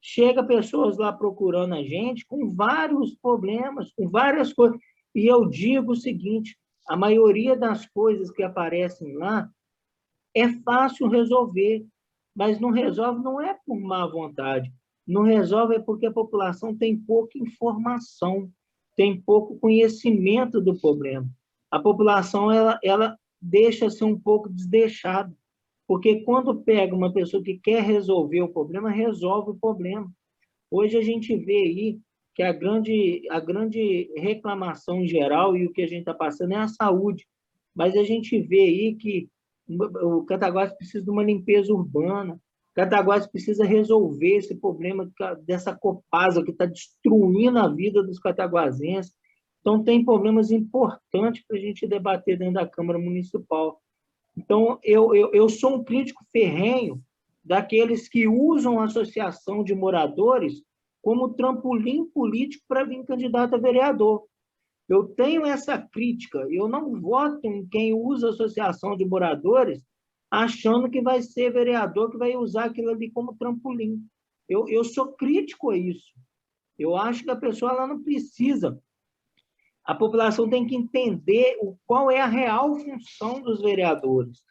Chega 0.00 0.42
pessoas 0.42 0.96
lá 0.96 1.12
procurando 1.12 1.74
a 1.74 1.82
gente 1.82 2.24
com 2.26 2.52
vários 2.54 3.14
problemas, 3.16 3.92
com 3.92 4.08
várias 4.08 4.52
coisas. 4.52 4.78
E 5.14 5.26
eu 5.26 5.46
digo 5.46 5.92
o 5.92 5.96
seguinte: 5.96 6.56
a 6.86 6.96
maioria 6.96 7.56
das 7.56 7.86
coisas 7.86 8.30
que 8.30 8.42
aparecem 8.42 9.16
lá 9.16 9.50
é 10.34 10.48
fácil 10.62 11.08
resolver, 11.08 11.84
mas 12.34 12.60
não 12.60 12.70
resolve 12.70 13.22
não 13.22 13.40
é 13.40 13.58
por 13.66 13.80
má 13.80 14.06
vontade, 14.06 14.72
não 15.06 15.22
resolve 15.22 15.76
é 15.76 15.78
porque 15.78 16.06
a 16.06 16.12
população 16.12 16.76
tem 16.76 16.96
pouca 16.96 17.38
informação, 17.38 18.50
tem 18.94 19.20
pouco 19.20 19.58
conhecimento 19.58 20.60
do 20.60 20.78
problema. 20.78 21.28
A 21.70 21.78
população 21.78 22.50
ela, 22.50 22.78
ela 22.82 23.18
deixa 23.40 23.88
ser 23.90 24.04
um 24.04 24.18
pouco 24.18 24.48
desdeixada, 24.48 25.34
porque 25.86 26.22
quando 26.22 26.62
pega 26.62 26.94
uma 26.94 27.12
pessoa 27.12 27.42
que 27.42 27.58
quer 27.58 27.82
resolver 27.82 28.42
o 28.42 28.52
problema, 28.52 28.90
resolve 28.90 29.52
o 29.52 29.58
problema. 29.58 30.10
Hoje 30.70 30.96
a 30.96 31.02
gente 31.02 31.36
vê 31.36 31.58
aí 31.58 32.00
que 32.36 32.42
a 32.42 32.52
grande, 32.52 33.22
a 33.30 33.40
grande 33.40 34.12
reclamação 34.14 35.00
em 35.00 35.08
geral 35.08 35.56
e 35.56 35.64
o 35.64 35.72
que 35.72 35.80
a 35.80 35.86
gente 35.86 36.00
está 36.00 36.12
passando 36.12 36.52
é 36.52 36.56
a 36.56 36.68
saúde, 36.68 37.26
mas 37.74 37.96
a 37.96 38.04
gente 38.04 38.38
vê 38.38 38.60
aí 38.60 38.94
que 38.94 39.30
o 40.02 40.22
Cataguases 40.24 40.76
precisa 40.76 41.02
de 41.02 41.10
uma 41.10 41.24
limpeza 41.24 41.72
urbana, 41.72 42.38
Cataguases 42.74 43.26
precisa 43.26 43.64
resolver 43.64 44.36
esse 44.36 44.54
problema 44.54 45.10
dessa 45.46 45.74
copasa 45.74 46.44
que 46.44 46.50
está 46.50 46.66
destruindo 46.66 47.58
a 47.58 47.68
vida 47.68 48.02
dos 48.02 48.18
cataguasenses. 48.18 49.14
Então, 49.62 49.82
tem 49.82 50.04
problemas 50.04 50.50
importantes 50.50 51.42
para 51.48 51.56
a 51.56 51.60
gente 51.60 51.86
debater 51.86 52.36
dentro 52.38 52.52
da 52.52 52.68
Câmara 52.68 52.98
Municipal. 52.98 53.80
Então, 54.36 54.78
eu, 54.84 55.14
eu, 55.14 55.32
eu 55.32 55.48
sou 55.48 55.76
um 55.76 55.84
crítico 55.84 56.22
ferrenho 56.30 57.02
daqueles 57.42 58.10
que 58.10 58.28
usam 58.28 58.78
a 58.78 58.84
associação 58.84 59.64
de 59.64 59.74
moradores 59.74 60.62
como 61.06 61.34
trampolim 61.34 62.04
político 62.06 62.64
para 62.66 62.82
vir 62.82 63.04
candidato 63.04 63.54
a 63.54 63.58
vereador. 63.58 64.24
Eu 64.88 65.04
tenho 65.04 65.46
essa 65.46 65.78
crítica, 65.78 66.44
eu 66.50 66.66
não 66.66 67.00
voto 67.00 67.38
em 67.44 67.64
quem 67.68 67.94
usa 67.94 68.30
associação 68.30 68.96
de 68.96 69.04
moradores 69.04 69.80
achando 70.28 70.90
que 70.90 71.00
vai 71.00 71.22
ser 71.22 71.52
vereador, 71.52 72.10
que 72.10 72.18
vai 72.18 72.34
usar 72.34 72.64
aquilo 72.64 72.90
ali 72.90 73.08
como 73.12 73.36
trampolim. 73.36 74.04
Eu, 74.48 74.66
eu 74.66 74.82
sou 74.82 75.12
crítico 75.12 75.70
a 75.70 75.76
isso. 75.76 76.12
Eu 76.76 76.96
acho 76.96 77.22
que 77.22 77.30
a 77.30 77.36
pessoa 77.36 77.70
ela 77.70 77.86
não 77.86 78.02
precisa. 78.02 78.76
A 79.84 79.94
população 79.94 80.50
tem 80.50 80.66
que 80.66 80.74
entender 80.74 81.56
o, 81.60 81.76
qual 81.86 82.10
é 82.10 82.20
a 82.20 82.26
real 82.26 82.74
função 82.80 83.40
dos 83.40 83.62
vereadores. 83.62 84.42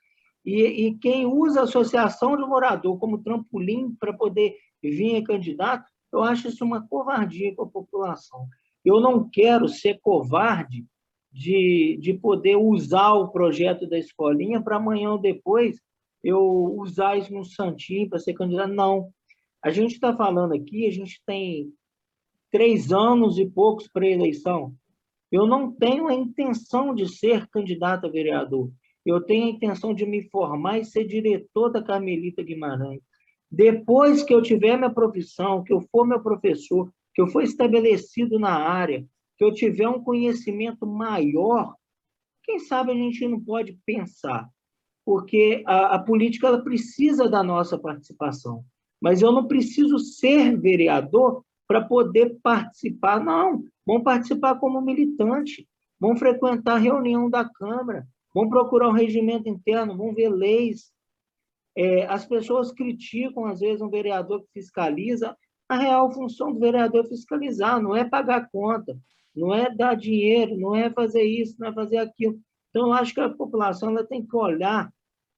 E, 0.46 0.88
e 0.88 0.98
quem 1.00 1.26
usa 1.26 1.64
associação 1.64 2.38
de 2.38 2.48
morador 2.48 2.98
como 2.98 3.22
trampolim 3.22 3.94
para 3.96 4.14
poder 4.14 4.56
vir 4.82 5.22
candidato, 5.24 5.94
eu 6.16 6.24
acho 6.24 6.48
isso 6.48 6.64
uma 6.64 6.88
covardia 6.88 7.54
com 7.56 7.64
a 7.64 7.68
população. 7.68 8.48
Eu 8.84 9.00
não 9.00 9.30
quero 9.30 9.68
ser 9.68 10.00
covarde 10.00 10.86
de, 11.32 11.98
de 12.00 12.14
poder 12.14 12.56
usar 12.56 13.14
o 13.14 13.30
projeto 13.30 13.88
da 13.88 13.98
escolinha 13.98 14.62
para 14.62 14.78
amanhã 14.78 15.12
ou 15.12 15.18
depois 15.18 15.82
eu 16.24 16.42
usar 16.78 17.18
isso 17.18 17.34
no 17.34 17.44
Santinho 17.44 18.08
para 18.10 18.20
ser 18.20 18.34
candidato. 18.34 18.74
Não. 18.74 19.10
A 19.62 19.70
gente 19.70 19.96
está 19.96 20.16
falando 20.16 20.54
aqui, 20.54 20.88
a 20.88 20.92
gente 20.92 21.22
tem 21.26 21.72
três 22.52 22.92
anos 22.92 23.38
e 23.38 23.46
poucos 23.46 23.88
para 23.88 24.08
eleição. 24.08 24.74
Eu 25.32 25.46
não 25.46 25.72
tenho 25.72 26.08
a 26.08 26.14
intenção 26.14 26.96
de 26.96 27.08
ser 27.10 27.48
candidato 27.48 28.06
a 28.06 28.10
vereador. 28.10 28.72
Eu 29.06 29.22
tenho 29.22 29.48
a 29.48 29.50
intenção 29.50 29.94
de 29.94 30.06
me 30.06 30.24
formar 30.30 30.80
e 30.80 30.86
ser 30.86 31.04
diretor 31.04 31.70
da 31.70 31.84
Carmelita 31.84 32.42
Guimarães. 32.42 33.02
Depois 33.56 34.22
que 34.22 34.34
eu 34.34 34.42
tiver 34.42 34.76
minha 34.76 34.90
profissão, 34.90 35.64
que 35.64 35.72
eu 35.72 35.80
for 35.80 36.06
meu 36.06 36.22
professor, 36.22 36.92
que 37.14 37.22
eu 37.22 37.28
for 37.28 37.42
estabelecido 37.42 38.38
na 38.38 38.54
área, 38.54 39.08
que 39.38 39.46
eu 39.46 39.54
tiver 39.54 39.88
um 39.88 40.04
conhecimento 40.04 40.86
maior, 40.86 41.74
quem 42.44 42.60
sabe 42.60 42.92
a 42.92 42.96
gente 42.96 43.26
não 43.26 43.40
pode 43.40 43.80
pensar, 43.86 44.50
porque 45.06 45.64
a, 45.66 45.96
a 45.96 46.00
política 46.00 46.48
ela 46.48 46.62
precisa 46.62 47.30
da 47.30 47.42
nossa 47.42 47.80
participação, 47.80 48.66
mas 49.02 49.22
eu 49.22 49.32
não 49.32 49.48
preciso 49.48 50.00
ser 50.00 50.60
vereador 50.60 51.42
para 51.66 51.80
poder 51.80 52.38
participar, 52.44 53.24
não. 53.24 53.64
Vão 53.86 54.04
participar 54.04 54.56
como 54.56 54.82
militante, 54.82 55.66
vão 55.98 56.18
frequentar 56.18 56.76
a 56.76 56.80
reunião 56.80 57.30
da 57.30 57.48
Câmara, 57.48 58.06
vão 58.34 58.50
procurar 58.50 58.90
o 58.90 58.92
um 58.92 58.96
regimento 58.96 59.48
interno, 59.48 59.96
vão 59.96 60.14
ver 60.14 60.28
leis. 60.28 60.92
É, 61.76 62.06
as 62.06 62.26
pessoas 62.26 62.72
criticam, 62.72 63.46
às 63.46 63.60
vezes, 63.60 63.82
um 63.82 63.90
vereador 63.90 64.42
que 64.42 64.48
fiscaliza. 64.54 65.36
A 65.68 65.78
real 65.78 66.12
função 66.12 66.54
do 66.54 66.60
vereador 66.60 67.06
é 67.06 67.10
fiscalizar, 67.10 67.82
não 67.82 67.96
é 67.96 68.06
pagar 68.06 68.50
conta, 68.52 68.98
não 69.36 69.54
é 69.54 69.74
dar 69.74 69.96
dinheiro, 69.96 70.58
não 70.58 70.76
é 70.76 70.90
fazer 70.90 71.24
isso, 71.24 71.56
não 71.60 71.68
é 71.68 71.74
fazer 71.74 71.98
aquilo. 71.98 72.40
Então, 72.70 72.88
eu 72.88 72.94
acho 72.94 73.14
que 73.14 73.20
a 73.20 73.30
população 73.30 73.90
ela 73.90 74.06
tem 74.06 74.26
que 74.26 74.36
olhar 74.36 74.92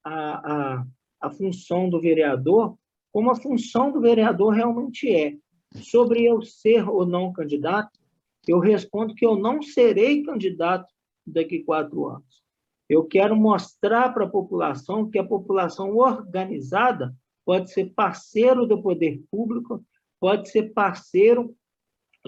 a, 0.03 0.13
a, 0.53 0.85
a 1.21 1.29
função 1.31 1.89
do 1.89 1.99
vereador 1.99 2.77
como 3.17 3.31
a 3.31 3.35
função 3.35 3.91
do 3.91 3.99
vereador 3.99 4.53
realmente 4.53 5.09
é. 5.09 5.35
Sobre 5.81 6.23
eu 6.23 6.41
ser 6.43 6.87
ou 6.87 7.03
não 7.03 7.33
candidato, 7.33 7.99
eu 8.47 8.59
respondo 8.59 9.15
que 9.15 9.25
eu 9.25 9.35
não 9.35 9.61
serei 9.61 10.21
candidato 10.21 10.87
daqui 11.25 11.61
a 11.61 11.65
quatro 11.65 12.05
anos. 12.05 12.43
Eu 12.89 13.05
quero 13.05 13.35
mostrar 13.35 14.13
para 14.13 14.25
a 14.25 14.29
população 14.29 15.09
que 15.09 15.19
a 15.19 15.23
população 15.23 15.97
organizada 15.97 17.13
pode 17.45 17.71
ser 17.71 17.93
parceiro 17.93 18.65
do 18.65 18.81
poder 18.81 19.21
público, 19.29 19.83
pode 20.19 20.49
ser 20.49 20.73
parceiro 20.73 21.55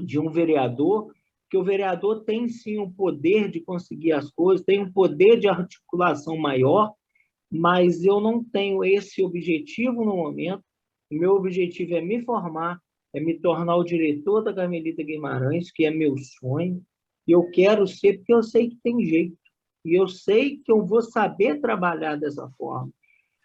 de 0.01 0.19
um 0.19 0.29
vereador, 0.29 1.13
que 1.49 1.57
o 1.57 1.63
vereador 1.63 2.23
tem 2.23 2.47
sim 2.47 2.77
um 2.77 2.91
poder 2.91 3.49
de 3.49 3.59
conseguir 3.59 4.11
as 4.11 4.29
coisas, 4.29 4.65
tem 4.65 4.81
um 4.81 4.91
poder 4.91 5.39
de 5.39 5.47
articulação 5.47 6.37
maior, 6.37 6.93
mas 7.51 8.03
eu 8.03 8.19
não 8.19 8.43
tenho 8.43 8.83
esse 8.83 9.23
objetivo 9.23 10.05
no 10.05 10.15
momento. 10.15 10.63
O 11.11 11.15
meu 11.15 11.31
objetivo 11.31 11.95
é 11.95 12.01
me 12.01 12.23
formar, 12.23 12.79
é 13.13 13.19
me 13.19 13.39
tornar 13.39 13.75
o 13.77 13.83
diretor 13.83 14.43
da 14.43 14.53
Carmelita 14.53 15.01
Guimarães, 15.01 15.71
que 15.71 15.85
é 15.85 15.89
meu 15.89 16.15
sonho. 16.17 16.83
E 17.27 17.31
eu 17.31 17.49
quero 17.49 17.87
ser 17.87 18.17
porque 18.17 18.33
eu 18.33 18.43
sei 18.43 18.69
que 18.69 18.77
tem 18.83 19.03
jeito. 19.03 19.35
E 19.85 19.99
eu 19.99 20.07
sei 20.07 20.57
que 20.57 20.71
eu 20.71 20.85
vou 20.85 21.01
saber 21.01 21.59
trabalhar 21.59 22.15
dessa 22.15 22.49
forma. 22.57 22.91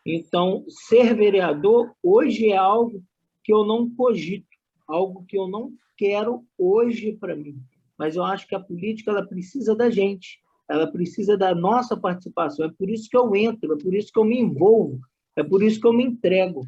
Então, 0.04 0.64
ser 0.68 1.14
vereador 1.14 1.92
hoje 2.02 2.50
é 2.50 2.56
algo 2.56 3.02
que 3.42 3.52
eu 3.52 3.64
não 3.64 3.88
cogito, 3.88 4.46
algo 4.86 5.24
que 5.26 5.38
eu 5.38 5.48
não 5.48 5.72
quero 5.96 6.44
hoje 6.58 7.12
para 7.12 7.34
mim 7.34 7.56
mas 7.98 8.16
eu 8.16 8.24
acho 8.24 8.46
que 8.46 8.54
a 8.54 8.60
política 8.60 9.10
ela 9.10 9.26
precisa 9.26 9.74
da 9.74 9.90
gente, 9.90 10.40
ela 10.68 10.86
precisa 10.86 11.36
da 11.36 11.54
nossa 11.54 11.96
participação. 11.96 12.66
É 12.66 12.70
por 12.70 12.88
isso 12.90 13.08
que 13.08 13.16
eu 13.16 13.34
entro, 13.34 13.72
é 13.72 13.82
por 13.82 13.94
isso 13.94 14.12
que 14.12 14.18
eu 14.18 14.24
me 14.24 14.38
envolvo, 14.38 15.00
É 15.36 15.42
por 15.42 15.62
isso 15.62 15.80
que 15.80 15.86
eu 15.86 15.92
me 15.92 16.04
entrego. 16.04 16.66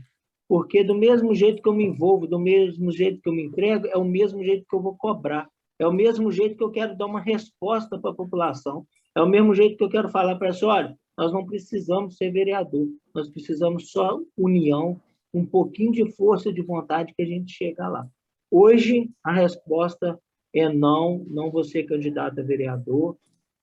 Porque 0.49 0.83
do 0.83 0.95
mesmo 0.95 1.35
jeito 1.35 1.63
que 1.63 1.69
eu 1.69 1.75
me 1.75 1.85
envolvo, 1.85 2.27
do 2.27 2.39
mesmo 2.39 2.91
jeito 2.93 3.21
que 3.21 3.29
eu 3.29 3.33
me 3.33 3.45
entrego, 3.45 3.87
é 3.87 3.97
o 3.97 4.05
mesmo 4.05 4.43
jeito 4.43 4.67
que 4.69 4.75
eu 4.75 4.81
vou 4.81 4.97
cobrar. 4.97 5.49
É 5.79 5.87
o 5.87 5.93
mesmo 5.93 6.33
jeito 6.33 6.57
que 6.57 6.65
eu 6.65 6.71
quero 6.71 6.97
dar 6.97 7.07
uma 7.07 7.21
resposta 7.21 7.99
para 7.99 8.11
a 8.11 8.15
população. 8.15 8.87
É 9.17 9.23
o 9.23 9.27
mesmo 9.27 9.55
jeito 9.55 9.79
que 9.79 9.83
eu 9.83 9.89
quero 9.89 10.11
falar 10.11 10.37
para 10.37 10.49
essa, 10.49 10.67
olha, 10.67 10.95
nós 11.17 11.33
não 11.33 11.47
precisamos 11.47 12.19
ser 12.19 12.31
vereador, 12.31 12.87
nós 13.15 13.31
precisamos 13.31 13.91
só 13.91 14.21
união, 14.37 15.01
um 15.33 15.47
pouquinho 15.47 15.91
de 15.91 16.13
força 16.13 16.53
de 16.53 16.61
vontade 16.61 17.15
que 17.15 17.23
a 17.23 17.27
gente 17.27 17.51
chega 17.51 17.89
lá. 17.89 18.07
Hoje, 18.51 19.11
a 19.25 19.33
resposta 19.33 20.21
é 20.55 20.69
não, 20.69 21.25
não 21.29 21.51
vou 21.51 21.65
ser 21.65 21.85
candidato 21.85 22.41
a 22.41 22.45
vereador. 22.45 23.17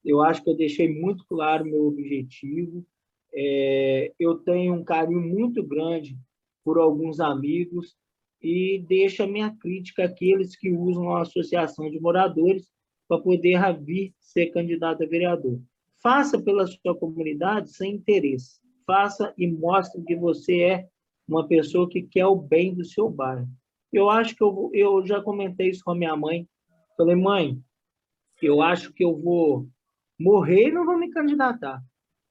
Eu 0.04 0.20
acho 0.22 0.42
que 0.42 0.50
eu 0.50 0.56
deixei 0.56 0.92
muito 0.92 1.24
claro 1.28 1.64
meu 1.64 1.86
objetivo. 1.86 2.84
É, 3.32 4.12
eu 4.18 4.34
tenho 4.38 4.74
um 4.74 4.82
carinho 4.82 5.20
muito 5.20 5.62
grande 5.62 6.18
por 6.64 6.78
alguns 6.78 7.20
amigos 7.20 7.94
e 8.42 8.84
deixo 8.88 9.22
a 9.22 9.26
minha 9.28 9.56
crítica 9.56 10.06
àqueles 10.06 10.56
que 10.56 10.72
usam 10.72 11.14
a 11.14 11.22
associação 11.22 11.88
de 11.88 12.00
moradores 12.00 12.73
para 13.14 13.22
poder 13.22 13.60
vir 13.80 14.12
ser 14.18 14.46
candidato 14.46 15.04
a 15.04 15.06
vereador. 15.06 15.60
Faça 16.02 16.40
pela 16.40 16.66
sua 16.66 16.96
comunidade 16.98 17.70
sem 17.70 17.94
interesse. 17.94 18.60
Faça 18.86 19.32
e 19.38 19.46
mostre 19.46 20.02
que 20.02 20.16
você 20.16 20.60
é 20.60 20.88
uma 21.26 21.46
pessoa 21.46 21.88
que 21.88 22.02
quer 22.02 22.26
o 22.26 22.36
bem 22.36 22.74
do 22.74 22.84
seu 22.84 23.08
bairro. 23.08 23.48
Eu 23.92 24.10
acho 24.10 24.34
que 24.34 24.42
eu, 24.42 24.70
eu 24.74 25.06
já 25.06 25.20
comentei 25.22 25.70
isso 25.70 25.82
com 25.84 25.92
a 25.92 25.94
minha 25.94 26.16
mãe. 26.16 26.46
Falei, 26.96 27.14
mãe, 27.14 27.58
eu 28.42 28.60
acho 28.60 28.92
que 28.92 29.04
eu 29.04 29.16
vou 29.16 29.68
morrer 30.18 30.68
e 30.68 30.72
não 30.72 30.84
vou 30.84 30.98
me 30.98 31.10
candidatar, 31.10 31.82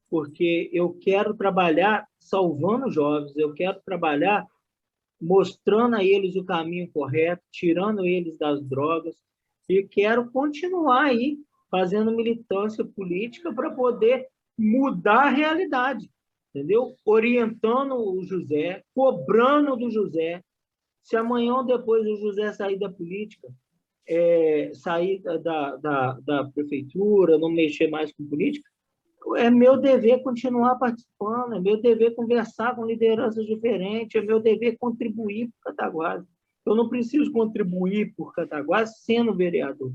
porque 0.09 0.69
eu 0.71 0.93
quero 0.93 1.33
trabalhar 1.33 2.07
salvando 2.19 2.91
jovens, 2.91 3.35
eu 3.35 3.53
quero 3.53 3.81
trabalhar 3.85 4.45
mostrando 5.19 5.95
a 5.95 6.03
eles 6.03 6.35
o 6.35 6.45
caminho 6.45 6.89
correto, 6.91 7.43
tirando 7.51 8.05
eles 8.05 8.37
das 8.37 8.61
drogas, 8.63 9.15
e 9.67 9.83
quero 9.83 10.29
continuar 10.31 11.05
aí 11.05 11.37
fazendo 11.69 12.11
militância 12.11 12.83
política 12.85 13.53
para 13.53 13.71
poder 13.71 14.27
mudar 14.57 15.27
a 15.27 15.29
realidade, 15.29 16.09
entendeu? 16.53 16.95
Orientando 17.05 17.95
o 17.95 18.23
José, 18.23 18.83
cobrando 18.93 19.75
do 19.75 19.89
José. 19.89 20.43
Se 21.01 21.17
amanhã 21.17 21.55
ou 21.55 21.65
depois 21.65 22.05
o 22.05 22.15
José 22.17 22.53
sair 22.53 22.77
da 22.77 22.89
política, 22.89 23.49
é, 24.07 24.71
sair 24.73 25.19
da, 25.21 25.77
da, 25.77 26.19
da 26.19 26.43
prefeitura, 26.45 27.37
não 27.37 27.49
mexer 27.49 27.89
mais 27.89 28.13
com 28.13 28.25
política, 28.27 28.69
é 29.37 29.49
meu 29.49 29.77
dever 29.77 30.21
continuar 30.21 30.75
participando, 30.75 31.55
é 31.55 31.59
meu 31.59 31.81
dever 31.81 32.13
conversar 32.13 32.75
com 32.75 32.85
lideranças 32.85 33.45
diferentes, 33.45 34.21
é 34.21 34.25
meu 34.25 34.39
dever 34.39 34.77
contribuir 34.77 35.47
por 35.47 35.71
Cataguases. 35.71 36.27
Eu 36.65 36.75
não 36.75 36.89
preciso 36.89 37.31
contribuir 37.31 38.13
por 38.15 38.33
Cataguases 38.33 39.03
sendo 39.03 39.35
vereador. 39.35 39.93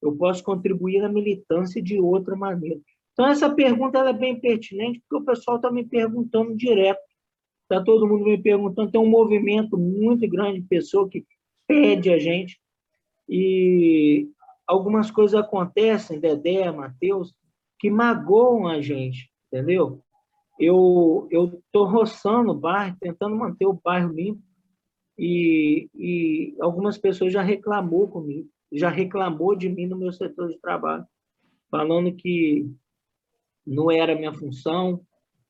Eu 0.00 0.16
posso 0.16 0.44
contribuir 0.44 1.00
na 1.00 1.08
militância 1.08 1.82
de 1.82 1.98
outra 1.98 2.36
maneira. 2.36 2.80
Então, 3.12 3.26
essa 3.26 3.52
pergunta 3.52 3.98
é 3.98 4.12
bem 4.12 4.38
pertinente, 4.38 5.00
porque 5.00 5.22
o 5.22 5.26
pessoal 5.26 5.56
está 5.56 5.70
me 5.70 5.84
perguntando 5.84 6.56
direto. 6.56 7.00
Está 7.62 7.82
todo 7.82 8.06
mundo 8.06 8.24
me 8.24 8.36
perguntando. 8.36 8.90
Tem 8.90 9.00
um 9.00 9.08
movimento 9.08 9.78
muito 9.78 10.28
grande 10.28 10.60
de 10.60 10.68
pessoa 10.68 11.08
que 11.08 11.24
pede 11.66 12.10
a 12.10 12.18
gente. 12.18 12.60
E 13.28 14.28
algumas 14.66 15.10
coisas 15.10 15.40
acontecem, 15.40 16.20
Dedé, 16.20 16.70
Matheus, 16.70 17.34
que 17.78 17.90
magoam 17.90 18.66
a 18.66 18.80
gente, 18.80 19.30
entendeu? 19.46 20.00
Eu 20.58 21.28
tô 21.72 21.84
roçando 21.84 22.52
o 22.52 22.58
bairro, 22.58 22.96
tentando 23.00 23.34
manter 23.34 23.66
o 23.66 23.80
bairro 23.82 24.12
limpo 24.12 24.42
e, 25.18 25.88
e 25.94 26.56
algumas 26.60 26.98
pessoas 26.98 27.32
já 27.32 27.42
reclamou 27.42 28.08
comigo, 28.08 28.48
já 28.72 28.88
reclamou 28.88 29.54
de 29.54 29.68
mim 29.68 29.86
no 29.86 29.96
meu 29.96 30.12
setor 30.12 30.48
de 30.48 30.58
trabalho, 30.58 31.06
falando 31.70 32.14
que 32.14 32.68
não 33.66 33.90
era 33.90 34.14
minha 34.14 34.32
função, 34.32 35.00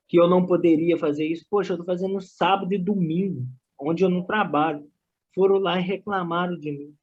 que 0.06 0.18
eu 0.18 0.28
não 0.28 0.46
poderia 0.46 0.96
fazer 0.98 1.26
isso. 1.26 1.46
Poxa, 1.50 1.72
eu 1.72 1.74
estou 1.76 1.86
fazendo 1.86 2.20
sábado 2.20 2.72
e 2.72 2.78
domingo, 2.78 3.46
onde 3.80 4.04
eu 4.04 4.08
não 4.08 4.22
trabalho. 4.22 4.86
Foram 5.34 5.58
lá 5.58 5.78
e 5.78 5.82
reclamaram 5.82 6.58
de 6.58 6.70
mim. 6.70 6.94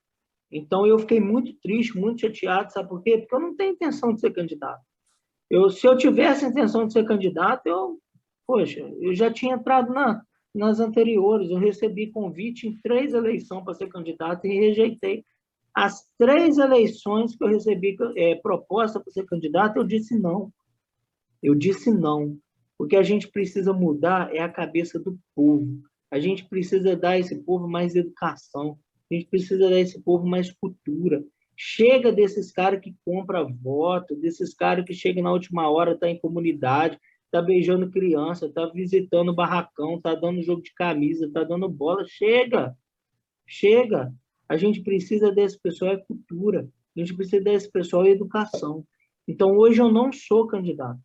Então, 0.51 0.85
eu 0.85 0.99
fiquei 0.99 1.19
muito 1.19 1.53
triste, 1.61 1.97
muito 1.97 2.21
chateado, 2.21 2.71
sabe 2.71 2.89
por 2.89 3.01
quê? 3.01 3.17
Porque 3.17 3.35
eu 3.35 3.39
não 3.39 3.55
tenho 3.55 3.73
intenção 3.73 4.13
de 4.13 4.19
ser 4.19 4.31
candidato. 4.31 4.81
Eu, 5.49 5.69
se 5.69 5.85
eu 5.88 5.97
tivesse 5.97 6.45
intenção 6.45 6.85
de 6.85 6.93
ser 6.93 7.05
candidato, 7.05 7.65
eu, 7.67 7.99
poxa, 8.45 8.79
eu 8.99 9.13
já 9.13 9.31
tinha 9.31 9.55
entrado 9.55 9.93
na, 9.93 10.21
nas 10.53 10.80
anteriores. 10.80 11.49
Eu 11.49 11.57
recebi 11.57 12.11
convite 12.11 12.68
em 12.68 12.78
três 12.82 13.14
eleições 13.14 13.64
para 13.64 13.73
ser 13.73 13.88
candidato 13.88 14.45
e 14.45 14.60
rejeitei. 14.60 15.23
As 15.73 16.06
três 16.18 16.57
eleições 16.57 17.36
que 17.36 17.44
eu 17.44 17.48
recebi 17.48 17.95
é, 18.18 18.36
proposta 18.36 18.99
para 18.99 19.11
ser 19.11 19.26
candidato, 19.26 19.78
eu 19.78 19.84
disse 19.84 20.18
não. 20.19 20.52
Eu 21.41 21.56
disse 21.56 21.90
não. 21.90 22.38
O 22.78 22.86
que 22.86 22.95
a 22.95 23.03
gente 23.03 23.28
precisa 23.30 23.72
mudar 23.72 24.34
é 24.36 24.40
a 24.40 24.49
cabeça 24.49 24.99
do 24.99 25.18
povo. 25.36 25.82
A 26.10 26.19
gente 26.19 26.48
precisa 26.48 26.95
dar 26.95 27.11
a 27.11 27.19
esse 27.19 27.41
povo 27.44 27.68
mais 27.68 27.95
educação. 27.95 28.78
A 29.10 29.14
gente 29.14 29.28
precisa 29.28 29.69
dar 29.69 29.76
a 29.76 29.80
esse 29.80 30.02
povo 30.02 30.28
mais 30.28 30.52
cultura. 30.52 31.23
Chega 31.56 32.11
desses 32.11 32.52
caras 32.52 32.82
que 32.82 32.95
compram 33.06 33.56
voto, 33.61 34.15
desses 34.15 34.53
caras 34.53 34.84
que 34.84 34.94
chegam 34.94 35.23
na 35.23 35.32
última 35.32 35.69
hora, 35.69 35.98
tá 35.98 36.10
em 36.10 36.19
comunidade, 36.19 36.99
tá 37.31 37.41
beijando 37.41 37.89
criança, 37.89 38.51
tá 38.51 38.65
visitando 38.67 39.33
barracão, 39.33 39.99
tá 39.99 40.13
dando 40.13 40.43
jogo 40.43 40.61
de 40.61 40.73
camisa, 40.73 41.31
tá 41.31 41.43
dando 41.43 41.69
bola. 41.69 42.05
Chega! 42.05 42.75
Chega! 43.47 44.13
A 44.49 44.57
gente 44.57 44.81
precisa 44.81 45.31
desse 45.31 45.57
pessoal 45.59 45.93
é 45.93 45.97
cultura. 45.97 46.69
A 46.95 46.99
gente 46.99 47.15
precisa 47.15 47.41
desse 47.41 47.71
pessoal 47.71 48.05
é 48.05 48.09
educação. 48.09 48.85
Então, 49.25 49.55
hoje 49.57 49.81
eu 49.81 49.89
não 49.89 50.11
sou 50.11 50.45
candidato. 50.45 50.99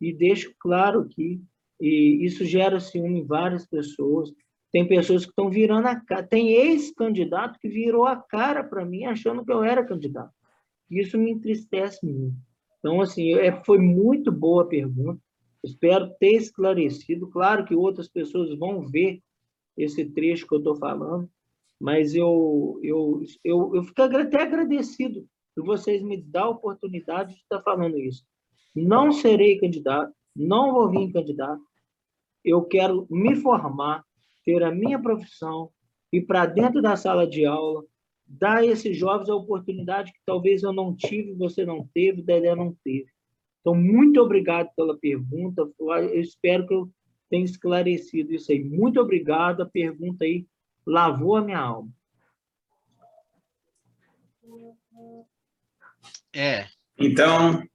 E 0.00 0.12
deixo 0.12 0.54
claro 0.58 1.00
aqui, 1.00 1.42
e 1.78 2.24
isso 2.24 2.44
gera 2.44 2.80
ciúme 2.80 3.20
em 3.20 3.26
várias 3.26 3.66
pessoas. 3.66 4.32
Tem 4.72 4.88
pessoas 4.88 5.24
que 5.24 5.30
estão 5.30 5.50
virando 5.50 5.88
a 5.88 5.96
cara. 5.96 6.22
Tem 6.22 6.52
ex-candidato 6.52 7.58
que 7.60 7.68
virou 7.68 8.06
a 8.06 8.16
cara 8.16 8.64
para 8.64 8.84
mim 8.84 9.04
achando 9.04 9.44
que 9.44 9.52
eu 9.52 9.62
era 9.62 9.84
candidato. 9.84 10.32
Isso 10.90 11.18
me 11.18 11.30
entristece 11.30 12.04
muito. 12.06 12.36
Então, 12.78 13.00
assim, 13.00 13.34
é, 13.34 13.52
foi 13.64 13.78
muito 13.78 14.30
boa 14.32 14.62
a 14.62 14.66
pergunta. 14.66 15.20
Espero 15.66 16.14
ter 16.20 16.36
esclarecido. 16.36 17.28
Claro 17.28 17.64
que 17.64 17.74
outras 17.74 18.08
pessoas 18.08 18.56
vão 18.56 18.86
ver 18.86 19.20
esse 19.76 20.04
trecho 20.04 20.46
que 20.46 20.54
eu 20.54 20.58
estou 20.58 20.76
falando, 20.76 21.28
mas 21.78 22.14
eu, 22.14 22.78
eu, 22.82 23.20
eu, 23.44 23.74
eu 23.74 23.82
fico 23.82 24.00
até 24.00 24.42
agradecido 24.42 25.26
por 25.54 25.66
vocês 25.66 26.02
me 26.02 26.22
dar 26.22 26.44
a 26.44 26.50
oportunidade 26.50 27.34
de 27.34 27.40
estar 27.40 27.60
falando 27.62 27.98
isso. 27.98 28.24
Não 28.74 29.10
serei 29.10 29.58
candidato, 29.58 30.14
não 30.34 30.72
vou 30.72 30.90
vir 30.90 31.12
candidato. 31.12 31.62
Eu 32.44 32.62
quero 32.62 33.06
me 33.10 33.34
formar, 33.34 34.04
ter 34.44 34.62
a 34.62 34.70
minha 34.70 35.00
profissão, 35.00 35.70
e 36.12 36.20
para 36.20 36.46
dentro 36.46 36.80
da 36.80 36.94
sala 36.94 37.26
de 37.26 37.44
aula, 37.44 37.84
dar 38.24 38.58
a 38.58 38.66
esses 38.66 38.96
jovens 38.96 39.28
a 39.28 39.34
oportunidade 39.34 40.12
que 40.12 40.20
talvez 40.24 40.62
eu 40.62 40.72
não 40.72 40.94
tive, 40.94 41.34
você 41.34 41.64
não 41.64 41.88
teve, 41.92 42.22
Dedé 42.22 42.54
não 42.54 42.74
teve. 42.84 43.15
Então, 43.66 43.74
muito 43.74 44.20
obrigado 44.20 44.70
pela 44.76 44.96
pergunta. 44.96 45.68
Eu 45.80 46.20
espero 46.20 46.68
que 46.68 46.72
eu 46.72 46.88
tenha 47.28 47.44
esclarecido 47.44 48.32
isso 48.32 48.52
aí. 48.52 48.62
Muito 48.62 49.00
obrigado. 49.00 49.60
A 49.60 49.66
pergunta 49.66 50.24
aí 50.24 50.46
lavou 50.86 51.34
a 51.34 51.42
minha 51.42 51.58
alma. 51.58 51.90
É. 56.32 56.68
Então, 56.96 57.66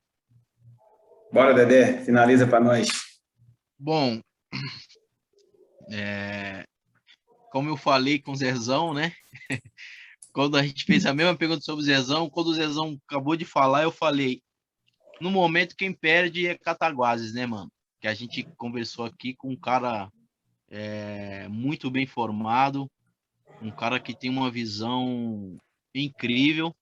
bora, 1.29 1.53
Dedé, 1.53 2.05
finaliza 2.05 2.47
para 2.47 2.63
nós. 2.63 2.87
Bom, 3.77 4.21
é, 5.91 6.65
como 7.51 7.67
eu 7.67 7.75
falei 7.75 8.17
com 8.17 8.31
o 8.31 8.35
Zezão, 8.37 8.93
né? 8.93 9.11
quando 10.31 10.55
a 10.55 10.63
gente 10.63 10.85
fez 10.85 11.05
a 11.05 11.13
mesma 11.13 11.35
pergunta 11.35 11.59
sobre 11.59 11.81
o 11.83 11.85
Zezão, 11.85 12.29
quando 12.29 12.47
o 12.47 12.53
Zezão 12.53 12.97
acabou 13.09 13.35
de 13.35 13.43
falar, 13.43 13.83
eu 13.83 13.91
falei, 13.91 14.41
no 15.21 15.29
momento 15.29 15.75
quem 15.75 15.93
perde 15.93 16.47
é 16.47 16.57
Cataguases, 16.57 17.33
né, 17.33 17.45
mano? 17.45 17.71
Que 17.99 18.07
a 18.07 18.13
gente 18.13 18.43
conversou 18.57 19.05
aqui 19.05 19.35
com 19.35 19.49
um 19.49 19.55
cara 19.55 20.11
é, 20.67 21.47
muito 21.47 21.91
bem 21.91 22.07
formado, 22.07 22.89
um 23.61 23.69
cara 23.69 23.99
que 23.99 24.17
tem 24.17 24.29
uma 24.29 24.49
visão 24.49 25.57
incrível 25.93 26.75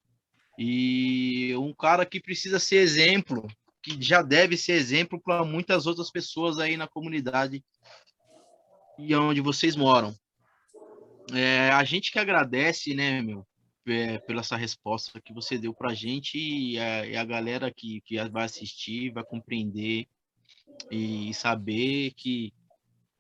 e 0.58 1.54
um 1.58 1.74
cara 1.74 2.06
que 2.06 2.22
precisa 2.22 2.60
ser 2.60 2.78
exemplo, 2.78 3.46
que 3.84 4.02
já 4.02 4.22
deve 4.22 4.56
ser 4.56 4.74
exemplo 4.74 5.20
para 5.22 5.44
muitas 5.44 5.86
outras 5.86 6.10
pessoas 6.10 6.60
aí 6.60 6.78
na 6.78 6.88
comunidade 6.88 7.64
e 8.98 9.14
onde 9.16 9.42
vocês 9.42 9.76
moram. 9.76 10.16
É, 11.34 11.70
a 11.72 11.84
gente 11.84 12.12
que 12.12 12.20
agradece, 12.20 12.94
né, 12.94 13.22
meu, 13.22 13.46
é, 13.88 14.20
pela 14.20 14.42
essa 14.42 14.56
resposta 14.56 15.22
que 15.22 15.34
você 15.34 15.58
deu 15.58 15.74
para 15.74 15.92
a 15.92 15.94
gente 15.94 16.38
e 16.38 16.80
a, 16.80 17.06
e 17.06 17.16
a 17.16 17.24
galera 17.26 17.72
que, 17.72 18.02
que 18.02 18.18
vai 18.30 18.46
assistir 18.46 19.12
vai 19.12 19.24
compreender 19.24 20.08
e 20.92 21.34
saber 21.34 22.14
que 22.16 22.54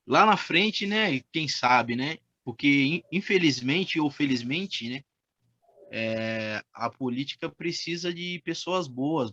lá 0.06 0.26
na 0.26 0.38
frente, 0.38 0.88
né? 0.88 1.20
Quem 1.32 1.48
sabe, 1.48 1.96
né? 1.96 2.18
Porque 2.44 3.04
infelizmente 3.12 4.00
ou 4.00 4.10
felizmente, 4.10 4.90
né? 4.90 5.04
É, 5.92 6.64
a 6.74 6.90
política 6.90 7.50
precisa 7.50 8.14
de 8.14 8.42
pessoas 8.44 8.88
boas. 8.88 9.32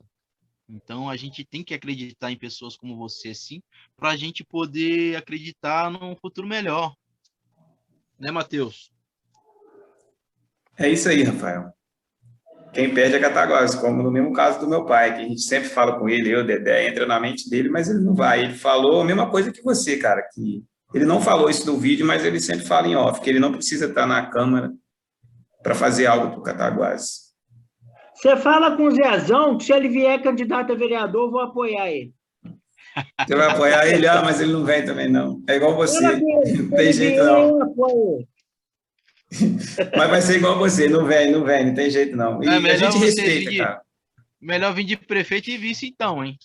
Então 0.69 1.09
a 1.09 1.17
gente 1.17 1.45
tem 1.45 1.63
que 1.63 1.75
acreditar 1.75 2.33
em 2.33 2.39
pessoas 2.39 2.77
como 2.77 2.97
você, 2.97 3.35
sim, 3.35 3.63
para 3.97 4.11
a 4.11 4.17
gente 4.17 4.43
poder 4.43 5.17
acreditar 5.17 5.91
num 5.91 6.17
futuro 6.17 6.47
melhor. 6.47 6.95
Né, 8.19 8.31
Matheus? 8.31 8.91
É 10.79 10.89
isso 10.89 11.09
aí, 11.09 11.23
Rafael. 11.23 11.71
Quem 12.73 12.93
perde 12.93 13.17
é 13.17 13.19
Cataguases, 13.19 13.75
como 13.75 14.03
no 14.03 14.11
mesmo 14.11 14.33
caso 14.35 14.61
do 14.61 14.69
meu 14.69 14.85
pai, 14.85 15.15
que 15.15 15.23
a 15.23 15.25
gente 15.25 15.41
sempre 15.41 15.71
fala 15.71 15.99
com 15.99 16.09
ele, 16.09 16.31
eu, 16.31 16.45
Dedé, 16.45 16.89
entra 16.89 17.07
na 17.07 17.19
mente 17.19 17.49
dele, 17.49 17.71
mas 17.71 17.89
ele 17.89 18.01
não 18.01 18.15
vai. 18.15 18.45
Ele 18.45 18.55
falou 18.55 19.01
a 19.01 19.05
mesma 19.05 19.31
coisa 19.31 19.51
que 19.51 19.63
você, 19.63 19.97
cara, 19.97 20.23
que 20.35 20.63
ele 20.93 21.07
não 21.07 21.21
falou 21.21 21.49
isso 21.49 21.67
no 21.67 21.79
vídeo, 21.79 22.07
mas 22.07 22.25
ele 22.25 22.39
sempre 22.39 22.67
fala 22.67 22.87
em 22.87 22.95
off, 22.95 23.21
que 23.21 23.31
ele 23.31 23.41
não 23.41 23.53
precisa 23.53 23.87
estar 23.87 24.07
na 24.07 24.27
Câmara 24.27 24.71
para 25.63 25.75
fazer 25.75 26.07
algo 26.07 26.31
para 26.31 26.39
o 26.39 26.43
Cataguases. 26.43 27.27
Você 28.15 28.37
fala 28.37 28.77
com 28.77 28.87
o 28.87 28.91
Zezão 28.91 29.57
que 29.57 29.65
se 29.65 29.73
ele 29.73 29.89
vier 29.89 30.23
candidato 30.23 30.73
a 30.73 30.77
vereador, 30.77 31.27
eu 31.27 31.31
vou 31.31 31.41
apoiar 31.41 31.91
ele. 31.91 32.13
Você 33.27 33.35
vai 33.35 33.51
apoiar 33.51 33.87
ele? 33.87 34.07
Ah, 34.07 34.23
mas 34.23 34.41
ele 34.41 34.53
não 34.53 34.65
vem 34.65 34.85
também, 34.85 35.11
não. 35.11 35.43
É 35.49 35.57
igual 35.57 35.75
você. 35.75 36.01
Não 36.01 36.71
tem 36.71 36.93
jeito, 36.93 37.25
não. 37.25 37.59
Mas 39.97 40.11
vai 40.11 40.23
ser 40.23 40.37
igual 40.37 40.59
você, 40.59 40.89
não 40.89 41.05
vem, 41.05 41.33
não 41.33 41.45
vem, 41.45 41.67
não 41.67 41.75
tem 41.75 41.91
jeito 41.91 42.17
não. 42.17 42.43
E 42.43 42.49
é, 42.49 42.57
a 42.57 42.77
gente 42.77 42.99
respeita, 42.99 43.51
de, 43.51 43.59
cara. 43.59 43.81
Melhor 44.41 44.73
vir 44.75 44.85
de 44.85 44.97
prefeito 44.97 45.51
e 45.51 45.57
vice 45.57 45.87
então, 45.87 46.25
hein? 46.25 46.39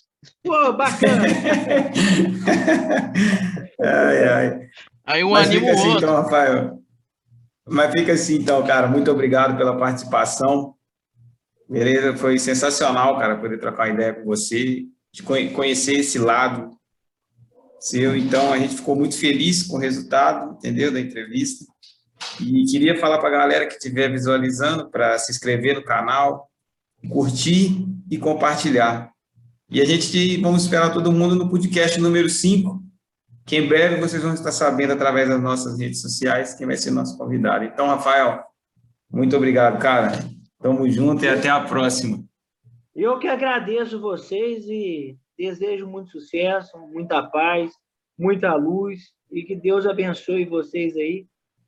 Pô, 0.44 0.72
bacana. 0.72 1.24
ai, 3.80 4.28
ai. 4.28 4.60
Aí 5.04 5.24
um 5.24 5.30
Mas 5.30 5.48
anima 5.48 5.66
fica 5.66 5.72
assim, 5.72 5.88
outro. 5.88 6.04
então, 6.04 6.22
Rafael. 6.22 6.78
Mas 7.68 7.92
fica 7.92 8.12
assim, 8.12 8.36
então, 8.36 8.64
cara. 8.64 8.86
Muito 8.86 9.10
obrigado 9.10 9.56
pela 9.56 9.76
participação. 9.76 10.74
Beleza? 11.68 12.16
Foi 12.16 12.38
sensacional, 12.38 13.18
cara, 13.18 13.36
poder 13.36 13.58
trocar 13.58 13.88
uma 13.88 13.94
ideia 13.94 14.14
com 14.14 14.24
você, 14.24 14.84
de 15.12 15.22
conhecer 15.22 15.94
esse 15.94 16.18
lado 16.18 16.76
seu. 17.80 18.16
Então, 18.16 18.52
a 18.52 18.58
gente 18.58 18.76
ficou 18.76 18.94
muito 18.94 19.18
feliz 19.18 19.62
com 19.64 19.76
o 19.76 19.80
resultado, 19.80 20.54
entendeu? 20.56 20.92
Da 20.92 21.00
entrevista. 21.00 21.64
E 22.40 22.64
queria 22.64 22.98
falar 22.98 23.18
para 23.18 23.28
a 23.28 23.32
galera 23.32 23.66
que 23.66 23.74
estiver 23.74 24.10
visualizando 24.10 24.90
para 24.90 25.18
se 25.18 25.32
inscrever 25.32 25.76
no 25.76 25.84
canal, 25.84 26.48
curtir 27.08 27.86
e 28.10 28.18
compartilhar. 28.18 29.10
E 29.70 29.80
a 29.80 29.84
gente 29.84 30.36
vamos 30.40 30.64
esperar 30.64 30.92
todo 30.92 31.12
mundo 31.12 31.34
no 31.34 31.48
podcast 31.48 32.00
número 32.00 32.28
5, 32.28 32.82
que 33.46 33.56
em 33.56 33.66
breve 33.66 34.00
vocês 34.00 34.22
vão 34.22 34.34
estar 34.34 34.52
sabendo 34.52 34.92
através 34.92 35.28
das 35.28 35.40
nossas 35.40 35.78
redes 35.78 36.00
sociais 36.00 36.54
quem 36.54 36.66
vai 36.66 36.76
ser 36.76 36.90
nosso 36.90 37.16
convidado. 37.16 37.64
Então, 37.64 37.86
Rafael, 37.86 38.42
muito 39.10 39.36
obrigado, 39.36 39.78
cara. 39.78 40.12
Tamo 40.60 40.88
junto 40.90 41.24
e 41.24 41.28
até 41.28 41.48
a 41.48 41.60
próxima. 41.60 42.22
Eu 42.94 43.18
que 43.18 43.26
agradeço 43.26 44.00
vocês 44.00 44.64
e 44.66 45.18
desejo 45.36 45.86
muito 45.86 46.10
sucesso, 46.10 46.78
muita 46.78 47.22
paz, 47.22 47.72
muita 48.18 48.54
luz 48.54 49.00
e 49.30 49.42
que 49.42 49.56
Deus 49.56 49.86
abençoe 49.86 50.44
vocês 50.44 50.94
aí 50.96 51.26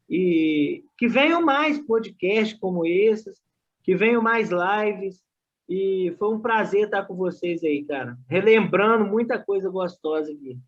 e 0.08 0.84
que 0.98 1.08
venham 1.08 1.42
mais 1.42 1.78
podcasts 1.78 2.58
como 2.58 2.86
esses, 2.86 3.40
que 3.82 3.94
venham 3.94 4.22
mais 4.22 4.50
lives. 4.50 5.22
E 5.68 6.14
foi 6.18 6.34
um 6.34 6.40
prazer 6.40 6.84
estar 6.84 7.04
com 7.04 7.14
vocês 7.14 7.64
aí, 7.64 7.84
cara. 7.84 8.18
Relembrando 8.28 9.06
muita 9.06 9.38
coisa 9.38 9.70
gostosa 9.70 10.30
aqui. 10.30 10.58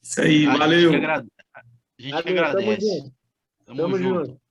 Isso 0.00 0.20
aí, 0.20 0.46
a 0.46 0.56
valeu. 0.56 0.92
Gente. 0.92 1.06
A 1.06 1.22
gente 1.98 2.12
valeu, 2.12 2.44
agradece. 2.44 2.76
Tamo 2.76 2.98
junto. 3.00 3.14
Tamo, 3.64 3.76
tamo 3.76 3.98
junto. 3.98 4.26
junto. 4.26 4.43